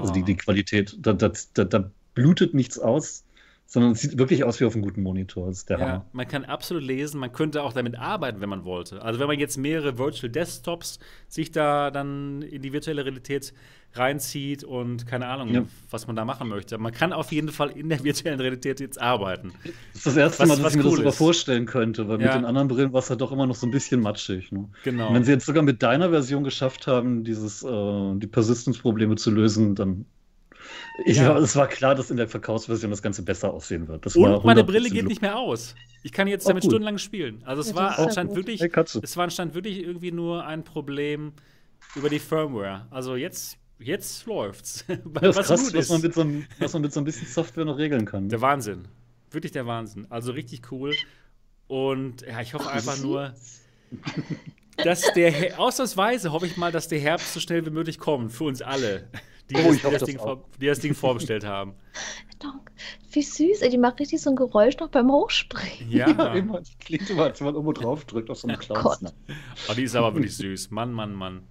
Also 0.00 0.12
Ah. 0.12 0.12
die, 0.12 0.24
die 0.24 0.36
Qualität, 0.36 0.96
da, 1.00 1.12
da, 1.12 1.32
da, 1.54 1.64
da 1.64 1.92
blutet 2.14 2.54
nichts 2.54 2.78
aus, 2.80 3.27
sondern 3.70 3.92
es 3.92 4.00
sieht 4.00 4.16
wirklich 4.18 4.44
aus 4.44 4.60
wie 4.60 4.64
auf 4.64 4.72
einem 4.74 4.82
guten 4.82 5.02
Monitor. 5.02 5.46
Das 5.48 5.58
ist 5.58 5.68
der 5.68 5.78
Ja, 5.78 5.86
Hammer. 5.86 6.06
man 6.12 6.26
kann 6.26 6.46
absolut 6.46 6.82
lesen, 6.82 7.20
man 7.20 7.32
könnte 7.32 7.62
auch 7.62 7.74
damit 7.74 7.98
arbeiten, 7.98 8.40
wenn 8.40 8.48
man 8.48 8.64
wollte. 8.64 9.02
Also 9.02 9.20
wenn 9.20 9.26
man 9.26 9.38
jetzt 9.38 9.58
mehrere 9.58 9.98
Virtual 9.98 10.30
Desktops 10.30 10.98
sich 11.28 11.52
da 11.52 11.90
dann 11.90 12.40
in 12.40 12.62
die 12.62 12.72
virtuelle 12.72 13.04
Realität 13.04 13.52
reinzieht 13.92 14.64
und 14.64 15.06
keine 15.06 15.26
Ahnung, 15.26 15.48
Ja. 15.52 15.64
was 15.90 16.06
man 16.06 16.16
da 16.16 16.24
machen 16.24 16.48
möchte. 16.48 16.78
Man 16.78 16.92
kann 16.92 17.12
auf 17.12 17.30
jeden 17.30 17.48
Fall 17.50 17.68
in 17.70 17.90
der 17.90 18.02
virtuellen 18.04 18.40
Realität 18.40 18.80
jetzt 18.80 18.98
arbeiten. 19.00 19.52
Das 19.64 19.96
ist 19.96 20.06
das 20.06 20.16
erste 20.16 20.42
Was- 20.44 20.48
Mal, 20.48 20.54
dass 20.56 20.64
was 20.64 20.72
ich 20.72 20.78
mir 20.78 20.84
cool 20.84 20.90
das 20.90 20.96
sogar 20.98 21.12
vorstellen 21.12 21.66
könnte, 21.66 22.08
weil 22.08 22.20
Ja. 22.20 22.26
mit 22.28 22.36
den 22.36 22.44
anderen 22.46 22.68
Brillen 22.68 22.92
war 22.94 23.00
es 23.00 23.08
ja 23.10 23.16
doch 23.16 23.32
immer 23.32 23.46
noch 23.46 23.54
so 23.54 23.66
ein 23.66 23.70
bisschen 23.70 24.00
matschig. 24.00 24.50
Ne? 24.50 24.68
Genau. 24.84 25.08
Und 25.08 25.14
wenn 25.14 25.24
sie 25.24 25.32
jetzt 25.32 25.46
sogar 25.46 25.62
mit 25.62 25.82
deiner 25.82 26.10
Version 26.10 26.42
geschafft 26.44 26.86
haben, 26.86 27.22
dieses, 27.24 27.62
äh, 27.62 28.14
die 28.16 28.26
Persistenzprobleme 28.26 29.16
zu 29.16 29.30
lösen, 29.30 29.74
dann. 29.74 30.06
Ich, 31.04 31.16
Ja. 31.16 31.36
Es 31.38 31.54
war 31.56 31.68
klar, 31.68 31.94
dass 31.94 32.10
in 32.10 32.16
der 32.16 32.28
Verkaufsversion 32.28 32.90
das 32.90 33.02
Ganze 33.02 33.22
besser 33.22 33.52
aussehen 33.52 33.86
wird. 33.88 34.04
Das 34.06 34.16
war 34.16 34.36
Und 34.38 34.44
meine 34.44 34.62
100% 34.62 34.64
Brille 34.66 34.88
geht 34.90 35.02
Look. 35.02 35.08
nicht 35.08 35.22
mehr 35.22 35.36
aus. 35.38 35.74
Ich 36.02 36.12
kann 36.12 36.26
jetzt 36.28 36.44
Auch 36.44 36.48
damit 36.48 36.62
gut. 36.62 36.70
stundenlang 36.72 36.98
spielen. 36.98 37.42
Also 37.44 37.60
es 37.62 37.70
Ja, 37.70 37.74
war 37.76 37.98
anscheinend 37.98 38.34
wirklich, 38.36 38.60
Hey, 38.60 38.70
es 39.02 39.16
war 39.16 39.24
anscheinend 39.24 39.54
wirklich 39.54 39.78
irgendwie 39.82 40.12
nur 40.12 40.44
ein 40.46 40.64
Problem 40.64 41.32
über 41.94 42.08
die 42.08 42.18
Firmware. 42.18 42.86
Also 42.90 43.16
jetzt, 43.16 43.58
jetzt 43.78 44.26
läuft's. 44.26 44.84
Ja, 44.88 44.96
das 45.20 45.36
ist 45.38 45.46
krass, 45.46 45.64
gut 45.64 45.74
was 45.74 45.84
ist. 45.84 45.90
man, 45.90 46.00
mit 46.02 46.14
so 46.14 46.20
einem, 46.22 46.46
was 46.58 46.72
man 46.72 46.82
mit 46.82 46.92
so 46.92 47.00
ein 47.00 47.04
bisschen 47.04 47.26
Software 47.26 47.64
noch 47.64 47.78
regeln 47.78 48.04
kann. 48.04 48.28
Der 48.28 48.40
Wahnsinn. 48.40 48.86
Wirklich 49.30 49.52
der 49.52 49.66
Wahnsinn. 49.66 50.06
Also 50.10 50.32
richtig 50.32 50.70
cool. 50.72 50.94
Und 51.66 52.22
ja, 52.22 52.40
ich 52.40 52.54
hoffe 52.54 52.70
einfach 52.70 52.98
nur, 52.98 53.34
dass 54.78 55.12
der 55.14 55.30
Her- 55.30 55.58
ausnahmsweise 55.60 56.32
hoffe 56.32 56.46
ich 56.46 56.56
mal, 56.56 56.72
dass 56.72 56.88
der 56.88 56.98
Herbst 57.00 57.34
so 57.34 57.40
schnell 57.40 57.64
wie 57.66 57.70
möglich 57.70 57.98
kommt 57.98 58.32
für 58.32 58.44
uns 58.44 58.62
alle, 58.62 59.08
die, 59.50 59.56
Oh, 59.56 59.68
das, 59.68 59.76
die, 59.76 59.90
das, 59.90 60.02
Ding, 60.04 60.18
vor, 60.18 60.44
die 60.60 60.66
das 60.66 60.80
Ding 60.80 60.94
vorbestellt 60.94 61.44
haben. 61.44 61.74
Donk. 62.38 62.70
Wie 63.10 63.22
süß, 63.22 63.62
ey, 63.62 63.70
die 63.70 63.78
macht 63.78 63.98
richtig 64.00 64.20
so 64.20 64.30
ein 64.30 64.36
Geräusch 64.36 64.76
noch 64.78 64.88
beim 64.88 65.10
Hochspringen. 65.10 65.68
Ja, 65.90 66.34
immer. 66.34 66.60
Das 66.60 66.70
klingt 66.78 67.08
immer, 67.10 67.24
als 67.24 67.40
wenn 67.40 67.46
man 67.46 67.54
irgendwo 67.54 67.72
drauf 67.72 68.04
drückt 68.04 68.30
auf 68.30 68.38
so 68.38 68.48
einen 68.48 68.58
Gott. 68.58 68.98
Clowns. 68.98 69.14
oh, 69.68 69.74
die 69.74 69.82
ist 69.82 69.96
aber 69.96 70.14
wirklich 70.14 70.36
süß. 70.36 70.70
Mann, 70.70 70.92
Mann, 70.92 71.14
Mann. 71.14 71.42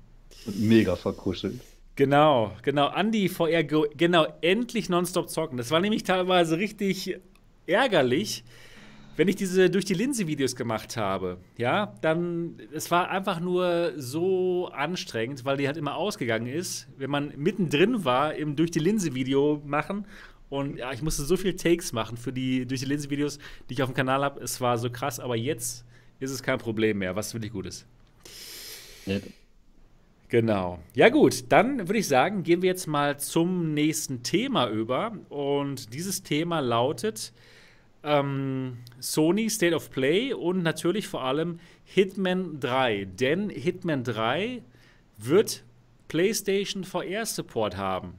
Mega 0.46 0.96
verkuschelt. 0.96 1.60
Genau, 1.96 2.52
genau. 2.62 2.88
Andi 2.88 3.28
VR 3.28 3.64
Go, 3.64 3.88
genau, 3.96 4.28
endlich 4.42 4.88
nonstop 4.88 5.30
zocken. 5.30 5.58
Das 5.58 5.72
war 5.72 5.80
nämlich 5.80 6.04
teilweise 6.04 6.58
richtig 6.58 7.20
ärgerlich, 7.66 8.44
wenn 9.18 9.28
ich 9.28 9.36
diese 9.36 9.70
durch 9.70 9.84
die 9.84 9.96
Linse 9.96 10.28
Videos 10.28 10.56
gemacht 10.56 10.96
habe. 10.96 11.40
Ja, 11.58 11.96
dann, 12.02 12.56
es 12.72 12.90
war 12.92 13.10
einfach 13.10 13.40
nur 13.40 13.94
so 13.98 14.68
anstrengend, 14.68 15.44
weil 15.44 15.58
die 15.58 15.68
halt 15.68 15.76
immer 15.76 15.96
ausgegangen 15.96 16.48
ist, 16.48 16.88
wenn 16.98 17.10
man 17.10 17.34
mittendrin 17.36 18.06
war 18.06 18.36
im 18.36 18.56
durch 18.56 18.72
die 18.72 18.80
Linse 18.80 19.16
Video 19.16 19.62
machen. 19.66 20.06
Und 20.50 20.78
ja, 20.78 20.94
ich 20.94 21.02
musste 21.02 21.24
so 21.24 21.36
viel 21.36 21.56
Takes 21.56 21.92
machen 21.92 22.16
für 22.16 22.32
die 22.32 22.66
durch 22.66 22.80
die 22.80 22.86
Linse 22.86 23.10
Videos, 23.10 23.40
die 23.70 23.74
ich 23.74 23.82
auf 23.82 23.90
dem 23.90 23.96
Kanal 23.96 24.24
habe. 24.24 24.40
Es 24.40 24.62
war 24.62 24.78
so 24.78 24.90
krass, 24.90 25.20
aber 25.20 25.36
jetzt 25.36 25.84
ist 26.20 26.32
es 26.32 26.44
kein 26.44 26.60
Problem 26.60 27.00
mehr, 27.00 27.16
was 27.16 27.34
wirklich 27.34 27.52
gut 27.52 27.66
ist. 27.66 27.86
Ja. 29.08 29.18
Genau. 30.30 30.80
Ja 30.94 31.10
gut, 31.10 31.46
dann 31.50 31.88
würde 31.88 32.00
ich 32.00 32.08
sagen, 32.08 32.44
gehen 32.44 32.62
wir 32.62 32.70
jetzt 32.70 32.86
mal 32.86 33.18
zum 33.18 33.74
nächsten 33.74 34.24
Thema 34.24 34.70
über. 34.70 35.18
Und 35.30 35.94
dieses 35.94 36.22
Thema 36.22 36.60
lautet 36.60 37.34
ähm, 38.08 38.78
Sony 39.00 39.50
State 39.50 39.76
of 39.76 39.92
Play 39.92 40.34
und 40.34 40.64
natürlich 40.64 41.08
vor 41.08 41.24
allem 41.24 41.60
Hitman 41.84 42.60
3. 42.60 43.06
Denn 43.06 43.50
Hitman 43.50 44.04
3 44.04 44.64
wird 45.18 45.64
PlayStation 46.08 46.84
VR 46.84 47.26
Support 47.26 47.78
haben. 47.78 48.16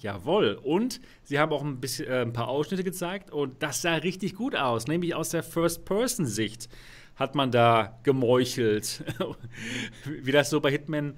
Jawohl. 0.00 0.58
Und 0.62 1.00
sie 1.22 1.38
haben 1.38 1.52
auch 1.52 1.64
ein, 1.64 1.80
bisschen, 1.80 2.06
äh, 2.06 2.22
ein 2.22 2.32
paar 2.32 2.48
Ausschnitte 2.48 2.84
gezeigt 2.84 3.30
und 3.30 3.62
das 3.62 3.82
sah 3.82 3.94
richtig 3.94 4.34
gut 4.34 4.54
aus. 4.54 4.86
Nämlich 4.86 5.14
aus 5.14 5.30
der 5.30 5.42
First-Person-Sicht 5.42 6.68
hat 7.16 7.34
man 7.34 7.50
da 7.50 7.98
gemeuchelt. 8.04 9.04
Wie 10.04 10.32
das 10.32 10.50
so 10.50 10.60
bei 10.60 10.70
Hitman 10.70 11.16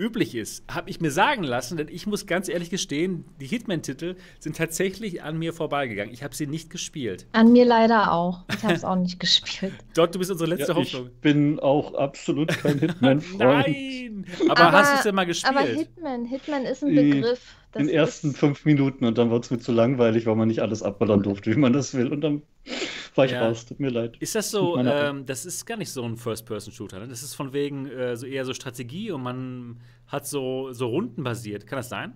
üblich 0.00 0.34
ist, 0.34 0.64
habe 0.68 0.88
ich 0.88 1.00
mir 1.00 1.10
sagen 1.10 1.44
lassen, 1.44 1.76
denn 1.76 1.88
ich 1.88 2.06
muss 2.06 2.26
ganz 2.26 2.48
ehrlich 2.48 2.70
gestehen, 2.70 3.24
die 3.40 3.46
Hitman-Titel 3.46 4.16
sind 4.38 4.56
tatsächlich 4.56 5.22
an 5.22 5.38
mir 5.38 5.52
vorbeigegangen. 5.52 6.12
Ich 6.12 6.22
habe 6.24 6.34
sie 6.34 6.46
nicht 6.46 6.70
gespielt. 6.70 7.26
An 7.32 7.52
mir 7.52 7.66
leider 7.66 8.12
auch. 8.12 8.44
Ich 8.56 8.62
habe 8.64 8.74
es 8.74 8.82
auch 8.84 8.96
nicht 8.96 9.20
gespielt. 9.20 9.74
Dort, 9.94 10.14
du 10.14 10.18
bist 10.18 10.30
unsere 10.30 10.48
letzte 10.50 10.72
Ja, 10.72 10.78
ich 10.78 10.94
Hoffnung. 10.94 11.10
bin 11.20 11.60
auch 11.60 11.94
absolut 11.94 12.48
kein 12.48 12.78
Hitman-Freund. 12.80 13.38
Nein! 13.38 14.26
Aber, 14.48 14.72
hast 14.72 14.92
du 14.92 14.96
es 14.96 15.02
denn 15.02 15.14
mal 15.14 15.26
gespielt? 15.26 15.54
Aber 15.54 15.66
Hitman, 15.66 16.24
Hitman 16.24 16.64
ist 16.64 16.82
ein 16.82 16.94
Begriff. 16.94 17.56
Das 17.72 17.80
Den 17.82 17.88
ersten 17.88 18.32
fünf 18.32 18.64
Minuten 18.64 19.04
und 19.04 19.16
dann 19.18 19.30
wurde 19.30 19.44
es 19.44 19.50
mir 19.52 19.60
zu 19.60 19.70
langweilig, 19.70 20.26
weil 20.26 20.34
man 20.34 20.48
nicht 20.48 20.60
alles 20.60 20.82
abballern 20.82 21.22
durfte, 21.22 21.52
wie 21.54 21.58
man 21.58 21.72
das 21.72 21.94
will. 21.94 22.08
Und 22.08 22.20
dann 22.22 22.42
war 23.16 23.24
ich 23.26 23.32
Ja. 23.32 23.46
raus. 23.46 23.66
Tut 23.66 23.80
mir 23.80 23.90
leid. 23.90 24.16
Ist 24.20 24.34
das 24.34 24.50
so, 24.50 24.76
ähm, 24.78 25.26
das 25.26 25.44
ist 25.46 25.66
gar 25.66 25.76
nicht 25.76 25.90
so 25.90 26.02
ein 26.04 26.16
First-Person-Shooter, 26.16 27.00
ne? 27.00 27.08
Das 27.08 27.22
ist 27.22 27.34
von 27.34 27.52
wegen 27.52 27.86
äh, 27.86 28.16
so 28.16 28.26
eher 28.26 28.44
so 28.44 28.54
Strategie 28.54 29.10
und 29.10 29.22
man 29.22 29.80
hat 30.06 30.26
so, 30.26 30.72
so 30.72 30.86
Runden 30.88 31.22
basiert. 31.22 31.66
Kann 31.66 31.76
das 31.78 31.88
sein? 31.88 32.12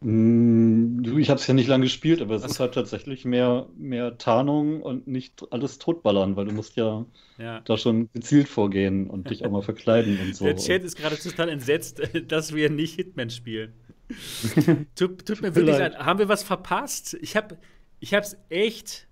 Mm, 0.00 1.02
ich 1.18 1.30
habe 1.30 1.40
es 1.40 1.46
ja 1.46 1.54
nicht 1.54 1.68
lange 1.68 1.84
gespielt, 1.84 2.20
aber 2.20 2.34
es 2.34 2.42
Was? 2.44 2.52
ist 2.52 2.60
halt 2.60 2.74
tatsächlich 2.74 3.24
mehr, 3.24 3.66
mehr 3.78 4.18
Tarnung 4.18 4.82
und 4.82 5.06
nicht 5.08 5.42
alles 5.50 5.78
totballern, 5.78 6.36
weil 6.36 6.44
du 6.46 6.52
musst 6.52 6.76
ja 6.76 7.06
Ja. 7.38 7.60
da 7.60 7.76
schon 7.78 8.10
gezielt 8.12 8.48
vorgehen 8.48 9.08
und 9.08 9.30
dich 9.30 9.44
auch 9.44 9.50
mal 9.50 9.62
verkleiden 9.62 10.18
und 10.20 10.36
so. 10.36 10.44
Der 10.44 10.56
Chat 10.56 10.84
ist 10.84 10.96
gerade 10.96 11.16
total 11.18 11.48
entsetzt, 11.48 12.00
dass 12.28 12.54
wir 12.54 12.68
nicht 12.70 12.94
Hitman 12.96 13.30
spielen. 13.30 13.72
tut, 14.94 15.26
tut 15.26 15.42
mir 15.42 15.54
wirklich 15.54 15.78
leid. 15.78 15.98
Haben 15.98 16.18
wir 16.20 16.28
was 16.28 16.42
verpasst? 16.44 17.16
Ich 17.22 17.34
habe 17.34 17.56
ich 17.98 18.12
es 18.12 18.36
echt 18.50 19.05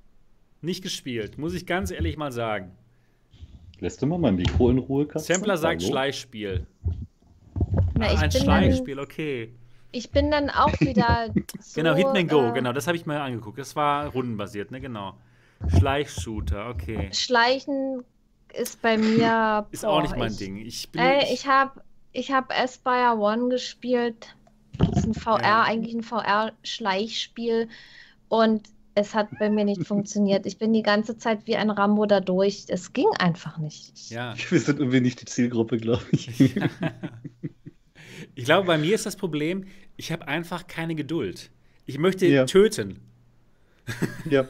nicht 0.64 0.82
gespielt, 0.82 1.38
muss 1.38 1.54
ich 1.54 1.66
ganz 1.66 1.90
ehrlich 1.90 2.16
mal 2.16 2.32
sagen. 2.32 2.72
Lässt 3.80 4.00
du 4.02 4.06
mal 4.06 4.18
mein 4.18 4.36
Mikro 4.36 4.70
in 4.70 4.78
Ruhe, 4.78 5.06
Katze? 5.06 5.32
Sampler 5.32 5.56
sagt 5.56 5.82
Hallo? 5.82 5.90
Schleichspiel. 5.92 6.66
na, 7.94 8.06
Ah, 8.06 8.12
ich, 8.14 8.18
ein 8.20 8.30
bin 8.30 8.40
Schleichspiel, 8.42 8.98
okay. 8.98 9.46
dann, 9.46 9.58
ich 9.92 10.10
bin 10.10 10.30
dann 10.30 10.50
auch 10.50 10.72
wieder. 10.80 11.32
So, 11.60 11.80
Genau, 11.80 11.94
Hitman 11.94 12.28
Go, 12.28 12.48
äh, 12.48 12.52
genau, 12.52 12.72
das 12.72 12.86
habe 12.86 12.96
ich 12.96 13.06
mir 13.06 13.20
angeguckt. 13.20 13.58
Das 13.58 13.76
war 13.76 14.06
rundenbasiert, 14.08 14.70
ne, 14.70 14.80
genau. 14.80 15.14
Schleichshooter, 15.78 16.68
okay. 16.68 17.10
Schleichen 17.12 18.02
ist 18.52 18.80
bei 18.82 18.96
mir. 18.96 19.66
Ist 19.72 19.84
auch 19.84 19.96
boah, 19.96 20.02
nicht 20.02 20.16
mein 20.16 20.32
ich, 20.32 20.38
Ding. 20.38 20.56
Ich 20.56 20.90
bin 20.90 21.00
Ey, 21.02 21.32
ich 21.32 21.46
habe 21.46 21.80
ich 22.12 22.30
hab 22.32 22.52
Aspire 22.56 23.16
One 23.18 23.48
gespielt. 23.48 24.36
Das 24.78 24.98
ist 24.98 25.06
ein 25.06 25.14
VR, 25.14 25.42
Ja. 25.42 25.62
eigentlich 25.62 25.94
ein 25.94 26.02
VR-Schleichspiel. 26.02 27.68
Und 28.28 28.68
es 28.94 29.14
hat 29.14 29.28
bei 29.38 29.50
mir 29.50 29.64
nicht 29.64 29.86
funktioniert. 29.86 30.46
Ich 30.46 30.58
bin 30.58 30.72
die 30.72 30.82
ganze 30.82 31.16
Zeit 31.18 31.46
wie 31.46 31.56
ein 31.56 31.70
Rambo 31.70 32.06
da 32.06 32.20
durch. 32.20 32.64
Es 32.68 32.92
ging 32.92 33.08
einfach 33.18 33.58
nicht. 33.58 34.10
ja. 34.10 34.34
Wir 34.50 34.60
sind 34.60 34.78
irgendwie 34.78 35.00
nicht 35.00 35.20
die 35.20 35.26
Zielgruppe, 35.26 35.78
glaube 35.78 36.04
ich. 36.12 36.54
Ich 38.36 38.44
glaube, 38.44 38.66
bei 38.66 38.78
mir 38.78 38.94
ist 38.94 39.06
das 39.06 39.16
Problem, 39.16 39.64
ich 39.96 40.10
habe 40.10 40.26
einfach 40.26 40.66
keine 40.66 40.94
Geduld. 40.94 41.50
Ich 41.86 41.98
möchte 41.98 42.26
Ja. 42.26 42.46
töten. 42.46 43.00
ja. 44.30 44.48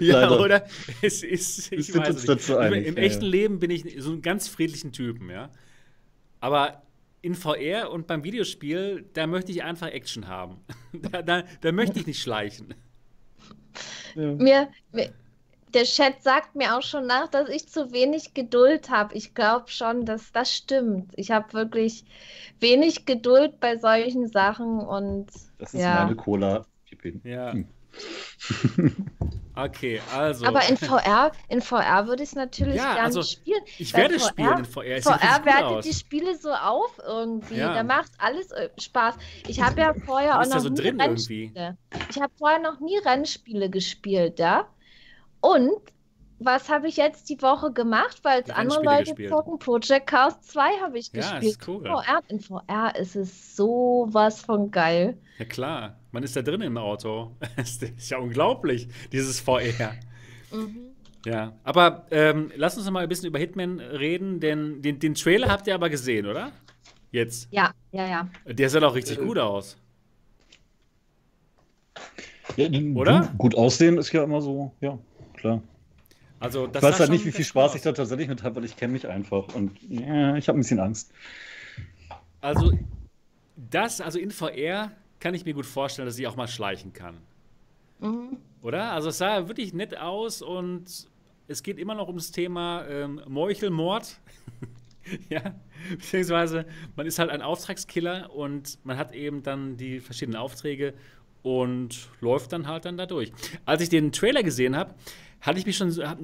ja, 0.00 0.20
Leider. 0.20 0.40
oder? 0.40 0.66
Es 1.02 1.22
ist, 1.22 1.72
ich 1.72 1.86
sind 1.86 2.00
weiß 2.00 2.08
uns 2.10 2.16
nicht. 2.18 2.28
dazu 2.28 2.56
einig, 2.56 2.86
Im 2.86 2.96
ja, 2.96 3.02
echten 3.02 3.24
ja. 3.24 3.30
Leben 3.30 3.58
bin 3.58 3.70
ich 3.70 3.96
so 3.98 4.12
einen 4.12 4.22
ganz 4.22 4.48
friedlichen 4.48 4.92
Typen, 4.92 5.30
ja. 5.30 5.50
Aber 6.40 6.82
in 7.22 7.34
VR 7.34 7.90
und 7.90 8.06
beim 8.06 8.24
Videospiel, 8.24 9.04
da 9.12 9.26
möchte 9.26 9.52
ich 9.52 9.62
einfach 9.62 9.88
Action 9.88 10.26
haben. 10.28 10.58
Da, 10.92 11.22
da, 11.22 11.44
da 11.60 11.72
möchte 11.72 11.98
ich 12.00 12.06
nicht 12.06 12.20
schleichen. 12.22 12.74
Ja. 14.14 14.32
Mir, 14.32 14.68
mir, 14.92 15.12
der 15.74 15.84
Chat 15.84 16.22
sagt 16.22 16.54
mir 16.56 16.76
auch 16.76 16.82
schon 16.82 17.06
nach, 17.06 17.28
dass 17.28 17.48
ich 17.48 17.68
zu 17.68 17.92
wenig 17.92 18.34
Geduld 18.34 18.90
habe. 18.90 19.14
Ich 19.14 19.34
glaube 19.34 19.68
schon, 19.68 20.04
dass 20.04 20.32
das 20.32 20.54
stimmt. 20.54 21.12
Ich 21.16 21.30
habe 21.30 21.52
wirklich 21.52 22.04
wenig 22.58 23.06
Geduld 23.06 23.60
bei 23.60 23.76
solchen 23.76 24.28
Sachen 24.28 24.80
und 24.80 25.26
Das 25.58 25.74
ist 25.74 25.80
ja. 25.80 26.04
meine 26.04 26.16
Cola. 26.16 26.66
Ja. 27.24 27.52
Hm. 27.52 27.68
Okay, 29.56 30.00
also. 30.14 30.46
Aber 30.46 30.66
in 30.68 30.76
VR, 30.76 31.32
in 31.48 31.60
VR 31.60 32.06
würde 32.06 32.22
ich 32.22 32.30
es 32.30 32.34
natürlich 32.34 32.76
Ja, 32.76 32.94
gerne 32.94 33.02
also, 33.02 33.22
spielen. 33.22 33.60
ich 33.78 33.92
werde 33.94 34.18
VR 34.18 34.28
spielen 34.28 34.58
in 34.58 34.64
VR. 34.64 34.84
Es 34.84 35.04
VR 35.04 35.44
wertet 35.44 35.84
die 35.84 35.92
Spiele 35.92 36.36
so 36.36 36.52
auf 36.52 36.98
irgendwie. 37.04 37.56
Ja. 37.56 37.74
Da 37.74 37.82
macht 37.82 38.12
alles 38.18 38.52
äh, 38.52 38.70
Spaß. 38.78 39.16
Ich 39.48 39.60
habe 39.60 39.80
ja 39.80 39.94
vorher 40.06 40.40
auch 40.40 40.46
noch 40.46 40.60
so 40.60 40.68
nie 40.68 40.76
drin 40.76 40.98
irgendwie. 41.00 41.52
Rennspiele. 41.52 41.78
Ich 42.08 42.20
habe 42.20 42.32
vorher 42.38 42.60
noch 42.60 42.80
nie 42.80 42.96
Rennspiele 42.98 43.68
gespielt, 43.68 44.38
ja. 44.38 44.66
Und 45.40 45.80
was 46.40 46.68
habe 46.68 46.88
ich 46.88 46.96
jetzt 46.96 47.28
die 47.28 47.40
Woche 47.42 47.72
gemacht, 47.72 48.20
weil 48.22 48.42
es 48.42 48.50
andere 48.50 48.82
Leute 48.82 49.04
gespielt. 49.04 49.28
zocken? 49.30 49.58
Project 49.58 50.06
Cars 50.06 50.40
2 50.42 50.60
habe 50.82 50.98
ich 50.98 51.12
Ja, 51.12 51.20
gespielt. 51.20 51.52
ist 51.52 51.68
cool. 51.68 51.84
VR, 51.84 52.20
in 52.28 52.40
VR 52.40 52.94
ist 52.98 53.14
es 53.14 53.54
sowas 53.56 54.40
von 54.42 54.70
geil. 54.70 55.16
Ja, 55.38 55.44
klar. 55.44 55.96
Man 56.12 56.22
ist 56.22 56.34
da 56.34 56.42
drin 56.42 56.60
im 56.62 56.76
Auto. 56.76 57.36
Das 57.56 57.76
ist 57.76 58.10
ja 58.10 58.18
unglaublich, 58.18 58.88
dieses 59.12 59.38
VR. 59.40 59.92
Mhm. 60.50 60.86
Ja, 61.26 61.52
aber 61.64 62.06
ähm, 62.10 62.50
lass 62.56 62.76
uns 62.78 62.86
noch 62.86 62.92
mal 62.92 63.02
ein 63.02 63.08
bisschen 63.08 63.26
über 63.28 63.38
Hitman 63.38 63.78
reden, 63.78 64.40
denn 64.40 64.80
den, 64.80 64.98
den 64.98 65.14
Trailer 65.14 65.48
habt 65.48 65.66
ihr 65.66 65.74
aber 65.74 65.90
gesehen, 65.90 66.26
oder? 66.26 66.50
Jetzt. 67.12 67.48
Ja, 67.52 67.72
ja, 67.92 68.06
ja. 68.08 68.28
Der 68.46 68.70
sah 68.70 68.80
doch 68.80 68.94
richtig 68.94 69.18
Äh, 69.18 69.24
gut 69.24 69.36
aus. 69.38 69.76
Ja, 72.56 72.68
Oder? 72.94 73.32
Gut 73.38 73.54
aussehen 73.54 73.98
ist 73.98 74.12
ja 74.12 74.24
immer 74.24 74.40
so, 74.40 74.72
ja, 74.80 74.98
klar. 75.34 75.60
Also, 76.40 76.66
das 76.66 76.82
ich 76.82 76.88
weiß 76.88 77.00
halt 77.00 77.10
nicht, 77.10 77.26
wie 77.26 77.32
viel 77.32 77.44
Spaß 77.44 77.72
gut 77.72 77.76
ich 77.76 77.82
da 77.82 77.92
tatsächlich 77.92 78.28
mit 78.28 78.42
habe, 78.42 78.56
weil 78.56 78.64
ich 78.64 78.76
kenne 78.76 78.94
mich 78.94 79.06
einfach. 79.06 79.54
Und 79.54 79.78
ja, 79.88 80.36
ich 80.36 80.48
habe 80.48 80.58
ein 80.58 80.62
bisschen 80.62 80.80
Angst. 80.80 81.12
Also, 82.40 82.72
das, 83.56 84.00
also 84.00 84.18
in 84.18 84.30
VR 84.30 84.90
kann 85.20 85.34
ich 85.34 85.44
mir 85.44 85.52
gut 85.52 85.66
vorstellen, 85.66 86.06
dass 86.06 86.18
ich 86.18 86.26
auch 86.26 86.36
mal 86.36 86.48
schleichen 86.48 86.94
kann. 86.94 87.18
Mhm. 88.00 88.38
Oder? 88.62 88.92
Also, 88.92 89.10
es 89.10 89.18
sah 89.18 89.48
wirklich 89.48 89.74
nett 89.74 89.98
aus 89.98 90.40
und 90.40 91.08
es 91.46 91.62
geht 91.62 91.78
immer 91.78 91.94
noch 91.94 92.08
ums 92.08 92.32
Thema 92.32 92.86
ähm, 92.88 93.20
Meuchelmord. 93.28 94.18
ja, 95.28 95.54
beziehungsweise 95.90 96.64
man 96.96 97.06
ist 97.06 97.18
halt 97.18 97.28
ein 97.28 97.42
Auftragskiller 97.42 98.34
und 98.34 98.78
man 98.84 98.96
hat 98.96 99.12
eben 99.12 99.42
dann 99.42 99.76
die 99.76 100.00
verschiedenen 100.00 100.40
Aufträge 100.40 100.94
und 101.42 102.08
läuft 102.20 102.52
dann 102.52 102.66
halt 102.66 102.84
dann 102.84 102.96
da 102.96 103.04
durch. 103.04 103.32
Als 103.66 103.82
ich 103.82 103.88
den 103.88 104.12
Trailer 104.12 104.42
gesehen 104.42 104.76
habe, 104.76 104.94
hatte 105.40 105.58
ich 105.58 105.66
mich 105.66 105.76
schon, 105.76 105.90
so- 105.90 106.06
hat, 106.06 106.18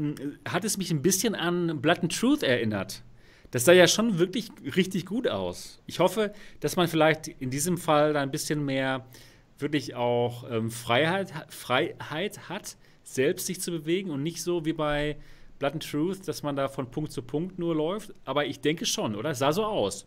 hat 0.49 0.65
es 0.65 0.77
mich 0.79 0.91
ein 0.91 1.03
bisschen 1.03 1.35
an 1.35 1.81
Blood 1.81 2.01
and 2.03 2.17
Truth 2.19 2.43
erinnert. 2.43 3.03
Das 3.51 3.65
sah 3.65 3.73
ja 3.73 3.87
schon 3.87 4.19
wirklich 4.19 4.51
richtig 4.77 5.07
gut 5.07 5.29
aus. 5.29 5.81
Ich 5.87 6.01
hoffe, 6.01 6.33
dass 6.61 6.77
man 6.77 6.89
vielleicht 6.89 7.29
in 7.29 7.51
diesem 7.51 7.79
Fall 7.79 8.13
da 8.13 8.21
ein 8.21 8.31
bisschen 8.31 8.65
mehr 8.65 9.07
wirklich 9.59 9.95
auch 9.95 10.45
ähm, 10.51 10.71
Freiheit, 10.71 11.33
Freiheit 11.49 12.49
hat, 12.49 12.77
selbst 13.05 13.47
sich 13.47 13.61
zu 13.61 13.71
bewegen 13.71 14.11
und 14.11 14.23
nicht 14.23 14.43
so 14.43 14.65
wie 14.67 14.73
bei 14.73 15.17
Blood 15.59 15.75
and 15.75 15.91
Truth, 15.91 16.29
dass 16.29 16.43
man 16.43 16.57
da 16.57 16.69
von 16.69 16.91
Punkt 16.91 17.13
zu 17.13 17.23
Punkt 17.23 17.59
nur 17.59 17.75
läuft. 17.75 18.13
Aber 18.25 18.45
ich 18.47 18.61
denke 18.61 18.85
schon, 18.85 19.15
oder? 19.15 19.31
Es 19.31 19.39
sah 19.39 19.53
so 19.53 19.65
aus, 19.65 20.05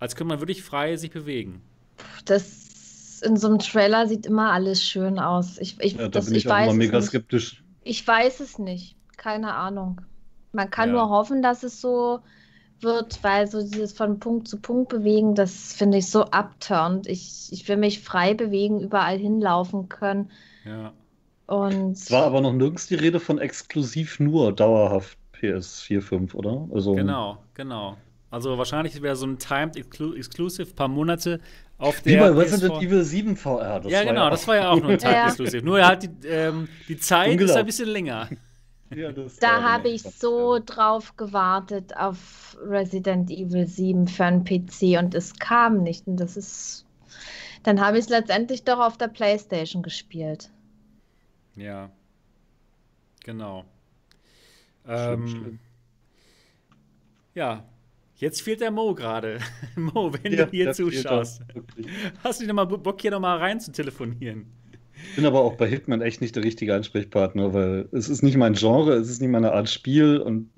als 0.00 0.16
könnte 0.16 0.30
man 0.30 0.40
wirklich 0.40 0.62
frei 0.62 0.96
sich 0.96 1.10
bewegen. 1.10 1.60
Das 2.24 3.20
in 3.22 3.36
so 3.36 3.48
einem 3.48 3.58
Trailer 3.58 4.06
sieht 4.08 4.26
immer 4.26 4.50
alles 4.52 4.82
schön 4.82 5.18
aus. 5.18 5.58
Ich, 5.58 5.76
ich, 5.80 5.92
Ja, 5.94 6.08
da 6.08 6.08
das, 6.08 6.26
bin 6.26 6.34
ich 6.34 6.44
ich 6.46 6.50
auch 6.50 6.54
weiß 6.54 6.66
immer 6.68 6.74
mega 6.74 6.98
nicht. 6.98 7.08
skeptisch. 7.08 7.62
Ich 7.88 8.06
weiß 8.06 8.40
es 8.40 8.58
nicht. 8.58 8.96
Keine 9.16 9.54
Ahnung. 9.54 10.00
Man 10.52 10.70
kann 10.70 10.88
Ja. 10.90 10.94
nur 10.96 11.08
hoffen, 11.10 11.42
dass 11.42 11.62
es 11.62 11.80
so 11.80 12.20
wird, 12.80 13.22
weil 13.24 13.46
so 13.48 13.60
dieses 13.60 13.92
von 13.92 14.20
Punkt 14.20 14.46
zu 14.46 14.60
Punkt 14.60 14.88
bewegen, 14.90 15.34
das 15.34 15.72
finde 15.72 15.98
ich 15.98 16.10
so 16.10 16.24
abturnt. 16.26 17.06
Ich, 17.06 17.48
ich 17.50 17.66
will 17.68 17.76
mich 17.76 18.00
frei 18.00 18.34
bewegen, 18.34 18.80
überall 18.80 19.18
hinlaufen 19.18 19.88
können. 19.88 20.30
Ja. 20.64 20.92
Und 21.46 21.92
Es 21.92 22.10
war 22.10 22.24
aber 22.24 22.40
noch 22.40 22.52
nirgends 22.52 22.86
die 22.86 22.94
Rede 22.94 23.20
von 23.20 23.38
exklusiv 23.38 24.20
nur 24.20 24.52
dauerhaft 24.52 25.18
PS4, 25.34 26.00
5, 26.02 26.34
oder? 26.34 26.68
Also, 26.72 26.94
Genau, 26.94 27.38
genau. 27.54 27.96
Also 28.30 28.58
wahrscheinlich 28.58 29.00
wäre 29.00 29.16
so 29.16 29.26
ein 29.26 29.38
Timed 29.38 29.76
Exclu 29.76 30.12
Exclusive, 30.14 30.74
paar 30.74 30.88
Monate 30.88 31.40
auf 31.78 32.04
Wie 32.04 32.10
der 32.10 32.20
bei 32.20 32.30
Resident 32.30 32.74
PS4. 32.74 32.82
Evil 32.86 33.04
7 33.04 33.36
VR. 33.36 33.80
Das 33.80 33.92
ja, 33.92 33.98
war 34.00 34.04
genau, 34.06 34.26
auch- 34.26 34.30
das 34.30 34.46
war 34.48 34.56
ja 34.56 34.70
auch 34.70 34.80
nur 34.80 34.90
ein 34.90 34.98
Timed 34.98 35.12
Ja. 35.14 35.26
Exclusive. 35.28 35.64
Nur 35.64 35.84
halt 35.86 36.02
die, 36.02 36.26
ähm, 36.28 36.68
die 36.88 36.98
Zeit 36.98 37.40
ist 37.40 37.56
ein 37.56 37.66
bisschen 37.66 37.88
länger. 37.88 38.28
Ja, 38.96 39.12
da 39.40 39.62
habe 39.62 39.90
ich 39.90 40.00
so 40.02 40.58
drauf 40.64 41.14
gewartet 41.18 41.94
auf 41.94 42.56
Resident 42.66 43.30
Evil 43.30 43.66
7 43.66 44.08
für 44.08 44.24
einen 44.24 44.44
PC 44.44 44.98
und 44.98 45.14
es 45.14 45.38
kam 45.38 45.82
nicht. 45.82 46.06
Und 46.06 46.16
das 46.16 46.38
ist. 46.38 46.86
Dann 47.64 47.82
habe 47.82 47.98
ich 47.98 48.04
es 48.04 48.08
letztendlich 48.08 48.64
doch 48.64 48.78
auf 48.78 48.96
der 48.96 49.08
PlayStation 49.08 49.82
gespielt. 49.82 50.48
Ja. 51.54 51.90
Genau. 53.24 53.66
Schlimm, 54.86 54.96
Ähm, 54.96 55.28
schlimm. 55.28 55.58
ja, 57.34 57.64
jetzt 58.18 58.42
fehlt 58.42 58.60
der 58.60 58.70
Mo 58.70 58.94
gerade. 58.94 59.38
Mo, 59.76 60.12
wenn 60.22 60.32
Ja, 60.32 60.44
du 60.46 60.50
hier 60.50 60.72
zuschaust, 60.72 61.42
hast 62.22 62.40
du 62.40 62.44
nicht 62.44 62.54
mal 62.54 62.64
Bock, 62.66 63.00
hier 63.00 63.10
nochmal 63.10 63.38
rein 63.38 63.60
zu 63.60 63.72
telefonieren? 63.72 64.46
Ich 65.10 65.14
bin 65.16 65.26
aber 65.26 65.40
auch 65.40 65.56
bei 65.56 65.68
Hitman 65.68 66.00
echt 66.02 66.20
nicht 66.20 66.34
der 66.36 66.44
richtige 66.44 66.74
Ansprechpartner, 66.74 67.52
weil 67.54 67.88
es 67.92 68.08
ist 68.08 68.22
nicht 68.22 68.36
mein 68.36 68.54
Genre, 68.54 68.94
es 68.94 69.08
ist 69.08 69.20
nicht 69.20 69.30
meine 69.30 69.52
Art 69.52 69.68
Spiel 69.70 70.18
und 70.18 70.50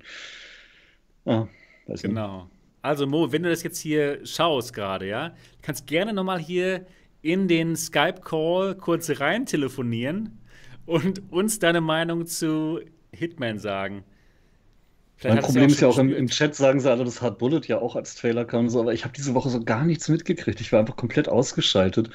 ah, 1.25 1.47
weiß 1.87 2.05
nicht. 2.07 2.15
Genau. 2.15 2.49
Also 2.81 3.05
Mo, 3.07 3.31
wenn 3.31 3.43
du 3.43 3.49
das 3.49 3.63
jetzt 3.63 3.79
hier 3.79 4.25
schaust 4.25 4.73
gerade, 4.73 5.07
ja, 5.07 5.35
kannst 5.61 5.85
gerne 5.87 6.13
nochmal 6.13 6.39
hier 6.39 6.85
in 7.21 7.47
den 7.47 7.75
Skype-Call 7.75 8.75
kurz 8.77 9.19
rein 9.19 9.45
telefonieren 9.45 10.39
und 10.85 11.31
uns 11.31 11.59
deine 11.59 11.81
Meinung 11.81 12.25
zu 12.25 12.79
Hitman 13.11 13.59
sagen. 13.59 14.03
Vielleicht 15.21 15.35
mein 15.35 15.45
Problem 15.45 15.69
ist 15.69 15.79
ja 15.81 15.87
auch 15.87 15.99
im, 15.99 16.11
im, 16.11 16.29
Chat, 16.29 16.55
sagen 16.55 16.79
sie 16.79 16.89
alle, 16.89 17.05
dass 17.05 17.21
Hard 17.21 17.37
Bullet 17.37 17.61
ja 17.67 17.77
auch 17.77 17.95
als 17.95 18.15
Trailer 18.15 18.43
kam, 18.43 18.69
so, 18.69 18.79
aber 18.79 18.91
ich 18.91 19.03
habe 19.03 19.13
diese 19.15 19.35
Woche 19.35 19.49
so 19.49 19.63
gar 19.63 19.85
nichts 19.85 20.09
mitgekriegt. 20.09 20.59
Ich 20.61 20.71
war 20.71 20.79
einfach 20.79 20.95
komplett 20.95 21.29
ausgeschaltet. 21.29 22.09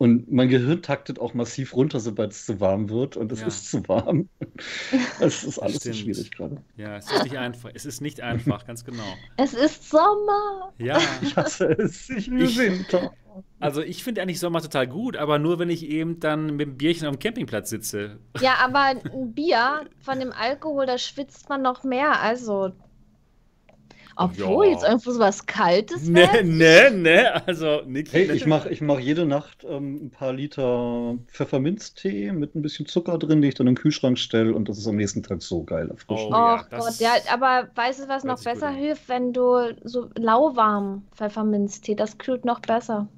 Und 0.00 0.32
mein 0.32 0.48
Gehirn 0.48 0.80
taktet 0.80 1.18
auch 1.18 1.34
massiv 1.34 1.76
runter, 1.76 2.00
sobald 2.00 2.32
es 2.32 2.46
zu 2.46 2.58
warm 2.58 2.88
wird. 2.88 3.18
Und 3.18 3.30
es 3.32 3.42
ja. 3.42 3.48
ist 3.48 3.70
zu 3.70 3.86
warm. 3.86 4.30
Es 5.20 5.44
ist 5.44 5.58
alles 5.58 5.82
so 5.82 5.92
schwierig 5.92 6.30
gerade. 6.30 6.56
Ja, 6.78 6.96
es 6.96 7.12
ist 7.12 7.24
nicht 7.24 7.36
einfach. 7.36 7.70
Es 7.74 7.84
ist 7.84 8.00
nicht 8.00 8.22
einfach, 8.22 8.66
ganz 8.66 8.82
genau. 8.86 9.04
Es 9.36 9.52
ist 9.52 9.90
Sommer. 9.90 10.72
Ja. 10.78 10.98
Ich 11.20 11.36
hasse 11.36 11.66
es. 11.78 12.08
Ich 12.08 12.28
liebe 12.28 12.56
Winter. 12.56 13.12
Also 13.58 13.82
ich 13.82 14.02
finde 14.02 14.22
eigentlich 14.22 14.40
Sommer 14.40 14.62
total 14.62 14.86
gut, 14.86 15.18
aber 15.18 15.38
nur 15.38 15.58
wenn 15.58 15.68
ich 15.68 15.84
eben 15.84 16.18
dann 16.18 16.56
mit 16.56 16.66
dem 16.66 16.78
Bierchen 16.78 17.06
auf 17.06 17.16
dem 17.16 17.18
Campingplatz 17.18 17.68
sitze. 17.68 18.20
Ja, 18.40 18.54
aber 18.64 18.80
ein 18.80 19.34
Bier 19.34 19.84
von 20.00 20.18
dem 20.18 20.32
Alkohol, 20.32 20.86
da 20.86 20.96
schwitzt 20.96 21.50
man 21.50 21.60
noch 21.60 21.84
mehr. 21.84 22.22
Also 22.22 22.72
obwohl, 24.20 24.66
ja. 24.66 24.72
jetzt 24.72 24.84
irgendwo 24.84 25.10
so 25.12 25.18
was 25.18 25.46
Kaltes 25.46 26.08
Ne, 26.08 26.28
ne, 26.44 26.90
ne, 26.90 27.46
also 27.46 27.82
Niki. 27.86 28.10
Hey, 28.10 28.32
ich 28.32 28.46
mache 28.46 28.68
ich 28.68 28.80
mach 28.80 28.98
jede 28.98 29.26
Nacht 29.26 29.64
ähm, 29.68 30.06
ein 30.06 30.10
paar 30.10 30.32
Liter 30.32 31.16
Pfefferminztee 31.28 32.32
mit 32.32 32.54
ein 32.54 32.62
bisschen 32.62 32.86
Zucker 32.86 33.18
drin, 33.18 33.40
die 33.42 33.48
ich 33.48 33.54
dann 33.54 33.66
im 33.66 33.74
Kühlschrank 33.74 34.18
stelle 34.18 34.54
und 34.54 34.68
das 34.68 34.78
ist 34.78 34.86
am 34.86 34.96
nächsten 34.96 35.22
Tag 35.22 35.42
so 35.42 35.64
geil 35.64 35.90
erfrischend. 35.90 36.30
Oh, 36.30 36.34
ja, 36.34 36.64
Gott, 36.70 36.98
ja, 36.98 37.12
aber 37.32 37.70
weißt 37.74 38.04
du, 38.04 38.08
was 38.08 38.24
noch 38.24 38.42
besser 38.42 38.70
hilft, 38.70 39.08
wenn 39.08 39.32
du 39.32 39.74
so 39.84 40.08
lauwarm 40.16 41.04
Pfefferminztee, 41.14 41.94
das 41.94 42.18
kühlt 42.18 42.44
noch 42.44 42.60
besser. 42.60 43.08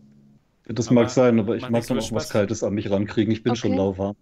Das 0.66 0.88
aber 0.88 1.02
mag 1.02 1.10
sein, 1.10 1.40
aber 1.40 1.56
ich 1.56 1.68
mag 1.68 1.86
dann 1.86 1.98
auch 1.98 2.12
was 2.12 2.30
Kaltes 2.30 2.62
an 2.62 2.74
mich 2.74 2.90
rankriegen. 2.90 3.32
Ich 3.32 3.42
bin 3.42 3.52
okay. 3.52 3.60
schon 3.60 3.74
lauwarm. 3.74 4.16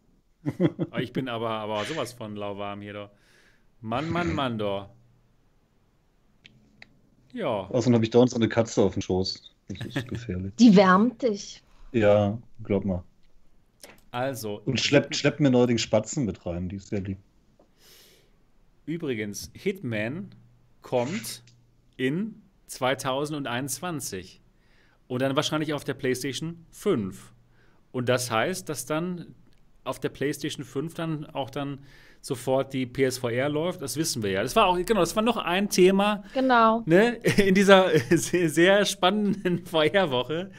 ich 0.98 1.12
bin 1.12 1.28
aber, 1.28 1.50
aber 1.50 1.84
sowas 1.84 2.12
von 2.14 2.34
lauwarm 2.34 2.80
hier 2.80 2.94
doch. 2.94 3.10
Mann, 3.82 4.10
Mann, 4.10 4.34
Mann, 4.34 4.58
doch. 4.58 4.88
Ja. 7.32 7.68
Außerdem 7.70 7.94
habe 7.94 8.04
ich 8.04 8.10
dauernd 8.10 8.30
so 8.30 8.36
eine 8.36 8.48
Katze 8.48 8.82
auf 8.82 8.94
dem 8.94 9.02
Schoß. 9.02 9.52
Das 9.68 9.86
ist 9.86 10.08
gefährlich. 10.08 10.52
Die 10.58 10.74
wärmt 10.74 11.22
dich. 11.22 11.62
Ja, 11.92 12.38
glaub 12.64 12.84
mal. 12.84 13.04
Also. 14.10 14.60
Und 14.64 14.80
schleppt, 14.80 15.14
schleppt 15.14 15.40
mir 15.40 15.50
neuerdings 15.50 15.82
Spatzen 15.82 16.24
mit 16.24 16.44
rein, 16.44 16.68
die 16.68 16.76
ist 16.76 16.88
sehr 16.88 17.00
lieb. 17.00 17.18
Übrigens, 18.86 19.50
Hitman 19.54 20.30
kommt 20.82 21.42
in 21.96 22.42
2021. 22.66 24.40
Und 25.06 25.22
dann 25.22 25.36
wahrscheinlich 25.36 25.74
auf 25.74 25.84
der 25.84 25.94
PlayStation 25.94 26.64
5. 26.70 27.32
Und 27.92 28.08
das 28.08 28.30
heißt, 28.30 28.68
dass 28.68 28.86
dann 28.86 29.34
auf 29.84 29.98
der 29.98 30.08
PlayStation 30.08 30.64
5 30.64 30.94
dann 30.94 31.26
auch 31.26 31.50
dann 31.50 31.80
sofort 32.20 32.72
die 32.72 32.86
PSVR 32.86 33.48
läuft. 33.48 33.82
Das 33.82 33.96
wissen 33.96 34.22
wir 34.22 34.30
ja. 34.30 34.42
Das 34.42 34.54
war 34.56 34.66
auch, 34.66 34.76
genau, 34.76 35.00
das 35.00 35.16
war 35.16 35.22
noch 35.22 35.36
ein 35.36 35.68
Thema. 35.68 36.22
Genau. 36.34 36.82
Ne, 36.86 37.16
in 37.36 37.54
dieser 37.54 37.90
sehr, 38.10 38.84
spannenden 38.84 39.64
VR-Woche, 39.66 40.50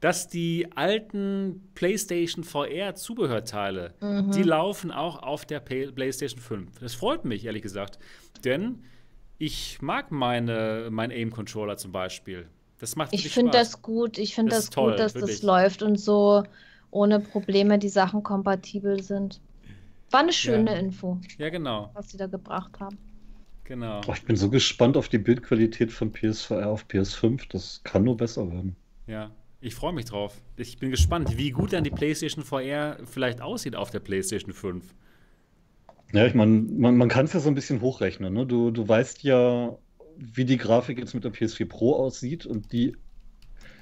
dass 0.00 0.28
die 0.28 0.68
alten 0.74 1.70
PlayStation 1.74 2.44
VR-Zubehörteile, 2.44 3.94
mhm. 4.00 4.30
die 4.32 4.42
laufen 4.42 4.90
auch 4.90 5.22
auf 5.22 5.44
der 5.44 5.60
PlayStation 5.60 6.40
5. 6.40 6.78
Das 6.80 6.94
freut 6.94 7.24
mich, 7.24 7.44
ehrlich 7.44 7.62
gesagt. 7.62 7.98
Denn 8.44 8.82
ich 9.38 9.80
mag 9.82 10.10
meine, 10.10 10.88
meinen 10.90 11.12
Aim-Controller 11.12 11.76
zum 11.76 11.92
Beispiel. 11.92 12.48
Das 12.78 12.96
macht 12.96 13.12
Ich 13.12 13.28
finde 13.28 13.52
das 13.52 13.82
gut. 13.82 14.18
Ich 14.18 14.34
finde 14.34 14.52
das, 14.52 14.66
das 14.66 14.70
toll, 14.70 14.92
gut, 14.92 15.00
dass 15.00 15.14
wirklich. 15.14 15.36
das 15.36 15.42
läuft 15.42 15.82
und 15.82 16.00
so 16.00 16.44
ohne 16.90 17.20
Probleme 17.20 17.78
die 17.78 17.88
Sachen 17.88 18.22
kompatibel 18.22 19.02
sind. 19.02 19.40
War 20.10 20.20
eine 20.20 20.32
schöne 20.32 20.72
ja. 20.72 20.78
Info. 20.78 21.20
Ja, 21.38 21.50
genau. 21.50 21.90
Was 21.94 22.10
sie 22.10 22.16
da 22.16 22.26
gebracht 22.26 22.80
haben. 22.80 22.98
Genau. 23.64 24.00
Oh, 24.08 24.12
ich 24.12 24.24
bin 24.24 24.34
so 24.34 24.50
gespannt 24.50 24.96
auf 24.96 25.08
die 25.08 25.18
Bildqualität 25.18 25.92
von 25.92 26.12
PSVR 26.12 26.68
auf 26.68 26.86
PS5. 26.86 27.46
Das 27.50 27.80
kann 27.84 28.02
nur 28.02 28.16
besser 28.16 28.50
werden. 28.50 28.74
Ja, 29.06 29.30
ich 29.60 29.74
freue 29.74 29.92
mich 29.92 30.06
drauf. 30.06 30.40
Ich 30.56 30.78
bin 30.78 30.90
gespannt, 30.90 31.36
wie 31.36 31.50
gut 31.50 31.72
dann 31.72 31.84
die 31.84 31.90
PlayStation 31.90 32.44
VR 32.44 32.96
vielleicht 33.04 33.40
aussieht 33.40 33.76
auf 33.76 33.90
der 33.90 34.00
PlayStation 34.00 34.52
5. 34.52 34.84
Ja, 36.12 36.26
ich 36.26 36.34
meine, 36.34 36.52
man, 36.52 36.96
man 36.96 37.08
kann 37.08 37.26
es 37.26 37.32
ja 37.32 37.38
so 37.40 37.48
ein 37.48 37.54
bisschen 37.54 37.80
hochrechnen. 37.80 38.34
Ne? 38.34 38.46
Du, 38.46 38.72
du 38.72 38.88
weißt 38.88 39.22
ja, 39.22 39.76
wie 40.16 40.44
die 40.44 40.56
Grafik 40.56 40.98
jetzt 40.98 41.14
mit 41.14 41.22
der 41.22 41.32
PS4 41.32 41.68
Pro 41.68 41.94
aussieht 41.94 42.46
und 42.46 42.72
die 42.72 42.96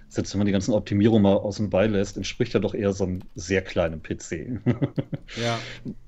selbst 0.09 0.33
wenn 0.33 0.39
man 0.39 0.47
die 0.47 0.53
ganzen 0.53 0.73
Optimierungen 0.73 1.23
mal 1.23 1.35
außen 1.35 1.69
bei 1.71 1.87
lässt, 1.87 2.17
entspricht 2.17 2.55
ja 2.55 2.61
doch 2.61 2.75
eher 2.75 2.93
so 2.93 3.05
einem 3.05 3.21
sehr 3.35 3.63
kleinen 3.63 4.03
PC. 4.03 4.61
ja. 5.37 5.59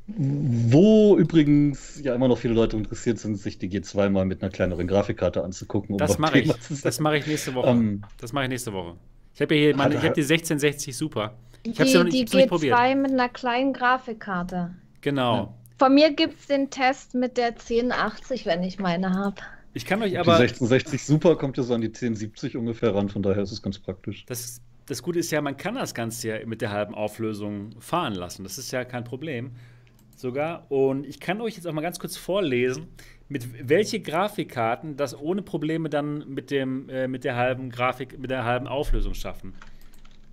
Wo 0.06 1.16
übrigens 1.18 2.00
ja 2.02 2.14
immer 2.14 2.28
noch 2.28 2.38
viele 2.38 2.54
Leute 2.54 2.76
interessiert 2.76 3.18
sind, 3.18 3.36
sich 3.36 3.58
die 3.58 3.68
G2 3.68 4.08
mal 4.08 4.24
mit 4.24 4.42
einer 4.42 4.50
kleineren 4.50 4.86
Grafikkarte 4.86 5.44
anzugucken. 5.44 5.92
Um 5.92 5.98
das 5.98 6.18
mache 6.18 6.40
ich. 6.40 6.52
Das 6.82 6.98
mache 7.00 7.18
ich 7.18 7.26
nächste 7.26 7.54
Woche. 7.54 7.70
Um, 7.70 7.80
ähm, 7.80 8.02
das 8.18 8.32
mache 8.32 8.44
ich 8.44 8.50
nächste 8.50 8.72
Woche. 8.72 8.96
Ich 9.34 9.40
habe 9.40 9.54
ja 9.54 9.60
hier 9.60 9.76
meine, 9.76 9.94
ich 9.94 10.02
habe 10.02 10.14
die 10.14 10.22
1660 10.22 10.96
Super. 10.96 11.36
Ich 11.62 11.78
habe 11.78 11.88
sie 11.88 11.98
noch 11.98 12.04
nicht, 12.04 12.32
die 12.32 12.38
G2 12.38 12.46
probiert. 12.46 12.96
mit 12.96 13.12
einer 13.12 13.28
kleinen 13.28 13.72
Grafikkarte. 13.72 14.74
Genau. 15.02 15.34
Ja. 15.34 15.54
Von 15.80 15.94
mir 15.94 16.12
gibt 16.12 16.38
es 16.38 16.46
den 16.46 16.68
Test 16.68 17.14
mit 17.14 17.38
der 17.38 17.52
1080, 17.52 18.44
wenn 18.44 18.62
ich 18.62 18.78
meine 18.78 19.14
habe. 19.14 19.36
Ich 19.72 19.86
kann 19.86 20.02
euch 20.02 20.18
aber. 20.18 20.36
Die 20.36 20.42
1660 20.42 21.02
Super 21.02 21.36
kommt 21.36 21.56
ja 21.56 21.62
so 21.62 21.72
an 21.72 21.80
die 21.80 21.86
1070 21.86 22.58
ungefähr 22.58 22.94
ran, 22.94 23.08
von 23.08 23.22
daher 23.22 23.42
ist 23.42 23.50
es 23.50 23.62
ganz 23.62 23.78
praktisch. 23.78 24.26
Das, 24.26 24.60
das 24.84 25.02
Gute 25.02 25.20
ist 25.20 25.30
ja, 25.30 25.40
man 25.40 25.56
kann 25.56 25.76
das 25.76 25.94
Ganze 25.94 26.28
ja 26.28 26.46
mit 26.46 26.60
der 26.60 26.70
halben 26.70 26.94
Auflösung 26.94 27.80
fahren 27.80 28.12
lassen. 28.12 28.42
Das 28.42 28.58
ist 28.58 28.70
ja 28.72 28.84
kein 28.84 29.04
Problem. 29.04 29.52
Sogar. 30.16 30.70
Und 30.70 31.06
ich 31.06 31.18
kann 31.18 31.40
euch 31.40 31.56
jetzt 31.56 31.66
auch 31.66 31.72
mal 31.72 31.80
ganz 31.80 31.98
kurz 31.98 32.18
vorlesen, 32.18 32.88
mit 33.30 33.66
welche 33.66 34.00
Grafikkarten 34.00 34.98
das 34.98 35.18
ohne 35.18 35.40
Probleme 35.40 35.88
dann 35.88 36.28
mit, 36.28 36.50
dem, 36.50 36.90
äh, 36.90 37.08
mit 37.08 37.24
der 37.24 37.36
halben 37.36 37.70
Grafik, 37.70 38.18
mit 38.18 38.30
der 38.30 38.44
halben 38.44 38.66
Auflösung 38.66 39.14
schaffen. 39.14 39.54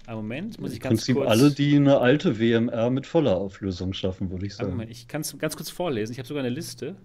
Einen 0.07 0.15
Moment, 0.15 0.61
muss 0.61 0.71
ich 0.71 0.79
ganz 0.79 1.01
Prinzip 1.01 1.17
kurz. 1.17 1.29
alle, 1.29 1.51
die 1.51 1.75
eine 1.75 1.99
alte 1.99 2.39
WMR 2.39 2.89
mit 2.89 3.05
voller 3.05 3.35
Auflösung 3.35 3.91
schaffen, 3.91 4.31
würde 4.31 4.45
ich 4.45 4.55
sagen. 4.55 4.69
Moment, 4.69 4.89
ich 4.89 5.09
kann 5.09 5.19
es 5.19 5.37
ganz 5.37 5.57
kurz 5.57 5.69
vorlesen. 5.69 6.13
Ich 6.13 6.17
habe 6.17 6.27
sogar 6.27 6.41
eine 6.43 6.53
Liste. 6.53 6.95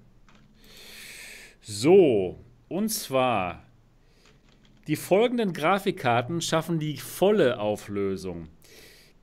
So, 1.61 2.39
und 2.69 2.91
zwar 2.91 3.65
die 4.87 4.95
folgenden 4.95 5.53
Grafikkarten 5.53 6.41
schaffen 6.41 6.79
die 6.79 6.97
volle 6.97 7.59
Auflösung. 7.59 8.47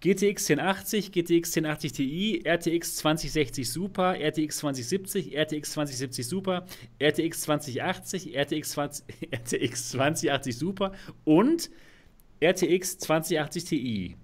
GTX 0.01 0.49
1080, 0.51 1.14
GTX 1.14 1.56
1080 1.56 1.91
Ti, 1.93 2.43
RTX 2.45 2.97
2060 2.97 3.72
Super, 3.72 4.19
RTX 4.19 4.57
2070, 4.57 5.38
RTX 5.38 5.72
2070 5.72 6.27
Super, 6.27 6.65
RTX 7.01 7.41
2080, 7.41 8.35
RTX, 8.35 8.69
20, 8.72 9.06
RTX 9.34 9.89
2080 9.91 10.57
Super 10.57 10.91
und 11.23 11.69
RTX 12.41 12.98
2080 12.99 13.64
Ti. 13.66 14.16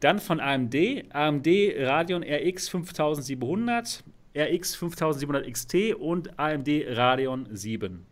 Dann 0.00 0.18
von 0.18 0.40
AMD, 0.40 0.74
AMD 1.10 1.46
Radeon 1.76 2.22
RX 2.22 2.68
5700, 2.68 4.02
RX 4.34 4.74
5700 4.74 5.52
XT 5.52 5.94
und 5.94 6.38
AMD 6.38 6.68
Radeon 6.88 7.48
7. 7.50 8.06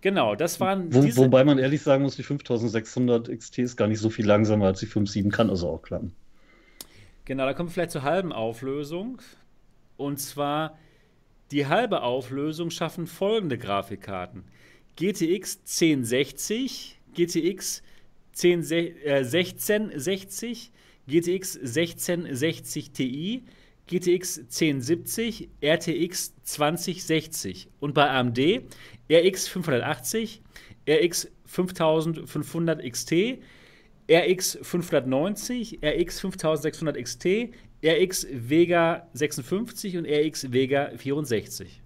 Genau, 0.00 0.34
das 0.34 0.60
waren 0.60 0.92
Wo. 0.92 1.02
Wobei 1.16 1.44
man 1.44 1.58
ehrlich 1.58 1.82
sagen 1.82 2.02
muss, 2.02 2.16
die 2.16 2.22
5600 2.22 3.28
XT 3.38 3.58
ist 3.58 3.76
gar 3.76 3.88
nicht 3.88 4.00
so 4.00 4.10
viel 4.10 4.26
langsamer 4.26 4.66
als 4.66 4.80
die 4.80 4.86
5.7, 4.86 5.30
kann 5.30 5.50
also 5.50 5.68
auch 5.68 5.82
klappen. 5.82 6.14
Genau, 7.24 7.46
da 7.46 7.54
kommen 7.54 7.70
wir 7.70 7.72
vielleicht 7.72 7.92
zur 7.92 8.02
halben 8.02 8.32
Auflösung. 8.32 9.20
Und 9.96 10.20
zwar 10.20 10.78
die 11.50 11.66
halbe 11.66 12.02
Auflösung 12.02 12.70
schaffen 12.70 13.06
folgende 13.06 13.56
Grafikkarten. 13.56 14.44
GTX 14.96 15.60
1060, 15.64 17.00
GTX 17.14 17.82
10, 18.34 18.70
äh, 18.70 19.24
1660, 19.24 20.72
GTX 21.06 21.56
1660 21.56 22.90
Ti, 22.92 23.44
GTX 23.86 24.38
1070, 24.38 25.50
RTX 25.62 26.34
2060 26.42 27.68
und 27.80 27.94
bei 27.94 28.08
AMD 28.08 28.38
RX 29.10 29.48
580, 29.48 30.40
RX 30.88 31.30
5500 31.44 32.82
XT, 32.82 33.38
RX 34.10 34.58
590, 34.62 35.80
RX 35.82 36.20
5600 36.20 36.96
XT, 36.96 37.26
RX 37.84 38.26
Vega 38.30 39.08
56 39.12 39.98
und 39.98 40.06
RX 40.06 40.52
Vega 40.52 40.90
64. 40.96 41.83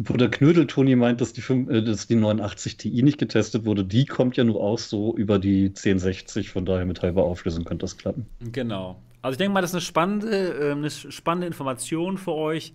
Wo 0.00 0.16
der 0.16 0.30
Knödel 0.30 0.68
Toni 0.68 0.94
meint, 0.94 1.20
dass 1.20 1.32
die, 1.32 1.40
5, 1.40 1.68
äh, 1.70 1.82
dass 1.82 2.06
die 2.06 2.14
89 2.14 2.76
Ti 2.76 3.02
nicht 3.02 3.18
getestet 3.18 3.64
wurde, 3.64 3.84
die 3.84 4.06
kommt 4.06 4.36
ja 4.36 4.44
nur 4.44 4.60
auch 4.62 4.78
so 4.78 5.16
über 5.16 5.40
die 5.40 5.66
1060, 5.66 6.50
von 6.50 6.64
daher 6.64 6.86
mit 6.86 7.02
halber 7.02 7.24
Auflösung 7.24 7.64
könnte 7.64 7.82
das 7.82 7.96
klappen. 7.96 8.26
Genau. 8.52 9.02
Also 9.22 9.34
ich 9.34 9.38
denke 9.38 9.54
mal, 9.54 9.60
das 9.60 9.70
ist 9.70 9.74
eine 9.74 9.80
spannende, 9.80 10.68
äh, 10.68 10.70
eine 10.70 10.90
spannende 10.90 11.48
Information 11.48 12.16
für 12.16 12.32
euch. 12.32 12.72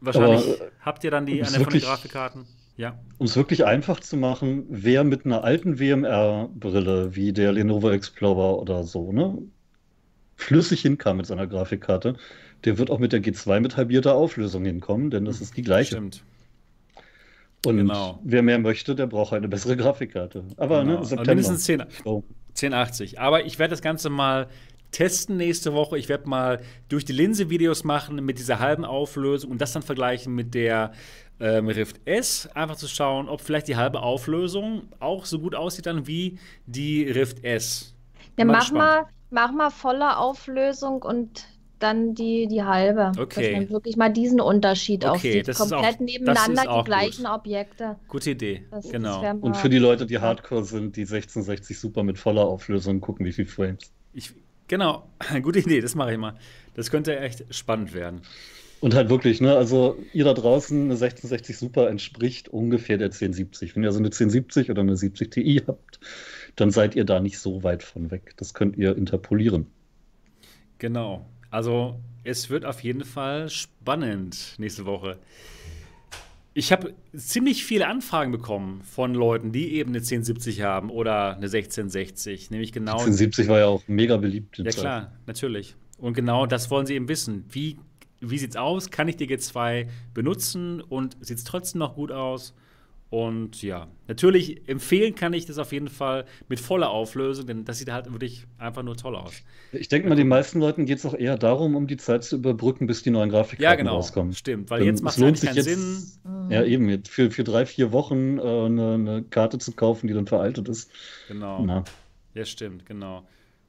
Wahrscheinlich 0.00 0.40
Aber, 0.40 0.66
äh, 0.66 0.70
habt 0.80 1.04
ihr 1.04 1.10
dann 1.10 1.26
die 1.26 1.42
eine 1.42 1.60
von 1.60 1.70
den 1.70 1.82
Grafikkarten. 1.82 2.46
Ja. 2.78 2.98
Um 3.18 3.26
es 3.26 3.36
wirklich 3.36 3.66
einfach 3.66 4.00
zu 4.00 4.16
machen, 4.16 4.64
wer 4.70 5.04
mit 5.04 5.26
einer 5.26 5.44
alten 5.44 5.78
WMR-Brille 5.78 7.14
wie 7.14 7.34
der 7.34 7.52
Lenovo 7.52 7.90
Explorer 7.90 8.58
oder 8.58 8.84
so, 8.84 9.12
ne, 9.12 9.36
flüssig 10.36 10.80
hinkam 10.80 11.18
mit 11.18 11.26
seiner 11.26 11.46
Grafikkarte, 11.46 12.16
der 12.64 12.78
wird 12.78 12.90
auch 12.90 12.98
mit 12.98 13.12
der 13.12 13.22
G2 13.22 13.60
mit 13.60 13.76
halbierter 13.76 14.14
Auflösung 14.14 14.64
hinkommen, 14.64 15.10
denn 15.10 15.24
das 15.24 15.40
ist 15.40 15.56
die 15.56 15.62
gleiche. 15.62 15.96
Stimmt. 15.96 16.22
Und 17.64 17.76
Genau. 17.76 18.18
wer 18.24 18.42
mehr 18.42 18.58
möchte, 18.58 18.94
der 18.94 19.06
braucht 19.06 19.32
eine 19.32 19.48
bessere 19.48 19.76
Grafikkarte. 19.76 20.44
Aber 20.56 20.80
Genau. 20.84 20.98
ne, 21.00 21.04
September. 21.04 21.30
mindestens 21.30 21.64
10, 21.64 21.84
Oh. 22.04 22.22
1080. 22.54 23.20
Aber 23.20 23.44
ich 23.46 23.58
werde 23.58 23.70
das 23.70 23.82
Ganze 23.82 24.10
mal 24.10 24.48
testen 24.90 25.36
nächste 25.36 25.72
Woche. 25.72 25.96
Ich 25.98 26.08
werde 26.08 26.28
mal 26.28 26.60
durch 26.88 27.04
die 27.04 27.12
Linse 27.12 27.50
Videos 27.50 27.82
machen 27.84 28.22
mit 28.24 28.38
dieser 28.38 28.58
halben 28.58 28.84
Auflösung 28.84 29.50
und 29.52 29.60
das 29.60 29.72
dann 29.72 29.82
vergleichen 29.82 30.34
mit 30.34 30.54
der 30.54 30.92
ähm, 31.40 31.68
Rift 31.68 32.00
S. 32.04 32.48
Einfach 32.54 32.76
zu 32.76 32.88
schauen, 32.88 33.28
ob 33.28 33.40
vielleicht 33.40 33.68
die 33.68 33.76
halbe 33.76 34.00
Auflösung 34.02 34.82
auch 35.00 35.24
so 35.24 35.38
gut 35.38 35.54
aussieht 35.54 35.86
dann 35.86 36.06
wie 36.06 36.38
die 36.66 37.04
Rift 37.08 37.42
S. 37.44 37.94
Ja, 38.38 38.44
mach 38.44 38.70
mal, 38.70 39.04
mach 39.30 39.50
mal 39.52 39.70
volle 39.70 40.16
Auflösung 40.18 41.02
und 41.02 41.46
dann 41.82 42.14
die, 42.14 42.46
die 42.46 42.62
halbe. 42.62 43.12
Okay. 43.18 43.52
Dass 43.52 43.60
man 43.60 43.70
wirklich 43.70 43.96
mal 43.96 44.12
diesen 44.12 44.40
Unterschied 44.40 45.04
auch 45.04 45.16
Okay, 45.16 45.32
sieht. 45.32 45.48
das 45.48 45.56
ist 45.60 45.70
Komplett 45.70 45.78
auch- 45.80 45.82
das 45.84 45.94
ist 45.94 46.00
nebeneinander 46.00 46.70
auch 46.70 46.84
die 46.84 46.88
gleichen 46.90 47.24
gut. 47.24 47.32
Objekte. 47.34 47.96
Gute 48.08 48.30
Idee. 48.30 48.62
Das, 48.70 48.84
das 48.84 48.92
genau. 48.92 49.20
mal- 49.22 49.38
Und 49.40 49.56
für 49.56 49.68
die 49.68 49.78
Leute, 49.78 50.06
die 50.06 50.18
Hardcore 50.18 50.64
sind, 50.64 50.96
die 50.96 51.02
1660 51.06 51.78
super 51.78 52.02
mit 52.02 52.18
voller 52.18 52.44
Auflösung 52.46 53.00
gucken, 53.00 53.26
wie 53.26 53.32
viel 53.32 53.46
Frames. 53.46 53.92
Ich, 54.14 54.32
genau. 54.68 55.08
Gute 55.42 55.58
Idee. 55.60 55.80
Das 55.80 55.94
mache 55.94 56.12
ich 56.12 56.18
mal. 56.18 56.34
Das 56.74 56.90
könnte 56.90 57.18
echt 57.18 57.44
spannend 57.54 57.92
werden. 57.94 58.22
Und 58.80 58.94
halt 58.94 59.10
wirklich, 59.10 59.40
ne, 59.40 59.54
also 59.54 59.96
ihr 60.12 60.24
da 60.24 60.34
draußen, 60.34 60.76
eine 60.76 60.94
1660 60.94 61.56
Super 61.56 61.88
entspricht 61.88 62.48
ungefähr 62.48 62.98
der 62.98 63.06
1070. 63.12 63.76
Wenn 63.76 63.84
ihr 63.84 63.88
also 63.90 64.00
eine 64.00 64.08
1070 64.08 64.70
oder 64.72 64.80
eine 64.80 64.96
70 64.96 65.30
Ti 65.30 65.62
habt, 65.68 66.00
dann 66.56 66.70
seid 66.72 66.96
ihr 66.96 67.04
da 67.04 67.20
nicht 67.20 67.38
so 67.38 67.62
weit 67.62 67.84
von 67.84 68.10
weg. 68.10 68.34
Das 68.38 68.54
könnt 68.54 68.76
ihr 68.76 68.96
interpolieren. 68.96 69.68
Genau. 70.78 71.24
Also 71.52 72.00
es 72.24 72.48
wird 72.48 72.64
auf 72.64 72.82
jeden 72.82 73.04
Fall 73.04 73.50
spannend 73.50 74.54
nächste 74.56 74.86
Woche. 74.86 75.18
Ich 76.54 76.72
habe 76.72 76.94
ziemlich 77.14 77.64
viele 77.64 77.86
Anfragen 77.88 78.32
bekommen 78.32 78.80
von 78.82 79.14
Leuten, 79.14 79.52
die 79.52 79.74
eben 79.74 79.90
eine 79.90 79.98
1070 79.98 80.62
haben 80.62 80.90
oder 80.90 81.36
eine 81.36 81.46
1660. 81.46 82.50
Nämlich 82.50 82.72
genau. 82.72 82.92
1070 82.92 83.48
war 83.48 83.58
ja 83.58 83.66
auch 83.66 83.82
mega 83.86 84.16
beliebt. 84.16 84.58
Ja 84.58 84.64
Zeit. 84.64 84.74
klar, 84.76 85.12
natürlich. 85.26 85.76
Und 85.98 86.14
genau 86.14 86.46
das 86.46 86.70
wollen 86.70 86.86
sie 86.86 86.94
eben 86.94 87.08
wissen. 87.08 87.44
Wie, 87.50 87.78
wie 88.20 88.38
sieht's 88.38 88.56
aus? 88.56 88.90
Kann 88.90 89.08
ich 89.08 89.16
die 89.16 89.28
G2 89.28 89.88
benutzen 90.14 90.80
und 90.80 91.18
sieht 91.20 91.36
es 91.36 91.44
trotzdem 91.44 91.80
noch 91.80 91.96
gut 91.96 92.12
aus? 92.12 92.54
Und 93.12 93.60
ja, 93.62 93.88
natürlich 94.08 94.66
empfehlen 94.70 95.14
kann 95.14 95.34
ich 95.34 95.44
das 95.44 95.58
auf 95.58 95.72
jeden 95.72 95.88
Fall 95.88 96.24
mit 96.48 96.58
voller 96.60 96.88
Auflösung, 96.88 97.46
denn 97.46 97.66
das 97.66 97.76
sieht 97.78 97.92
halt 97.92 98.10
wirklich 98.10 98.46
einfach 98.56 98.82
nur 98.82 98.96
toll 98.96 99.16
aus. 99.16 99.34
Ich 99.70 99.88
denke 99.88 100.08
mal, 100.08 100.14
den 100.14 100.28
meisten 100.28 100.60
Leuten 100.60 100.86
geht 100.86 100.96
es 100.96 101.04
auch 101.04 101.12
eher 101.12 101.36
darum, 101.36 101.76
um 101.76 101.86
die 101.86 101.98
Zeit 101.98 102.24
zu 102.24 102.36
überbrücken, 102.36 102.86
bis 102.86 103.02
die 103.02 103.10
neuen 103.10 103.28
Grafikkarten 103.28 103.62
Ja, 103.64 103.74
genau. 103.74 103.96
rauskommen. 103.96 104.32
Stimmt, 104.32 104.70
weil 104.70 104.80
Denn 104.80 104.86
jetzt 104.88 105.02
macht 105.02 105.16
es 105.16 105.20
lohnt 105.20 105.36
sich 105.38 105.48
keinen 105.50 105.56
jetzt, 105.56 105.66
Sinn. 105.66 106.48
Ja, 106.50 106.64
eben, 106.64 106.88
jetzt 106.88 107.10
für, 107.10 107.30
für 107.30 107.44
drei, 107.44 107.66
vier 107.66 107.92
Wochen 107.92 108.38
äh, 108.38 108.42
eine, 108.42 108.94
eine 108.94 109.22
Karte 109.24 109.58
zu 109.58 109.72
kaufen, 109.72 110.06
die 110.08 110.14
dann 110.14 110.26
veraltet 110.26 110.70
ist. 110.70 110.90
Genau. 111.28 111.62
Na, 111.66 111.84
Ja, 112.32 112.46
stimmt, 112.46 112.86
genau. 112.86 113.26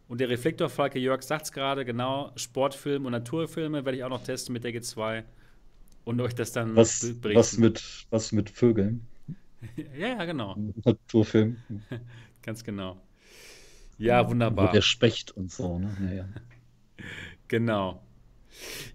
Und 0.08 0.22
der 0.22 0.30
Reflektor, 0.30 0.70
Falke 0.70 1.00
Jörg 1.00 1.22
sagt 1.22 1.46
es 1.48 1.52
gerade, 1.52 1.84
genau, 1.84 2.32
Sportfilm 2.38 3.06
und 3.06 3.12
Naturfilme 3.12 3.84
werde 3.84 3.98
ich 3.98 4.04
auch 4.06 4.10
noch 4.10 4.24
testen 4.24 4.54
mit 4.54 4.64
der 4.64 4.72
G2 4.72 5.26
und 6.06 6.22
euch 6.22 6.36
das 6.36 6.52
dann 6.54 6.76
was, 6.76 7.00
be- 7.02 7.14
berichten. 7.16 7.40
was, 7.40 7.58
mit, 7.58 8.06
was 8.10 8.32
mit 8.32 8.50
Vögeln? 8.50 9.08
ja, 9.98 10.08
ja, 10.10 10.26
genau, 10.26 10.56
Naturfilm. 10.84 11.58
ganz 12.42 12.64
genau. 12.64 13.02
Ja, 13.98 14.26
Wo 14.26 14.32
wunderbar. 14.32 14.72
der 14.72 14.82
Specht 14.82 15.32
und 15.32 15.52
so. 15.52 15.80
Ne? 15.80 15.96
Ja, 16.02 16.14
ja. 16.14 16.30
Genau. 17.50 18.02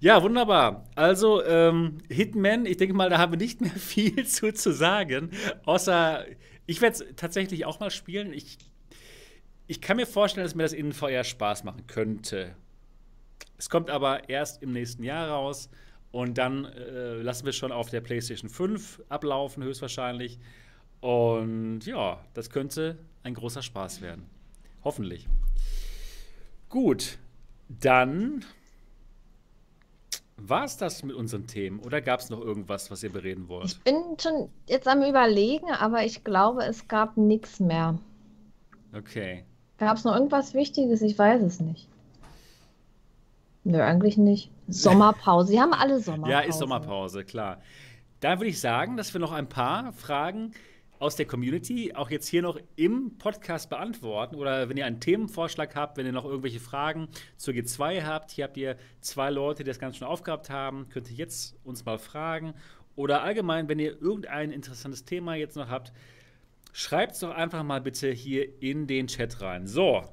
Ja, 0.00 0.22
wunderbar. 0.22 0.84
Also, 0.94 1.44
ähm, 1.44 1.98
Hitman, 2.08 2.66
ich 2.66 2.76
denke 2.76 2.94
mal, 2.94 3.10
da 3.10 3.18
haben 3.18 3.32
wir 3.32 3.38
nicht 3.38 3.60
mehr 3.60 3.70
viel 3.70 4.26
zu, 4.26 4.52
zu 4.52 4.72
sagen. 4.72 5.30
Außer, 5.64 6.24
ich 6.66 6.80
werde 6.80 6.96
es 6.96 7.16
tatsächlich 7.16 7.66
auch 7.66 7.78
mal 7.78 7.90
spielen. 7.90 8.32
Ich, 8.32 8.58
ich 9.66 9.80
kann 9.80 9.96
mir 9.96 10.06
vorstellen, 10.06 10.44
dass 10.44 10.54
mir 10.54 10.62
das 10.64 10.72
in 10.72 10.92
VR 10.92 11.24
Spaß 11.24 11.64
machen 11.64 11.86
könnte. 11.86 12.56
Es 13.58 13.68
kommt 13.68 13.90
aber 13.90 14.28
erst 14.28 14.62
im 14.62 14.72
nächsten 14.72 15.02
Jahr 15.02 15.28
raus. 15.28 15.70
Und 16.10 16.39
dann 16.39 16.64
äh, 16.64 17.20
lassen 17.20 17.44
wir 17.44 17.52
schon 17.52 17.72
auf 17.72 17.90
der 17.90 18.01
PlayStation 18.01 18.48
5 18.48 19.02
ablaufen, 19.09 19.62
höchstwahrscheinlich. 19.62 20.39
Und 21.01 21.80
ja, 21.85 22.18
das 22.35 22.51
könnte 22.51 22.98
ein 23.22 23.35
großer 23.35 23.62
Spaß 23.62 24.01
werden. 24.01 24.26
Hoffentlich. 24.85 25.28
Gut, 26.68 27.18
dann 27.68 28.44
war 30.36 30.64
es 30.64 30.76
das 30.76 31.02
mit 31.02 31.16
unseren 31.16 31.47
Themen 31.47 31.80
oder 31.80 32.01
gab 32.01 32.20
es 32.20 32.30
noch 32.30 32.40
irgendwas, 32.40 32.90
was 32.90 33.02
ihr 33.02 33.10
bereden 33.10 33.48
wollt? 33.48 33.66
Ich 33.66 33.80
bin 33.80 34.16
schon 34.20 34.48
jetzt 34.66 34.86
am 34.86 35.02
Überlegen, 35.02 35.70
aber 35.70 36.05
ich 36.05 36.24
glaube, 36.24 36.64
es 36.64 36.86
gab 36.89 37.16
nichts 37.16 37.59
mehr. 37.60 37.98
Okay. 38.94 39.44
Gab 39.78 39.97
es 39.97 40.05
noch 40.05 40.14
irgendwas 40.14 40.55
Wichtiges? 40.55 41.02
Ich 41.02 41.18
weiß 41.18 41.43
es 41.43 41.60
nicht. 41.60 41.89
Nö, 43.68 43.82
eigentlich 43.82 44.16
nicht. 44.16 44.50
Sommerpause. 44.66 45.52
Sie 45.52 45.60
haben 45.60 45.74
alle 45.74 46.00
Sommerpause. 46.00 46.32
Ja, 46.32 46.40
ist 46.40 46.58
Sommerpause, 46.58 47.22
klar. 47.22 47.60
Da 48.20 48.38
würde 48.38 48.48
ich 48.48 48.60
sagen, 48.60 48.96
dass 48.96 49.12
wir 49.12 49.20
noch 49.20 49.30
ein 49.30 49.50
paar 49.50 49.92
Fragen 49.92 50.52
aus 50.98 51.16
der 51.16 51.26
Community 51.26 51.92
auch 51.94 52.08
jetzt 52.08 52.28
hier 52.28 52.40
noch 52.40 52.58
im 52.76 53.18
Podcast 53.18 53.68
beantworten. 53.68 54.36
Oder 54.36 54.70
wenn 54.70 54.78
ihr 54.78 54.86
einen 54.86 55.00
Themenvorschlag 55.00 55.76
habt, 55.76 55.98
wenn 55.98 56.06
ihr 56.06 56.12
noch 56.12 56.24
irgendwelche 56.24 56.60
Fragen 56.60 57.08
zur 57.36 57.52
G2 57.52 58.04
habt, 58.04 58.30
hier 58.30 58.44
habt 58.44 58.56
ihr 58.56 58.78
zwei 59.02 59.28
Leute, 59.28 59.64
die 59.64 59.68
das 59.68 59.78
Ganze 59.78 59.98
schon 59.98 60.08
aufgehabt 60.08 60.48
haben, 60.48 60.88
könnt 60.88 61.10
ihr 61.10 61.16
jetzt 61.16 61.54
uns 61.62 61.84
mal 61.84 61.98
fragen. 61.98 62.54
Oder 62.96 63.22
allgemein, 63.22 63.68
wenn 63.68 63.78
ihr 63.78 64.00
irgendein 64.00 64.50
interessantes 64.50 65.04
Thema 65.04 65.34
jetzt 65.34 65.56
noch 65.56 65.68
habt, 65.68 65.92
schreibt 66.72 67.12
es 67.12 67.18
doch 67.18 67.34
einfach 67.34 67.62
mal 67.64 67.82
bitte 67.82 68.10
hier 68.10 68.62
in 68.62 68.86
den 68.86 69.08
Chat 69.08 69.42
rein. 69.42 69.66
So, 69.66 70.04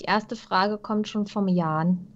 Die 0.00 0.06
erste 0.06 0.36
Frage 0.36 0.78
kommt 0.78 1.08
schon 1.08 1.26
vom 1.26 1.48
Jan. 1.48 2.06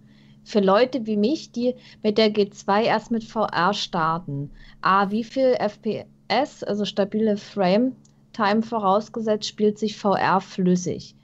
Für 0.44 0.60
Leute 0.60 1.06
wie 1.06 1.16
mich, 1.16 1.52
die 1.52 1.74
mit 2.02 2.18
der 2.18 2.32
G2 2.32 2.82
erst 2.82 3.10
mit 3.10 3.24
VR 3.24 3.72
starten, 3.72 4.50
A, 4.82 5.10
wie 5.10 5.24
viel 5.24 5.54
FPS, 5.58 6.62
also 6.62 6.84
stabile 6.84 7.36
Frame-Time 7.36 8.62
vorausgesetzt, 8.62 9.46
spielt 9.46 9.78
sich 9.78 9.96
VR 9.96 10.40
flüssig? 10.40 11.14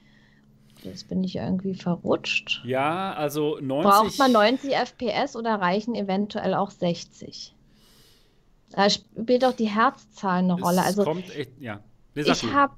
Jetzt 0.82 1.08
bin 1.08 1.22
ich 1.22 1.36
irgendwie 1.36 1.74
verrutscht. 1.74 2.62
ja, 2.64 3.12
also 3.12 3.58
90. 3.60 3.90
Braucht 3.90 4.18
man 4.18 4.32
90 4.32 4.74
FPS 4.74 5.36
oder 5.36 5.56
reichen 5.56 5.94
eventuell 5.94 6.54
auch 6.54 6.70
60? 6.70 7.54
Da 8.70 8.88
spielt 8.88 9.44
auch 9.44 9.52
die 9.52 9.68
Herzzahl 9.68 10.38
eine 10.38 10.54
Es 10.54 10.62
Rolle. 10.62 10.82
Also 10.82 11.04
kommt 11.04 11.34
echt, 11.36 11.60
ja. 11.60 11.80
Ich 12.14 12.44
habe, 12.44 12.74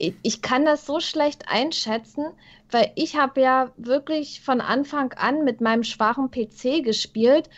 ich, 0.00 0.40
kann 0.42 0.64
das 0.64 0.86
so 0.86 0.98
schlecht 0.98 1.44
einschätzen, 1.48 2.24
weil 2.70 2.90
ich 2.94 3.16
habe 3.16 3.40
ja 3.42 3.70
wirklich 3.76 4.40
von 4.40 4.60
Anfang 4.60 5.12
an 5.12 5.44
mit 5.44 5.60
meinem 5.60 5.84
schwachen 5.84 6.30
PC 6.30 6.82
gespielt 6.82 7.50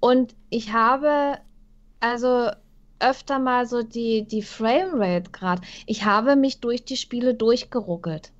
und 0.00 0.34
ich 0.50 0.72
habe 0.72 1.38
also 2.00 2.50
öfter 2.98 3.38
mal 3.38 3.66
so 3.66 3.82
die, 3.82 4.26
die 4.26 4.42
Framerate 4.42 5.30
gerade. 5.30 5.62
Ich 5.86 6.04
habe 6.04 6.34
mich 6.34 6.60
durch 6.60 6.84
die 6.84 6.96
Spiele 6.96 7.34
durchgeruckelt. 7.34 8.32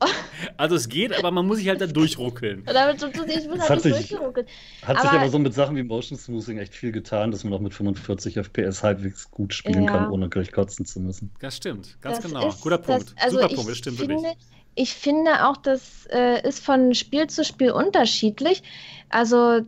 Also 0.56 0.76
es 0.76 0.88
geht, 0.88 1.16
aber 1.16 1.30
man 1.30 1.46
muss 1.46 1.58
sich 1.58 1.68
halt 1.68 1.80
da 1.80 1.86
durchruckeln. 1.86 2.62
Oder 2.68 2.92
ich 2.94 3.00
bin 3.00 3.58
Das 3.58 3.70
halt 3.70 3.80
sich- 3.82 3.92
durchgeruckelt. 3.92 4.48
Hat 4.82 5.00
sich 5.00 5.10
Aber- 5.10 5.20
aber 5.20 5.30
so 5.30 5.38
mit 5.38 5.54
Sachen 5.54 5.76
wie 5.76 5.82
Motion 5.82 6.18
Smoothing 6.18 6.58
echt 6.58 6.74
viel 6.74 6.92
getan, 6.92 7.30
dass 7.30 7.44
man 7.44 7.52
auch 7.54 7.60
mit 7.60 7.72
45 7.72 8.36
FPS 8.36 8.82
halbwegs 8.82 9.30
gut 9.30 9.54
spielen 9.54 9.84
Ja. 9.84 9.90
kann, 9.92 10.10
ohne 10.10 10.28
gleich 10.28 10.52
kotzen 10.52 10.84
zu 10.84 11.00
müssen. 11.00 11.32
Das 11.40 11.56
stimmt, 11.56 11.98
ganz 12.00 12.18
Das 12.20 12.26
genau. 12.26 12.48
ist- 12.48 12.60
Guter 12.60 12.78
das- 12.78 12.86
Punkt. 12.86 13.14
also 13.22 13.36
Super 13.36 13.50
ich 13.50 13.54
Punkt, 13.56 13.70
das 13.70 13.78
stimmt 13.78 13.98
finde, 13.98 14.14
wirklich. 14.16 14.36
Ich 14.76 14.92
finde 14.94 15.48
auch, 15.48 15.56
das 15.56 16.06
äh, 16.10 16.46
ist 16.46 16.62
von 16.64 16.94
Spiel 16.94 17.26
zu 17.28 17.44
Spiel 17.44 17.70
unterschiedlich. 17.70 18.62
Also 19.08 19.60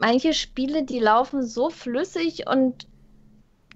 manche 0.00 0.34
Spiele, 0.34 0.84
die 0.84 0.98
laufen 0.98 1.42
so 1.46 1.70
flüssig 1.70 2.46
und 2.48 2.86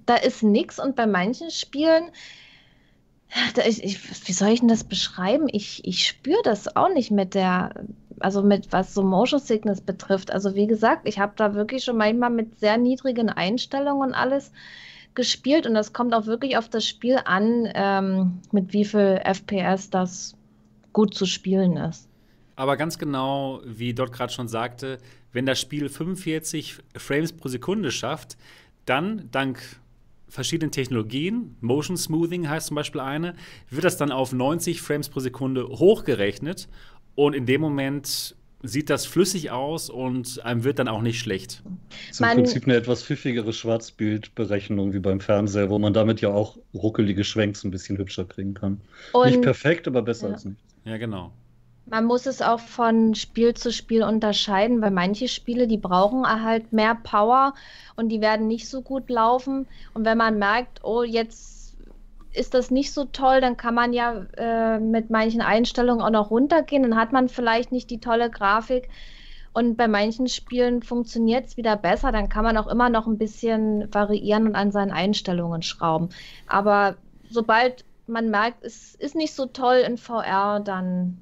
da 0.06 0.16
ist 0.16 0.42
nichts 0.42 0.78
und 0.80 0.96
bei 0.96 1.06
manchen 1.06 1.50
Spielen, 1.50 2.10
ich, 3.66 3.84
ich, 3.84 4.28
wie 4.28 4.32
soll 4.32 4.48
ich 4.48 4.60
denn 4.60 4.68
das 4.68 4.84
beschreiben? 4.84 5.48
Ich, 5.50 5.84
ich 5.84 6.06
spüre 6.06 6.42
das 6.42 6.76
auch 6.76 6.92
nicht 6.92 7.10
mit 7.10 7.34
der, 7.34 7.74
also 8.18 8.42
mit 8.42 8.72
was 8.72 8.94
so 8.94 9.02
Motion 9.02 9.40
Sickness 9.40 9.80
betrifft. 9.80 10.30
Also 10.32 10.54
wie 10.54 10.66
gesagt, 10.66 11.08
ich 11.08 11.18
habe 11.18 11.32
da 11.36 11.54
wirklich 11.54 11.84
schon 11.84 11.96
manchmal 11.96 12.30
mit 12.30 12.58
sehr 12.58 12.76
niedrigen 12.76 13.30
Einstellungen 13.30 14.08
und 14.10 14.14
alles 14.14 14.52
gespielt 15.14 15.66
und 15.66 15.74
das 15.74 15.92
kommt 15.92 16.14
auch 16.14 16.26
wirklich 16.26 16.56
auf 16.56 16.68
das 16.68 16.86
Spiel 16.86 17.18
an, 17.24 17.68
ähm, 17.74 18.40
mit 18.52 18.72
wie 18.72 18.84
viel 18.84 19.20
FPS 19.24 19.90
das 19.90 20.34
gut 20.92 21.14
zu 21.14 21.26
spielen 21.26 21.76
ist. 21.76 22.08
aber 22.56 22.76
ganz 22.76 22.98
genau, 22.98 23.60
wie 23.64 23.94
dort 23.94 24.12
gerade 24.12 24.32
schon 24.32 24.48
sagte, 24.48 24.98
wenn 25.32 25.46
das 25.46 25.60
Spiel 25.60 25.88
45 25.88 26.78
Frames 26.96 27.32
pro 27.32 27.48
Sekunde 27.48 27.90
schafft, 27.90 28.36
dann 28.84 29.28
dank 29.30 29.79
verschiedenen 30.30 30.72
Technologien, 30.72 31.56
Motion 31.60 31.96
Smoothing 31.96 32.48
heißt 32.48 32.68
zum 32.68 32.76
Beispiel 32.76 33.00
eine, 33.00 33.34
wird 33.68 33.84
das 33.84 33.96
dann 33.96 34.12
auf 34.12 34.32
90 34.32 34.80
Frames 34.80 35.08
pro 35.08 35.20
Sekunde 35.20 35.68
hochgerechnet 35.68 36.68
und 37.14 37.34
in 37.34 37.46
dem 37.46 37.60
Moment 37.60 38.36
sieht 38.62 38.90
das 38.90 39.06
flüssig 39.06 39.50
aus 39.50 39.88
und 39.88 40.44
einem 40.44 40.64
wird 40.64 40.78
dann 40.78 40.88
auch 40.88 41.02
nicht 41.02 41.18
schlecht. 41.18 41.62
Das 42.08 42.20
ist 42.20 42.20
im 42.20 42.28
Prinzip 42.28 42.64
eine 42.64 42.76
etwas 42.76 43.02
pfiffigere 43.02 43.52
Schwarzbildberechnung 43.52 44.92
wie 44.92 44.98
beim 44.98 45.20
Fernseher, 45.20 45.70
wo 45.70 45.78
man 45.78 45.94
damit 45.94 46.20
ja 46.20 46.28
auch 46.28 46.58
ruckelige 46.74 47.24
Schwenks 47.24 47.64
ein 47.64 47.70
bisschen 47.70 47.96
hübscher 47.96 48.24
kriegen 48.24 48.54
kann. 48.54 48.80
Nicht 49.24 49.40
perfekt, 49.40 49.88
aber 49.88 50.02
besser 50.02 50.28
ja. 50.28 50.34
als 50.34 50.44
nicht. 50.44 50.60
Ja, 50.84 50.98
genau. 50.98 51.32
Man 51.90 52.04
muss 52.04 52.26
es 52.26 52.40
auch 52.40 52.60
von 52.60 53.16
Spiel 53.16 53.54
zu 53.54 53.72
Spiel 53.72 54.04
unterscheiden, 54.04 54.80
weil 54.80 54.92
manche 54.92 55.26
Spiele, 55.26 55.66
die 55.66 55.76
brauchen 55.76 56.24
halt 56.24 56.72
mehr 56.72 56.94
Power 56.94 57.52
und 57.96 58.10
die 58.10 58.20
werden 58.20 58.46
nicht 58.46 58.68
so 58.68 58.80
gut 58.80 59.10
laufen. 59.10 59.66
Und 59.92 60.04
wenn 60.04 60.16
man 60.16 60.38
merkt, 60.38 60.84
oh, 60.84 61.02
jetzt 61.02 61.76
ist 62.32 62.54
das 62.54 62.70
nicht 62.70 62.92
so 62.92 63.06
toll, 63.06 63.40
dann 63.40 63.56
kann 63.56 63.74
man 63.74 63.92
ja 63.92 64.24
äh, 64.36 64.78
mit 64.78 65.10
manchen 65.10 65.40
Einstellungen 65.40 66.00
auch 66.00 66.10
noch 66.10 66.30
runtergehen. 66.30 66.84
Dann 66.84 66.96
hat 66.96 67.10
man 67.10 67.28
vielleicht 67.28 67.72
nicht 67.72 67.90
die 67.90 67.98
tolle 67.98 68.30
Grafik. 68.30 68.88
Und 69.52 69.76
bei 69.76 69.88
manchen 69.88 70.28
Spielen 70.28 70.84
funktioniert 70.84 71.48
es 71.48 71.56
wieder 71.56 71.76
besser. 71.76 72.12
Dann 72.12 72.28
kann 72.28 72.44
man 72.44 72.56
auch 72.56 72.68
immer 72.68 72.88
noch 72.88 73.08
ein 73.08 73.18
bisschen 73.18 73.92
variieren 73.92 74.46
und 74.46 74.54
an 74.54 74.70
seinen 74.70 74.92
Einstellungen 74.92 75.62
schrauben. 75.62 76.10
Aber 76.46 76.94
sobald 77.28 77.84
man 78.06 78.30
merkt, 78.30 78.64
es 78.64 78.94
ist 78.94 79.16
nicht 79.16 79.34
so 79.34 79.46
toll 79.46 79.82
in 79.84 79.96
VR, 79.96 80.60
dann 80.60 81.20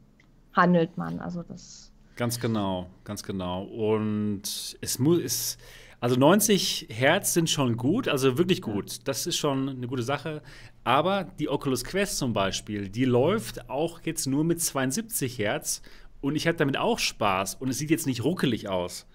handelt 0.58 0.98
man. 0.98 1.20
Also 1.20 1.42
das. 1.42 1.92
Ganz 2.16 2.40
genau, 2.40 2.90
ganz 3.04 3.22
genau. 3.22 3.62
Und 3.62 4.76
es 4.80 4.98
muss, 4.98 5.56
also 6.00 6.16
90 6.16 6.88
Hertz 6.90 7.32
sind 7.32 7.48
schon 7.48 7.76
gut, 7.76 8.08
also 8.08 8.36
wirklich 8.36 8.60
gut. 8.60 9.06
Das 9.06 9.26
ist 9.26 9.36
schon 9.36 9.68
eine 9.68 9.86
gute 9.86 10.02
Sache. 10.02 10.42
Aber 10.84 11.24
die 11.38 11.48
Oculus 11.48 11.84
Quest 11.84 12.18
zum 12.18 12.32
Beispiel, 12.32 12.88
die 12.88 13.04
läuft 13.04 13.70
auch 13.70 14.00
jetzt 14.02 14.26
nur 14.26 14.44
mit 14.44 14.60
72 14.60 15.38
Hertz 15.38 15.80
und 16.20 16.34
ich 16.34 16.46
hatte 16.48 16.58
damit 16.58 16.76
auch 16.76 16.98
Spaß 16.98 17.54
und 17.56 17.68
es 17.68 17.78
sieht 17.78 17.90
jetzt 17.90 18.06
nicht 18.06 18.24
ruckelig 18.24 18.68
aus. 18.68 19.06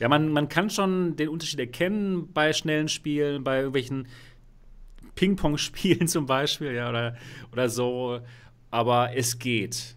Ja, 0.00 0.08
man, 0.08 0.30
man 0.30 0.48
kann 0.48 0.70
schon 0.70 1.16
den 1.16 1.28
Unterschied 1.28 1.58
erkennen 1.58 2.32
bei 2.32 2.52
schnellen 2.52 2.88
Spielen, 2.88 3.42
bei 3.42 3.58
irgendwelchen 3.58 4.06
Ping-Pong-Spielen 5.14 6.06
zum 6.08 6.26
Beispiel, 6.26 6.72
ja, 6.72 6.88
oder, 6.88 7.16
oder 7.52 7.68
so. 7.68 8.20
Aber 8.70 9.16
es 9.16 9.38
geht. 9.38 9.96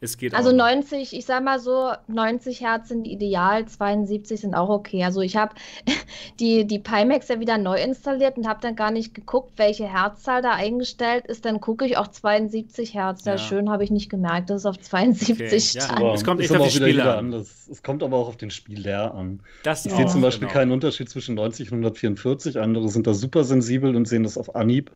Es 0.00 0.16
geht 0.16 0.34
also 0.34 0.50
auch. 0.50 0.54
90, 0.54 1.12
ich 1.12 1.24
sag 1.26 1.42
mal 1.42 1.58
so, 1.58 1.92
90 2.06 2.60
Hertz 2.60 2.88
sind 2.88 3.06
ideal, 3.06 3.66
72 3.66 4.40
sind 4.40 4.54
auch 4.54 4.68
okay. 4.68 5.02
Also 5.04 5.20
ich 5.22 5.36
habe 5.36 5.54
die, 6.40 6.66
die 6.66 6.78
Pimax 6.78 7.28
ja 7.28 7.40
wieder 7.40 7.58
neu 7.58 7.80
installiert 7.82 8.36
und 8.36 8.46
habe 8.46 8.60
dann 8.60 8.76
gar 8.76 8.90
nicht 8.92 9.14
geguckt, 9.14 9.52
welche 9.56 9.86
Herzzahl 9.92 10.40
da 10.42 10.52
eingestellt 10.52 11.26
ist. 11.26 11.44
Dann 11.44 11.60
gucke 11.60 11.84
ich 11.84 11.96
auch 11.96 12.08
72 12.08 12.94
Hertz. 12.94 13.24
Ja, 13.24 13.36
Ja. 13.36 13.38
schön, 13.38 13.70
habe 13.70 13.82
ich 13.84 13.90
nicht 13.90 14.08
gemerkt, 14.08 14.50
dass 14.50 14.58
es 14.62 14.66
auf 14.66 14.78
72 14.78 15.30
Okay, 15.32 15.68
ja. 15.74 15.80
stand. 15.82 16.00
Aber 16.00 16.14
es 16.14 16.24
kommt 16.24 16.40
echt 16.40 16.50
aber 16.50 16.60
auf 16.60 16.66
auch 16.66 16.70
die 16.70 16.76
wieder 16.76 16.86
Spiele 16.86 17.02
jeder 17.02 17.12
an. 17.12 17.18
anders. 17.18 17.68
Es 17.70 17.82
kommt 17.82 18.02
aber 18.02 18.16
auch 18.16 18.28
auf 18.28 18.36
den 18.36 18.50
Spieler 18.50 19.14
an. 19.14 19.40
Das 19.62 19.84
Ich 19.84 19.92
sehe 19.94 20.06
zum 20.06 20.20
Beispiel 20.20 20.48
genau. 20.48 20.58
keinen 20.58 20.72
Unterschied 20.72 21.08
zwischen 21.10 21.34
90 21.34 21.72
und 21.72 21.78
144. 21.78 22.58
Andere 22.60 22.88
sind 22.88 23.06
da 23.06 23.14
super 23.14 23.44
sensibel 23.44 23.96
und 23.96 24.06
sehen 24.06 24.22
das 24.22 24.38
auf 24.38 24.54
Anhieb. 24.54 24.92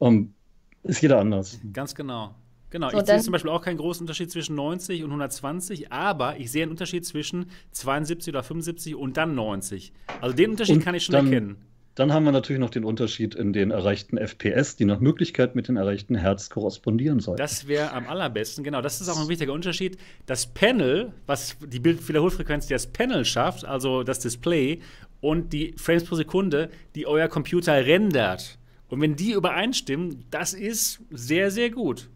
Ähm, 0.00 0.34
ist 0.82 1.00
jeder 1.00 1.18
anders. 1.20 1.60
Ganz 1.72 1.94
genau. 1.94 2.34
Genau, 2.72 2.88
So, 2.90 2.98
ich 2.98 3.06
sehe 3.06 3.20
zum 3.20 3.32
Beispiel 3.32 3.50
auch 3.50 3.62
keinen 3.62 3.76
großen 3.76 4.02
Unterschied 4.02 4.30
zwischen 4.30 4.56
90 4.56 5.04
und 5.04 5.10
120, 5.10 5.92
aber 5.92 6.38
ich 6.38 6.50
sehe 6.50 6.62
einen 6.62 6.70
Unterschied 6.72 7.04
zwischen 7.04 7.50
72 7.72 8.32
oder 8.32 8.42
75 8.42 8.94
und 8.96 9.16
dann 9.18 9.34
90. 9.34 9.92
Also 10.22 10.34
den 10.34 10.52
Unterschied 10.52 10.76
Und 10.76 10.84
kann 10.84 10.94
ich 10.94 11.04
schon 11.04 11.12
dann- 11.12 11.26
erkennen. 11.26 11.56
Dann 11.94 12.10
haben 12.14 12.24
wir 12.24 12.32
natürlich 12.32 12.58
noch 12.58 12.70
den 12.70 12.84
Unterschied 12.84 13.34
in 13.34 13.52
den 13.52 13.70
erreichten 13.70 14.16
FPS, 14.16 14.76
die 14.76 14.86
nach 14.86 15.00
Möglichkeit 15.00 15.54
mit 15.54 15.68
den 15.68 15.76
erreichten 15.76 16.14
Hertz 16.14 16.48
korrespondieren 16.48 17.20
sollen. 17.20 17.36
Das 17.36 17.68
wäre 17.68 17.92
am 17.92 18.06
allerbesten, 18.08 18.64
genau. 18.64 18.80
Das 18.80 19.02
ist 19.02 19.10
auch 19.10 19.20
ein 19.20 19.28
wichtiger 19.28 19.52
Unterschied. 19.52 19.98
Das 20.24 20.46
Panel, 20.46 21.12
was 21.26 21.58
die 21.60 21.80
Bildwiederholfrequenz, 21.80 22.66
die 22.66 22.72
das 22.72 22.86
Panel 22.86 23.26
schafft, 23.26 23.66
also 23.66 24.04
das 24.04 24.20
Display, 24.20 24.80
und 25.20 25.52
die 25.52 25.74
Frames 25.76 26.04
pro 26.04 26.14
Sekunde, 26.14 26.70
die 26.94 27.06
euer 27.06 27.28
Computer 27.28 27.74
rendert. 27.84 28.56
Und 28.88 29.02
wenn 29.02 29.14
die 29.14 29.32
übereinstimmen, 29.32 30.24
das 30.30 30.54
ist 30.54 31.02
sehr, 31.10 31.50
sehr 31.50 31.68
gut, 31.70 32.08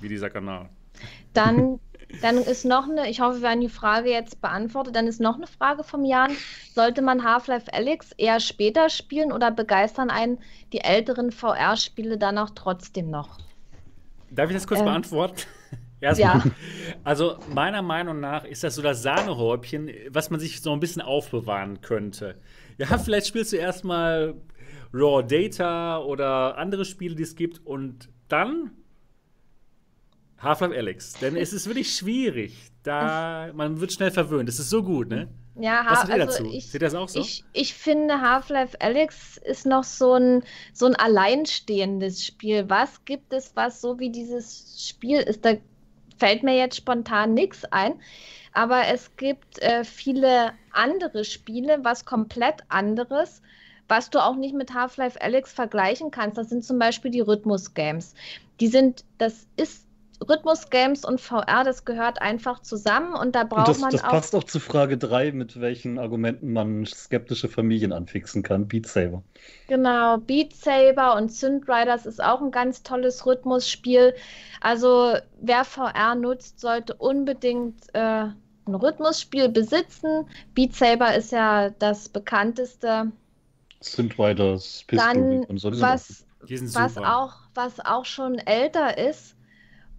wie 0.00 0.08
dieser 0.08 0.30
Kanal. 0.30 0.68
Dann, 1.32 1.80
dann 2.20 2.36
ist 2.36 2.64
noch 2.64 2.88
eine, 2.88 3.08
ich 3.08 3.20
hoffe, 3.20 3.40
wir 3.42 3.50
haben 3.50 3.60
die 3.60 3.68
Frage 3.68 4.10
jetzt 4.10 4.40
beantwortet. 4.40 4.94
Dann 4.94 5.06
ist 5.06 5.20
noch 5.20 5.36
eine 5.36 5.46
Frage 5.46 5.84
vom 5.84 6.04
Jan. 6.04 6.32
Sollte 6.74 7.02
man 7.02 7.24
Half-Life 7.24 7.72
Alyx 7.72 8.12
eher 8.18 8.40
später 8.40 8.88
spielen 8.90 9.32
oder 9.32 9.50
begeistern 9.50 10.10
einen 10.10 10.38
die 10.72 10.80
älteren 10.80 11.32
VR-Spiele 11.32 12.18
dann 12.18 12.38
auch 12.38 12.50
trotzdem 12.54 13.10
noch? 13.10 13.38
Darf 14.30 14.50
ich 14.50 14.56
das 14.56 14.66
kurz 14.66 14.80
Ähm, 14.80 14.86
beantworten? 14.86 15.42
Erstmal. 16.00 16.40
Ja. 16.44 16.44
Also 17.04 17.38
meiner 17.46 17.80
Meinung 17.82 18.18
nach 18.20 18.44
ist 18.44 18.64
das 18.64 18.74
so 18.74 18.82
das 18.82 19.02
Sahnehäubchen, 19.02 19.88
was 20.10 20.30
man 20.30 20.40
sich 20.40 20.60
so 20.60 20.72
ein 20.72 20.80
bisschen 20.80 21.00
aufbewahren 21.00 21.80
könnte. 21.80 22.40
Ja, 22.76 22.98
vielleicht 22.98 23.28
spielst 23.28 23.52
du 23.52 23.56
erstmal 23.56 24.34
Raw 24.92 25.22
Data 25.22 25.98
oder 25.98 26.58
andere 26.58 26.84
Spiele, 26.84 27.14
die 27.14 27.22
es 27.22 27.36
gibt 27.36 27.64
und 27.64 28.08
dann 28.28 28.72
Half-Life 30.42 30.76
Alyx. 30.76 31.14
Denn 31.14 31.36
es 31.36 31.52
ist 31.52 31.66
wirklich 31.66 31.94
schwierig. 31.94 32.56
Da, 32.82 33.50
man 33.54 33.80
wird 33.80 33.92
schnell 33.92 34.10
verwöhnt. 34.10 34.48
Das 34.48 34.58
ist 34.58 34.70
so 34.70 34.82
gut, 34.82 35.08
ne? 35.08 35.28
Ja, 35.54 35.84
Was 35.86 36.00
sagt 36.00 36.12
also 36.12 36.26
dazu? 36.26 36.50
ich, 36.52 36.66
Seht 36.70 36.80
ihr 36.82 36.86
das 36.86 36.94
auch 36.94 37.08
so? 37.08 37.20
Ich, 37.20 37.44
ich 37.52 37.74
finde, 37.74 38.20
Half-Life 38.20 38.80
Alyx 38.80 39.36
ist 39.36 39.66
noch 39.66 39.84
so 39.84 40.14
ein, 40.14 40.42
so 40.72 40.86
ein 40.86 40.96
alleinstehendes 40.96 42.24
Spiel. 42.26 42.68
Was 42.68 43.04
gibt 43.04 43.32
es, 43.32 43.54
was 43.54 43.80
so 43.80 43.98
wie 43.98 44.10
dieses 44.10 44.88
Spiel 44.88 45.20
ist? 45.20 45.44
Da 45.44 45.54
fällt 46.18 46.42
mir 46.42 46.56
jetzt 46.56 46.76
spontan 46.76 47.34
nichts 47.34 47.64
ein. 47.66 47.94
Aber 48.54 48.86
es 48.86 49.14
gibt 49.16 49.58
äh, 49.60 49.84
viele 49.84 50.52
andere 50.72 51.24
Spiele, 51.24 51.78
was 51.82 52.04
komplett 52.04 52.62
anderes, 52.68 53.42
was 53.88 54.10
du 54.10 54.18
auch 54.18 54.36
nicht 54.36 54.54
mit 54.54 54.74
Half-Life 54.74 55.20
Alyx 55.20 55.52
vergleichen 55.52 56.10
kannst. 56.10 56.38
Das 56.38 56.48
sind 56.48 56.64
zum 56.64 56.78
Beispiel 56.78 57.10
die 57.10 57.20
Rhythmus-Games. 57.20 58.14
Die 58.60 58.68
sind, 58.68 59.04
das 59.18 59.46
ist 59.56 59.86
Rhythmus-Games 60.28 61.04
und 61.04 61.20
VR, 61.20 61.64
das 61.64 61.84
gehört 61.84 62.20
einfach 62.20 62.60
zusammen 62.60 63.14
und 63.14 63.34
da 63.34 63.42
Und 63.42 63.48
braucht 63.50 63.68
das, 63.68 63.80
man 63.80 63.90
das 63.90 64.04
auch. 64.04 64.10
passt 64.10 64.34
auch 64.34 64.44
zu 64.44 64.60
Frage 64.60 64.96
3, 64.98 65.32
mit 65.32 65.60
welchen 65.60 65.98
Argumenten 65.98 66.52
man 66.52 66.86
skeptische 66.86 67.48
Familien 67.48 67.92
anfixen 67.92 68.42
kann. 68.42 68.66
Beat 68.68 68.86
Saber. 68.86 69.22
Genau, 69.68 70.18
Beat 70.18 70.54
Saber 70.54 71.16
und 71.16 71.32
Synth 71.32 71.68
Riders 71.68 72.06
ist 72.06 72.22
auch 72.22 72.40
ein 72.40 72.50
ganz 72.50 72.82
tolles 72.82 73.26
Rhythmusspiel. 73.26 74.14
Also 74.60 75.16
wer 75.40 75.64
VR 75.64 76.14
nutzt, 76.14 76.60
sollte 76.60 76.94
unbedingt 76.94 77.82
äh, 77.94 78.26
ein 78.66 78.74
Rhythmusspiel 78.74 79.48
besitzen. 79.48 80.26
Beat 80.54 80.74
Saber 80.74 81.14
ist 81.14 81.32
ja 81.32 81.70
das 81.70 82.08
bekannteste. 82.08 83.12
Synth 83.80 84.18
Riders, 84.18 84.84
Pistol 84.86 85.12
Dann 85.14 85.44
und 85.44 85.58
so. 85.58 85.80
was, 85.80 86.24
was 86.40 86.96
auch, 86.98 87.34
was 87.54 87.80
auch 87.80 88.04
schon 88.04 88.38
älter 88.38 88.96
ist 88.96 89.34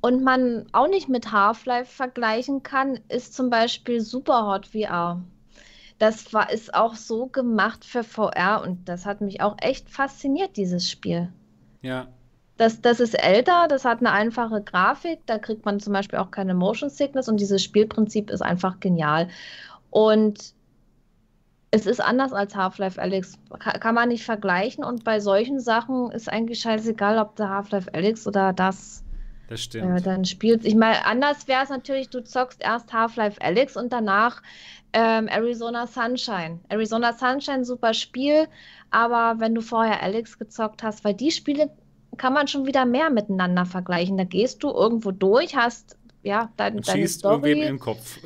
und 0.04 0.22
man 0.22 0.66
auch 0.74 0.90
nicht 0.90 1.08
mit 1.08 1.32
Half-Life 1.32 1.90
vergleichen 1.90 2.62
kann, 2.62 3.00
ist 3.08 3.34
zum 3.34 3.50
Beispiel 3.50 4.02
Superhot 4.02 4.68
VR. 4.68 5.22
Das 5.98 6.34
war, 6.34 6.52
ist 6.52 6.74
auch 6.74 6.96
so 6.96 7.28
gemacht 7.28 7.86
für 7.86 8.04
VR 8.04 8.62
und 8.66 8.90
das 8.90 9.06
hat 9.06 9.22
mich 9.22 9.40
auch 9.40 9.56
echt 9.62 9.90
fasziniert, 9.90 10.58
dieses 10.58 10.92
Spiel. 10.92 11.32
Ja. 11.82 12.08
Das, 12.58 12.82
das 12.82 13.00
ist 13.00 13.14
älter, 13.14 13.68
das 13.70 13.86
hat 13.86 14.00
eine 14.00 14.12
einfache 14.12 14.62
Grafik, 14.62 15.20
da 15.26 15.40
kriegt 15.40 15.64
man 15.64 15.80
zum 15.80 15.94
Beispiel 15.94 16.20
auch 16.20 16.32
keine 16.32 16.54
Motion 16.54 16.90
Sickness 16.90 17.30
und 17.30 17.40
dieses 17.40 17.64
Spielprinzip 17.64 18.30
ist 18.30 18.42
einfach 18.42 18.82
genial. 18.82 19.30
Und 19.90 20.54
es 21.72 21.86
ist 21.86 22.02
anders 22.02 22.34
als 22.34 22.58
Half-Life 22.58 23.02
Alyx, 23.02 23.40
kann, 23.58 23.80
kann 23.80 23.96
man 23.96 24.10
nicht 24.10 24.26
vergleichen 24.26 24.84
und 24.84 25.06
bei 25.06 25.22
solchen 25.22 25.62
Sachen 25.62 26.12
ist 26.12 26.28
eigentlich 26.28 26.60
scheißegal, 26.60 27.20
ob 27.20 27.38
der 27.38 27.48
Half-Life 27.48 27.94
Alyx 27.94 28.28
oder 28.28 28.52
das 28.52 29.06
Das 29.48 29.60
äh, 29.60 29.64
stimmt. 29.64 30.06
dann 30.06 30.26
spielt. 30.26 30.66
Ich 30.66 30.76
meine, 30.76 31.06
anders 31.06 31.48
wäre 31.48 31.64
es 31.64 31.70
natürlich, 31.70 32.10
du 32.10 32.24
zockst 32.24 32.62
erst 32.62 32.94
Half-Life 32.94 33.42
Alyx 33.42 33.76
und 33.78 33.92
danach 33.92 34.42
ähm, 34.94 35.28
Arizona 35.28 35.88
Sunshine. 35.88 36.60
Arizona 36.70 37.14
Sunshine, 37.14 37.66
super 37.66 37.94
Spiel, 37.94 38.48
aber 38.92 39.40
wenn 39.40 39.56
du 39.56 39.62
vorher 39.62 40.02
Alyx 40.02 40.38
gezockt 40.38 40.84
hast, 40.84 41.04
weil 41.04 41.14
die 41.14 41.32
Spiele 41.32 41.70
kann 42.18 42.34
man 42.34 42.48
schon 42.48 42.66
wieder 42.66 42.86
mehr 42.86 43.10
miteinander 43.10 43.66
vergleichen. 43.66 44.18
Da 44.18 44.24
gehst 44.24 44.64
du 44.64 44.70
irgendwo 44.70 45.12
durch, 45.12 45.56
hast 45.56 45.98
ja 46.22 46.52
dein, 46.58 46.76
Und 46.76 46.88
deine 46.88 47.02
schießt 47.02 47.24
irgendwem 47.24 47.58
Story 47.58 47.68
im 47.68 47.80
Kopf. 47.80 48.20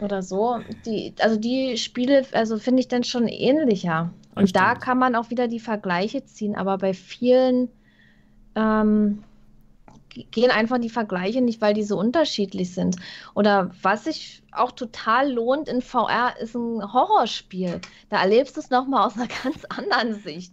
oder 0.00 0.22
so. 0.22 0.58
Die, 0.86 1.14
also 1.20 1.38
die 1.38 1.76
Spiele, 1.76 2.24
also 2.32 2.58
finde 2.58 2.80
ich 2.80 2.88
dann 2.88 3.04
schon 3.04 3.28
ähnlicher. 3.28 4.12
Das 4.34 4.42
Und 4.42 4.56
da 4.56 4.70
stimmt. 4.70 4.84
kann 4.84 4.98
man 4.98 5.14
auch 5.14 5.30
wieder 5.30 5.48
die 5.48 5.60
Vergleiche 5.60 6.24
ziehen, 6.24 6.54
aber 6.54 6.78
bei 6.78 6.94
vielen 6.94 7.68
ähm, 8.54 9.22
gehen 10.30 10.50
einfach 10.50 10.78
die 10.78 10.90
Vergleiche 10.90 11.40
nicht, 11.40 11.60
weil 11.60 11.74
die 11.74 11.82
so 11.82 11.98
unterschiedlich 11.98 12.74
sind. 12.74 12.96
Oder 13.34 13.70
was 13.82 14.04
sich 14.04 14.42
auch 14.52 14.72
total 14.72 15.32
lohnt 15.32 15.68
in 15.68 15.82
VR, 15.82 16.34
ist 16.40 16.54
ein 16.54 16.92
Horrorspiel. 16.92 17.80
Da 18.10 18.20
erlebst 18.20 18.56
du 18.56 18.60
es 18.60 18.70
nochmal 18.70 19.06
aus 19.06 19.16
einer 19.16 19.28
ganz 19.42 19.64
anderen 19.64 20.20
Sicht. 20.22 20.52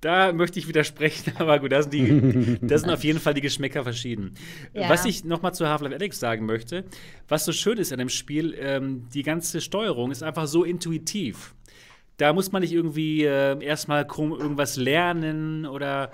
Da 0.00 0.32
möchte 0.32 0.60
ich 0.60 0.68
widersprechen, 0.68 1.32
aber 1.38 1.58
gut, 1.58 1.72
da 1.72 1.82
sind, 1.82 1.92
die, 1.92 2.58
da 2.62 2.78
sind 2.78 2.90
auf 2.90 3.02
jeden 3.02 3.18
Fall 3.18 3.34
die 3.34 3.40
Geschmäcker 3.40 3.82
verschieden. 3.82 4.34
Ja. 4.72 4.88
Was 4.88 5.04
ich 5.04 5.24
nochmal 5.24 5.54
zu 5.54 5.68
Half-Life 5.68 5.94
Alex 5.94 6.20
sagen 6.20 6.46
möchte, 6.46 6.84
was 7.26 7.44
so 7.44 7.52
schön 7.52 7.78
ist 7.78 7.92
an 7.92 7.98
dem 7.98 8.08
Spiel, 8.08 8.54
ähm, 8.60 9.08
die 9.12 9.24
ganze 9.24 9.60
Steuerung 9.60 10.12
ist 10.12 10.22
einfach 10.22 10.46
so 10.46 10.62
intuitiv. 10.62 11.54
Da 12.16 12.32
muss 12.32 12.52
man 12.52 12.62
nicht 12.62 12.72
irgendwie 12.72 13.24
äh, 13.24 13.62
erstmal 13.62 14.04
irgendwas 14.04 14.76
lernen 14.76 15.66
oder 15.66 16.10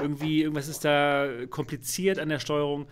irgendwie 0.00 0.42
irgendwas 0.42 0.68
ist 0.68 0.84
da 0.84 1.28
kompliziert 1.50 2.18
an 2.18 2.28
der 2.28 2.38
Steuerung. 2.38 2.86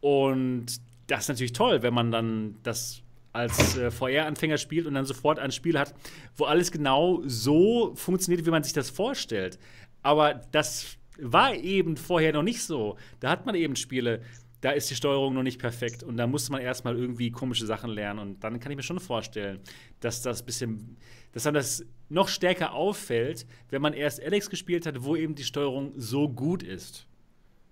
Und 0.00 0.66
das 1.06 1.20
ist 1.20 1.28
natürlich 1.28 1.52
toll, 1.52 1.82
wenn 1.82 1.94
man 1.94 2.10
dann 2.10 2.56
das 2.62 3.02
als 3.32 3.76
äh, 3.76 3.90
VR-Anfänger 3.90 4.58
spielt 4.58 4.86
und 4.86 4.94
dann 4.94 5.06
sofort 5.06 5.38
ein 5.38 5.52
Spiel 5.52 5.78
hat, 5.78 5.94
wo 6.36 6.44
alles 6.44 6.70
genau 6.70 7.22
so 7.24 7.94
funktioniert, 7.94 8.44
wie 8.46 8.50
man 8.50 8.62
sich 8.62 8.72
das 8.72 8.90
vorstellt. 8.90 9.58
Aber 10.02 10.34
das 10.52 10.98
war 11.18 11.54
eben 11.54 11.96
vorher 11.96 12.32
noch 12.32 12.42
nicht 12.42 12.62
so. 12.62 12.96
Da 13.20 13.30
hat 13.30 13.46
man 13.46 13.54
eben 13.54 13.76
Spiele, 13.76 14.22
da 14.62 14.70
ist 14.70 14.88
die 14.90 14.94
Steuerung 14.94 15.34
noch 15.34 15.42
nicht 15.42 15.60
perfekt 15.60 16.02
und 16.02 16.16
da 16.16 16.26
musste 16.26 16.52
man 16.52 16.62
erstmal 16.62 16.96
irgendwie 16.96 17.30
komische 17.30 17.66
Sachen 17.66 17.90
lernen 17.90 18.20
und 18.20 18.44
dann 18.44 18.60
kann 18.60 18.72
ich 18.72 18.76
mir 18.76 18.82
schon 18.82 19.00
vorstellen, 19.00 19.58
dass 20.00 20.22
das 20.22 20.42
bisschen, 20.42 20.96
dass 21.32 21.42
dann 21.42 21.54
das 21.54 21.84
noch 22.08 22.28
stärker 22.28 22.72
auffällt, 22.72 23.44
wenn 23.70 23.82
man 23.82 23.92
erst 23.92 24.22
Alex 24.22 24.48
gespielt 24.48 24.86
hat, 24.86 25.02
wo 25.02 25.16
eben 25.16 25.34
die 25.34 25.44
Steuerung 25.44 25.92
so 25.96 26.28
gut 26.28 26.62
ist. 26.62 27.06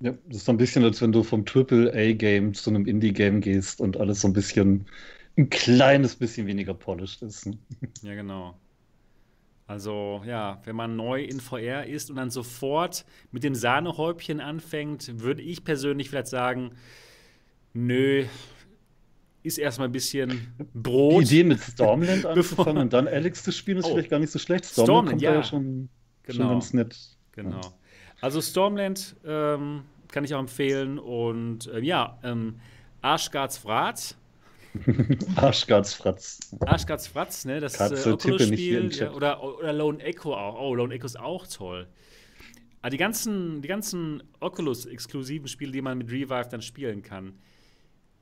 Ja, 0.00 0.14
das 0.26 0.38
ist 0.38 0.46
so 0.46 0.52
ein 0.52 0.56
bisschen, 0.58 0.82
als 0.82 1.00
wenn 1.00 1.12
du 1.12 1.22
vom 1.22 1.46
Triple-A-Game 1.46 2.54
zu 2.54 2.70
einem 2.70 2.86
Indie-Game 2.86 3.40
gehst 3.40 3.80
und 3.80 3.96
alles 3.98 4.22
so 4.22 4.28
ein 4.28 4.32
bisschen, 4.32 4.86
ein 5.36 5.48
kleines 5.48 6.16
bisschen 6.16 6.46
weniger 6.46 6.74
polished 6.74 7.22
ist. 7.22 7.46
Ne? 7.46 7.58
Ja, 8.02 8.14
genau. 8.14 8.58
Also 9.70 10.20
ja, 10.26 10.60
wenn 10.64 10.74
man 10.74 10.96
neu 10.96 11.22
in 11.22 11.38
VR 11.38 11.86
ist 11.86 12.10
und 12.10 12.16
dann 12.16 12.30
sofort 12.30 13.04
mit 13.30 13.44
dem 13.44 13.54
Sahnehäubchen 13.54 14.40
anfängt, 14.40 15.20
würde 15.20 15.42
ich 15.42 15.62
persönlich 15.62 16.10
vielleicht 16.10 16.26
sagen, 16.26 16.72
nö, 17.72 18.24
ist 19.44 19.58
erstmal 19.58 19.86
ein 19.86 19.92
bisschen 19.92 20.52
Brot. 20.74 21.22
Die 21.22 21.26
Idee 21.26 21.44
mit 21.44 21.60
Stormland 21.60 22.26
anzufangen 22.26 22.78
und 22.78 22.92
dann 22.92 23.06
Alex 23.06 23.44
zu 23.44 23.52
spielen, 23.52 23.78
ist 23.78 23.84
oh. 23.84 23.90
vielleicht 23.90 24.10
gar 24.10 24.18
nicht 24.18 24.32
so 24.32 24.40
schlecht. 24.40 24.64
Stormland, 24.64 25.20
Stormland 25.20 25.22
ja. 25.22 25.34
ja 25.34 25.44
schon, 25.44 25.88
genau. 26.24 26.36
schon 26.36 26.48
ganz 26.48 26.72
nett. 26.74 26.98
Genau. 27.30 27.60
Also 28.20 28.40
Stormland 28.40 29.14
ähm, 29.24 29.84
kann 30.08 30.24
ich 30.24 30.34
auch 30.34 30.40
empfehlen 30.40 30.98
und 30.98 31.68
äh, 31.68 31.78
ja, 31.78 32.18
ähm, 32.24 32.56
Arschgards 33.02 33.64
Wrat 33.64 34.16
Arschgards 35.36 35.94
Fratz. 35.94 36.38
Arschgards 36.60 37.06
Fratz, 37.06 37.44
ne? 37.44 37.60
Das 37.60 37.74
Katze, 37.74 38.10
äh, 38.10 38.12
Oculus-Spiel. 38.12 38.92
Ja, 38.92 39.12
oder, 39.12 39.42
oder 39.42 39.72
Lone 39.72 40.02
Echo 40.02 40.34
auch. 40.34 40.60
Oh, 40.60 40.74
Lone 40.74 40.94
Echo 40.94 41.06
ist 41.06 41.18
auch 41.18 41.46
toll. 41.46 41.88
Aber 42.80 42.86
ah, 42.86 42.90
die 42.90 42.96
ganzen, 42.96 43.60
die 43.60 43.68
ganzen 43.68 44.22
Oculus-exklusiven 44.40 45.48
Spiele, 45.48 45.72
die 45.72 45.82
man 45.82 45.98
mit 45.98 46.10
Revive 46.10 46.48
dann 46.48 46.62
spielen 46.62 47.02
kann, 47.02 47.38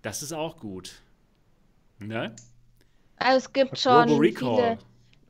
das 0.03 0.23
ist 0.23 0.33
auch 0.33 0.57
gut. 0.57 1.01
Ne? 2.01 2.35
Also 3.17 3.37
es 3.37 3.53
gibt 3.53 3.79
schon 3.79 4.09
viele, 4.09 4.79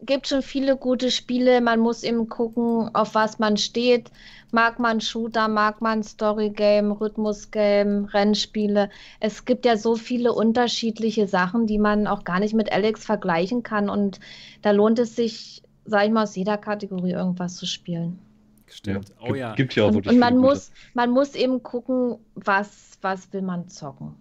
gibt 0.03 0.29
schon 0.29 0.43
viele 0.43 0.77
gute 0.77 1.11
Spiele. 1.11 1.61
Man 1.61 1.81
muss 1.81 2.03
eben 2.03 2.29
gucken, 2.29 2.95
auf 2.95 3.15
was 3.15 3.39
man 3.39 3.57
steht. 3.57 4.11
Mag 4.51 4.79
man 4.79 5.01
Shooter, 5.01 5.49
mag 5.49 5.81
man 5.81 6.03
Storygame, 6.03 6.99
Rhythmusgame, 7.01 8.13
Rennspiele. 8.13 8.91
Es 9.21 9.45
gibt 9.45 9.67
ja 9.67 9.77
so 9.77 9.97
viele 9.97 10.33
unterschiedliche 10.33 11.27
Sachen, 11.27 11.67
die 11.67 11.79
man 11.79 12.07
auch 12.07 12.25
gar 12.25 12.41
nicht 12.41 12.55
mit 12.55 12.73
Alex 12.73 13.05
vergleichen 13.05 13.63
kann. 13.63 13.91
Und 13.91 14.21
da 14.63 14.71
lohnt 14.71 14.99
es 14.99 15.17
sich, 15.17 15.63
sag 15.85 16.07
ich 16.07 16.13
mal, 16.13 16.23
aus 16.23 16.37
jeder 16.37 16.57
Kategorie 16.57 17.13
irgendwas 17.13 17.57
zu 17.57 17.67
spielen. 17.67 18.19
Stimmt. 18.67 19.09
Ja, 19.09 19.31
oh 19.31 19.35
ja. 19.35 19.55
Gibt 19.55 19.75
ja 19.75 19.85
auch 19.85 19.89
und, 19.89 20.07
und 20.07 20.19
man 20.19 20.37
muss, 20.37 20.71
man 20.95 21.11
muss 21.11 21.35
eben 21.35 21.63
gucken, 21.63 22.19
was, 22.35 22.99
was 23.01 23.33
will 23.33 23.43
man 23.43 23.69
zocken. 23.69 24.15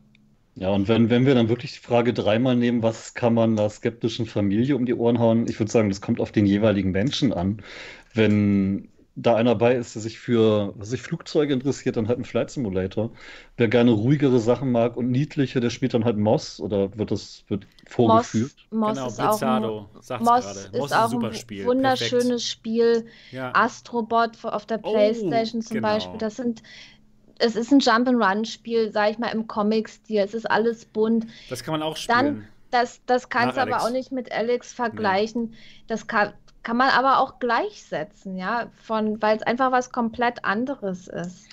Ja, 0.59 0.69
und 0.69 0.87
wenn, 0.87 1.11
wenn 1.11 1.27
wir 1.27 1.35
dann 1.35 1.49
wirklich 1.49 1.73
die 1.73 1.85
Frage 1.85 2.13
dreimal 2.13 2.55
nehmen, 2.55 2.81
was 2.81 3.13
kann 3.13 3.35
man 3.35 3.55
der 3.55 3.69
skeptischen 3.69 4.25
Familie 4.25 4.75
um 4.75 4.87
die 4.87 4.95
Ohren 4.95 5.19
hauen? 5.19 5.47
Ich 5.47 5.59
würde 5.59 5.71
sagen, 5.71 5.89
das 5.89 6.01
kommt 6.01 6.19
auf 6.19 6.31
den 6.31 6.47
jeweiligen 6.47 6.89
Menschen 6.91 7.31
an. 7.31 7.61
Wenn 8.15 8.89
da 9.15 9.35
einer 9.35 9.53
bei 9.53 9.75
ist, 9.75 9.93
der 9.93 10.01
sich 10.01 10.19
für 10.19 10.73
was 10.75 10.89
sich 10.89 11.01
Flugzeuge 11.01 11.53
interessiert, 11.53 11.95
dann 11.97 12.07
halt 12.07 12.17
ein 12.17 12.25
Flight 12.25 12.49
Simulator. 12.49 13.11
Wer 13.57 13.67
gerne 13.67 13.91
ruhigere 13.91 14.39
Sachen 14.39 14.71
mag 14.71 14.97
und 14.97 15.11
niedliche, 15.11 15.59
der 15.59 15.69
spielt 15.69 15.93
dann 15.93 16.05
halt 16.05 16.17
Moss 16.17 16.59
oder 16.59 16.95
wird 16.97 17.11
das 17.11 17.43
wird 17.47 17.67
vorgeführt? 17.87 18.55
Moss, 18.71 18.95
Moss 18.95 18.95
genau, 18.95 19.07
ist 19.07 19.17
Blizzardo, 19.17 19.67
auch 19.67 20.11
ein, 20.11 20.23
Moss 20.23 20.43
gerade. 20.43 20.59
Ist 20.59 20.73
Moss 20.73 20.91
ist 20.91 20.97
auch 20.97 21.23
ein, 21.23 21.33
Spiel. 21.35 21.65
wunderschönes 21.65 22.27
Perfekt. 22.27 22.41
Spiel. 22.41 23.05
Ja. 23.31 23.51
Astrobot 23.53 24.43
auf 24.43 24.65
der 24.65 24.79
oh, 24.83 24.91
Playstation 24.91 25.61
oh, 25.61 25.65
zum 25.65 25.75
genau. 25.75 25.87
Beispiel. 25.87 26.17
Das 26.17 26.35
sind 26.35 26.63
es 27.39 27.55
ist 27.55 27.71
ein 27.71 27.79
Jump'n'Run-Spiel, 27.79 28.91
sag 28.91 29.11
ich 29.11 29.17
mal, 29.17 29.29
im 29.29 29.47
Comic-Stil. 29.47 30.21
Es 30.21 30.33
ist 30.33 30.49
alles 30.49 30.85
bunt. 30.85 31.27
Das 31.49 31.63
kann 31.63 31.73
man 31.73 31.83
auch 31.83 31.95
spielen. 31.95 32.17
Dann, 32.17 32.47
das, 32.71 33.01
das 33.05 33.29
kannst 33.29 33.57
du 33.57 33.61
aber 33.61 33.81
auch 33.81 33.91
nicht 33.91 34.11
mit 34.11 34.31
Alex 34.31 34.73
vergleichen. 34.73 35.51
Nee. 35.51 35.57
Das 35.87 36.07
kann, 36.07 36.33
kann 36.63 36.77
man 36.77 36.89
aber 36.89 37.19
auch 37.19 37.39
gleichsetzen, 37.39 38.37
ja, 38.37 38.69
von, 38.83 39.21
weil 39.21 39.37
es 39.37 39.43
einfach 39.43 39.71
was 39.71 39.91
komplett 39.91 40.43
anderes 40.43 41.07
ist. 41.07 41.47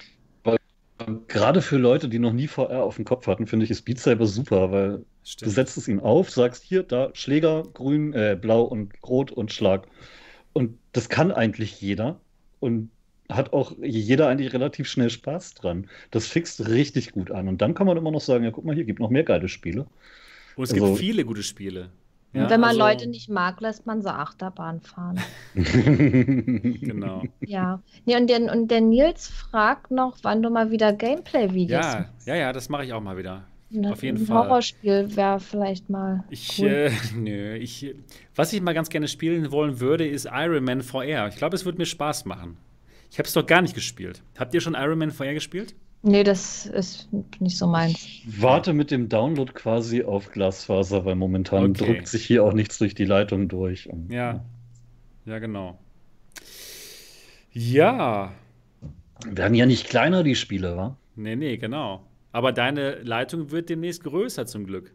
gerade 1.29 1.63
für 1.63 1.77
Leute, 1.77 2.09
die 2.09 2.19
noch 2.19 2.33
nie 2.33 2.49
VR 2.49 2.83
auf 2.83 2.97
dem 2.97 3.05
Kopf 3.05 3.27
hatten, 3.27 3.47
finde 3.47 3.65
ich, 3.65 3.71
ist 3.71 3.83
Beat 3.83 4.01
Saber 4.01 4.27
super, 4.27 4.73
weil 4.73 5.05
Stimmt. 5.23 5.51
du 5.51 5.55
setzt 5.55 5.77
es 5.77 5.89
ihnen 5.89 6.01
auf, 6.01 6.31
sagst 6.31 6.65
hier, 6.65 6.83
da 6.83 7.11
Schläger, 7.15 7.63
grün, 7.75 8.13
äh, 8.13 8.37
blau 8.41 8.63
und 8.63 8.93
rot 9.07 9.31
und 9.31 9.53
Schlag. 9.53 9.87
Und 10.53 10.79
das 10.93 11.09
kann 11.09 11.31
eigentlich 11.31 11.81
jeder. 11.81 12.21
Und 12.61 12.91
hat 13.29 13.53
auch 13.53 13.73
jeder 13.83 14.29
eigentlich 14.29 14.53
relativ 14.53 14.89
schnell 14.89 15.11
Spaß 15.11 15.55
dran. 15.55 15.89
Das 16.11 16.27
fixt 16.27 16.69
richtig 16.69 17.13
gut 17.13 17.31
an. 17.31 17.49
Und 17.49 17.63
dann 17.63 17.75
kann 17.75 17.87
man 17.87 17.97
immer 17.97 18.11
noch 18.11 18.21
sagen, 18.21 18.45
ja, 18.45 18.51
guck 18.51 18.65
mal, 18.65 18.75
hier 18.75 18.85
gibt 18.85 19.01
noch 19.01 19.11
mehr 19.11 19.25
geile 19.25 19.49
Spiele. 19.49 19.87
Und 20.57 20.65
es 20.65 20.73
also, 20.73 20.87
gibt 20.87 20.99
viele 20.99 21.25
gute 21.25 21.43
Spiele. 21.43 21.91
Ja, 22.35 22.51
wenn 22.51 22.61
man 22.61 22.71
also, 22.71 22.81
Leute 22.81 23.07
nicht 23.09 23.29
mag, 23.29 23.61
lässt 23.61 23.87
man 23.87 24.03
so 24.03 24.09
Achterbahn 24.09 24.81
fahren. 24.81 25.21
genau. 25.55 27.23
Ja. 27.41 27.81
Nee, 28.05 28.17
und, 28.17 28.29
der, 28.29 28.53
und 28.53 28.71
der 28.71 28.81
Nils 28.81 29.29
fragt 29.29 29.93
noch, 29.93 30.19
wann 30.23 30.43
du 30.43 30.51
mal 30.51 30.71
wieder 30.71 30.93
Gameplay-Videos 30.93 31.85
Ja, 31.85 32.09
ja, 32.27 32.35
ja, 32.35 32.53
das 32.53 32.69
mache 32.69 32.85
ich 32.85 32.93
auch 32.93 33.01
mal 33.01 33.17
wieder. 33.17 33.45
Ne, 33.71 33.93
Auf 33.93 34.03
jeden 34.03 34.19
ein 34.19 34.27
Fall. 34.27 34.49
Horrorspiel 34.49 35.17
wäre 35.17 35.41
vielleicht 35.41 35.91
mal. 35.91 36.25
Ich, 36.31 36.61
cool. 36.61 36.69
äh, 36.69 36.91
nö, 37.17 37.55
ich, 37.55 37.95
was 38.35 38.53
ich 38.53 38.61
mal 38.61 38.75
ganz 38.75 38.89
gerne 38.89 39.09
spielen 39.09 39.51
wollen 39.51 39.81
würde, 39.81 40.07
ist 40.07 40.29
Iron 40.33 40.65
Man 40.65 40.83
VR. 40.83 41.29
Ich 41.29 41.37
glaube, 41.37 41.57
es 41.57 41.65
würde 41.65 41.79
mir 41.79 41.87
Spaß 41.87 42.25
machen. 42.25 42.57
Ich 43.15 43.19
habe 43.21 43.29
es 43.29 43.33
doch 43.33 43.47
gar 43.47 43.63
nicht 43.63 43.77
gespielt. 43.77 44.25
Habt 44.37 44.55
ihr 44.55 44.61
schon 44.61 44.75
Iron 44.75 44.99
Man 44.99 45.13
vorher 45.13 45.35
gespielt? 45.35 45.77
Nee, 46.03 46.25
das 46.25 46.67
ist 46.67 47.09
nicht 47.39 47.57
so 47.57 47.69
meins. 47.69 47.95
Ich 47.95 48.43
warte 48.43 48.73
mit 48.73 48.91
dem 48.91 49.09
Download 49.09 49.53
quasi 49.53 50.03
auf 50.03 50.33
Glasfaser, 50.33 51.05
weil 51.05 51.15
momentan 51.15 51.71
okay. 51.71 51.85
drückt 51.85 52.09
sich 52.09 52.27
hier 52.27 52.43
auch 52.43 52.53
nichts 52.53 52.77
durch 52.79 52.97
die 52.97 53.05
Leitung 53.05 53.47
durch. 53.47 53.89
Ja. 54.09 54.45
Ja, 55.27 55.39
genau. 55.39 55.79
Ja. 57.53 58.35
Werden 59.25 59.55
ja 59.55 59.67
nicht 59.67 59.89
kleiner, 59.89 60.25
die 60.25 60.35
Spiele, 60.35 60.77
wa? 60.77 60.97
Nee, 61.15 61.37
nee, 61.37 61.57
genau. 61.57 62.05
Aber 62.33 62.51
deine 62.51 62.97
Leitung 63.03 63.53
wird 63.53 63.69
demnächst 63.69 64.03
größer 64.03 64.45
zum 64.45 64.67
Glück. 64.67 64.93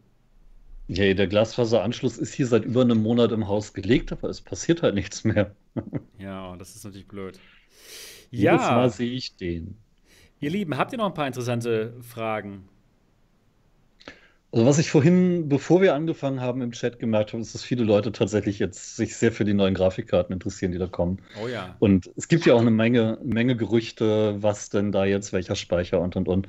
Ja, 0.89 1.13
der 1.13 1.27
Glasfaseranschluss 1.27 2.17
ist 2.17 2.33
hier 2.33 2.47
seit 2.47 2.65
über 2.65 2.81
einem 2.81 3.01
Monat 3.01 3.31
im 3.31 3.47
Haus 3.47 3.73
gelegt, 3.73 4.11
aber 4.11 4.27
es 4.27 4.41
passiert 4.41 4.83
halt 4.83 4.95
nichts 4.95 5.23
mehr. 5.23 5.55
ja, 6.19 6.57
das 6.57 6.75
ist 6.75 6.83
natürlich 6.83 7.07
blöd. 7.07 7.39
Ja. 8.31 8.53
Jedes 8.53 8.67
Mal 8.67 8.89
sehe 8.89 9.11
ich 9.11 9.35
den. 9.35 9.77
Ihr 10.39 10.49
Lieben, 10.49 10.77
habt 10.77 10.91
ihr 10.91 10.97
noch 10.97 11.07
ein 11.07 11.13
paar 11.13 11.27
interessante 11.27 11.93
Fragen? 12.01 12.69
Also 14.51 14.65
was 14.65 14.79
ich 14.79 14.89
vorhin, 14.89 15.47
bevor 15.47 15.81
wir 15.81 15.93
angefangen 15.93 16.41
haben, 16.41 16.61
im 16.61 16.71
Chat 16.71 16.97
gemerkt 16.97 17.33
habe, 17.33 17.41
ist, 17.41 17.53
dass 17.53 17.63
viele 17.63 17.83
Leute 17.83 18.11
tatsächlich 18.11 18.57
jetzt 18.57 18.95
sich 18.95 19.15
sehr 19.15 19.31
für 19.31 19.45
die 19.45 19.53
neuen 19.53 19.75
Grafikkarten 19.75 20.33
interessieren, 20.33 20.71
die 20.71 20.79
da 20.79 20.87
kommen. 20.87 21.19
Oh 21.43 21.47
ja. 21.47 21.75
Und 21.77 22.09
es 22.15 22.27
gibt 22.27 22.47
ja 22.47 22.55
auch 22.55 22.61
eine 22.61 22.71
Menge, 22.71 23.19
Menge 23.23 23.55
Gerüchte, 23.55 24.41
was 24.41 24.69
denn 24.69 24.91
da 24.91 25.05
jetzt, 25.05 25.33
welcher 25.33 25.55
Speicher 25.55 26.01
und 26.01 26.15
und 26.15 26.27
und. 26.27 26.47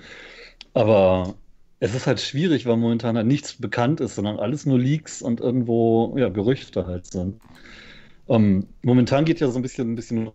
Aber 0.73 1.35
es 1.81 1.95
ist 1.95 2.07
halt 2.07 2.21
schwierig, 2.21 2.65
weil 2.65 2.79
momentan 2.79 3.17
halt 3.17 3.27
nichts 3.27 3.55
bekannt 3.55 4.01
ist, 4.01 4.15
sondern 4.15 4.39
alles 4.39 4.65
nur 4.65 4.79
Leaks 4.79 5.21
und 5.21 5.41
irgendwo 5.41 6.17
ja, 6.17 6.31
Gerüchte 6.31 6.87
halt 6.87 7.05
sind. 7.05 7.41
Ähm, 8.29 8.67
momentan 8.83 9.27
geht 9.27 9.41
ja 9.41 9.49
so 9.49 9.59
ein 9.59 9.63
bisschen, 9.63 9.93
ein 9.93 9.97
bisschen 9.97 10.31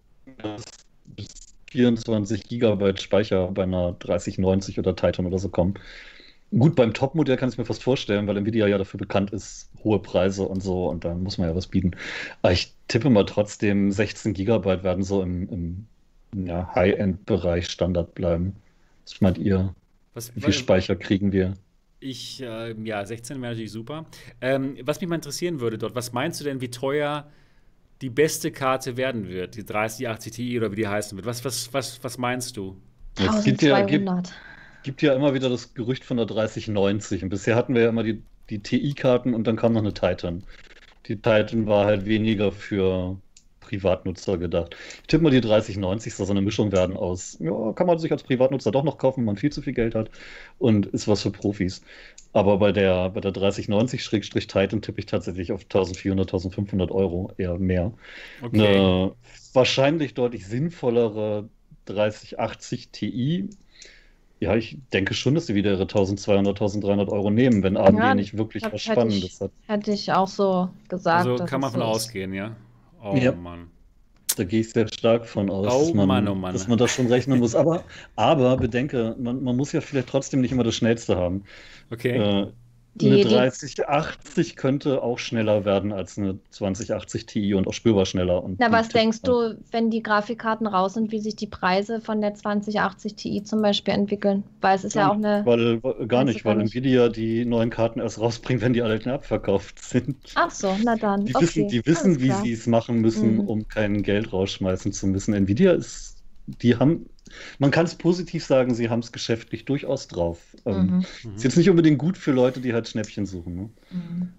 bis 1.05 1.55
24 1.71 2.43
Gigabyte 2.47 3.01
Speicher 3.01 3.51
bei 3.51 3.63
einer 3.63 3.93
3090 3.93 4.79
oder 4.79 4.95
Titan 4.95 5.25
oder 5.25 5.39
so 5.39 5.49
kommen. 5.49 5.75
Gut, 6.57 6.75
beim 6.75 6.93
Top-Modell 6.93 7.37
kann 7.37 7.49
ich 7.49 7.57
mir 7.57 7.65
fast 7.65 7.83
vorstellen, 7.83 8.27
weil 8.27 8.37
Nvidia 8.37 8.67
ja 8.67 8.77
dafür 8.77 8.97
bekannt 8.97 9.31
ist, 9.31 9.69
hohe 9.83 9.99
Preise 9.99 10.43
und 10.43 10.61
so, 10.61 10.87
und 10.87 11.03
da 11.03 11.13
muss 11.13 11.37
man 11.37 11.49
ja 11.49 11.55
was 11.55 11.67
bieten. 11.67 11.91
Aber 12.41 12.53
ich 12.53 12.73
tippe 12.87 13.09
mal 13.09 13.25
trotzdem, 13.25 13.91
16 13.91 14.33
Gigabyte 14.33 14.83
werden 14.83 15.03
so 15.03 15.21
im, 15.21 15.49
im 15.49 16.47
ja, 16.47 16.73
High-End-Bereich 16.73 17.67
Standard 17.67 18.13
bleiben. 18.15 18.55
Was 19.03 19.21
meint 19.21 19.37
ihr? 19.37 19.75
Was, 20.13 20.35
Wie 20.35 20.41
viel 20.41 20.53
Speicher 20.53 20.95
kriegen 20.95 21.31
wir? 21.31 21.55
Ich, 21.99 22.41
äh, 22.41 22.73
ja, 22.83 23.03
16 23.05 23.41
wäre 23.41 23.51
natürlich 23.51 23.71
super. 23.71 24.05
Ähm, 24.39 24.77
was 24.83 25.01
mich 25.01 25.09
mal 25.09 25.15
interessieren 25.15 25.59
würde 25.59 25.77
dort, 25.77 25.95
was 25.95 26.13
meinst 26.13 26.39
du 26.39 26.43
denn, 26.43 26.61
wie 26.61 26.69
teuer 26.69 27.27
die 28.01 28.09
beste 28.09 28.51
Karte 28.51 28.97
werden 28.97 29.27
wird? 29.27 29.55
Die 29.55 29.65
3080 29.65 30.33
Ti 30.33 30.57
oder 30.57 30.71
wie 30.71 30.77
die 30.77 30.87
heißen 30.87 31.17
wird? 31.17 31.25
Was, 31.25 31.45
was, 31.45 31.73
was, 31.73 32.03
was 32.03 32.17
meinst 32.17 32.57
du? 32.57 32.77
Es 33.17 33.43
gibt 33.43 33.61
ja, 33.61 33.75
1200. 33.75 34.25
gibt, 34.25 34.83
gibt 34.83 35.01
ja 35.01 35.13
immer 35.13 35.33
wieder 35.33 35.49
das 35.49 35.73
Gerücht 35.73 36.03
von 36.03 36.17
der 36.17 36.25
3090 36.25 37.23
und 37.23 37.29
bisher 37.29 37.55
hatten 37.55 37.73
wir 37.73 37.83
ja 37.83 37.89
immer 37.89 38.03
die, 38.03 38.21
die 38.49 38.59
TI-Karten 38.59 39.33
und 39.33 39.45
dann 39.47 39.55
kam 39.55 39.73
noch 39.73 39.81
eine 39.81 39.93
Titan. 39.93 40.43
Die 41.07 41.15
Titan 41.15 41.67
war 41.67 41.85
halt 41.85 42.05
weniger 42.05 42.51
für 42.51 43.17
Privatnutzer 43.65 44.37
gedacht. 44.37 44.75
Ich 45.01 45.07
tippe 45.07 45.23
mal, 45.23 45.31
die 45.31 45.41
3090 45.41 46.13
soll 46.13 46.25
so 46.25 46.33
eine 46.33 46.41
Mischung 46.41 46.71
werden 46.71 46.95
aus, 46.95 47.37
ja, 47.39 47.73
kann 47.73 47.87
man 47.87 47.97
sich 47.97 48.11
als 48.11 48.23
Privatnutzer 48.23 48.71
doch 48.71 48.83
noch 48.83 48.97
kaufen, 48.97 49.21
wenn 49.21 49.25
man 49.25 49.37
viel 49.37 49.51
zu 49.51 49.61
viel 49.61 49.73
Geld 49.73 49.95
hat 49.95 50.09
und 50.59 50.85
ist 50.87 51.07
was 51.07 51.23
für 51.23 51.31
Profis. 51.31 51.81
Aber 52.35 52.57
bei 52.57 52.73
der, 52.73 53.11
bei 53.11 53.21
der 53.21 53.31
3090-Titan 53.33 54.81
tippe 54.81 54.99
ich 54.99 55.05
tatsächlich 55.05 55.53
auf 55.53 55.61
1400, 55.61 56.27
1500 56.27 56.91
Euro, 56.91 57.31
eher 57.37 57.57
mehr. 57.57 57.93
Okay. 58.41 58.75
Eine 58.75 59.13
wahrscheinlich 59.53 60.15
deutlich 60.15 60.45
sinnvollere 60.45 61.47
3080 61.85 62.89
Ti. 62.89 63.49
Ja, 64.41 64.53
ich 64.53 64.77
denke 64.91 65.13
schon, 65.13 65.35
dass 65.35 65.47
sie 65.47 65.55
wieder 65.55 65.71
ihre 65.71 65.83
1200, 65.83 66.55
1300 66.57 67.07
Euro 67.07 67.31
nehmen, 67.31 67.63
wenn 67.63 67.77
AMD 67.77 67.99
Ja, 67.99 68.13
nicht 68.15 68.37
wirklich 68.37 68.65
hab- 68.65 68.73
was 68.73 68.85
hätte 68.85 68.91
ich- 69.07 69.15
Spannendes 69.15 69.39
hat. 69.39 69.51
Hätte 69.67 69.91
ich 69.93 70.11
auch 70.11 70.27
so 70.27 70.67
gesagt. 70.89 71.25
Also 71.29 71.45
kann 71.45 71.61
man 71.61 71.69
es 71.69 71.75
von 71.77 71.83
so 71.83 71.87
ist. 71.91 71.95
ausgehen, 71.95 72.33
ja? 72.33 72.53
Oh 73.01 73.15
Ja. 73.15 73.31
Mann. 73.31 73.71
Da 74.35 74.43
gehe 74.43 74.61
ich 74.61 74.71
sehr 74.71 74.87
stark 74.87 75.25
von 75.27 75.49
aus, 75.49 75.67
Oh 75.71 75.79
dass, 75.79 75.93
man, 75.93 76.07
Mann, 76.07 76.27
oh 76.27 76.35
Mann. 76.35 76.53
dass 76.53 76.67
man 76.67 76.77
das 76.77 76.91
schon 76.91 77.07
rechnen 77.07 77.39
muss. 77.39 77.55
Aber, 77.55 77.85
aber 78.15 78.57
bedenke, 78.57 79.15
man, 79.19 79.43
man 79.43 79.55
muss 79.55 79.71
ja 79.71 79.81
vielleicht 79.81 80.09
trotzdem 80.09 80.41
nicht 80.41 80.51
immer 80.51 80.63
das 80.63 80.75
Schnellste 80.75 81.15
haben. 81.17 81.43
Okay. 81.89 82.17
Äh, 82.17 82.53
Die- 82.97 83.07
eine 83.07 83.17
die- 83.17 83.23
3080 83.23 84.55
könnte 84.55 85.03
auch 85.03 85.19
schneller 85.19 85.65
werden 85.65 85.91
als 85.91 86.17
eine 86.17 86.39
2080 86.49 87.25
Ti 87.25 87.53
und 87.53 87.67
auch 87.67 87.73
spürbar 87.73 88.05
schneller. 88.05 88.41
Und 88.41 88.57
Na, 88.59 88.71
was 88.71 88.87
denkst 88.87 89.21
du, 89.21 89.57
wenn 89.71 89.89
die 89.89 90.01
Grafikkarten 90.01 90.65
raus 90.65 90.93
sind, 90.93 91.11
wie 91.11 91.19
sich 91.19 91.35
die 91.35 91.47
Preise 91.47 91.99
von 91.99 92.21
der 92.21 92.35
2080 92.35 93.15
Ti 93.15 93.43
zum 93.43 93.61
Beispiel 93.61 93.93
entwickeln? 93.93 94.43
Weil 94.61 94.77
es 94.77 94.85
ist 94.85 94.95
ja 94.95 95.09
auch 95.09 95.15
eine. 95.15 95.45
Weil, 95.45 95.83
weil- 95.83 96.07
gar 96.07 96.23
nicht, 96.23 96.45
weil 96.45 96.55
nicht? 96.55 96.73
Nvidia 96.73 97.09
die 97.09 97.43
neuen 97.43 97.69
Karten 97.69 97.99
erst 97.99 98.19
rausbringt, 98.19 98.61
wenn 98.61 98.71
die 98.71 98.81
alten 98.81 99.09
abverkauft 99.09 99.77
sind. 99.83 100.15
Ach 100.35 100.51
so, 100.51 100.73
na 100.81 100.95
dann. 100.95 101.25
Die 101.25 101.35
okay, 101.35 101.43
wissen, 101.43 101.67
die 101.67 101.85
wissen 101.85 102.21
wie 102.21 102.31
sie 102.31 102.53
es 102.53 102.65
machen 102.65 103.01
müssen, 103.01 103.35
Mhm. 103.35 103.39
um 103.41 103.67
kein 103.67 104.03
Geld 104.03 104.31
rausschmeißen 104.31 104.93
zu 104.93 105.07
müssen. 105.07 105.33
Nvidia 105.33 105.73
ist, 105.73 106.23
die 106.47 106.77
haben, 106.77 107.07
man 107.59 107.71
kann 107.71 107.85
es 107.85 107.95
positiv 107.95 108.45
sagen, 108.45 108.73
sie 108.75 108.89
haben 108.89 108.99
es 108.99 109.11
geschäftlich 109.11 109.65
durchaus 109.65 110.07
drauf. 110.07 110.55
Ähm, 110.65 111.03
Mhm. 111.23 111.35
Ist 111.35 111.43
jetzt 111.43 111.57
nicht 111.57 111.69
unbedingt 111.69 111.97
gut 111.97 112.17
für 112.17 112.31
Leute, 112.31 112.59
die 112.61 112.73
halt 112.73 112.87
Schnäppchen 112.87 113.25
suchen. 113.25 113.55
Ne? 113.55 113.69
Mhm. 113.91 114.29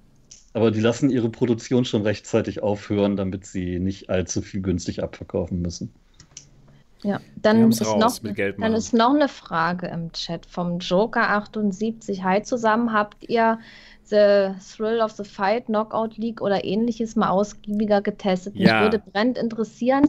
Aber 0.52 0.70
die 0.70 0.81
lassen 0.81 1.10
ihre 1.10 1.28
Produktion 1.28 1.85
schon 1.85 2.02
rechtzeitig 2.02 2.62
aufhören, 2.62 3.16
damit 3.16 3.44
sie 3.44 3.78
nicht 3.78 4.09
allzu 4.09 4.40
viel 4.40 4.62
günstig 4.62 5.02
abverkaufen 5.02 5.60
müssen. 5.60 5.93
Ja, 7.02 7.20
dann 7.36 7.70
ist, 7.70 7.85
raus 7.85 8.01
noch, 8.01 8.23
mit 8.23 8.36
Geld 8.36 8.56
dann 8.59 8.73
ist 8.73 8.94
noch 8.94 9.14
eine 9.14 9.28
Frage 9.28 9.86
im 9.89 10.10
Chat 10.12 10.47
vom 10.47 10.78
Joker78. 10.78 12.23
Hi 12.23 12.43
zusammen, 12.43 12.93
habt 12.93 13.28
ihr 13.28 13.60
The 14.05 14.55
Thrill 14.74 15.01
of 15.01 15.12
the 15.12 15.24
Fight, 15.24 15.66
Knockout 15.66 16.16
League 16.16 16.40
oder 16.40 16.64
ähnliches 16.64 17.16
mal 17.16 17.28
ausgiebiger 17.28 18.01
getestet? 18.01 18.55
Mich 18.55 18.64
Ja. 18.64 18.81
würde 18.81 18.98
brennend 18.98 19.36
interessieren, 19.36 20.09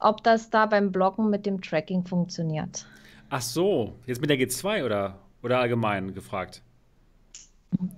ob 0.00 0.22
das 0.24 0.50
da 0.50 0.66
beim 0.66 0.92
Blocken 0.92 1.30
mit 1.30 1.46
dem 1.46 1.60
Tracking 1.60 2.04
funktioniert. 2.04 2.86
Ach 3.28 3.42
so, 3.42 3.94
jetzt 4.06 4.20
mit 4.20 4.30
der 4.30 4.38
G2 4.38 4.84
oder, 4.84 5.18
oder 5.42 5.60
allgemein 5.60 6.12
gefragt? 6.14 6.62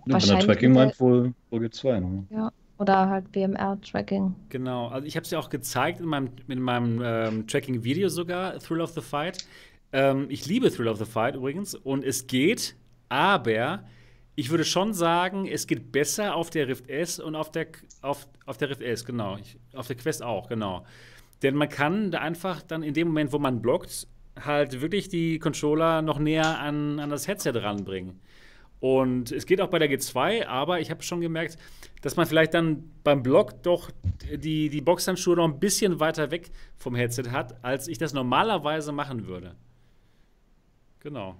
Ja, 0.07 0.21
wenn 0.21 0.21
der 0.21 0.39
Tracking 0.41 0.73
meint, 0.73 1.01
wohl, 1.01 1.33
wohl 1.51 1.61
G2. 1.61 2.01
Ne? 2.01 2.53
Oder 2.79 3.09
halt 3.09 3.31
BMR-Tracking. 3.33 4.35
Genau, 4.49 4.89
also 4.89 5.07
ich 5.07 5.17
habe 5.17 5.25
es 5.25 5.31
ja 5.31 5.39
auch 5.39 5.49
gezeigt 5.49 6.01
in 6.01 6.07
meinem, 6.07 6.31
in 6.49 6.61
meinem 6.61 7.01
ähm, 7.03 7.47
Tracking-Video 7.47 8.09
sogar, 8.09 8.59
Thrill 8.59 8.81
of 8.81 8.91
the 8.91 9.01
Fight. 9.01 9.47
Ähm, 9.93 10.27
ich 10.29 10.47
liebe 10.47 10.71
Thrill 10.71 10.89
of 10.89 10.99
the 10.99 11.05
Fight 11.05 11.37
übrigens 11.37 11.75
und 11.75 12.05
es 12.05 12.27
geht, 12.27 12.75
aber 13.09 13.85
ich 14.35 14.51
würde 14.51 14.65
schon 14.65 14.95
sagen, 14.95 15.47
es 15.47 15.67
geht 15.67 15.93
besser 15.93 16.35
auf 16.35 16.51
der 16.51 16.69
Rift 16.69 16.89
S 16.89 17.21
und 17.21 17.37
auf 17.37 17.51
der, 17.51 17.67
auf, 18.01 18.27
auf 18.47 18.57
der 18.57 18.71
Rift 18.71 18.81
S, 18.81 19.05
genau. 19.05 19.37
Ich, 19.37 19.59
auf 19.75 19.87
der 19.87 19.97
Quest 19.97 20.23
auch, 20.23 20.49
genau. 20.49 20.85
Denn 21.43 21.55
man 21.57 21.69
kann 21.69 22.11
da 22.11 22.19
einfach 22.19 22.63
dann 22.63 22.83
in 22.83 22.95
dem 22.95 23.09
Moment, 23.09 23.33
wo 23.33 23.39
man 23.39 23.63
blockt, 23.63 24.07
halt 24.41 24.81
wirklich 24.81 25.09
die 25.09 25.39
Controller 25.39 26.03
noch 26.03 26.19
näher 26.19 26.59
an, 26.59 26.99
an 27.01 27.11
das 27.11 27.29
Headset 27.29 27.53
ranbringen. 27.55 28.21
Und 28.81 29.31
es 29.31 29.47
geht 29.47 29.61
auch 29.61 29.69
bei 29.69 29.79
der 29.79 29.89
G2, 29.89 30.47
aber 30.47 30.81
ich 30.81 30.91
habe 30.91 31.05
schon 31.05 31.21
gemerkt, 31.21 31.57
dass 32.01 32.17
man 32.17 32.27
vielleicht 32.27 32.53
dann 32.55 32.91
beim 33.05 33.23
Block 33.23 33.63
doch 33.63 33.91
die, 34.29 34.71
die 34.71 34.81
Boxhandschuhe 34.81 35.37
noch 35.37 35.45
ein 35.45 35.61
bisschen 35.61 36.01
weiter 36.01 36.33
weg 36.33 36.51
vom 36.77 36.97
Headset 36.97 37.31
hat, 37.31 37.65
als 37.65 37.87
ich 37.87 37.99
das 37.99 38.13
normalerweise 38.13 38.91
machen 38.91 39.29
würde. 39.29 39.55
Genau. 40.99 41.37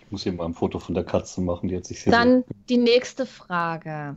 Ich 0.00 0.10
muss 0.10 0.24
hier 0.24 0.32
mal 0.32 0.46
ein 0.46 0.54
Foto 0.54 0.80
von 0.80 0.96
der 0.96 1.04
Katze 1.04 1.40
machen, 1.40 1.68
die 1.68 1.76
hat 1.76 1.84
sich 1.84 2.02
hier 2.02 2.12
Dann 2.12 2.42
die 2.68 2.78
nächste 2.78 3.24
Frage. 3.24 4.16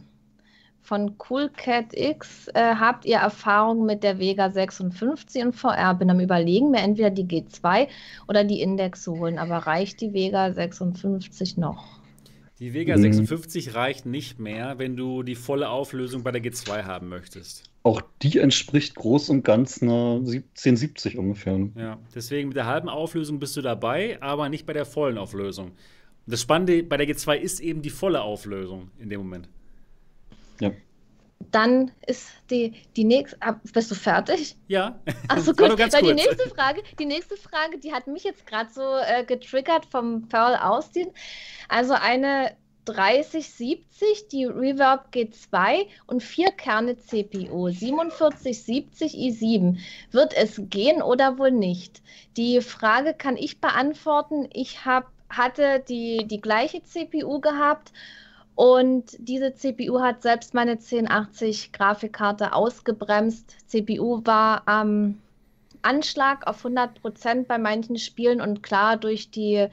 Von 0.85 1.17
CoolCatX. 1.17 2.47
Äh, 2.53 2.75
habt 2.75 3.05
ihr 3.05 3.17
Erfahrung 3.17 3.85
mit 3.87 4.03
der 4.03 4.19
Vega 4.19 4.51
56 4.51 5.41
und 5.43 5.53
VR? 5.53 5.95
Bin 5.95 6.11
am 6.11 6.19
überlegen, 6.19 6.69
mir 6.69 6.81
entweder 6.81 7.09
die 7.09 7.25
G2 7.25 7.87
oder 8.27 8.43
die 8.43 8.61
Index 8.61 9.01
zu 9.01 9.17
holen, 9.17 9.39
aber 9.39 9.57
reicht 9.57 9.99
die 10.01 10.13
Vega 10.13 10.53
56 10.53 11.57
noch? 11.57 11.99
Die 12.59 12.73
Vega 12.73 12.95
Mhm. 12.95 13.01
56 13.01 13.73
reicht 13.73 14.05
nicht 14.05 14.39
mehr, 14.39 14.77
wenn 14.77 14.95
du 14.95 15.23
die 15.23 15.33
volle 15.35 15.69
Auflösung 15.69 16.23
bei 16.23 16.31
der 16.31 16.41
G2 16.41 16.83
haben 16.83 17.09
möchtest. 17.09 17.63
Auch 17.81 18.01
die 18.21 18.37
entspricht 18.37 18.95
groß 18.95 19.29
und 19.29 19.43
ganz 19.43 19.81
einer 19.81 20.19
1070 20.19 21.17
ungefähr. 21.17 21.67
Ja, 21.75 21.97
deswegen 22.13 22.49
mit 22.49 22.57
der 22.57 22.67
halben 22.67 22.89
Auflösung 22.89 23.39
bist 23.39 23.57
du 23.57 23.61
dabei, 23.61 24.21
aber 24.21 24.49
nicht 24.49 24.65
bei 24.67 24.73
der 24.73 24.85
vollen 24.85 25.17
Auflösung. 25.17 25.71
Das 26.27 26.41
Spannende 26.41 26.83
bei 26.83 26.97
der 26.97 27.07
G2 27.07 27.37
ist 27.37 27.59
eben 27.59 27.81
die 27.81 27.89
volle 27.89 28.21
Auflösung 28.21 28.91
in 28.99 29.09
dem 29.09 29.21
Moment. 29.21 29.49
Ja. 30.59 30.71
Dann 31.51 31.91
ist 32.07 32.29
die, 32.49 32.73
die 32.95 33.03
nächste. 33.03 33.37
ah, 33.41 33.59
Bist 33.73 33.91
du 33.91 33.95
fertig? 33.95 34.55
Ja, 34.67 34.99
Achso, 35.27 35.53
gut. 35.53 35.77
ganz 35.77 35.93
Weil 35.93 36.01
die 36.03 36.13
kurz. 36.13 36.25
nächste 36.25 36.49
Frage, 36.49 36.81
die 36.97 37.05
nächste 37.05 37.37
Frage, 37.37 37.77
die 37.77 37.93
hat 37.93 38.07
mich 38.07 38.23
jetzt 38.23 38.45
gerade 38.47 38.69
so 38.71 38.81
äh, 39.05 39.23
getriggert 39.25 39.85
vom 39.85 40.27
Pearl 40.27 40.55
Austin. 40.55 41.07
Also 41.67 41.93
eine 41.93 42.55
3070, 42.85 44.27
die 44.31 44.45
Reverb 44.45 45.09
G2 45.13 45.87
und 46.07 46.21
vier 46.23 46.51
Kerne 46.51 46.97
CPU, 46.97 47.71
4770 47.71 49.13
i7. 49.15 49.77
Wird 50.11 50.33
es 50.35 50.61
gehen 50.69 51.01
oder 51.01 51.37
wohl 51.37 51.51
nicht? 51.51 52.01
Die 52.37 52.61
Frage 52.61 53.13
kann 53.13 53.37
ich 53.37 53.59
beantworten. 53.59 54.47
Ich 54.53 54.85
hab, 54.85 55.11
hatte 55.29 55.83
die, 55.87 56.25
die 56.27 56.41
gleiche 56.41 56.81
CPU 56.83 57.39
gehabt 57.39 57.91
und 58.55 59.17
diese 59.19 59.53
CPU 59.53 59.99
hat 59.99 60.21
selbst 60.21 60.53
meine 60.53 60.71
1080 60.71 61.73
Grafikkarte 61.73 62.53
ausgebremst. 62.53 63.55
CPU 63.67 64.21
war 64.23 64.63
am 64.65 65.19
Anschlag 65.81 66.47
auf 66.47 66.65
100% 66.65 67.45
bei 67.45 67.57
manchen 67.57 67.97
Spielen 67.97 68.39
und 68.41 68.63
klar 68.63 68.97
durch 68.97 69.29
die 69.29 69.67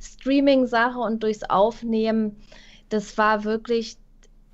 Streaming-Sache 0.00 0.98
und 0.98 1.22
durchs 1.22 1.44
Aufnehmen, 1.44 2.36
das 2.88 3.16
war 3.16 3.44
wirklich, 3.44 3.96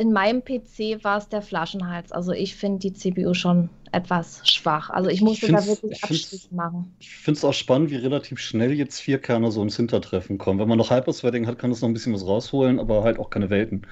in 0.00 0.12
meinem 0.12 0.42
PC 0.42 1.04
war 1.04 1.18
es 1.18 1.28
der 1.28 1.42
Flaschenhals. 1.42 2.10
Also 2.12 2.32
ich 2.32 2.56
finde 2.56 2.78
die 2.78 2.92
CPU 2.92 3.34
schon 3.34 3.68
etwas 3.92 4.40
schwach. 4.48 4.88
Also 4.90 5.10
ich 5.10 5.16
Ich 5.16 5.22
musste 5.22 5.48
da 5.52 5.58
find's- 5.58 5.68
wirklich 5.82 5.98
ich 5.98 6.04
Abstriche 6.04 6.54
machen. 6.54 6.94
Ich 7.00 7.10
finde 7.10 7.38
es 7.38 7.44
auch 7.44 7.52
spannend, 7.52 7.90
wie 7.90 7.96
relativ 7.96 8.38
schnell 8.38 8.72
jetzt 8.72 9.00
vier 9.00 9.18
Kerne 9.18 9.50
so 9.50 9.62
ins 9.62 9.76
Hintertreffen 9.76 10.38
kommen. 10.38 10.58
Wenn 10.58 10.68
man 10.68 10.78
noch 10.78 10.90
Hypersweating 10.90 11.46
hat, 11.46 11.58
kann 11.58 11.70
das 11.70 11.80
noch 11.82 11.88
ein 11.88 11.92
bisschen 11.94 12.14
was 12.14 12.26
rausholen, 12.26 12.78
aber 12.80 13.04
halt 13.04 13.18
auch 13.18 13.30
keine 13.30 13.50
Welten. 13.50 13.86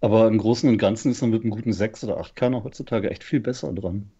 Aber 0.00 0.26
im 0.26 0.38
Großen 0.38 0.68
und 0.68 0.78
Ganzen 0.78 1.10
ist 1.12 1.20
man 1.20 1.30
mit 1.30 1.42
einem 1.42 1.50
guten 1.50 1.72
6 1.72 2.02
oder 2.02 2.18
8 2.18 2.34
Kerner 2.34 2.64
heutzutage 2.64 3.10
echt 3.10 3.22
viel 3.24 3.40
besser 3.40 3.72
dran. 3.72 4.10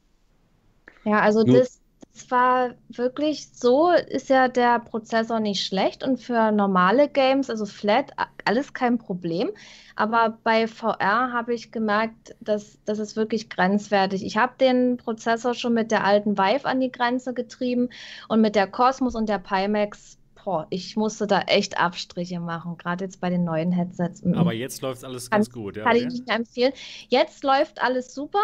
Ja, 1.04 1.20
also 1.20 1.42
Nur- 1.42 1.58
das, 1.58 1.80
das 2.14 2.30
war 2.30 2.70
wirklich 2.90 3.48
so, 3.52 3.90
ist 3.90 4.28
ja 4.28 4.48
der 4.48 4.80
Prozessor 4.80 5.40
nicht 5.40 5.64
schlecht 5.64 6.04
und 6.04 6.20
für 6.20 6.52
normale 6.52 7.08
Games, 7.08 7.48
also 7.48 7.64
Flat, 7.64 8.12
alles 8.44 8.74
kein 8.74 8.98
Problem. 8.98 9.50
Aber 9.96 10.38
bei 10.42 10.66
VR 10.66 11.32
habe 11.32 11.54
ich 11.54 11.72
gemerkt, 11.72 12.34
dass 12.40 12.78
das 12.84 12.98
ist 12.98 13.16
wirklich 13.16 13.48
grenzwertig. 13.48 14.24
Ich 14.24 14.36
habe 14.36 14.52
den 14.60 14.98
Prozessor 14.98 15.54
schon 15.54 15.72
mit 15.74 15.90
der 15.90 16.04
alten 16.04 16.36
Vive 16.36 16.66
an 16.66 16.80
die 16.80 16.92
Grenze 16.92 17.32
getrieben 17.34 17.88
und 18.28 18.40
mit 18.40 18.56
der 18.56 18.66
Cosmos 18.66 19.14
und 19.14 19.28
der 19.28 19.38
Pimax, 19.38 20.18
boah, 20.44 20.66
ich 20.70 20.96
musste 20.96 21.26
da 21.26 21.40
echt 21.42 21.78
Abstriche 21.78 22.40
machen, 22.40 22.76
gerade 22.76 23.04
jetzt 23.04 23.20
bei 23.20 23.30
den 23.30 23.44
neuen 23.44 23.72
Headsets. 23.72 24.22
Mhm. 24.22 24.34
aber 24.34 24.52
jetzt 24.52 24.82
läuft 24.82 25.04
alles 25.04 25.30
Kann- 25.30 25.38
ganz 25.38 25.50
gut. 25.50 25.76
Ja, 25.76 25.84
Kann 25.84 25.96
ich 25.96 26.04
nicht 26.04 26.28
empfehlen. 26.28 26.72
Jetzt 27.08 27.42
läuft 27.42 27.80
alles 27.82 28.14
super. 28.14 28.40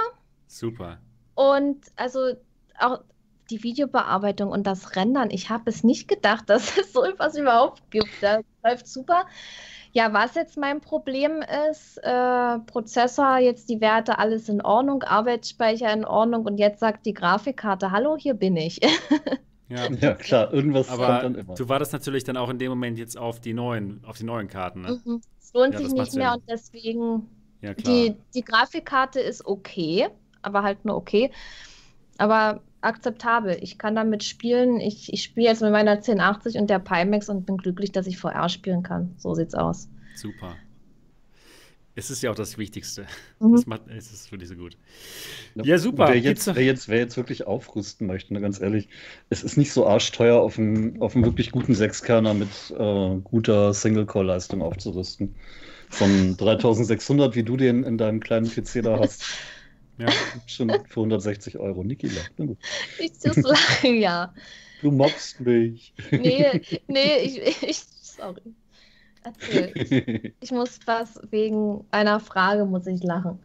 Super. 0.46 0.98
Und 1.34 1.78
also 1.96 2.32
auch 2.78 3.00
die 3.50 3.62
Videobearbeitung 3.62 4.50
und 4.50 4.66
das 4.66 4.96
Rendern. 4.96 5.30
Ich 5.30 5.50
habe 5.50 5.64
es 5.70 5.84
nicht 5.84 6.08
gedacht, 6.08 6.44
dass 6.50 6.76
es 6.78 6.92
so 6.92 7.04
etwas 7.04 7.36
überhaupt 7.36 7.90
gibt. 7.90 8.22
Das 8.22 8.42
läuft 8.64 8.86
super. 8.88 9.26
Ja, 9.92 10.12
was 10.12 10.34
jetzt 10.34 10.56
mein 10.58 10.80
Problem 10.80 11.42
ist, 11.70 11.98
äh, 12.02 12.58
Prozessor, 12.60 13.38
jetzt 13.38 13.68
die 13.70 13.80
Werte, 13.80 14.18
alles 14.18 14.48
in 14.48 14.60
Ordnung, 14.62 15.02
Arbeitsspeicher 15.02 15.92
in 15.92 16.04
Ordnung 16.04 16.44
und 16.46 16.58
jetzt 16.58 16.80
sagt 16.80 17.06
die 17.06 17.14
Grafikkarte, 17.14 17.90
hallo, 17.90 18.16
hier 18.18 18.34
bin 18.34 18.56
ich. 18.56 18.80
Ja, 19.68 19.88
Ja, 20.00 20.14
klar, 20.14 20.52
irgendwas 20.52 20.96
kommt 20.96 21.00
aber 21.00 21.18
dann 21.20 21.34
immer. 21.34 21.54
du 21.54 21.68
wartest 21.68 21.92
natürlich 21.92 22.24
dann 22.24 22.36
auch 22.36 22.48
in 22.48 22.58
dem 22.58 22.70
Moment 22.70 22.98
jetzt 22.98 23.16
auf 23.18 23.40
die 23.40 23.52
neuen, 23.54 24.02
auf 24.04 24.16
die 24.18 24.24
neuen 24.24 24.48
Karten, 24.48 24.80
ne? 24.82 25.00
Mhm. 25.04 25.20
Es 25.40 25.52
lohnt 25.52 25.74
Ja, 25.74 25.78
sich 25.78 25.92
nicht 25.92 26.14
mehr 26.14 26.32
Sinn. 26.32 26.40
und 26.40 26.48
deswegen 26.48 27.28
Ja, 27.60 27.74
klar. 27.74 27.94
Die, 27.94 28.16
die 28.34 28.42
Grafikkarte 28.44 29.20
ist 29.20 29.44
okay, 29.46 30.08
aber 30.42 30.62
halt 30.62 30.84
nur 30.84 30.96
okay. 30.96 31.32
Aber 32.18 32.62
akzeptabel. 32.80 33.58
Ich 33.60 33.78
kann 33.78 33.94
damit 33.94 34.24
spielen. 34.24 34.80
Ich, 34.80 35.12
ich 35.12 35.22
spiele 35.22 35.48
jetzt 35.48 35.62
mit 35.62 35.72
meiner 35.72 35.92
1080 35.92 36.56
und 36.56 36.70
der 36.70 36.78
Pimax 36.78 37.28
und 37.28 37.46
bin 37.46 37.56
glücklich, 37.56 37.92
dass 37.92 38.06
ich 38.06 38.18
VR 38.18 38.48
spielen 38.48 38.82
kann. 38.82 39.14
So 39.18 39.34
sieht's 39.34 39.54
aus. 39.54 39.88
Super. 40.14 40.56
Es 41.98 42.10
ist 42.10 42.22
ja 42.22 42.30
auch 42.30 42.36
das 42.36 42.58
Wichtigste. 42.58 43.06
Mhm. 43.40 43.52
Das 43.52 43.66
macht, 43.66 43.82
es 43.88 44.12
ist 44.12 44.30
wirklich 44.30 44.48
so 44.48 44.54
gut. 44.54 44.76
Ja, 45.56 45.78
super. 45.78 46.06
Wer 46.08 46.20
jetzt, 46.20 46.46
wer, 46.46 46.62
jetzt, 46.62 46.88
wer 46.88 46.98
jetzt 46.98 47.16
wirklich 47.16 47.48
aufrüsten 47.48 48.06
möchte, 48.06 48.32
ne, 48.32 48.40
ganz 48.40 48.60
ehrlich, 48.60 48.88
es 49.30 49.42
ist 49.42 49.56
nicht 49.56 49.72
so 49.72 49.84
arschteuer, 49.84 50.40
auf 50.40 50.58
einen, 50.58 51.02
auf 51.02 51.16
einen 51.16 51.24
wirklich 51.24 51.50
guten 51.50 51.74
Sechskerner 51.74 52.34
mit 52.34 52.48
äh, 52.78 53.16
guter 53.24 53.74
Single-Core-Leistung 53.74 54.62
aufzurüsten. 54.62 55.34
Ein 56.00 56.36
3600, 56.36 57.34
wie 57.34 57.42
du 57.42 57.56
den 57.56 57.82
in 57.82 57.98
deinem 57.98 58.20
kleinen 58.20 58.48
PC 58.48 58.82
da 58.82 59.00
hast, 59.00 59.24
Ja. 59.98 60.06
schon 60.46 60.70
für 60.86 61.00
160 61.00 61.58
Euro. 61.58 61.82
Niki 61.84 62.08
lacht. 62.08 62.32
Na 62.36 62.46
gut. 62.46 62.58
Ich 62.98 63.12
muss 63.24 63.36
lachen, 63.36 63.96
ja. 63.96 64.32
Du 64.80 64.90
mobst 64.90 65.40
mich. 65.40 65.92
Nee, 66.10 66.62
nee, 66.86 67.16
ich, 67.18 67.62
ich 67.62 67.78
sorry. 68.00 68.42
Erzähl. 69.24 70.32
Ich 70.40 70.52
muss 70.52 70.78
was 70.86 71.20
wegen 71.30 71.84
einer 71.90 72.20
Frage 72.20 72.64
muss 72.64 72.86
ich 72.86 73.02
lachen. 73.02 73.38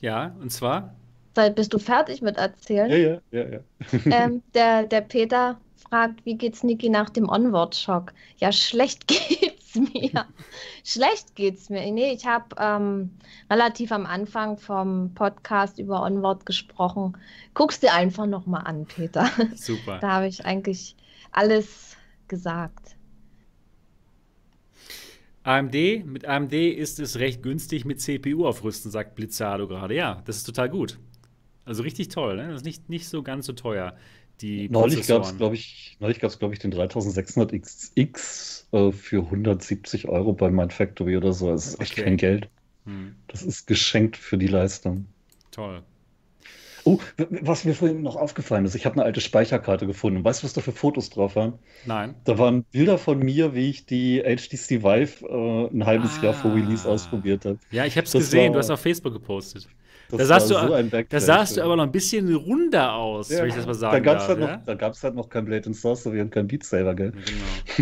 ja, 0.00 0.34
und 0.40 0.50
zwar? 0.50 0.94
Seit 1.34 1.56
bist 1.56 1.72
du 1.74 1.78
fertig 1.78 2.22
mit 2.22 2.36
erzählen? 2.36 2.90
Ja, 2.90 2.96
ja, 2.96 3.20
ja, 3.30 3.48
ja. 3.48 3.60
Ähm, 4.06 4.42
der, 4.54 4.84
der 4.84 5.00
Peter 5.00 5.60
fragt, 5.76 6.24
wie 6.24 6.36
geht's 6.36 6.62
Niki 6.62 6.88
nach 6.88 7.10
dem 7.10 7.28
Onward-Schock? 7.28 8.12
Ja, 8.38 8.52
schlecht 8.52 9.06
geht's 9.72 9.92
mir. 9.92 10.26
schlecht 10.84 11.34
geht's 11.34 11.70
mir. 11.70 11.90
Nee, 11.90 12.12
ich 12.12 12.26
habe 12.26 12.54
ähm, 12.58 13.10
relativ 13.50 13.92
am 13.92 14.06
Anfang 14.06 14.56
vom 14.56 15.12
Podcast 15.14 15.78
über 15.78 16.02
Onward 16.02 16.46
gesprochen. 16.46 17.16
Guck's 17.54 17.80
dir 17.80 17.94
einfach 17.94 18.26
nochmal 18.26 18.66
an, 18.66 18.86
Peter. 18.86 19.30
Super. 19.54 19.98
da 20.00 20.12
habe 20.12 20.26
ich 20.28 20.44
eigentlich 20.44 20.96
alles 21.32 21.96
gesagt. 22.28 22.96
AMD, 25.42 26.04
mit 26.04 26.26
AMD 26.26 26.52
ist 26.52 27.00
es 27.00 27.18
recht 27.18 27.42
günstig 27.42 27.86
mit 27.86 28.00
CPU 28.00 28.46
aufrüsten, 28.46 28.90
sagt 28.90 29.14
Blizzardo 29.14 29.66
gerade. 29.66 29.94
Ja, 29.94 30.22
das 30.26 30.36
ist 30.36 30.44
total 30.44 30.68
gut. 30.68 30.98
Also 31.64 31.82
richtig 31.82 32.08
toll, 32.08 32.36
ne? 32.36 32.48
Das 32.48 32.56
ist 32.56 32.64
nicht, 32.64 32.88
nicht 32.90 33.08
so 33.08 33.22
ganz 33.22 33.46
so 33.46 33.52
teuer, 33.52 33.96
die 34.42 34.68
Neulich 34.68 35.06
gab 35.06 35.22
es, 35.24 35.36
glaube 35.36 35.54
ich, 35.54 35.96
neulich 36.00 36.20
gab's, 36.20 36.38
glaub 36.38 36.52
ich, 36.52 36.58
den 36.58 36.72
3600XX 36.72 38.64
äh, 38.72 38.92
für 38.92 39.22
170 39.24 40.08
Euro 40.08 40.32
bei 40.32 40.50
MindFactory 40.50 41.16
oder 41.16 41.32
so. 41.32 41.50
Das 41.50 41.66
ist 41.68 41.80
echt 41.80 41.92
Okay. 41.92 42.02
kein 42.04 42.16
Geld. 42.16 42.48
Hm, 42.86 43.14
Das 43.28 43.42
ist 43.42 43.66
geschenkt 43.66 44.16
für 44.16 44.38
die 44.38 44.46
Leistung. 44.48 45.06
toll. 45.50 45.82
Oh, 46.84 46.98
was 47.42 47.66
mir 47.66 47.74
vorhin 47.74 48.00
noch 48.00 48.16
aufgefallen 48.16 48.64
ist, 48.64 48.74
ich 48.74 48.86
habe 48.86 48.94
eine 48.94 49.04
alte 49.04 49.20
Speicherkarte 49.20 49.86
gefunden. 49.86 50.24
Weißt 50.24 50.40
du, 50.42 50.46
was 50.46 50.54
da 50.54 50.62
für 50.62 50.72
Fotos 50.72 51.10
drauf 51.10 51.36
waren? 51.36 51.58
Nein. 51.84 52.14
Da 52.24 52.38
waren 52.38 52.64
Bilder 52.72 52.96
von 52.96 53.18
mir, 53.18 53.54
wie 53.54 53.68
ich 53.68 53.84
die 53.84 54.22
HTC 54.22 54.82
Vive 54.82 55.26
äh, 55.28 55.74
ein 55.76 55.84
halbes 55.84 56.22
Jahr 56.22 56.32
vor 56.32 56.54
Release 56.54 56.88
Ah. 56.88 56.92
ausprobiert 56.92 57.44
habe. 57.44 57.58
Ja, 57.70 57.84
ich 57.84 57.98
habe 57.98 58.06
es 58.06 58.12
gesehen, 58.12 58.46
war- 58.46 58.52
du 58.54 58.58
hast 58.60 58.70
auf 58.70 58.80
Facebook 58.80 59.12
gepostet. 59.12 59.68
Das 60.10 60.18
Da 60.18 60.24
sahst 60.26 60.50
du- 60.50 60.54
so 60.54 61.00
Da 61.08 61.20
sahst 61.20 61.56
du 61.56 61.62
aber 61.64 61.76
noch 61.76 61.84
ein 61.84 61.92
bisschen 61.92 62.34
runder 62.34 62.94
aus, 62.94 63.28
Ja, 63.30 63.38
wenn 63.40 63.48
ich 63.48 63.54
das 63.54 63.66
mal 63.66 63.72
da 63.72 63.78
sagen 63.78 64.02
gab's 64.04 64.26
darf. 64.26 64.38
halt 64.38 64.40
noch, 64.40 64.64
da 64.66 64.74
gab's 64.74 65.02
halt 65.04 65.14
noch 65.14 65.28
kein 65.28 65.44
Blade 65.44 65.66
and 65.66 65.76
Sorcery 65.76 66.20
und 66.20 66.30
kein 66.30 66.46
Beat 66.48 66.64
Saber, 66.64 66.94
gell? 66.94 67.12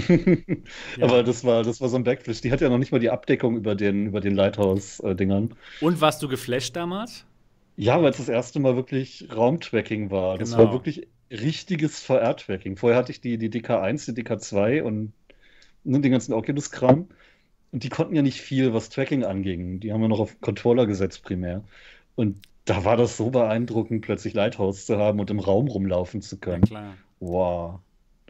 Genau. 0.06 0.36
Ja. 0.96 1.04
Aber 1.06 1.22
das 1.22 1.44
war, 1.44 1.62
das 1.62 1.80
war 1.80 1.88
so 1.88 1.96
ein 1.96 2.04
Backflash. 2.04 2.40
Die 2.40 2.52
hat 2.52 2.60
ja 2.60 2.68
noch 2.68 2.78
nicht 2.78 2.92
mal 2.92 2.98
die 2.98 3.10
Abdeckung 3.10 3.56
über 3.56 3.74
den, 3.74 4.06
über 4.06 4.20
den 4.20 4.34
Lighthouse-Dingern. 4.34 5.54
Und 5.80 6.00
warst 6.00 6.22
du 6.22 6.28
geflasht 6.28 6.76
damals? 6.76 7.24
Ja, 7.76 8.02
weil 8.02 8.10
es 8.10 8.16
das 8.18 8.28
erste 8.28 8.58
Mal 8.60 8.76
wirklich 8.76 9.28
Raumtracking 9.34 10.10
war. 10.10 10.36
Das 10.38 10.50
Genau. 10.52 10.64
war 10.64 10.72
wirklich 10.72 11.06
richtiges 11.30 12.00
VR-Tracking. 12.02 12.76
Vorher 12.76 12.98
hatte 12.98 13.12
ich 13.12 13.20
die, 13.20 13.38
die 13.38 13.50
DK1, 13.50 14.12
die 14.12 14.22
DK2 14.22 14.82
und 14.82 15.12
ne, 15.84 16.00
den 16.00 16.10
ganzen 16.12 16.32
Oculus-Kram. 16.32 17.06
Und 17.70 17.82
die 17.84 17.88
konnten 17.90 18.14
ja 18.16 18.22
nicht 18.22 18.40
viel, 18.40 18.72
was 18.72 18.88
Tracking 18.88 19.24
anging. 19.24 19.78
Die 19.80 19.92
haben 19.92 20.00
ja 20.02 20.08
noch 20.08 20.20
auf 20.20 20.40
Controller 20.40 20.86
gesetzt 20.86 21.22
primär. 21.22 21.62
Und 22.18 22.42
da 22.64 22.84
war 22.84 22.96
das 22.96 23.16
so 23.16 23.30
beeindruckend, 23.30 24.02
plötzlich 24.04 24.34
Lighthouse 24.34 24.86
zu 24.86 24.98
haben 24.98 25.20
und 25.20 25.30
im 25.30 25.38
Raum 25.40 25.68
rumlaufen 25.68 26.20
zu 26.20 26.36
Ja, 26.46 26.58
können. 26.58 26.62
klar. 26.62 26.98
Wow. 27.20 27.80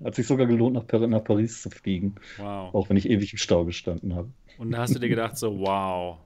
Hat 0.05 0.15
sich 0.15 0.27
sogar 0.27 0.47
gelohnt, 0.47 0.75
nach, 0.75 0.87
Par 0.87 1.07
nach 1.07 1.25
Paris 1.25 1.63
zu 1.63 1.71
fliegen. 1.71 2.17
Wow. 2.37 2.75
Auch 2.75 2.89
wenn 2.91 2.97
ich 2.97 3.09
ewig 3.09 3.33
im 3.33 3.39
Stau 3.39 3.65
gestanden 3.65 4.15
habe. 4.15 4.33
Und 4.57 4.71
da 4.73 4.79
hast 4.79 4.95
du 4.95 4.99
dir 4.99 5.09
gedacht, 5.09 5.37
so, 5.39 5.59
wow, 5.59 6.19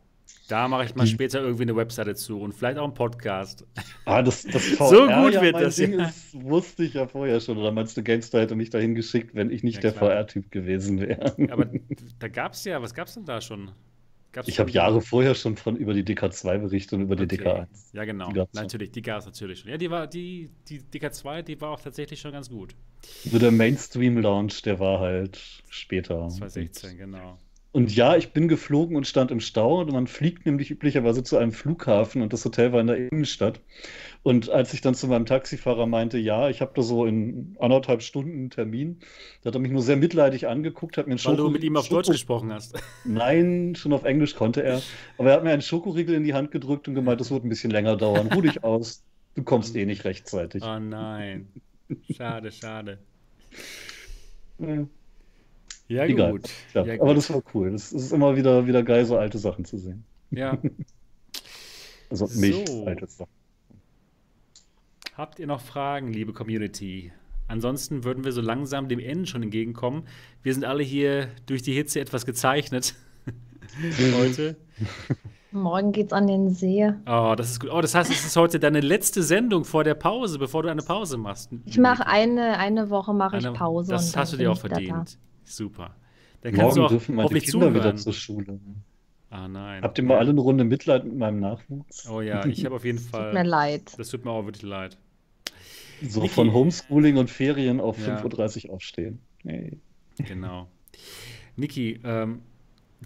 da 0.48 0.68
mache 0.68 0.84
ich 0.84 0.94
mal 0.94 1.06
später 1.06 1.40
irgendwie 1.40 1.62
eine 1.64 1.76
Webseite 1.76 2.14
zu 2.14 2.40
und 2.40 2.52
vielleicht 2.54 2.78
auch 2.78 2.84
einen 2.84 2.94
Podcast. 2.94 3.66
Ah, 4.04 4.22
das, 4.22 4.48
das 4.48 4.66
VR 4.76 4.88
So 4.88 5.10
gut 5.10 5.34
ja 5.34 5.40
wird 5.40 5.52
mein 5.52 5.62
das, 5.64 5.76
Ding 5.76 5.92
ja. 5.98 6.06
ist, 6.06 6.34
wusste 6.42 6.84
ich 6.84 6.94
ja 6.94 7.06
vorher 7.06 7.40
schon. 7.40 7.58
Oder 7.58 7.72
meinst 7.72 7.96
du, 7.96 8.02
GameStar 8.02 8.42
hätte 8.42 8.54
mich 8.56 8.70
dahin 8.70 8.94
geschickt, 8.94 9.34
wenn 9.34 9.50
ich 9.50 9.62
nicht 9.62 9.82
Ja, 9.82 9.90
der. 9.90 9.94
VR-Typ 9.94 10.50
gewesen 10.50 11.00
wäre? 11.00 11.38
Aber 11.48 11.66
da 12.18 12.28
gab 12.28 12.52
es 12.52 12.64
ja, 12.64 12.80
was 12.82 12.94
gab 12.94 13.08
es 13.08 13.14
denn 13.14 13.24
da 13.24 13.40
schon? 13.40 13.72
Gab's 14.32 14.48
Ich 14.48 14.58
habe 14.58 14.70
Jahre 14.70 15.00
vorher 15.00 15.34
schon 15.34 15.56
von 15.56 15.76
über 15.76 15.92
die 15.92 16.02
DK2 16.02 16.58
berichtet 16.58 16.94
und 16.94 17.02
über 17.02 17.16
die 17.16 17.24
Okay. 17.24 17.48
DK1. 17.48 17.66
Ja, 17.92 18.04
genau. 18.04 18.32
Die 18.32 18.42
natürlich, 18.54 18.90
die 18.92 19.02
gab 19.02 19.20
es 19.20 19.26
natürlich 19.26 19.60
schon. 19.60 19.70
Ja, 19.70 19.76
die 19.76 19.90
war, 19.90 20.06
die, 20.06 20.50
die 20.68 20.80
DK2, 20.80 21.42
die 21.42 21.60
war 21.60 21.70
auch 21.70 21.80
tatsächlich 21.80 22.20
schon 22.20 22.32
ganz 22.32 22.48
gut. 22.48 22.74
Nur 23.30 23.40
der 23.40 23.50
Mainstream-Launch, 23.50 24.62
der 24.62 24.80
war 24.80 25.00
halt 25.00 25.38
später. 25.68 26.28
2016, 26.28 26.96
genau. 26.96 27.38
Und 27.72 27.94
ja, 27.96 28.16
ich 28.16 28.34
bin 28.34 28.48
geflogen 28.48 28.96
und 28.96 29.06
stand 29.06 29.30
im 29.30 29.40
Stau. 29.40 29.80
Und 29.80 29.92
man 29.92 30.06
fliegt 30.06 30.44
nämlich 30.44 30.70
üblicherweise 30.70 31.22
zu 31.22 31.38
einem 31.38 31.52
Flughafen 31.52 32.20
und 32.20 32.32
das 32.34 32.44
Hotel 32.44 32.72
war 32.72 32.80
in 32.82 32.86
der 32.86 32.96
Innenstadt. 33.10 33.60
Und 34.22 34.50
als 34.50 34.74
ich 34.74 34.82
dann 34.82 34.94
zu 34.94 35.06
meinem 35.08 35.24
Taxifahrer 35.24 35.86
meinte, 35.86 36.18
ja, 36.18 36.50
ich 36.50 36.60
habe 36.60 36.72
da 36.74 36.82
so 36.82 37.06
in 37.06 37.56
anderthalb 37.58 38.02
Stunden 38.02 38.32
einen 38.32 38.50
Termin, 38.50 38.98
da 39.42 39.48
hat 39.48 39.54
er 39.54 39.60
mich 39.60 39.72
nur 39.72 39.80
sehr 39.82 39.96
mitleidig 39.96 40.46
angeguckt, 40.48 40.98
hat 40.98 41.06
mir 41.06 41.12
einen 41.14 41.24
Weil 41.24 41.36
du 41.36 41.44
Schoko- 41.44 41.50
mit 41.52 41.64
ihm 41.64 41.76
auf 41.78 41.88
Deutsch 41.88 42.06
Schoko- 42.08 42.12
gesprochen 42.12 42.52
hast. 42.52 42.78
Nein, 43.04 43.74
schon 43.74 43.92
auf 43.94 44.04
Englisch 44.04 44.34
konnte 44.36 44.62
er. 44.62 44.82
Aber 45.16 45.30
er 45.30 45.36
hat 45.36 45.44
mir 45.44 45.50
einen 45.50 45.62
Schokoriegel 45.62 46.14
in 46.14 46.24
die 46.24 46.34
Hand 46.34 46.50
gedrückt 46.50 46.88
und 46.88 46.94
gemeint, 46.94 47.20
das 47.20 47.30
wird 47.30 47.42
ein 47.44 47.48
bisschen 47.48 47.70
länger 47.70 47.96
dauern. 47.96 48.28
Ruh 48.32 48.42
dich 48.42 48.62
aus. 48.62 49.02
Du 49.34 49.42
kommst 49.44 49.74
eh 49.76 49.86
nicht 49.86 50.04
rechtzeitig. 50.04 50.62
Oh 50.62 50.78
nein. 50.78 51.48
Schade, 52.14 52.52
schade. 52.52 52.98
Ja, 54.58 54.86
Ja, 55.88 56.04
Egal. 56.04 56.32
gut. 56.32 56.48
klar. 56.70 56.86
Ja, 56.86 56.94
Aber 56.94 57.08
gut. 57.08 57.16
das 57.18 57.32
war 57.32 57.42
cool. 57.54 57.70
Das 57.72 57.92
ist 57.92 58.12
immer 58.12 58.36
wieder, 58.36 58.66
wieder 58.66 58.82
geil, 58.82 59.04
so 59.04 59.16
alte 59.18 59.38
Sachen 59.38 59.64
zu 59.64 59.78
sehen. 59.78 60.04
Ja. 60.30 60.58
Also 62.10 62.26
So. 62.26 62.40
mich, 62.40 62.68
alte 62.86 63.06
Sachen. 63.06 63.30
Habt 65.16 65.38
ihr 65.38 65.46
noch 65.46 65.62
Fragen, 65.62 66.12
liebe 66.12 66.34
Community? 66.34 67.10
Ansonsten 67.48 68.04
würden 68.04 68.22
wir 68.24 68.32
so 68.32 68.42
langsam 68.42 68.88
dem 68.88 68.98
Ende 68.98 69.26
schon 69.26 69.42
entgegenkommen. 69.42 70.02
Wir 70.42 70.52
sind 70.52 70.64
alle 70.66 70.82
hier 70.82 71.28
durch 71.46 71.62
die 71.62 71.72
Hitze 71.72 72.00
etwas 72.00 72.26
gezeichnet 72.26 72.94
heute. 74.18 74.56
Morgen 75.52 75.92
geht's 75.92 76.12
an 76.12 76.26
den 76.26 76.50
See. 76.50 76.92
Oh, 77.06 77.34
das 77.34 77.50
ist 77.50 77.60
gut. 77.60 77.70
Oh, 77.72 77.80
das 77.80 77.94
heißt, 77.94 78.10
es 78.10 78.24
ist 78.26 78.36
heute 78.36 78.60
deine 78.60 78.80
letzte 78.80 79.22
Sendung 79.22 79.64
vor 79.64 79.82
der 79.84 79.94
Pause, 79.94 80.38
bevor 80.38 80.62
du 80.62 80.70
eine 80.70 80.82
Pause 80.82 81.16
machst. 81.16 81.50
Ich 81.64 81.78
mache 81.78 82.06
eine, 82.06 82.58
eine 82.58 82.90
Woche 82.90 83.14
mache 83.14 83.38
ich 83.38 83.52
Pause 83.54 83.92
Das 83.92 84.14
hast 84.16 84.32
du 84.34 84.36
dir 84.36 84.52
auch 84.52 84.62
wieder 84.64 84.80
da. 84.80 85.04
Super. 85.44 85.94
Dann 86.42 86.54
du 86.54 86.60
Morgen 86.60 86.80
auch 86.80 86.88
dürfen 86.88 87.14
meine 87.16 87.28
Kinder 87.40 87.70
wieder 87.70 87.80
zuhören. 87.82 87.98
zur 87.98 88.12
Schule. 88.12 88.60
Ah, 89.30 89.48
nein. 89.48 89.82
Habt 89.82 89.96
ihr 89.98 90.04
mal 90.04 90.18
alle 90.18 90.30
eine 90.30 90.40
Runde 90.40 90.64
Mitleid 90.64 91.04
mit 91.04 91.16
meinem 91.16 91.40
Nachwuchs? 91.40 92.08
Oh 92.08 92.20
ja, 92.20 92.44
ich 92.44 92.64
habe 92.64 92.74
auf 92.74 92.84
jeden 92.84 92.98
Tut 93.10 93.12
mir 93.12 93.32
Fall. 93.32 93.46
leid. 93.46 93.92
Das 93.96 94.10
tut 94.10 94.24
mir 94.24 94.30
auch 94.30 94.44
wirklich 94.44 94.62
leid. 94.62 94.98
So 96.02 96.20
Niki. 96.20 96.34
von 96.34 96.52
Homeschooling 96.52 97.16
und 97.16 97.30
Ferien 97.30 97.80
auf 97.80 97.98
Ja. 98.04 98.20
5.30 98.20 98.66
Uhr 98.68 98.74
aufstehen. 98.74 99.20
Hey. 99.44 99.78
Genau. 100.18 100.68
Niki, 101.56 102.00
ähm, 102.04 102.42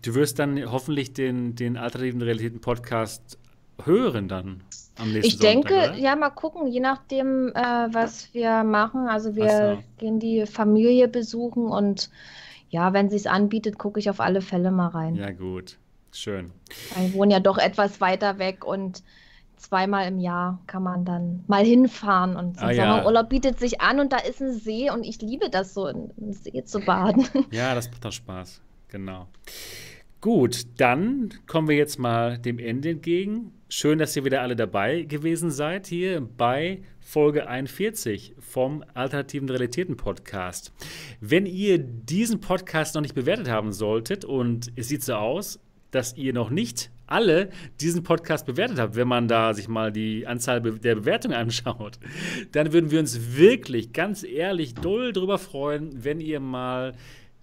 du 0.02 0.14
wirst 0.14 0.38
dann 0.38 0.70
hoffentlich 0.70 1.12
den, 1.12 1.54
den 1.54 1.76
alternativen 1.76 2.22
Realitäten 2.22 2.60
Podcast 2.60 3.38
hören 3.84 4.28
dann 4.28 4.62
am 4.98 5.12
nächsten 5.12 5.26
Ich 5.26 5.38
denke, 5.38 5.74
Sonntag, 5.74 5.98
ja, 5.98 6.16
mal 6.16 6.30
gucken, 6.30 6.66
je 6.66 6.80
nachdem, 6.80 7.48
äh, 7.54 7.88
was 7.90 8.32
wir 8.34 8.64
machen. 8.64 9.08
Also 9.08 9.36
wir 9.36 9.76
so. 9.76 9.82
gehen 9.98 10.18
die 10.18 10.46
Familie 10.46 11.08
besuchen 11.08 11.66
und 11.66 12.10
ja, 12.70 12.92
wenn 12.92 13.08
sie 13.10 13.16
es 13.16 13.26
anbietet, 13.26 13.78
gucke 13.78 14.00
ich 14.00 14.10
auf 14.10 14.20
alle 14.20 14.40
Fälle 14.40 14.70
mal 14.70 14.88
rein. 14.88 15.14
Ja, 15.14 15.30
gut. 15.30 15.78
Schön. 16.12 16.50
Wir 16.96 17.12
wohnen 17.14 17.30
ja 17.30 17.40
doch 17.40 17.58
etwas 17.58 18.00
weiter 18.00 18.38
weg 18.38 18.64
und 18.64 19.02
zweimal 19.56 20.06
im 20.08 20.18
Jahr 20.18 20.60
kann 20.66 20.82
man 20.82 21.04
dann 21.04 21.44
mal 21.46 21.64
hinfahren 21.64 22.36
und 22.36 22.60
Ah, 22.60 22.70
ja. 22.70 22.84
Sommerurlaub 22.90 23.28
bietet 23.28 23.58
sich 23.58 23.80
an 23.80 24.00
und 24.00 24.12
da 24.12 24.18
ist 24.18 24.40
ein 24.40 24.52
See 24.52 24.90
und 24.90 25.04
ich 25.04 25.20
liebe 25.20 25.50
das 25.50 25.74
so, 25.74 25.84
einem 25.84 26.10
See 26.32 26.64
zu 26.64 26.80
baden. 26.80 27.26
Ja, 27.50 27.74
das 27.74 27.90
macht 27.90 28.04
doch 28.04 28.12
Spaß. 28.12 28.60
Genau. 28.88 29.26
Gut, 30.20 30.66
dann 30.78 31.30
kommen 31.46 31.68
wir 31.68 31.76
jetzt 31.76 31.98
mal 31.98 32.38
dem 32.38 32.58
Ende 32.58 32.90
entgegen. 32.90 33.52
Schön, 33.68 33.98
dass 33.98 34.14
ihr 34.14 34.24
wieder 34.24 34.42
alle 34.42 34.54
dabei 34.54 35.02
gewesen 35.02 35.50
seid 35.50 35.88
hier 35.88 36.20
bei 36.20 36.82
Folge 37.00 37.48
41 37.48 38.36
vom 38.38 38.84
Alternativen 38.94 39.48
Realitäten 39.48 39.96
Podcast. 39.96 40.72
Wenn 41.20 41.46
ihr 41.46 41.78
diesen 41.78 42.40
Podcast 42.40 42.94
noch 42.94 43.02
nicht 43.02 43.16
bewertet 43.16 43.48
haben 43.50 43.72
solltet 43.72 44.24
und 44.24 44.70
es 44.76 44.86
sieht 44.86 45.02
so 45.02 45.14
aus, 45.14 45.58
dass 45.90 46.16
ihr 46.16 46.32
noch 46.32 46.50
nicht 46.50 46.92
alle 47.08 47.50
diesen 47.80 48.04
Podcast 48.04 48.46
bewertet 48.46 48.78
habt, 48.78 48.94
wenn 48.94 49.08
man 49.08 49.26
da 49.26 49.52
sich 49.52 49.66
mal 49.66 49.90
die 49.90 50.28
Anzahl 50.28 50.60
der 50.60 50.94
Bewertungen 50.94 51.36
anschaut, 51.36 51.98
dann 52.52 52.72
würden 52.72 52.92
wir 52.92 53.00
uns 53.00 53.36
wirklich 53.36 53.92
ganz 53.92 54.22
ehrlich 54.22 54.74
doll 54.74 55.12
drüber 55.12 55.38
freuen, 55.38 56.04
wenn 56.04 56.20
ihr 56.20 56.38
mal 56.38 56.92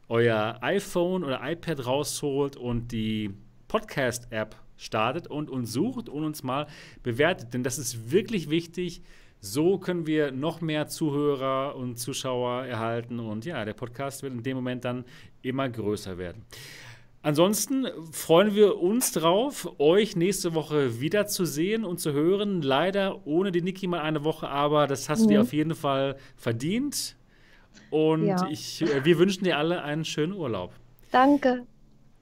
euer 0.07 0.57
iPhone 0.61 1.25
oder 1.25 1.41
iPad 1.43 1.85
rausholt 1.85 2.55
und 2.55 2.93
die 2.93 3.31
Podcast-App 3.67 4.62
startet 4.83 5.27
und 5.27 5.49
uns 5.49 5.71
sucht 5.73 6.09
und 6.09 6.23
uns 6.23 6.43
mal 6.43 6.67
bewertet. 7.01 7.53
Denn 7.53 7.63
das 7.63 7.77
ist 7.77 8.11
wirklich 8.11 8.49
wichtig. 8.49 9.01
So 9.39 9.77
können 9.77 10.07
wir 10.07 10.31
noch 10.31 10.61
mehr 10.61 10.87
Zuhörer 10.87 11.75
und 11.75 11.97
Zuschauer 11.99 12.65
erhalten. 12.65 13.19
Und 13.19 13.43
ja, 13.45 13.65
der 13.65 13.73
Podcast 13.73 14.23
wird 14.23 14.33
in 14.33 14.43
dem 14.43 14.55
Moment 14.55 14.85
dann 14.85 15.03
immer 15.41 15.67
größer 15.67 16.17
werden. 16.17 16.43
Ansonsten 17.25 17.87
freuen 18.11 18.53
wir 18.53 18.79
uns 18.79 19.13
drauf, 19.13 19.79
euch 19.79 20.17
nächste 20.17 20.53
Woche 20.53 20.99
wiederzusehen 20.99 21.85
und 21.85 21.99
zu 21.99 22.11
hören. 22.11 22.61
Leider 22.61 23.25
ohne 23.25 23.51
die 23.53 23.61
Niki 23.61 23.87
mal 23.87 24.01
eine 24.01 24.25
Woche, 24.25 24.49
aber 24.49 24.87
das 24.87 25.07
hast 25.07 25.23
du 25.23 25.27
dir 25.29 25.39
Mhm. 25.39 25.45
auf 25.45 25.53
jeden 25.53 25.75
Fall 25.75 26.17
verdient. 26.35 27.15
Und 27.91 28.25
Ja. 28.27 28.47
ich, 28.49 28.81
äh, 28.81 29.05
wir 29.05 29.17
wünschen 29.19 29.45
dir 29.45 29.57
alle 29.57 29.83
einen 29.83 30.03
schönen 30.03 30.33
Urlaub. 30.33 30.73
Danke. 31.11 31.65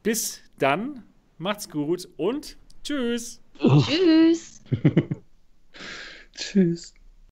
Bis 0.03 0.41
dann, 0.59 1.03
macht's 1.41 1.67
gut 1.69 2.07
und 2.17 2.57
tschüss. 2.83 3.41
Tschüss. 3.57 4.61
Tschüss. 6.35 6.93